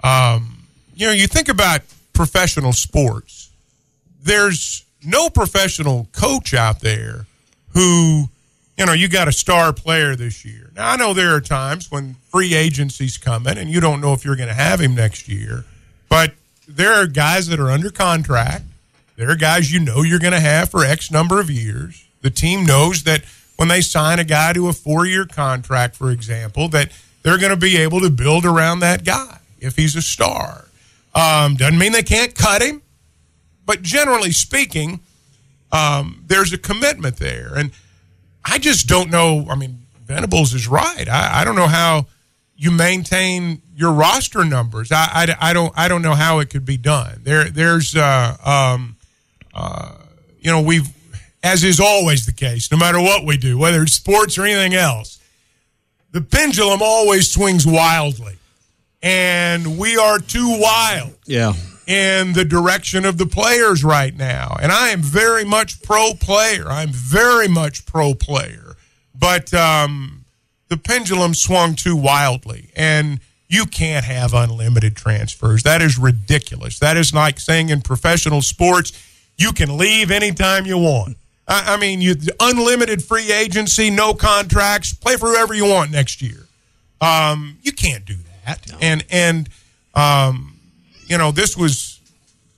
um, 0.04 0.64
you 0.94 1.06
know, 1.06 1.12
you 1.12 1.26
think 1.28 1.48
about 1.48 1.80
professional 2.12 2.72
sports. 2.72 3.50
There's 4.22 4.84
no 5.04 5.30
professional 5.30 6.08
coach 6.12 6.52
out 6.52 6.80
there 6.80 7.26
who 7.74 8.28
you 8.78 8.86
know, 8.86 8.92
you 8.92 9.08
got 9.08 9.26
a 9.26 9.32
star 9.32 9.72
player 9.72 10.14
this 10.14 10.44
year. 10.44 10.70
Now, 10.76 10.92
I 10.92 10.96
know 10.96 11.12
there 11.12 11.34
are 11.34 11.40
times 11.40 11.90
when 11.90 12.14
free 12.30 12.54
agency's 12.54 13.18
coming 13.18 13.58
and 13.58 13.68
you 13.68 13.80
don't 13.80 14.00
know 14.00 14.12
if 14.12 14.24
you're 14.24 14.36
going 14.36 14.48
to 14.48 14.54
have 14.54 14.80
him 14.80 14.94
next 14.94 15.28
year, 15.28 15.64
but 16.08 16.34
there 16.68 16.92
are 16.92 17.08
guys 17.08 17.48
that 17.48 17.58
are 17.58 17.70
under 17.70 17.90
contract. 17.90 18.64
There 19.16 19.28
are 19.30 19.36
guys 19.36 19.72
you 19.72 19.80
know 19.80 20.02
you're 20.02 20.20
going 20.20 20.32
to 20.32 20.40
have 20.40 20.70
for 20.70 20.84
X 20.84 21.10
number 21.10 21.40
of 21.40 21.50
years. 21.50 22.06
The 22.22 22.30
team 22.30 22.64
knows 22.64 23.02
that 23.02 23.24
when 23.56 23.66
they 23.66 23.80
sign 23.80 24.20
a 24.20 24.24
guy 24.24 24.52
to 24.52 24.68
a 24.68 24.72
four 24.72 25.06
year 25.06 25.26
contract, 25.26 25.96
for 25.96 26.12
example, 26.12 26.68
that 26.68 26.92
they're 27.24 27.38
going 27.38 27.50
to 27.50 27.56
be 27.56 27.76
able 27.78 28.00
to 28.00 28.10
build 28.10 28.44
around 28.44 28.78
that 28.80 29.04
guy 29.04 29.40
if 29.58 29.74
he's 29.74 29.96
a 29.96 30.02
star. 30.02 30.66
Um, 31.16 31.56
doesn't 31.56 31.78
mean 31.78 31.90
they 31.90 32.04
can't 32.04 32.32
cut 32.32 32.62
him, 32.62 32.82
but 33.66 33.82
generally 33.82 34.30
speaking, 34.30 35.00
um, 35.72 36.22
there's 36.28 36.52
a 36.52 36.58
commitment 36.58 37.16
there. 37.16 37.54
And 37.56 37.72
I 38.44 38.58
just 38.58 38.86
don't 38.86 39.10
know. 39.10 39.46
I 39.48 39.54
mean, 39.54 39.78
Venables 40.04 40.54
is 40.54 40.66
right. 40.66 41.08
I, 41.08 41.40
I 41.40 41.44
don't 41.44 41.56
know 41.56 41.66
how 41.66 42.06
you 42.56 42.70
maintain 42.70 43.62
your 43.76 43.92
roster 43.92 44.44
numbers. 44.44 44.90
I, 44.90 45.08
I, 45.12 45.50
I, 45.50 45.52
don't 45.52 45.72
I 45.76 45.88
don't 45.88 46.02
know 46.02 46.14
how 46.14 46.40
it 46.40 46.50
could 46.50 46.64
be 46.64 46.76
done. 46.76 47.20
There 47.22 47.44
there's 47.44 47.94
uh, 47.94 48.36
um, 48.44 48.96
uh, 49.54 49.94
you 50.40 50.50
know 50.50 50.62
we've 50.62 50.88
as 51.42 51.62
is 51.62 51.78
always 51.78 52.26
the 52.26 52.32
case, 52.32 52.70
no 52.72 52.78
matter 52.78 53.00
what 53.00 53.24
we 53.24 53.36
do, 53.36 53.56
whether 53.58 53.82
it's 53.82 53.92
sports 53.92 54.38
or 54.38 54.44
anything 54.44 54.74
else, 54.74 55.20
the 56.10 56.20
pendulum 56.20 56.80
always 56.82 57.30
swings 57.30 57.66
wildly, 57.66 58.38
and 59.02 59.78
we 59.78 59.96
are 59.96 60.18
too 60.18 60.58
wild. 60.60 61.16
Yeah. 61.26 61.52
In 61.88 62.34
the 62.34 62.44
direction 62.44 63.06
of 63.06 63.16
the 63.16 63.24
players 63.24 63.82
right 63.82 64.14
now. 64.14 64.58
And 64.60 64.70
I 64.70 64.90
am 64.90 65.00
very 65.00 65.42
much 65.42 65.80
pro 65.80 66.12
player. 66.12 66.68
I'm 66.68 66.90
very 66.90 67.48
much 67.48 67.86
pro 67.86 68.12
player. 68.12 68.76
But 69.14 69.54
um, 69.54 70.26
the 70.68 70.76
pendulum 70.76 71.32
swung 71.32 71.74
too 71.74 71.96
wildly. 71.96 72.68
And 72.76 73.20
you 73.48 73.64
can't 73.64 74.04
have 74.04 74.34
unlimited 74.34 74.96
transfers. 74.96 75.62
That 75.62 75.80
is 75.80 75.98
ridiculous. 75.98 76.78
That 76.78 76.98
is 76.98 77.14
like 77.14 77.40
saying 77.40 77.70
in 77.70 77.80
professional 77.80 78.42
sports, 78.42 78.92
you 79.38 79.52
can 79.52 79.78
leave 79.78 80.10
anytime 80.10 80.66
you 80.66 80.76
want. 80.76 81.16
I, 81.48 81.74
I 81.74 81.76
mean, 81.78 82.02
you 82.02 82.16
unlimited 82.38 83.02
free 83.02 83.32
agency, 83.32 83.88
no 83.88 84.12
contracts, 84.12 84.92
play 84.92 85.16
for 85.16 85.30
whoever 85.30 85.54
you 85.54 85.64
want 85.64 85.90
next 85.90 86.20
year. 86.20 86.46
Um, 87.00 87.56
you 87.62 87.72
can't 87.72 88.04
do 88.04 88.16
that. 88.44 88.70
No. 88.70 88.78
And 88.82 89.04
and 89.10 89.48
um, 89.94 90.57
you 91.08 91.18
know, 91.18 91.32
this 91.32 91.56
was 91.56 92.00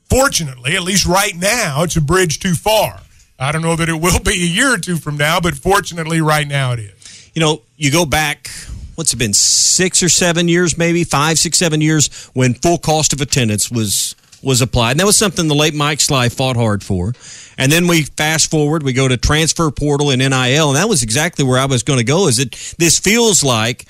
fortunately, 0.09 0.76
at 0.76 0.82
least 0.82 1.07
right 1.07 1.34
now, 1.36 1.82
it's 1.82 1.96
a 1.96 2.01
bridge 2.01 2.40
too 2.40 2.55
far. 2.55 3.01
I 3.38 3.53
don't 3.53 3.62
know 3.62 3.76
that 3.76 3.88
it 3.88 3.94
will 4.01 4.20
be 4.20 4.32
a 4.32 4.46
year 4.46 4.74
or 4.74 4.78
two 4.78 4.96
from 4.96 5.16
now, 5.16 5.40
but 5.40 5.55
fortunately, 5.55 6.20
right 6.20 6.46
now 6.46 6.72
it 6.72 6.80
is. 6.80 7.30
You 7.34 7.40
know, 7.40 7.62
you 7.76 7.90
go 7.90 8.05
back, 8.05 8.51
what's 8.96 9.14
it 9.14 9.16
been, 9.16 9.32
six 9.32 10.03
or 10.03 10.09
seven 10.09 10.48
years, 10.48 10.76
maybe 10.76 11.05
five, 11.05 11.38
six, 11.38 11.57
seven 11.57 11.80
years, 11.80 12.28
when 12.34 12.55
full 12.55 12.76
cost 12.76 13.12
of 13.12 13.20
attendance 13.20 13.70
was 13.70 14.14
was 14.42 14.62
applied. 14.62 14.92
And 14.92 15.01
that 15.01 15.07
was 15.07 15.18
something 15.18 15.48
the 15.48 15.55
late 15.55 15.74
Mike 15.74 16.01
Slive 16.01 16.32
fought 16.32 16.57
hard 16.57 16.82
for. 16.82 17.12
And 17.59 17.70
then 17.70 17.86
we 17.86 18.05
fast 18.05 18.51
forward, 18.51 18.82
we 18.82 18.94
go 18.94 19.07
to 19.07 19.18
transfer 19.18 19.70
portal 19.70 20.11
and 20.11 20.20
NIL, 20.20 20.68
and 20.68 20.76
that 20.76 20.88
was 20.88 21.03
exactly 21.03 21.44
where 21.44 21.59
I 21.59 21.66
was 21.66 21.82
going 21.82 21.98
to 21.98 22.05
go. 22.05 22.26
Is 22.26 22.38
it 22.38 22.53
this 22.78 22.98
feels 22.98 23.44
like 23.44 23.84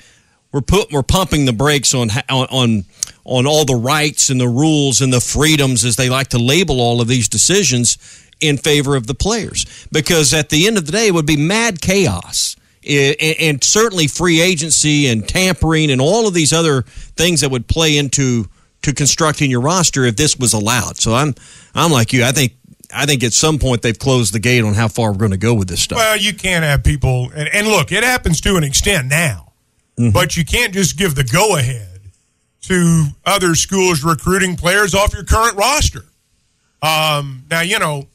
we're 0.51 0.61
put 0.61 0.91
we're 0.91 1.03
pumping 1.03 1.45
the 1.45 1.53
brakes 1.53 1.93
on 1.93 2.09
on 2.29 2.47
on 2.47 2.85
on 3.23 3.47
all 3.47 3.65
the 3.65 3.75
rights 3.75 4.29
and 4.29 4.39
the 4.39 4.47
rules 4.47 5.01
and 5.01 5.13
the 5.13 5.21
freedoms 5.21 5.85
as 5.85 5.95
they 5.95 6.09
like 6.09 6.27
to 6.27 6.39
label 6.39 6.81
all 6.81 7.01
of 7.01 7.07
these 7.07 7.29
decisions 7.29 7.97
in 8.39 8.57
favor 8.57 8.95
of 8.95 9.07
the 9.07 9.13
players 9.13 9.87
because 9.91 10.33
at 10.33 10.49
the 10.49 10.67
end 10.67 10.77
of 10.77 10.85
the 10.85 10.91
day 10.91 11.07
it 11.07 11.13
would 11.13 11.27
be 11.27 11.37
mad 11.37 11.81
chaos 11.81 12.55
and 12.83 13.63
certainly 13.63 14.07
free 14.07 14.41
agency 14.41 15.07
and 15.07 15.27
tampering 15.29 15.91
and 15.91 16.01
all 16.01 16.27
of 16.27 16.33
these 16.33 16.51
other 16.51 16.81
things 16.81 17.41
that 17.41 17.51
would 17.51 17.67
play 17.67 17.97
into 17.97 18.45
to 18.81 18.93
constructing 18.93 19.51
your 19.51 19.61
roster 19.61 20.05
if 20.05 20.15
this 20.15 20.37
was 20.37 20.53
allowed. 20.53 20.97
So 20.97 21.13
I'm 21.13 21.35
I'm 21.75 21.91
like 21.91 22.13
you. 22.13 22.23
I 22.23 22.31
think 22.31 22.53
I 22.93 23.05
think 23.05 23.23
at 23.23 23.33
some 23.33 23.59
point 23.59 23.81
they've 23.81 23.97
closed 23.97 24.33
the 24.33 24.39
gate 24.39 24.63
on 24.63 24.73
how 24.73 24.87
far 24.87 25.11
we're 25.11 25.19
going 25.19 25.31
to 25.31 25.37
go 25.37 25.53
with 25.53 25.67
this 25.67 25.81
stuff. 25.81 25.97
Well, 25.97 26.17
you 26.17 26.33
can't 26.33 26.63
have 26.63 26.83
people, 26.83 27.31
and, 27.33 27.47
and 27.53 27.67
look, 27.67 27.91
it 27.91 28.03
happens 28.03 28.41
to 28.41 28.57
an 28.57 28.63
extent 28.63 29.07
now, 29.07 29.50
mm-hmm. 29.97 30.11
but 30.11 30.35
you 30.37 30.45
can't 30.45 30.73
just 30.73 30.97
give 30.97 31.15
the 31.15 31.23
go 31.23 31.57
ahead 31.57 31.99
to 32.61 33.07
other 33.25 33.55
schools 33.55 34.03
recruiting 34.03 34.55
players 34.55 34.93
off 34.93 35.13
your 35.13 35.23
current 35.23 35.55
roster. 35.55 36.05
Um, 36.81 37.43
now, 37.49 37.61
you 37.61 37.79
know, 37.79 38.07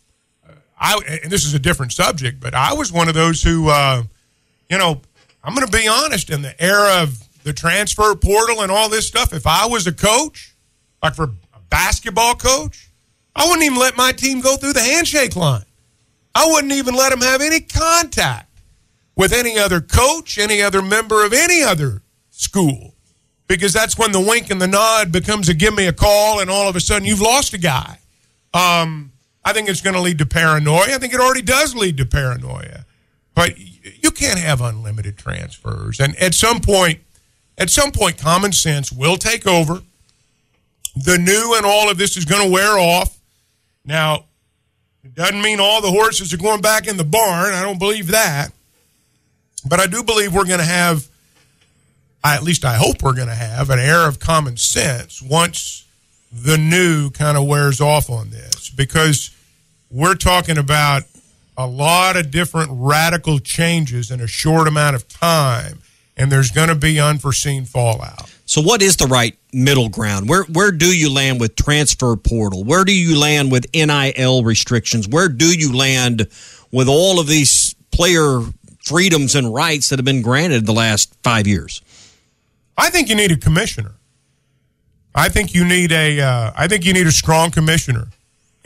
I 0.78 0.98
and 1.22 1.30
this 1.30 1.44
is 1.44 1.54
a 1.54 1.58
different 1.58 1.92
subject, 1.92 2.40
but 2.40 2.54
I 2.54 2.72
was 2.74 2.92
one 2.92 3.08
of 3.08 3.14
those 3.14 3.42
who, 3.42 3.68
uh, 3.68 4.02
you 4.68 4.78
know, 4.78 5.00
I'm 5.42 5.54
going 5.54 5.66
to 5.66 5.76
be 5.76 5.88
honest. 5.88 6.30
In 6.30 6.42
the 6.42 6.60
era 6.62 7.02
of 7.02 7.18
the 7.44 7.52
transfer 7.52 8.14
portal 8.14 8.62
and 8.62 8.70
all 8.70 8.88
this 8.88 9.06
stuff, 9.06 9.32
if 9.32 9.46
I 9.46 9.66
was 9.66 9.86
a 9.86 9.92
coach, 9.92 10.54
like 11.02 11.14
for 11.14 11.24
a 11.24 11.60
basketball 11.70 12.34
coach, 12.34 12.90
I 13.34 13.46
wouldn't 13.46 13.64
even 13.64 13.78
let 13.78 13.96
my 13.96 14.12
team 14.12 14.40
go 14.40 14.56
through 14.56 14.72
the 14.72 14.80
handshake 14.80 15.36
line. 15.36 15.64
I 16.34 16.46
wouldn't 16.50 16.72
even 16.72 16.94
let 16.94 17.10
them 17.10 17.20
have 17.20 17.40
any 17.40 17.60
contact 17.60 18.50
with 19.16 19.32
any 19.32 19.58
other 19.58 19.80
coach, 19.80 20.38
any 20.38 20.60
other 20.60 20.82
member 20.82 21.24
of 21.24 21.32
any 21.32 21.62
other 21.62 22.02
school, 22.30 22.94
because 23.48 23.72
that's 23.72 23.98
when 23.98 24.12
the 24.12 24.20
wink 24.20 24.50
and 24.50 24.60
the 24.60 24.66
nod 24.66 25.10
becomes 25.10 25.48
a 25.48 25.54
give 25.54 25.74
me 25.74 25.86
a 25.86 25.92
call, 25.92 26.40
and 26.40 26.50
all 26.50 26.68
of 26.68 26.76
a 26.76 26.80
sudden 26.80 27.06
you've 27.06 27.20
lost 27.20 27.54
a 27.54 27.58
guy. 27.58 27.98
Um, 28.52 29.12
I 29.44 29.52
think 29.52 29.68
it's 29.68 29.80
going 29.80 29.94
to 29.94 30.00
lead 30.00 30.18
to 30.18 30.26
paranoia. 30.26 30.94
I 30.94 30.98
think 30.98 31.14
it 31.14 31.20
already 31.20 31.42
does 31.42 31.74
lead 31.74 31.96
to 31.98 32.06
paranoia. 32.06 32.84
But 33.34 33.58
you 33.58 34.10
can't 34.10 34.38
have 34.38 34.60
unlimited 34.60 35.18
transfers. 35.18 36.00
And 36.00 36.16
at 36.16 36.34
some 36.34 36.60
point, 36.60 37.00
at 37.58 37.70
some 37.70 37.92
point, 37.92 38.18
common 38.18 38.52
sense 38.52 38.90
will 38.90 39.16
take 39.16 39.46
over. 39.46 39.82
The 40.96 41.18
new 41.18 41.54
and 41.56 41.66
all 41.66 41.90
of 41.90 41.98
this 41.98 42.16
is 42.16 42.24
going 42.24 42.46
to 42.46 42.50
wear 42.50 42.78
off. 42.78 43.18
Now, 43.84 44.24
it 45.04 45.14
doesn't 45.14 45.42
mean 45.42 45.60
all 45.60 45.80
the 45.80 45.90
horses 45.90 46.32
are 46.32 46.38
going 46.38 46.62
back 46.62 46.88
in 46.88 46.96
the 46.96 47.04
barn. 47.04 47.52
I 47.52 47.62
don't 47.62 47.78
believe 47.78 48.08
that. 48.08 48.50
But 49.68 49.80
I 49.80 49.86
do 49.86 50.02
believe 50.02 50.34
we're 50.34 50.44
going 50.44 50.60
to 50.60 50.64
have, 50.64 51.08
at 52.24 52.42
least 52.42 52.64
I 52.64 52.76
hope 52.76 53.02
we're 53.02 53.14
going 53.14 53.28
to 53.28 53.34
have, 53.34 53.70
an 53.70 53.78
air 53.78 54.06
of 54.06 54.20
common 54.20 54.56
sense 54.56 55.20
once 55.20 55.84
the 56.32 56.58
new 56.58 57.10
kind 57.10 57.36
of 57.36 57.46
wears 57.46 57.80
off 57.80 58.10
on 58.10 58.30
this 58.30 58.70
because 58.70 59.30
we're 59.90 60.14
talking 60.14 60.58
about 60.58 61.04
a 61.56 61.66
lot 61.66 62.16
of 62.16 62.30
different 62.30 62.70
radical 62.72 63.38
changes 63.38 64.10
in 64.10 64.20
a 64.20 64.26
short 64.26 64.68
amount 64.68 64.94
of 64.94 65.08
time, 65.08 65.80
and 66.16 66.30
there's 66.30 66.50
going 66.50 66.68
to 66.68 66.74
be 66.74 67.00
unforeseen 67.00 67.64
fallout. 67.64 68.32
So, 68.44 68.60
what 68.60 68.82
is 68.82 68.96
the 68.96 69.06
right 69.06 69.36
middle 69.52 69.88
ground? 69.88 70.28
Where 70.28 70.44
where 70.44 70.70
do 70.70 70.86
you 70.86 71.12
land 71.12 71.40
with 71.40 71.56
transfer 71.56 72.14
portal? 72.16 72.62
Where 72.62 72.84
do 72.84 72.94
you 72.94 73.18
land 73.18 73.50
with 73.50 73.66
NIL 73.74 74.44
restrictions? 74.44 75.08
Where 75.08 75.28
do 75.28 75.46
you 75.46 75.74
land 75.74 76.28
with 76.70 76.88
all 76.88 77.18
of 77.18 77.26
these 77.26 77.74
player 77.90 78.42
freedoms 78.86 79.34
and 79.34 79.52
rights 79.52 79.88
that 79.88 79.98
have 79.98 80.04
been 80.04 80.22
granted 80.22 80.66
the 80.66 80.72
last 80.72 81.14
five 81.22 81.46
years? 81.46 81.82
I 82.76 82.90
think 82.90 83.08
you 83.08 83.14
need 83.14 83.32
a 83.32 83.36
commissioner. 83.36 83.92
I 85.14 85.28
think 85.28 85.54
you 85.54 85.64
need 85.64 85.92
a. 85.92 86.20
Uh, 86.20 86.52
I 86.56 86.68
think 86.68 86.84
you 86.84 86.92
need 86.92 87.06
a 87.06 87.12
strong 87.12 87.50
commissioner 87.50 88.08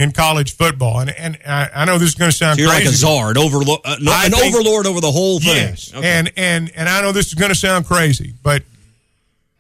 in 0.00 0.12
college 0.12 0.56
football. 0.56 1.00
And 1.00 1.10
and 1.10 1.38
I, 1.46 1.70
I 1.74 1.84
know 1.84 1.98
this 1.98 2.08
is 2.08 2.14
going 2.14 2.30
to 2.30 2.36
sound 2.36 2.58
so 2.58 2.62
you're 2.62 2.70
crazy. 2.70 2.86
like 2.86 2.94
a 2.94 2.96
czar, 2.96 3.30
an, 3.30 3.36
overlo- 3.36 3.80
uh, 3.84 3.96
no, 4.00 4.12
an 4.12 4.32
think, 4.32 4.54
overlord 4.54 4.86
over 4.86 5.00
the 5.00 5.10
whole 5.10 5.38
thing. 5.38 5.56
Yes, 5.56 5.94
okay. 5.94 6.06
and 6.06 6.32
and 6.36 6.72
and 6.74 6.88
I 6.88 7.02
know 7.02 7.12
this 7.12 7.28
is 7.28 7.34
going 7.34 7.50
to 7.50 7.54
sound 7.54 7.86
crazy, 7.86 8.34
but 8.42 8.64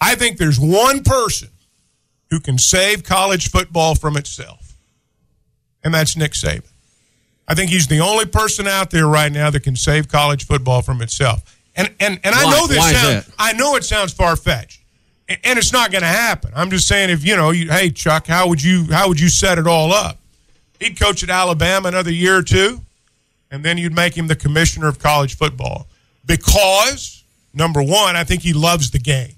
I 0.00 0.14
think 0.16 0.38
there's 0.38 0.58
one 0.58 1.04
person 1.04 1.50
who 2.30 2.40
can 2.40 2.58
save 2.58 3.04
college 3.04 3.50
football 3.50 3.94
from 3.94 4.16
itself, 4.16 4.76
and 5.84 5.94
that's 5.94 6.16
Nick 6.16 6.32
Saban. 6.32 6.64
I 7.50 7.54
think 7.54 7.68
he's 7.68 7.88
the 7.88 7.98
only 7.98 8.26
person 8.26 8.68
out 8.68 8.90
there 8.90 9.08
right 9.08 9.30
now 9.30 9.50
that 9.50 9.64
can 9.64 9.74
save 9.74 10.06
college 10.06 10.46
football 10.46 10.82
from 10.82 11.02
itself. 11.02 11.58
And 11.74 11.92
and 11.98 12.20
and 12.22 12.32
I 12.32 12.48
know 12.48 12.68
this 12.68 12.90
sounds 12.92 13.30
I 13.40 13.52
know 13.54 13.74
it 13.74 13.82
sounds 13.82 14.12
far 14.12 14.36
fetched, 14.36 14.80
and 15.28 15.58
it's 15.58 15.72
not 15.72 15.90
going 15.90 16.02
to 16.02 16.08
happen. 16.08 16.52
I'm 16.54 16.70
just 16.70 16.86
saying 16.86 17.10
if 17.10 17.26
you 17.26 17.36
know, 17.36 17.50
you, 17.50 17.68
hey 17.68 17.90
Chuck, 17.90 18.28
how 18.28 18.48
would 18.48 18.62
you 18.62 18.84
how 18.92 19.08
would 19.08 19.18
you 19.18 19.28
set 19.28 19.58
it 19.58 19.66
all 19.66 19.92
up? 19.92 20.18
He'd 20.78 20.98
coach 20.98 21.24
at 21.24 21.30
Alabama 21.30 21.88
another 21.88 22.12
year 22.12 22.36
or 22.36 22.42
two, 22.44 22.82
and 23.50 23.64
then 23.64 23.78
you'd 23.78 23.96
make 23.96 24.16
him 24.16 24.28
the 24.28 24.36
commissioner 24.36 24.86
of 24.86 25.00
college 25.00 25.36
football 25.36 25.88
because 26.24 27.24
number 27.52 27.82
one, 27.82 28.14
I 28.14 28.22
think 28.22 28.42
he 28.42 28.52
loves 28.52 28.92
the 28.92 29.00
game. 29.00 29.34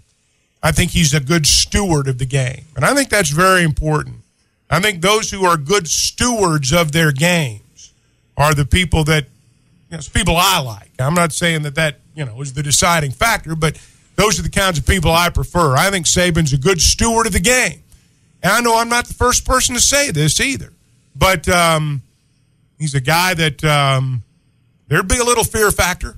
I 0.62 0.70
think 0.70 0.90
he's 0.90 1.14
a 1.14 1.20
good 1.20 1.47
steward 1.47 2.09
of 2.09 2.18
the 2.18 2.26
game. 2.26 2.66
And 2.76 2.84
I 2.84 2.94
think 2.94 3.09
that's 3.09 3.30
very 3.30 3.62
important. 3.62 4.16
I 4.68 4.80
think 4.80 5.01
those 5.01 5.30
who 5.30 5.47
are 5.47 5.56
good 5.56 5.89
stewards 5.89 6.74
of 6.74 6.93
their 6.93 7.10
games 7.10 7.62
are 8.36 8.54
the 8.54 8.64
people 8.64 9.04
that, 9.04 9.26
you 9.90 9.96
know, 9.96 10.02
people 10.12 10.36
I 10.36 10.60
like. 10.60 10.90
I'm 10.98 11.14
not 11.14 11.32
saying 11.32 11.62
that 11.62 11.74
that, 11.74 12.00
you 12.14 12.24
know, 12.24 12.40
is 12.40 12.52
the 12.52 12.62
deciding 12.62 13.10
factor, 13.10 13.54
but 13.54 13.78
those 14.16 14.38
are 14.38 14.42
the 14.42 14.50
kinds 14.50 14.78
of 14.78 14.86
people 14.86 15.10
I 15.10 15.30
prefer. 15.30 15.76
I 15.76 15.90
think 15.90 16.06
Saban's 16.06 16.52
a 16.52 16.59
good 16.59 16.80
steward 16.80 17.26
of 17.26 17.32
the 17.32 17.40
game. 17.40 17.82
And 18.42 18.52
I 18.52 18.60
know 18.60 18.76
I'm 18.76 18.88
not 18.88 19.06
the 19.06 19.14
first 19.14 19.44
person 19.44 19.74
to 19.74 19.80
say 19.80 20.10
this 20.10 20.40
either, 20.40 20.72
but 21.14 21.48
um, 21.48 22.02
he's 22.78 22.94
a 22.94 23.00
guy 23.00 23.34
that 23.34 23.62
um, 23.64 24.22
there'd 24.88 25.09
be 25.09 25.18
a 25.18 25.24
little 25.24 25.44
fear 25.44 25.70
factor 25.70 26.16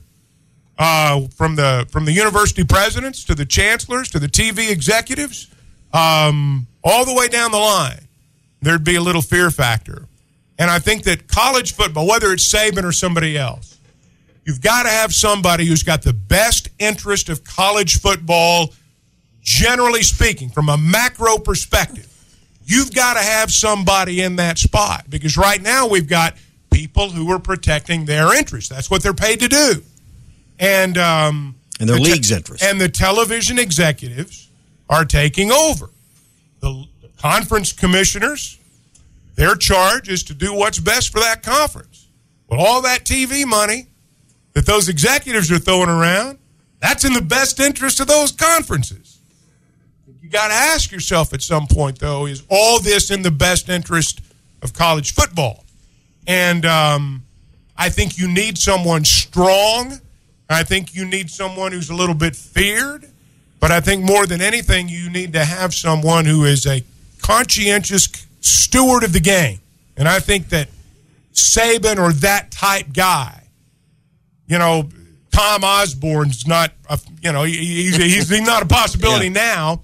uh, 0.78 1.28
from 1.28 1.56
the 1.56 1.86
from 1.90 2.04
the 2.04 2.12
university 2.12 2.64
presidents 2.64 3.24
to 3.24 3.34
the 3.34 3.44
chancellors 3.44 4.08
to 4.10 4.18
the 4.18 4.26
TV 4.26 4.70
executives, 4.70 5.48
um, 5.92 6.66
all 6.82 7.04
the 7.04 7.14
way 7.14 7.28
down 7.28 7.52
the 7.52 7.58
line, 7.58 8.08
there'd 8.60 8.84
be 8.84 8.96
a 8.96 9.00
little 9.00 9.22
fear 9.22 9.50
factor. 9.50 10.06
And 10.58 10.70
I 10.70 10.78
think 10.78 11.04
that 11.04 11.26
college 11.28 11.74
football, 11.74 12.06
whether 12.06 12.32
it's 12.32 12.52
Saban 12.52 12.84
or 12.84 12.92
somebody 12.92 13.36
else, 13.36 13.78
you've 14.44 14.60
got 14.60 14.84
to 14.84 14.88
have 14.88 15.12
somebody 15.12 15.66
who's 15.66 15.82
got 15.82 16.02
the 16.02 16.12
best 16.12 16.68
interest 16.78 17.28
of 17.28 17.42
college 17.44 18.00
football, 18.00 18.72
generally 19.42 20.02
speaking, 20.02 20.50
from 20.50 20.68
a 20.68 20.76
macro 20.76 21.38
perspective. 21.38 22.08
You've 22.66 22.94
got 22.94 23.14
to 23.14 23.20
have 23.20 23.50
somebody 23.50 24.22
in 24.22 24.36
that 24.36 24.58
spot 24.58 25.06
because 25.10 25.36
right 25.36 25.60
now 25.60 25.86
we've 25.88 26.08
got 26.08 26.34
people 26.70 27.10
who 27.10 27.30
are 27.30 27.38
protecting 27.38 28.04
their 28.04 28.34
interests. 28.36 28.70
That's 28.70 28.90
what 28.90 29.02
they're 29.02 29.12
paid 29.12 29.40
to 29.40 29.48
do. 29.48 29.82
And 30.58 30.96
um, 30.96 31.56
And 31.80 31.88
their 31.88 31.96
the 31.98 32.04
te- 32.04 32.12
league's 32.12 32.30
interest. 32.30 32.62
And 32.62 32.80
the 32.80 32.88
television 32.88 33.58
executives 33.58 34.48
are 34.88 35.04
taking 35.04 35.50
over. 35.50 35.90
The, 36.60 36.86
the 37.02 37.08
conference 37.18 37.72
commissioners, 37.72 38.58
their 39.34 39.54
charge 39.54 40.08
is 40.08 40.22
to 40.24 40.34
do 40.34 40.54
what's 40.54 40.78
best 40.78 41.10
for 41.10 41.20
that 41.20 41.42
conference. 41.42 42.08
Well, 42.48 42.60
all 42.60 42.82
that 42.82 43.04
TV 43.04 43.44
money 43.44 43.88
that 44.52 44.66
those 44.66 44.88
executives 44.88 45.50
are 45.50 45.58
throwing 45.58 45.88
around, 45.88 46.38
that's 46.80 47.04
in 47.04 47.12
the 47.12 47.22
best 47.22 47.60
interest 47.60 48.00
of 48.00 48.06
those 48.06 48.32
conferences. 48.32 49.18
You 50.22 50.30
got 50.30 50.48
to 50.48 50.54
ask 50.54 50.90
yourself 50.90 51.34
at 51.34 51.42
some 51.42 51.66
point, 51.66 51.98
though, 51.98 52.26
is 52.26 52.44
all 52.48 52.80
this 52.80 53.10
in 53.10 53.22
the 53.22 53.30
best 53.30 53.68
interest 53.68 54.20
of 54.62 54.72
college 54.72 55.12
football? 55.12 55.64
And 56.26 56.64
um, 56.64 57.24
I 57.76 57.88
think 57.88 58.16
you 58.16 58.28
need 58.28 58.56
someone 58.56 59.04
strong. 59.04 60.00
I 60.48 60.62
think 60.62 60.94
you 60.94 61.04
need 61.04 61.30
someone 61.30 61.72
who's 61.72 61.90
a 61.90 61.94
little 61.94 62.14
bit 62.14 62.36
feared. 62.36 63.10
But 63.60 63.70
I 63.70 63.80
think 63.80 64.04
more 64.04 64.26
than 64.26 64.40
anything, 64.40 64.88
you 64.88 65.10
need 65.10 65.32
to 65.32 65.44
have 65.44 65.74
someone 65.74 66.26
who 66.26 66.44
is 66.44 66.66
a 66.66 66.84
conscientious 67.22 68.23
steward 68.44 69.04
of 69.04 69.12
the 69.12 69.20
game. 69.20 69.60
And 69.96 70.08
I 70.08 70.20
think 70.20 70.48
that 70.50 70.68
Saban 71.32 71.98
or 71.98 72.12
that 72.14 72.50
type 72.50 72.92
guy, 72.92 73.44
you 74.46 74.58
know, 74.58 74.88
Tom 75.32 75.64
Osborne's 75.64 76.46
not, 76.46 76.72
a, 76.88 76.98
you 77.22 77.32
know, 77.32 77.42
he's, 77.44 77.96
he's, 77.96 78.28
he's 78.28 78.40
not 78.42 78.62
a 78.62 78.66
possibility 78.66 79.26
Yeah. 79.28 79.32
now, 79.32 79.82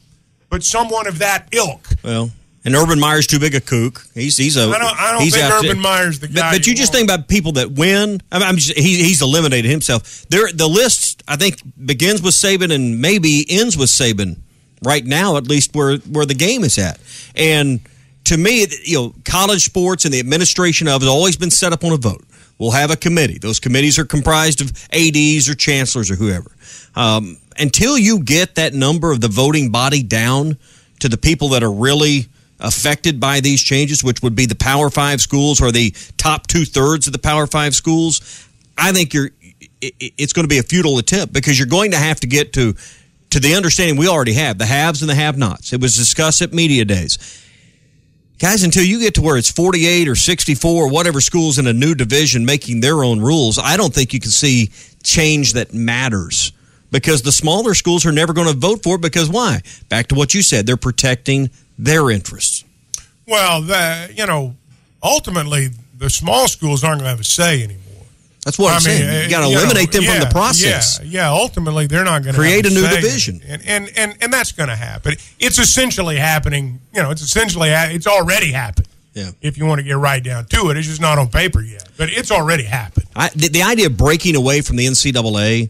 but 0.49 0.63
someone 0.63 1.07
of 1.07 1.19
that 1.21 1.49
ilk. 1.53 1.87
Well, 2.05 2.31
and 2.65 2.75
Urban 2.75 3.01
Meyer's 3.01 3.27
too 3.27 3.39
big 3.39 3.55
a 3.55 3.61
kook. 3.61 4.05
He's 4.13 4.37
he's 4.37 4.59
a. 4.59 4.65
I 4.69 4.79
don't- 4.79 5.01
I 5.01 5.13
don't 5.13 5.23
he's 5.23 5.35
think 5.35 5.51
Urban 5.51 5.81
Meyer's 5.81 6.21
the 6.21 6.27
But- 6.27 6.37
guy 6.37 6.51
But, 6.53 6.67
you 6.67 6.73
you 6.73 6.77
just 6.77 6.93
think 6.93 7.09
about 7.09 7.27
people 7.27 7.53
that 7.53 7.71
win. 7.73 8.21
I 8.31 8.39
mean, 8.39 8.47
I'm 8.49 8.57
just, 8.57 8.77
he, 8.77 9.03
he's 9.03 9.23
eliminated 9.23 9.71
himself. 9.71 10.27
There, 10.29 10.53
the 10.53 10.69
list 10.69 11.23
I 11.27 11.37
think 11.37 11.57
begins 11.87 12.21
with 12.21 12.35
Saban 12.35 12.71
and 12.73 13.01
maybe 13.01 13.47
ends 13.49 13.77
with 13.79 13.89
Saban. 13.89 14.41
Right 14.85 15.05
now, 15.05 15.37
at 15.39 15.47
least 15.49 15.75
where 15.75 15.97
where 15.99 16.27
the 16.27 16.35
game 16.35 16.63
is 16.65 16.77
at, 16.79 16.99
and 17.35 17.81
to 18.25 18.37
me, 18.37 18.67
you 18.85 18.97
know, 18.97 19.15
college 19.25 19.65
sports 19.65 20.05
and 20.05 20.15
the 20.15 20.21
administration 20.21 20.89
of 20.89 20.97
it 21.03 21.07
has 21.07 21.09
always 21.09 21.37
been 21.37 21.51
set 21.51 21.73
up 21.73 21.85
on 21.85 21.93
a 21.93 21.97
vote. 21.97 22.25
We'll 22.59 22.73
have 22.73 22.91
a 22.91 22.97
committee. 22.97 23.39
Those 23.39 23.59
committees 23.59 23.99
are 23.99 24.05
comprised 24.05 24.61
of 24.61 24.71
ads 24.93 25.49
or 25.49 25.55
chancellors 25.55 26.11
or 26.11 26.17
whoever. 26.17 26.51
Um, 26.95 27.39
until 27.59 27.97
you 27.99 28.21
get 28.21 28.55
that 28.57 28.75
number 28.75 29.13
of 29.13 29.21
the 29.21 29.29
voting 29.29 29.71
body 29.71 30.03
down 30.03 30.59
to 31.01 31.09
the 31.09 31.17
people 31.17 31.49
that 31.51 31.63
are 31.63 31.73
really 31.73 32.27
affected 32.59 33.19
by 33.19 33.41
these 33.41 33.63
changes, 33.63 34.05
which 34.05 34.23
would 34.23 34.35
be 34.37 34.45
the 34.45 34.55
Power 34.55 34.91
Five 34.91 35.23
schools 35.23 35.63
or 35.63 35.73
the 35.73 35.95
top 36.19 36.47
two 36.47 36.67
thirds 36.67 37.07
of 37.07 37.15
the 37.15 37.19
Power 37.19 37.47
Five 37.47 37.75
schools, 37.75 38.21
I 38.77 38.93
think 38.93 39.15
you're 39.15 39.31
it- 39.81 39.95
it- 39.99 40.13
it's 40.19 40.35
going 40.35 40.45
to 40.45 40.49
be 40.49 40.59
a 40.59 40.63
futile 40.63 40.99
attempt 40.99 41.33
because 41.33 41.59
you're 41.59 41.67
going 41.67 41.93
to 41.93 41.97
have 41.97 42.21
to 42.21 42.27
get 42.27 42.53
to 42.53 42.75
to 43.31 43.41
the 43.41 43.55
understanding 43.55 43.97
we 43.97 44.09
already 44.09 44.35
have 44.35 44.59
the 44.59 44.67
haves 44.67 45.01
and 45.01 45.09
the 45.09 45.15
have-nots. 45.15 45.73
It 45.73 45.81
was 45.81 45.95
discussed 45.97 46.43
at 46.43 46.53
media 46.53 46.85
days. 46.85 47.17
Guys, 48.41 48.63
until 48.63 48.83
you 48.83 48.99
get 48.99 49.13
to 49.13 49.21
where 49.21 49.37
it's 49.37 49.51
48 49.51 50.09
or 50.09 50.17
64 50.17 50.85
or 50.85 50.89
whatever 50.89 51.21
schools 51.21 51.59
in 51.59 51.67
a 51.67 51.75
new 51.75 51.95
division 51.95 52.47
making 52.47 52.81
their 52.81 53.05
own 53.05 53.21
rules, 53.21 53.59
I 53.59 53.77
don't 53.77 53.93
think 53.93 54.15
you 54.15 54.19
can 54.19 54.31
see 54.31 54.71
change 55.03 55.53
that 55.53 55.75
matters 55.75 56.51
because 56.91 57.21
the 57.21 57.33
smaller 57.33 57.75
schools 57.75 58.07
are 58.07 58.13
never 58.13 58.33
going 58.33 58.49
to 58.49 58.55
vote 58.55 58.83
for 58.83 58.95
it 58.95 59.03
because 59.03 59.29
why? 59.29 59.61
Back 59.91 60.07
to 60.07 60.15
what 60.15 60.33
you 60.33 60.41
said, 60.41 60.67
they're 60.67 60.79
protecting 60.79 61.51
their 61.79 62.11
interests. 62.11 62.65
Well, 63.29 63.61
the, 63.61 64.11
you 64.17 64.25
know, 64.25 64.57
ultimately, 65.03 65.69
the 65.99 66.09
small 66.09 66.49
schools 66.49 66.83
aren't 66.83 67.01
going 67.01 67.09
to 67.09 67.11
have 67.11 67.21
a 67.21 67.25
say 67.25 67.63
anymore. 67.63 67.90
That's 68.45 68.59
what 68.59 68.73
I 68.73 68.77
am 68.77 68.81
saying. 68.81 69.09
uh, 69.09 69.23
You 69.25 69.31
got 69.31 69.47
to 69.47 69.53
know, 69.53 69.61
eliminate 69.61 69.93
them 69.93 70.05
from 70.05 70.21
the 70.21 70.29
process. 70.31 70.99
Yeah, 71.03 71.29
yeah. 71.29 71.31
Ultimately, 71.31 71.87
they're 71.87 72.05
not 72.05 72.23
going 72.23 72.35
to 72.35 72.41
Create 72.41 72.65
a 72.67 72.71
new 72.71 72.89
division. 72.89 73.43
and 73.47 73.63
and 73.67 73.91
and, 73.97 74.17
and 74.23 74.33
that's 74.33 74.53
going 74.53 74.69
to 74.71 74.77
happen. 74.77 75.15
It's 75.39 75.59
essentially 75.59 76.17
happening. 76.17 76.81
You 76.95 77.03
know, 77.03 77.11
it's 77.11 77.23
essentially 77.23 77.69
it's 77.71 78.07
already 78.07 78.53
happened. 78.53 78.89
Yeah. 79.13 79.33
If 79.43 79.59
you 79.59 79.67
want 79.67 79.81
to 79.81 79.83
get 79.83 79.97
right 79.97 80.23
down 80.23 80.47
to 80.47 80.71
it, 80.71 80.77
it's 80.77 80.87
just 80.87 81.01
not 81.01 81.19
on 81.19 81.29
paper 81.29 81.61
yet, 81.61 81.87
but 81.97 82.09
it's 82.11 82.31
already 82.31 82.63
happened. 82.65 83.07
I, 83.17 83.29
the, 83.35 83.49
the 83.49 83.63
idea 83.63 83.87
of 83.87 83.97
breaking 83.97 84.37
away 84.37 84.61
from 84.63 84.77
the 84.77 84.87
NCAA, 84.87 85.69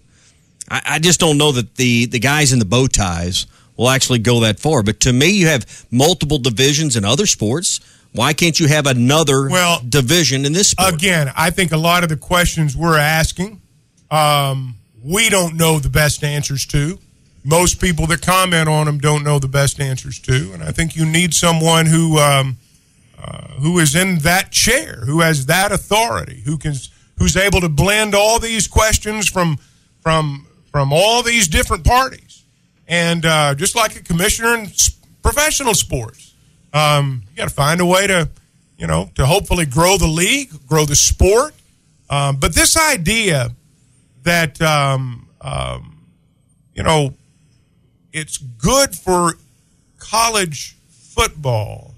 I, 0.70 0.82
I 0.86 0.98
just 0.98 1.18
don't 1.20 1.38
know 1.38 1.50
that 1.52 1.76
the, 1.76 2.04
the 2.04 2.18
guys 2.18 2.52
in 2.52 2.58
the 2.58 2.66
bow 2.66 2.86
ties 2.86 3.46
will 3.78 3.88
actually 3.88 4.18
go 4.18 4.40
that 4.40 4.60
far. 4.60 4.82
But 4.82 5.00
to 5.00 5.12
me, 5.14 5.30
you 5.30 5.46
have 5.46 5.86
multiple 5.90 6.36
divisions 6.38 6.96
in 6.96 7.04
other 7.06 7.26
sports. 7.26 7.80
Why 8.12 8.32
can't 8.32 8.58
you 8.58 8.66
have 8.68 8.86
another 8.86 9.48
Well, 9.48 9.80
division 9.88 10.44
in 10.44 10.52
this 10.52 10.70
sport? 10.70 10.94
Again, 10.94 11.32
I 11.36 11.50
think 11.50 11.72
a 11.72 11.76
lot 11.76 12.02
of 12.02 12.08
the 12.08 12.16
questions 12.16 12.76
we're 12.76 12.98
asking, 12.98 13.60
um, 14.10 14.74
we 15.02 15.28
don't 15.28 15.56
know 15.56 15.78
the 15.78 15.88
best 15.88 16.24
answers 16.24 16.66
to. 16.66 16.98
Most 17.44 17.80
people 17.80 18.06
that 18.08 18.20
comment 18.20 18.68
on 18.68 18.86
them 18.86 18.98
don't 18.98 19.22
know 19.22 19.38
the 19.38 19.48
best 19.48 19.80
answers 19.80 20.18
to, 20.20 20.52
and 20.52 20.62
I 20.62 20.72
think 20.72 20.94
you 20.94 21.06
need 21.06 21.32
someone 21.32 21.86
who 21.86 22.18
um, 22.18 22.58
uh, 23.22 23.48
who 23.60 23.78
is 23.78 23.94
in 23.94 24.18
that 24.18 24.50
chair, 24.50 25.02
who 25.06 25.20
has 25.20 25.46
that 25.46 25.72
authority, 25.72 26.42
who 26.44 26.58
can 26.58 26.74
who's 27.16 27.36
able 27.36 27.60
to 27.60 27.68
blend 27.68 28.14
all 28.14 28.38
these 28.38 28.66
questions 28.66 29.28
from 29.28 29.56
from 30.02 30.46
from 30.70 30.92
all 30.92 31.22
these 31.22 31.48
different 31.48 31.84
parties, 31.84 32.44
and 32.86 33.24
uh, 33.24 33.54
just 33.54 33.74
like 33.74 33.96
a 33.96 34.02
commissioner 34.02 34.54
in 34.54 34.70
professional 35.22 35.74
sports, 35.74 36.29
um, 36.72 37.22
you 37.30 37.36
got 37.36 37.48
to 37.48 37.54
find 37.54 37.80
a 37.80 37.86
way 37.86 38.06
to 38.06 38.28
you 38.78 38.86
know 38.86 39.10
to 39.14 39.26
hopefully 39.26 39.66
grow 39.66 39.96
the 39.96 40.06
league, 40.06 40.50
grow 40.66 40.84
the 40.84 40.96
sport. 40.96 41.54
Um, 42.08 42.36
but 42.36 42.54
this 42.54 42.76
idea 42.76 43.50
that 44.22 44.60
um, 44.60 45.28
um, 45.40 46.06
you 46.74 46.82
know 46.82 47.14
it's 48.12 48.38
good 48.38 48.94
for 48.94 49.34
college 49.98 50.76
football 50.88 51.94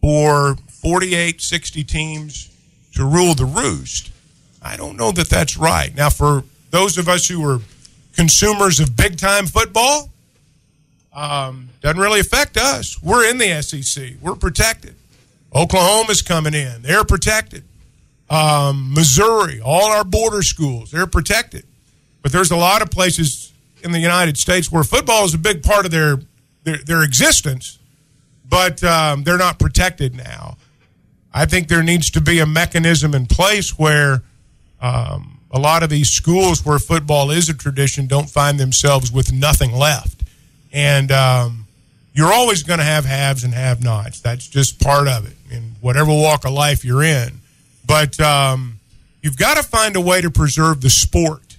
for 0.00 0.56
48, 0.68 1.40
60 1.40 1.84
teams 1.84 2.50
to 2.94 3.04
rule 3.04 3.34
the 3.34 3.44
roost. 3.44 4.10
I 4.62 4.76
don't 4.76 4.96
know 4.96 5.12
that 5.12 5.28
that's 5.28 5.56
right. 5.56 5.94
Now, 5.94 6.10
for 6.10 6.44
those 6.70 6.98
of 6.98 7.08
us 7.08 7.28
who 7.28 7.48
are 7.48 7.60
consumers 8.14 8.80
of 8.80 8.96
big 8.96 9.16
time 9.16 9.46
football, 9.46 10.10
um, 11.18 11.70
doesn't 11.80 12.00
really 12.00 12.20
affect 12.20 12.56
us. 12.56 13.02
We're 13.02 13.28
in 13.28 13.38
the 13.38 13.60
SEC, 13.62 14.14
we're 14.20 14.36
protected. 14.36 14.94
Oklahoma's 15.54 16.22
coming 16.22 16.54
in, 16.54 16.82
they're 16.82 17.04
protected. 17.04 17.64
Um, 18.30 18.92
Missouri, 18.94 19.60
all 19.60 19.90
our 19.90 20.04
border 20.04 20.42
schools, 20.42 20.90
they're 20.90 21.06
protected. 21.06 21.64
But 22.22 22.30
there's 22.32 22.50
a 22.50 22.56
lot 22.56 22.82
of 22.82 22.90
places 22.90 23.52
in 23.82 23.92
the 23.92 23.98
United 23.98 24.36
States 24.36 24.70
where 24.70 24.84
football 24.84 25.24
is 25.24 25.34
a 25.34 25.38
big 25.38 25.62
part 25.62 25.84
of 25.84 25.90
their 25.90 26.18
their, 26.64 26.78
their 26.78 27.02
existence, 27.02 27.78
but 28.48 28.84
um, 28.84 29.24
they're 29.24 29.38
not 29.38 29.58
protected 29.58 30.14
now. 30.14 30.56
I 31.32 31.46
think 31.46 31.68
there 31.68 31.82
needs 31.82 32.10
to 32.10 32.20
be 32.20 32.38
a 32.38 32.46
mechanism 32.46 33.14
in 33.14 33.26
place 33.26 33.78
where 33.78 34.22
um, 34.80 35.40
a 35.50 35.58
lot 35.58 35.82
of 35.82 35.90
these 35.90 36.10
schools 36.10 36.64
where 36.64 36.78
football 36.78 37.30
is 37.30 37.48
a 37.48 37.54
tradition 37.54 38.06
don't 38.06 38.28
find 38.28 38.58
themselves 38.58 39.10
with 39.10 39.32
nothing 39.32 39.72
left. 39.72 40.17
And 40.72 41.10
um, 41.10 41.66
you're 42.12 42.32
always 42.32 42.62
going 42.62 42.78
to 42.78 42.84
have 42.84 43.04
haves 43.04 43.44
and 43.44 43.54
have 43.54 43.82
nots. 43.82 44.20
That's 44.20 44.46
just 44.46 44.80
part 44.80 45.08
of 45.08 45.26
it 45.26 45.36
in 45.50 45.76
whatever 45.80 46.10
walk 46.10 46.44
of 46.44 46.52
life 46.52 46.84
you're 46.84 47.02
in. 47.02 47.40
But 47.86 48.18
um, 48.20 48.80
you've 49.22 49.38
got 49.38 49.56
to 49.56 49.62
find 49.62 49.96
a 49.96 50.00
way 50.00 50.20
to 50.20 50.30
preserve 50.30 50.80
the 50.80 50.90
sport 50.90 51.56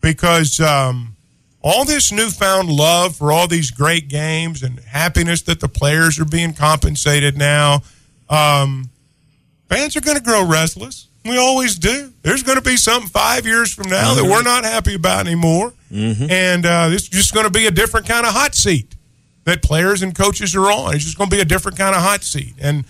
because 0.00 0.60
um, 0.60 1.16
all 1.62 1.84
this 1.84 2.10
newfound 2.10 2.68
love 2.68 3.16
for 3.16 3.32
all 3.32 3.46
these 3.46 3.70
great 3.70 4.08
games 4.08 4.62
and 4.62 4.80
happiness 4.80 5.42
that 5.42 5.60
the 5.60 5.68
players 5.68 6.18
are 6.18 6.24
being 6.24 6.52
compensated 6.54 7.38
now, 7.38 7.82
um, 8.28 8.90
fans 9.68 9.96
are 9.96 10.00
going 10.00 10.16
to 10.16 10.22
grow 10.22 10.46
restless. 10.46 11.06
We 11.24 11.38
always 11.38 11.78
do. 11.78 12.12
There's 12.22 12.42
going 12.42 12.58
to 12.58 12.64
be 12.64 12.76
something 12.76 13.08
five 13.08 13.46
years 13.46 13.72
from 13.72 13.88
now 13.88 14.14
that 14.14 14.24
we're 14.24 14.42
not 14.42 14.64
happy 14.64 14.94
about 14.94 15.26
anymore. 15.26 15.72
And 16.30 16.66
uh, 16.66 16.88
it's 16.90 17.08
just 17.08 17.34
going 17.34 17.44
to 17.44 17.50
be 17.50 17.66
a 17.66 17.70
different 17.70 18.06
kind 18.06 18.26
of 18.26 18.32
hot 18.32 18.54
seat 18.54 18.94
that 19.44 19.62
players 19.62 20.02
and 20.02 20.14
coaches 20.14 20.54
are 20.54 20.70
on. 20.70 20.94
It's 20.94 21.04
just 21.04 21.18
going 21.18 21.28
to 21.30 21.36
be 21.36 21.42
a 21.42 21.44
different 21.44 21.78
kind 21.78 21.94
of 21.94 22.02
hot 22.02 22.22
seat. 22.22 22.54
And 22.60 22.84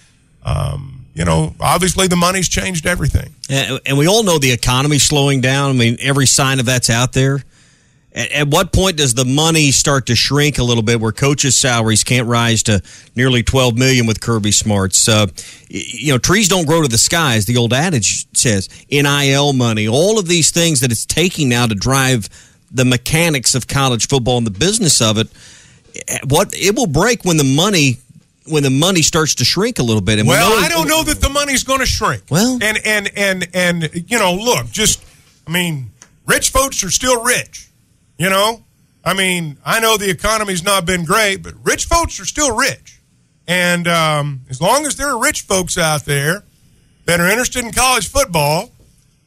um, 0.45 1.03
you 1.15 1.25
know, 1.25 1.55
obviously 1.61 2.07
the 2.07 2.17
money's 2.17 2.49
changed 2.49 2.87
everything. 2.87 3.35
And, 3.51 3.81
and 3.85 3.99
we 3.99 4.07
all 4.09 4.23
know 4.23 4.39
the 4.39 4.53
economy's 4.53 5.03
slowing 5.03 5.41
down. 5.41 5.71
I 5.71 5.75
mean, 5.75 5.97
every 6.01 6.27
sign 6.27 6.59
of 6.61 6.67
that's 6.67 6.91
out 6.91 7.13
there. 7.13 7.43
At, 8.15 8.33
at 8.33 8.49
what 8.49 8.73
point 8.73 8.97
does 8.97 9.15
the 9.15 9.25
money 9.25 9.71
start 9.73 10.07
to 10.07 10.17
shrink 10.17 10.59
a 10.59 10.65
little 10.65 10.83
bit 10.83 11.01
where 11.01 11.13
coaches' 11.13 11.57
salaries 11.57 12.03
can't 12.03 12.27
rise 12.27 12.63
to 12.65 12.83
nearly 13.15 13.43
12 13.43 13.77
million 13.77 14.07
with 14.07 14.21
Kirby 14.21 14.53
Smarts? 14.53 15.07
Uh, 15.07 15.27
you 15.69 16.13
know, 16.13 16.19
trees 16.19 16.49
don't 16.49 16.67
grow 16.67 16.83
to 16.83 16.89
the 16.89 16.99
sky, 16.99 17.37
as 17.37 17.45
the 17.45 17.59
old 17.59 17.73
adage 17.73 18.27
says. 18.35 18.69
NIL 18.91 19.53
money, 19.53 19.89
all 19.89 20.19
of 20.19 20.27
these 20.29 20.51
things 20.51 20.81
that 20.81 20.91
it's 20.91 21.05
taking 21.05 21.49
now 21.49 21.67
to 21.67 21.75
drive 21.75 22.29
the 22.73 22.85
mechanics 22.85 23.55
of 23.55 23.69
college 23.69 24.09
football 24.09 24.39
and 24.39 24.47
the 24.47 24.51
business 24.51 25.01
of 25.01 25.19
it. 25.19 25.29
What 26.25 26.55
it 26.55 26.75
will 26.75 26.87
break 26.87 27.25
when 27.25 27.37
the 27.37 27.45
money 27.45 27.99
when 28.47 28.63
the 28.63 28.71
money 28.71 29.03
starts 29.03 29.37
to 29.37 29.45
shrink 29.45 29.79
a 29.79 29.83
little 29.83 30.01
bit. 30.01 30.19
And 30.19 30.27
Well, 30.27 30.65
I 30.65 30.69
don't 30.69 30.89
know 30.89 31.03
that 31.05 31.21
the 31.21 31.29
money's 31.29 31.63
going 31.63 31.81
to 31.81 31.87
shrink. 31.87 32.25
Well, 32.31 32.59
and 32.63 32.79
and 32.85 33.11
and 33.17 33.49
and 33.55 34.11
you 34.11 34.19
know, 34.19 34.35
look, 34.35 34.71
just 34.71 35.05
I 35.47 35.51
mean, 35.51 35.91
rich 36.27 36.51
folks 36.51 36.83
are 36.83 36.91
still 36.91 37.23
rich. 37.23 37.69
You 38.19 38.31
know, 38.31 38.65
I 39.05 39.15
mean, 39.15 39.59
I 39.65 39.81
know 39.81 39.97
the 39.97 40.11
economy's 40.11 40.63
not 40.63 40.87
been 40.87 41.05
great, 41.05 41.43
but 41.43 41.55
rich 41.63 41.87
folks 41.87 42.21
are 42.21 42.25
still 42.25 42.57
rich. 42.57 43.01
And 43.47 43.89
um, 43.89 44.43
as 44.49 44.61
long 44.61 44.87
as 44.87 44.97
there 44.97 45.09
are 45.09 45.21
rich 45.21 45.43
folks 45.43 45.77
out 45.77 46.05
there 46.05 46.45
that 47.07 47.21
are 47.21 47.29
interested 47.29 47.65
in 47.65 47.73
college 47.73 48.09
football, 48.09 48.71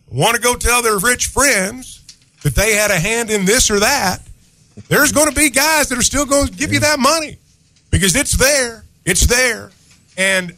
want 0.08 0.36
to 0.36 0.42
go 0.42 0.56
tell 0.56 0.82
their 0.82 0.98
rich 0.98 1.28
friends 1.28 2.05
that 2.46 2.54
they 2.54 2.76
had 2.76 2.92
a 2.92 3.00
hand 3.00 3.32
in 3.32 3.44
this 3.44 3.72
or 3.72 3.80
that, 3.80 4.22
there's 4.88 5.12
going 5.12 5.28
to 5.28 5.34
be 5.34 5.50
guys 5.50 5.90
that 5.90 5.98
are 5.98 6.04
still 6.04 6.28
going 6.28 6.46
to 6.46 6.54
give 6.54 6.72
you 6.72 6.80
that 6.82 7.00
money 7.00 7.40
because 7.90 8.16
it's 8.16 8.38
there. 8.38 8.84
It's 9.04 9.26
there. 9.26 9.72
And 10.16 10.56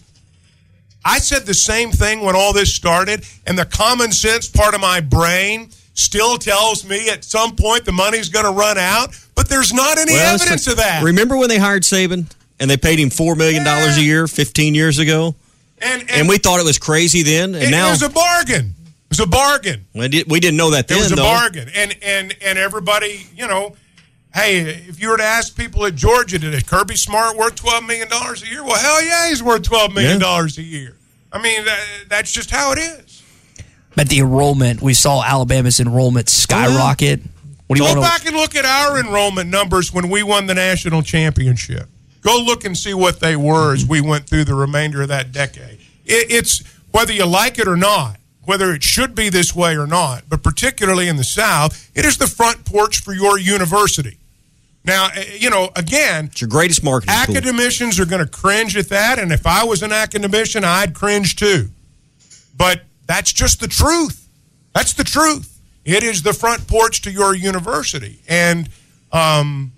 I 1.05 1.19
said 1.19 1.45
the 1.45 1.53
same 1.53 1.91
thing 1.91 2.19
when 2.23 2.35
all 2.35 2.51
this 2.51 2.75
started, 2.75 3.23
and 3.45 3.57
the 3.57 3.63
common 3.63 4.11
sense 4.11 4.49
part 4.49 4.75
of 4.75 4.81
my 4.81 4.99
brain 4.99 5.69
still 5.93 6.37
tells 6.37 6.83
me 6.83 7.09
at 7.09 7.23
some 7.23 7.55
point 7.55 7.85
the 7.85 7.93
money's 7.93 8.27
going 8.27 8.43
to 8.43 8.51
run 8.51 8.77
out, 8.77 9.17
but 9.33 9.47
there's 9.47 9.71
not 9.71 9.97
any 9.97 10.11
Well, 10.11 10.35
evidence 10.35 10.67
of 10.67 10.75
that. 10.77 11.05
Remember 11.05 11.37
when 11.37 11.47
they 11.47 11.57
hired 11.57 11.83
Saban 11.83 12.29
and 12.59 12.69
they 12.69 12.75
paid 12.75 12.99
him 12.99 13.09
four 13.09 13.37
million 13.37 13.63
dollars 13.63 13.95
a 13.95 14.01
year, 14.01 14.27
fifteen 14.27 14.75
years 14.75 14.99
ago, 14.99 15.35
and, 15.81 16.09
and, 16.11 16.27
we 16.27 16.37
thought 16.37 16.59
it 16.59 16.65
was 16.65 16.79
crazy 16.79 17.23
then, 17.23 17.55
and 17.55 17.63
it, 17.63 17.71
now 17.71 17.87
it 17.87 17.91
was 17.91 18.03
a 18.03 18.09
bargain. 18.09 18.73
It 19.09 19.17
was 19.17 19.19
a 19.21 19.27
bargain. 19.27 19.85
we 19.93 20.07
did- 20.09 20.29
we 20.29 20.39
didn't 20.39 20.57
know 20.57 20.71
that 20.71 20.87
then, 20.87 20.97
It 20.97 21.01
was 21.01 21.11
a 21.11 21.15
though. 21.15 21.23
bargain, 21.23 21.69
and 21.73 21.95
and 22.01 22.35
and 22.41 22.59
everybody, 22.59 23.25
you 23.35 23.47
know, 23.47 23.75
hey, 24.33 24.59
if 24.87 24.99
you 25.01 25.09
were 25.09 25.17
to 25.17 25.23
ask 25.23 25.55
people 25.55 25.85
at 25.85 25.95
Georgia, 25.95 26.37
did 26.37 26.65
Kirby 26.67 26.95
Smart 26.97 27.37
worth 27.37 27.55
twelve 27.55 27.85
million 27.85 28.09
dollars 28.09 28.43
a 28.43 28.47
year? 28.47 28.63
Well, 28.63 28.75
hell 28.75 29.03
yeah, 29.03 29.29
he's 29.29 29.41
worth 29.41 29.63
twelve 29.63 29.93
million 29.93 30.19
dollars 30.19 30.57
a 30.57 30.63
year. 30.63 30.95
I 31.31 31.41
mean, 31.41 31.65
that, 31.65 31.79
that's 32.09 32.31
just 32.31 32.51
how 32.51 32.71
it 32.73 32.79
is. 32.79 33.23
But 33.95 34.09
the 34.09 34.19
enrollment, 34.19 34.81
we 34.81 34.93
saw 34.93 35.23
Alabama's 35.23 35.79
enrollment 35.79 36.29
skyrocket. 36.29 37.21
Oh, 37.23 37.29
what 37.67 37.77
do 37.77 37.83
you 37.83 37.89
Go 37.93 37.99
want 37.99 38.11
back 38.11 38.25
and 38.25 38.35
look 38.35 38.55
at 38.55 38.63
our 38.65 38.99
enrollment 38.99 39.49
numbers 39.49 39.91
when 39.91 40.09
we 40.09 40.21
won 40.23 40.45
the 40.47 40.53
national 40.53 41.01
championship. 41.01 41.87
Go 42.21 42.37
look 42.45 42.63
and 42.65 42.77
see 42.77 42.93
what 42.93 43.19
they 43.19 43.35
were 43.35 43.73
as 43.73 43.85
we 43.85 43.99
went 44.01 44.27
through 44.29 44.43
the 44.45 44.53
remainder 44.55 45.01
of 45.01 45.07
that 45.09 45.31
decade. 45.31 45.79
It, 46.05 46.31
it's 46.31 46.61
whether 46.91 47.11
you 47.13 47.25
like 47.25 47.57
it 47.59 47.67
or 47.67 47.75
not, 47.77 48.17
whether 48.47 48.71
it 48.71 48.81
should 48.81 49.13
be 49.13 49.27
this 49.27 49.53
way 49.53 49.75
or 49.75 49.85
not, 49.85 50.23
but 50.29 50.41
particularly 50.41 51.09
in 51.09 51.17
the 51.17 51.23
South, 51.25 51.91
it 51.93 52.05
is 52.05 52.17
the 52.17 52.27
front 52.27 52.63
porch 52.63 53.01
for 53.01 53.13
your 53.13 53.37
university. 53.37 54.17
Now, 54.85 55.09
eh, 55.13 55.35
you 55.37 55.49
know, 55.49 55.69
again, 55.75 56.27
It's 56.31 56.39
your 56.39 56.47
greatest 56.47 56.81
marketing 56.81 57.13
tool. 57.25 57.35
academicians 57.35 57.99
are 57.99 58.05
going 58.05 58.23
to 58.23 58.31
cringe 58.31 58.77
at 58.77 58.87
that, 58.87 59.19
and 59.19 59.33
if 59.33 59.45
I 59.45 59.65
was 59.65 59.83
an 59.83 59.91
academician, 59.91 60.63
I'd 60.63 60.93
cringe 60.93 61.35
too. 61.35 61.71
But 62.55 62.83
that's 63.05 63.33
just 63.33 63.59
the 63.59 63.67
truth. 63.67 64.29
That's 64.73 64.93
the 64.93 65.03
truth. 65.03 65.59
It 65.83 66.03
is 66.03 66.23
the 66.23 66.31
front 66.31 66.69
porch 66.69 67.01
to 67.01 67.11
your 67.11 67.35
university, 67.35 68.21
and 68.29 68.69
um, 69.11 69.73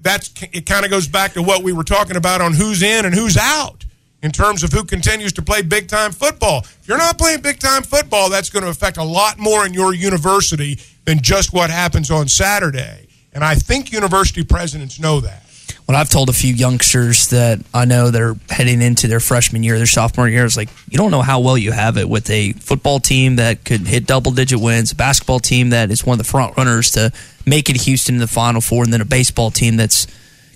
that's 0.00 0.32
it. 0.52 0.64
Kind 0.64 0.86
of 0.86 0.90
goes 0.90 1.06
back 1.06 1.34
to 1.34 1.42
what 1.42 1.62
we 1.62 1.74
were 1.74 1.84
talking 1.84 2.16
about 2.16 2.40
on 2.40 2.54
who's 2.54 2.82
in 2.82 3.04
and 3.04 3.14
who's 3.14 3.36
out 3.36 3.83
in 4.24 4.32
terms 4.32 4.64
of 4.64 4.72
who 4.72 4.82
continues 4.84 5.34
to 5.34 5.42
play 5.42 5.60
big 5.60 5.86
time 5.86 6.10
football. 6.10 6.60
If 6.60 6.88
you're 6.88 6.98
not 6.98 7.18
playing 7.18 7.42
big 7.42 7.60
time 7.60 7.82
football, 7.82 8.30
that's 8.30 8.48
going 8.48 8.64
to 8.64 8.70
affect 8.70 8.96
a 8.96 9.04
lot 9.04 9.38
more 9.38 9.66
in 9.66 9.74
your 9.74 9.94
university 9.94 10.80
than 11.04 11.20
just 11.20 11.52
what 11.52 11.68
happens 11.68 12.10
on 12.10 12.26
Saturday. 12.26 13.06
And 13.34 13.44
I 13.44 13.54
think 13.54 13.92
university 13.92 14.42
presidents 14.42 14.98
know 14.98 15.20
that. 15.20 15.42
What 15.84 15.94
I've 15.94 16.08
told 16.08 16.30
a 16.30 16.32
few 16.32 16.54
youngsters 16.54 17.28
that 17.28 17.60
I 17.74 17.84
know 17.84 18.10
that 18.10 18.22
are 18.22 18.36
heading 18.48 18.80
into 18.80 19.06
their 19.08 19.20
freshman 19.20 19.62
year, 19.62 19.76
their 19.76 19.84
sophomore 19.84 20.26
year, 20.26 20.46
is 20.46 20.56
like 20.56 20.70
you 20.88 20.96
don't 20.96 21.10
know 21.10 21.20
how 21.20 21.40
well 21.40 21.58
you 21.58 21.72
have 21.72 21.98
it 21.98 22.08
with 22.08 22.30
a 22.30 22.54
football 22.54 23.00
team 23.00 23.36
that 23.36 23.66
could 23.66 23.86
hit 23.86 24.06
double 24.06 24.32
digit 24.32 24.58
wins, 24.58 24.92
a 24.92 24.96
basketball 24.96 25.40
team 25.40 25.68
that 25.70 25.90
is 25.90 26.06
one 26.06 26.18
of 26.18 26.24
the 26.24 26.30
front 26.30 26.56
runners 26.56 26.92
to 26.92 27.12
make 27.44 27.68
it 27.68 27.82
Houston 27.82 28.14
in 28.14 28.20
the 28.22 28.26
Final 28.26 28.62
Four, 28.62 28.84
and 28.84 28.92
then 28.92 29.02
a 29.02 29.04
baseball 29.04 29.50
team 29.50 29.76
that's 29.76 30.06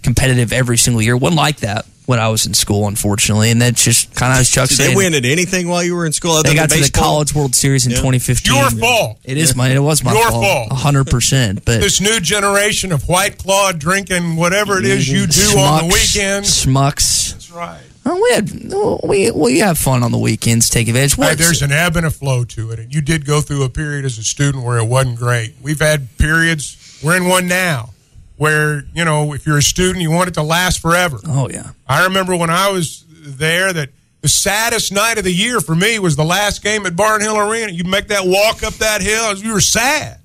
competitive 0.03 0.55
every 0.55 0.79
single 0.79 1.03
year. 1.03 1.19
Wasn't 1.19 1.37
like 1.37 1.59
that 1.59 1.85
when 2.09 2.19
I 2.19 2.29
was 2.31 2.47
in 2.47 2.55
school, 2.55 2.89
unfortunately, 2.89 3.51
and 3.51 3.61
that's 3.61 3.85
just 3.85 4.15
kind 4.15 4.33
of 4.33 4.39
as 4.41 4.49
Chuck 4.49 4.71
Did 4.71 4.77
said. 4.79 4.91
they 4.93 4.97
win 4.97 5.13
at 5.13 5.27
anything 5.27 5.69
while 5.69 5.85
you 5.85 5.95
were 5.95 6.07
in 6.07 6.13
school? 6.13 6.33
Other 6.33 6.45
They 6.49 6.55
than 6.57 6.69
got 6.69 6.71
to 6.71 6.81
the? 6.83 6.91
College 6.91 7.35
World 7.35 7.55
Series 7.55 7.85
in 7.85 7.91
Yeah. 7.93 7.99
2015. 7.99 8.55
Your 8.57 8.71
fault. 8.71 9.19
It 9.25 9.37
is 9.37 9.55
my. 9.55 9.69
It 9.69 9.79
was 9.79 10.03
my 10.03 10.15
Your 10.15 10.31
fault. 10.31 10.69
fault. 10.71 10.73
hundred 10.73 11.05
percent. 11.09 11.67
But 11.67 11.81
this 11.81 12.01
new 12.01 12.19
generation 12.19 12.93
of 12.93 13.07
white 13.11 13.37
claw 13.37 13.73
drinking 13.73 14.37
whatever 14.37 14.79
it 14.79 14.87
is 14.87 15.07
you 15.07 15.27
do 15.27 15.59
on 15.59 15.87
the 15.89 15.95
weekends. 15.95 16.65
Schmucks. 16.65 17.33
That's 17.33 17.51
right. 17.51 17.81
Oh, 18.07 18.15
we 18.23 18.31
had 18.35 18.73
we 19.07 19.31
we 19.31 19.59
have 19.59 19.77
fun 19.77 20.03
on 20.03 20.11
the 20.11 20.19
weekends. 20.19 20.71
Take 20.71 20.89
advantage. 20.89 21.15
Hey, 21.17 21.35
there's 21.35 21.61
an 21.61 21.73
ebb 21.73 21.95
and 21.95 22.07
a 22.07 22.11
flow 22.11 22.43
to 22.47 22.71
it, 22.71 22.79
and 22.79 22.95
you 22.95 23.03
did 23.03 23.27
go 23.27 23.43
through 23.43 23.65
a 23.65 23.69
period 23.69 24.07
as 24.07 24.17
a 24.17 24.25
student 24.25 24.65
where 24.65 24.79
it 24.79 24.87
wasn't 24.87 25.19
great. 25.19 25.57
We've 25.61 25.79
had 25.81 26.17
periods. 26.17 26.99
We're 27.05 27.19
in 27.19 27.27
one 27.29 27.47
now, 27.49 27.91
where 28.39 28.85
you 28.95 29.05
know 29.05 29.35
if 29.35 29.47
you're 29.47 29.59
a 29.59 29.63
student, 29.63 30.01
you 30.01 30.11
want 30.11 30.29
it 30.29 30.35
to 30.35 30.43
last 30.43 30.81
forever. 30.81 31.19
Oh 31.27 31.51
yeah. 31.51 31.73
I 31.87 32.05
remember 32.05 32.35
when 32.35 32.51
I 32.51 32.71
was 32.71 33.05
there 33.11 33.73
that 33.73 33.91
the 34.23 34.29
saddest 34.29 34.91
night 34.93 35.19
of 35.19 35.25
the 35.25 35.33
year 35.33 35.61
for 35.61 35.75
me 35.75 35.99
was 35.99 36.17
the 36.17 36.25
last 36.25 36.63
game 36.63 36.87
at 36.87 36.95
Barnhill 36.95 37.37
Arena. 37.37 37.71
You 37.71 37.85
make 37.85 38.09
that 38.09 38.23
walk 38.25 38.63
up 38.63 38.75
that 38.75 39.03
hill, 39.03 39.37
you 39.37 39.53
were 39.53 39.61
sad 39.61 40.21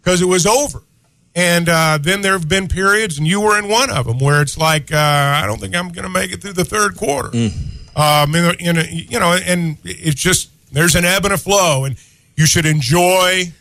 because 0.00 0.22
it 0.22 0.26
was 0.26 0.46
over. 0.46 0.82
And 1.34 1.68
uh, 1.68 1.98
then 2.00 2.22
there 2.22 2.32
have 2.32 2.48
been 2.48 2.66
periods, 2.66 3.18
and 3.18 3.26
you 3.26 3.42
were 3.42 3.58
in 3.58 3.68
one 3.68 3.90
of 3.90 4.06
them, 4.06 4.18
where 4.18 4.40
it's 4.40 4.56
like, 4.56 4.90
uh, 4.90 4.96
I 4.96 5.44
don't 5.44 5.60
think 5.60 5.76
I'm 5.76 5.90
going 5.90 6.04
to 6.04 6.10
make 6.10 6.32
it 6.32 6.40
through 6.40 6.54
the 6.54 6.64
third 6.64 6.96
quarter. 6.96 7.28
Um, 7.94 8.34
in 8.34 8.78
a, 8.78 8.84
you 8.90 9.20
know, 9.20 9.34
and 9.34 9.76
it's 9.84 10.18
just 10.18 10.48
there's 10.72 10.94
an 10.94 11.04
ebb 11.04 11.26
and 11.26 11.34
a 11.34 11.38
flow, 11.38 11.84
and 11.84 11.96
you 12.36 12.46
should 12.46 12.64
enjoy 12.64 13.52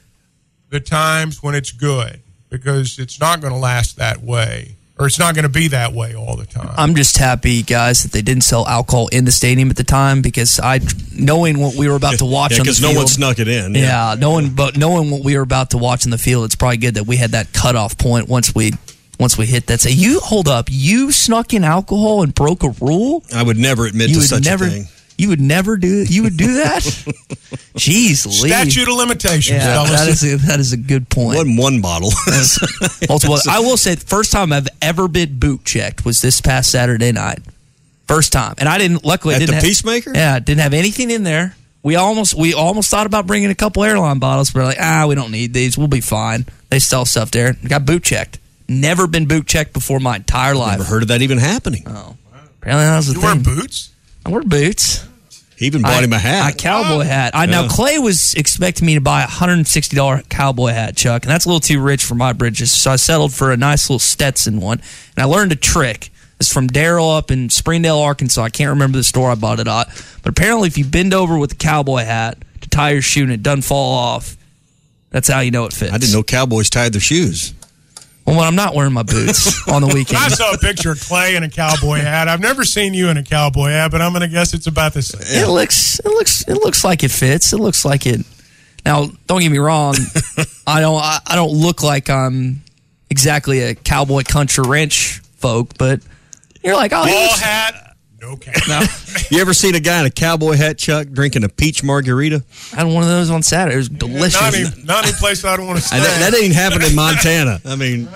the 0.69 0.79
times 0.79 1.43
when 1.43 1.53
it's 1.53 1.71
good 1.73 2.21
because 2.57 2.99
it's 2.99 3.19
not 3.19 3.41
going 3.41 3.53
to 3.53 3.59
last 3.59 3.97
that 3.97 4.21
way, 4.21 4.75
or 4.97 5.07
it's 5.07 5.19
not 5.19 5.35
going 5.35 5.43
to 5.43 5.49
be 5.49 5.67
that 5.69 5.93
way 5.93 6.15
all 6.15 6.35
the 6.35 6.45
time. 6.45 6.73
I'm 6.77 6.95
just 6.95 7.17
happy, 7.17 7.61
guys, 7.63 8.03
that 8.03 8.11
they 8.11 8.21
didn't 8.21 8.43
sell 8.43 8.65
alcohol 8.67 9.07
in 9.09 9.25
the 9.25 9.31
stadium 9.31 9.69
at 9.69 9.75
the 9.77 9.83
time 9.83 10.21
because 10.21 10.59
I, 10.59 10.79
knowing 11.13 11.59
what 11.59 11.75
we 11.75 11.87
were 11.87 11.95
about 11.95 12.17
to 12.19 12.25
watch 12.25 12.51
Yeah, 12.53 12.59
on 12.59 12.65
the 12.65 12.69
'cause 12.71 12.81
no 12.81 12.93
one 12.93 13.07
snuck 13.07 13.39
it 13.39 13.47
in, 13.47 13.75
Yeah. 13.75 13.81
yeah. 14.11 14.15
knowing 14.19 14.51
but 14.51 14.77
knowing 14.77 15.11
what 15.11 15.23
we 15.23 15.35
were 15.35 15.43
about 15.43 15.71
to 15.71 15.77
watch 15.77 16.05
in 16.05 16.11
the 16.11 16.17
field, 16.17 16.45
it's 16.45 16.55
probably 16.55 16.77
good 16.77 16.95
that 16.95 17.05
we 17.05 17.17
had 17.17 17.31
that 17.31 17.51
cutoff 17.53 17.97
point 17.97 18.27
once 18.29 18.53
we 18.55 18.73
once 19.17 19.37
we 19.37 19.45
hit 19.45 19.67
that. 19.67 19.79
Say, 19.79 19.91
you 19.91 20.19
hold 20.19 20.47
up, 20.49 20.67
you 20.69 21.11
snuck 21.11 21.53
in 21.53 21.63
alcohol 21.63 22.21
and 22.23 22.33
broke 22.35 22.63
a 22.63 22.69
rule. 22.81 23.23
I 23.33 23.43
would 23.43 23.57
never 23.57 23.85
admit 23.85 24.09
you 24.09 24.15
to 24.15 24.19
would 24.19 24.27
such 24.29 24.43
never, 24.45 24.65
a 24.65 24.69
thing. 24.69 24.87
You 25.17 25.29
would 25.29 25.39
never 25.41 25.77
do. 25.77 26.03
You 26.07 26.23
would 26.23 26.35
do 26.37 26.55
that. 26.55 26.81
Jeez, 27.75 28.25
Lee. 28.41 28.49
Statute 28.49 28.87
of 28.89 28.95
limitations, 28.95 29.59
Yeah, 29.63 29.83
that 29.85 30.07
is 30.07 30.23
a, 30.23 30.37
that 30.47 30.59
is 30.59 30.73
a 30.73 30.77
good 30.77 31.09
point. 31.09 31.37
One 31.37 31.55
one 31.55 31.81
bottle. 31.81 32.11
Multiple. 33.09 33.37
I 33.49 33.59
will 33.59 33.77
say, 33.77 33.95
the 33.95 34.05
first 34.05 34.31
time 34.31 34.51
I've 34.53 34.67
ever 34.81 35.07
been 35.07 35.39
boot 35.39 35.63
checked 35.65 36.05
was 36.05 36.21
this 36.21 36.41
past 36.41 36.71
Saturday 36.71 37.11
night. 37.11 37.39
First 38.07 38.33
time, 38.33 38.53
and 38.59 38.69
I 38.69 38.77
didn't. 38.77 39.03
Luckily, 39.03 39.33
I 39.33 39.37
At 39.37 39.39
didn't 39.39 39.49
the 39.51 39.55
have- 39.55 39.63
Peacemaker? 39.63 40.11
Yeah, 40.13 40.37
didn't 40.39 40.61
have 40.61 40.73
anything 40.73 41.09
in 41.09 41.23
there. 41.23 41.55
We 41.81 41.95
almost 41.95 42.35
we 42.35 42.53
almost 42.53 42.89
thought 42.91 43.05
about 43.07 43.25
bringing 43.25 43.49
a 43.49 43.55
couple 43.55 43.83
airline 43.83 44.19
bottles, 44.19 44.51
but 44.51 44.59
we're 44.59 44.65
like, 44.65 44.77
ah, 44.79 45.05
we 45.07 45.15
don't 45.15 45.31
need 45.31 45.53
these. 45.53 45.77
We'll 45.77 45.87
be 45.87 46.01
fine. 46.01 46.45
They 46.69 46.79
sell 46.79 47.05
stuff 47.05 47.31
there. 47.31 47.53
Got 47.67 47.85
boot 47.85 48.03
checked. 48.03 48.39
Never 48.67 49.07
been 49.07 49.27
boot 49.27 49.47
checked 49.47 49.73
before 49.73 49.99
my 49.99 50.17
entire 50.17 50.55
life. 50.55 50.77
Never 50.79 50.89
heard 50.89 51.01
of 51.03 51.07
that 51.09 51.21
even 51.21 51.37
happening. 51.37 51.83
Oh, 51.87 52.15
apparently 52.61 52.85
that 52.85 52.95
was 52.97 53.07
the 53.07 53.13
thing. 53.13 53.23
You 53.23 53.29
thing. 53.35 53.43
wear 53.43 53.55
boots? 53.61 53.91
I 54.25 54.29
wear 54.29 54.41
boots. 54.41 55.05
He 55.55 55.67
even 55.67 55.83
bought 55.83 56.01
I- 56.01 56.03
him 56.03 56.13
a 56.13 56.19
hat. 56.19 56.53
A 56.53 56.57
cowboy 56.57 57.01
oh. 57.03 57.07
hat. 57.07 57.31
I 57.33 57.45
now 57.45 57.63
Yeah. 57.63 57.67
Clay 57.69 57.99
was 57.99 58.33
expecting 58.33 58.85
me 58.85 58.95
to 58.95 59.01
buy 59.01 59.23
a 59.23 59.27
hundred 59.27 59.53
and 59.53 59.67
sixty 59.67 59.95
dollar 59.95 60.21
cowboy 60.29 60.71
hat, 60.71 60.97
Chuck, 60.97 61.23
and 61.23 61.31
that's 61.31 61.45
a 61.45 61.47
little 61.47 61.61
too 61.61 61.79
rich 61.79 62.03
for 62.03 62.15
my 62.15 62.33
bridges. 62.33 62.71
So 62.71 62.91
I 62.91 62.97
settled 62.97 63.33
for 63.33 63.51
a 63.51 63.57
nice 63.57 63.89
little 63.89 63.99
Stetson 63.99 64.59
one, 64.59 64.81
and 65.15 65.23
I 65.23 65.25
learned 65.25 65.51
a 65.51 65.55
trick. 65.55 66.09
It's 66.39 66.51
from 66.51 66.67
Daryl 66.67 67.17
up 67.17 67.31
in 67.31 67.49
Springdale, 67.49 67.97
Arkansas. 67.97 68.41
I 68.43 68.49
can't 68.49 68.71
remember 68.71 68.97
the 68.97 69.05
store 69.05 69.31
I 69.31 69.35
bought 69.35 69.61
it 69.61 69.67
at, 69.67 69.87
but 70.21 70.29
apparently, 70.29 70.67
if 70.67 70.77
you 70.77 70.83
bend 70.83 71.13
over 71.13 71.37
with 71.37 71.53
a 71.53 71.55
cowboy 71.55 72.03
hat 72.03 72.37
to 72.59 72.69
tie 72.69 72.89
your 72.89 73.01
shoe 73.01 73.23
and 73.23 73.31
it 73.31 73.41
doesn't 73.41 73.61
fall 73.61 73.93
off, 73.93 74.35
that's 75.11 75.29
how 75.29 75.39
you 75.39 75.51
know 75.51 75.63
it 75.63 75.71
fits. 75.71 75.93
I 75.93 75.97
didn't 75.97 76.13
know 76.13 76.23
cowboys 76.23 76.69
tied 76.69 76.91
their 76.91 76.99
shoes. 76.99 77.53
Well, 78.25 78.37
when 78.37 78.47
I'm 78.47 78.55
not 78.55 78.73
wearing 78.73 78.93
my 78.93 79.03
boots 79.03 79.67
on 79.69 79.81
the 79.81 79.87
weekend. 79.87 80.17
I 80.17 80.29
saw 80.29 80.51
a 80.51 80.57
picture 80.57 80.91
of 80.91 80.99
Clay 80.99 81.35
in 81.35 81.43
a 81.43 81.49
cowboy 81.49 81.97
hat. 81.99 82.27
I've 82.27 82.39
never 82.39 82.63
seen 82.63 82.93
you 82.95 83.09
in 83.09 83.17
a 83.17 83.23
cowboy 83.23 83.69
hat, 83.69 83.91
but 83.91 84.01
I'm 84.01 84.13
going 84.13 84.23
to 84.23 84.27
guess 84.27 84.53
it's 84.53 84.65
about 84.67 84.93
the 84.93 85.03
same. 85.03 85.43
It 85.43 85.47
looks 85.47 85.99
it 85.99 86.09
looks 86.09 86.47
it 86.47 86.55
looks 86.55 86.83
like 86.83 87.03
it 87.03 87.11
fits. 87.11 87.53
It 87.53 87.57
looks 87.59 87.85
like 87.85 88.05
it. 88.07 88.25
Now, 88.83 89.07
don't 89.27 89.41
get 89.41 89.51
me 89.51 89.59
wrong. 89.59 89.95
I 90.67 90.79
don't 90.81 90.95
I, 90.99 91.19
I 91.27 91.35
don't 91.35 91.51
look 91.53 91.83
like 91.83 92.09
I'm 92.09 92.63
exactly 93.11 93.59
a 93.61 93.75
cowboy 93.75 94.23
country 94.23 94.63
ranch 94.67 95.19
folk, 95.37 95.77
but 95.77 96.01
you're 96.63 96.75
like, 96.75 96.93
oh, 96.93 97.05
Ball 97.05 97.37
hat, 97.37 97.84
no 98.25 98.35
cap. 98.37 98.55
No. 98.67 98.81
You 99.29 99.41
ever 99.41 99.53
seen 99.53 99.75
a 99.75 99.79
guy 99.79 99.99
in 99.99 100.05
a 100.05 100.11
cowboy 100.11 100.55
hat, 100.55 100.77
Chuck, 100.77 101.07
drinking 101.07 101.43
a 101.43 101.49
peach 101.49 101.83
margarita? 101.83 102.43
I 102.73 102.77
had 102.77 102.87
one 102.87 103.03
of 103.03 103.09
those 103.09 103.29
on 103.29 103.43
Saturday. 103.43 103.75
It 103.75 103.77
was 103.77 103.89
delicious. 103.89 104.41
Not 104.41 104.55
any, 104.55 104.83
not 104.83 105.03
any 105.05 105.13
place 105.13 105.45
I 105.45 105.55
don't 105.55 105.67
want 105.67 105.79
to 105.79 105.85
stay. 105.85 105.99
That, 105.99 106.31
that 106.31 106.37
ain't 106.39 106.53
happening 106.53 106.89
in 106.89 106.95
Montana. 106.95 107.59
I 107.65 107.75
mean, 107.75 108.09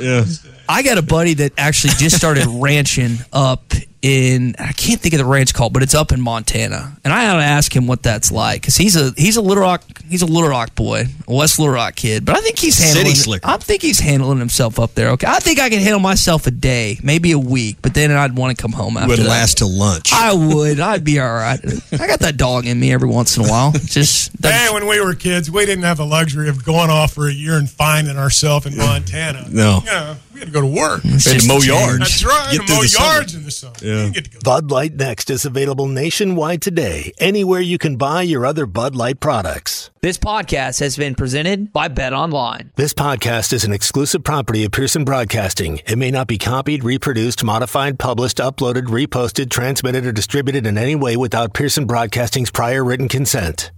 yeah. 0.00 0.24
I 0.68 0.82
got 0.82 0.98
a 0.98 1.02
buddy 1.02 1.34
that 1.34 1.52
actually 1.58 1.94
just 1.96 2.16
started 2.16 2.46
ranching 2.48 3.18
up 3.32 3.72
in 4.02 4.56
I 4.58 4.72
can't 4.72 5.00
think 5.00 5.14
of 5.14 5.18
the 5.18 5.24
ranch 5.24 5.54
called, 5.54 5.72
but 5.72 5.82
it's 5.82 5.94
up 5.94 6.12
in 6.12 6.20
Montana. 6.20 6.96
And 7.04 7.12
I 7.12 7.22
had 7.22 7.34
to 7.34 7.42
ask 7.42 7.74
him 7.74 7.86
what 7.86 8.02
that's 8.02 8.32
like 8.32 8.62
because 8.62 8.76
he's 8.76 8.96
a 8.96 9.12
he's 9.16 9.36
a 9.36 9.42
Little 9.42 9.62
Rock 9.62 9.82
he's 10.08 10.22
a 10.22 10.26
Little 10.26 10.48
Rock 10.48 10.74
boy, 10.74 11.04
a 11.26 11.34
West 11.34 11.58
Little 11.58 11.74
Rock 11.74 11.94
kid. 11.96 12.24
But 12.24 12.36
I 12.36 12.40
think 12.40 12.58
he's 12.58 12.78
handling 12.78 13.14
slicker. 13.14 13.46
I 13.46 13.56
think 13.56 13.82
he's 13.82 13.98
handling 14.00 14.38
himself 14.38 14.78
up 14.78 14.94
there. 14.94 15.10
Okay, 15.10 15.26
I 15.26 15.40
think 15.40 15.58
I 15.60 15.68
can 15.68 15.80
handle 15.80 16.00
myself 16.00 16.46
a 16.46 16.50
day, 16.50 16.98
maybe 17.02 17.32
a 17.32 17.38
week, 17.38 17.76
but 17.82 17.94
then 17.94 18.10
I'd 18.10 18.36
want 18.36 18.56
to 18.56 18.60
come 18.60 18.72
home 18.72 18.96
after 18.96 19.08
Would 19.08 19.18
that. 19.20 19.28
last 19.28 19.58
till 19.58 19.70
lunch. 19.70 20.12
I 20.12 20.32
would. 20.32 20.80
I'd 20.80 21.04
be 21.04 21.20
all 21.20 21.32
right. 21.32 21.60
I 21.92 22.06
got 22.06 22.20
that 22.20 22.36
dog 22.36 22.66
in 22.66 22.78
me 22.78 22.92
every 22.92 23.08
once 23.08 23.36
in 23.36 23.44
a 23.44 23.48
while. 23.48 23.72
Just 23.72 24.32
Hey, 24.42 24.68
when 24.72 24.86
we 24.86 25.00
were 25.00 25.14
kids, 25.14 25.50
we 25.50 25.66
didn't 25.66 25.84
have 25.84 25.98
the 25.98 26.06
luxury 26.06 26.48
of 26.48 26.64
going 26.64 26.90
off 26.90 27.12
for 27.12 27.28
a 27.28 27.32
year 27.32 27.58
and 27.58 27.68
finding 27.70 28.16
ourselves 28.16 28.66
in 28.66 28.76
Montana. 28.76 29.46
No. 29.50 29.80
Yeah, 29.84 30.16
we 30.31 30.31
had 30.42 30.52
to 30.52 30.52
go 30.52 30.60
to 30.60 30.66
work. 30.66 31.02
Had 31.02 31.40
to 31.40 31.48
mow 31.48 31.58
yards. 31.58 31.98
That's 31.98 32.24
right. 32.24 32.48
Get 32.52 32.66
to 32.66 32.74
mow 32.74 32.82
the 32.82 32.88
summer. 32.88 33.14
yards 33.14 33.34
in 33.34 33.44
the 33.44 33.50
summer. 33.50 33.74
Yeah. 33.80 34.10
Bud 34.44 34.70
Light 34.70 34.94
Next 34.94 35.30
is 35.30 35.44
available 35.44 35.86
nationwide 35.86 36.60
today, 36.60 37.12
anywhere 37.18 37.60
you 37.60 37.78
can 37.78 37.96
buy 37.96 38.22
your 38.22 38.44
other 38.44 38.66
Bud 38.66 38.96
Light 38.96 39.20
products. 39.20 39.90
This 40.00 40.18
podcast 40.18 40.80
has 40.80 40.96
been 40.96 41.14
presented 41.14 41.72
by 41.72 41.86
Bet 41.86 42.12
Online. 42.12 42.72
This 42.74 42.92
podcast 42.92 43.52
is 43.52 43.62
an 43.62 43.72
exclusive 43.72 44.24
property 44.24 44.64
of 44.64 44.72
Pearson 44.72 45.04
Broadcasting. 45.04 45.80
It 45.86 45.96
may 45.96 46.10
not 46.10 46.26
be 46.26 46.38
copied, 46.38 46.82
reproduced, 46.82 47.44
modified, 47.44 48.00
published, 48.00 48.38
uploaded, 48.38 48.86
reposted, 48.86 49.50
transmitted, 49.50 50.04
or 50.04 50.10
distributed 50.12 50.66
in 50.66 50.76
any 50.76 50.96
way 50.96 51.16
without 51.16 51.54
Pearson 51.54 51.86
Broadcasting's 51.86 52.50
prior 52.50 52.82
written 52.82 53.06
consent. 53.06 53.70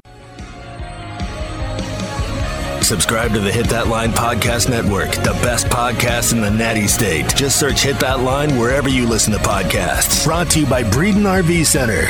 Subscribe 2.85 3.33
to 3.33 3.41
the 3.41 3.51
Hit 3.51 3.71
That 3.71 3.89
Line 3.89 4.11
Podcast 4.11 4.69
Network, 4.69 5.11
the 5.13 5.33
best 5.43 5.69
podcast 5.69 6.35
in 6.35 6.43
the 6.43 6.51
natty 6.51 6.87
state. 6.87 7.35
Just 7.35 7.59
search 7.59 7.83
Hit 7.83 7.99
That 8.01 8.21
Line 8.21 8.59
wherever 8.59 8.91
you 8.91 9.09
listen 9.09 9.33
to 9.33 9.39
podcasts. 9.39 10.23
Brought 10.23 10.51
to 10.51 10.61
you 10.61 10.67
by 10.67 10.83
Breeden 10.83 11.23
RV 11.23 11.65
Center. 11.65 12.03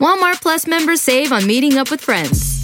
Walmart 0.00 0.40
Plus 0.40 0.66
members 0.66 1.02
save 1.02 1.30
on 1.30 1.46
meeting 1.46 1.76
up 1.76 1.90
with 1.90 2.00
friends. 2.00 2.63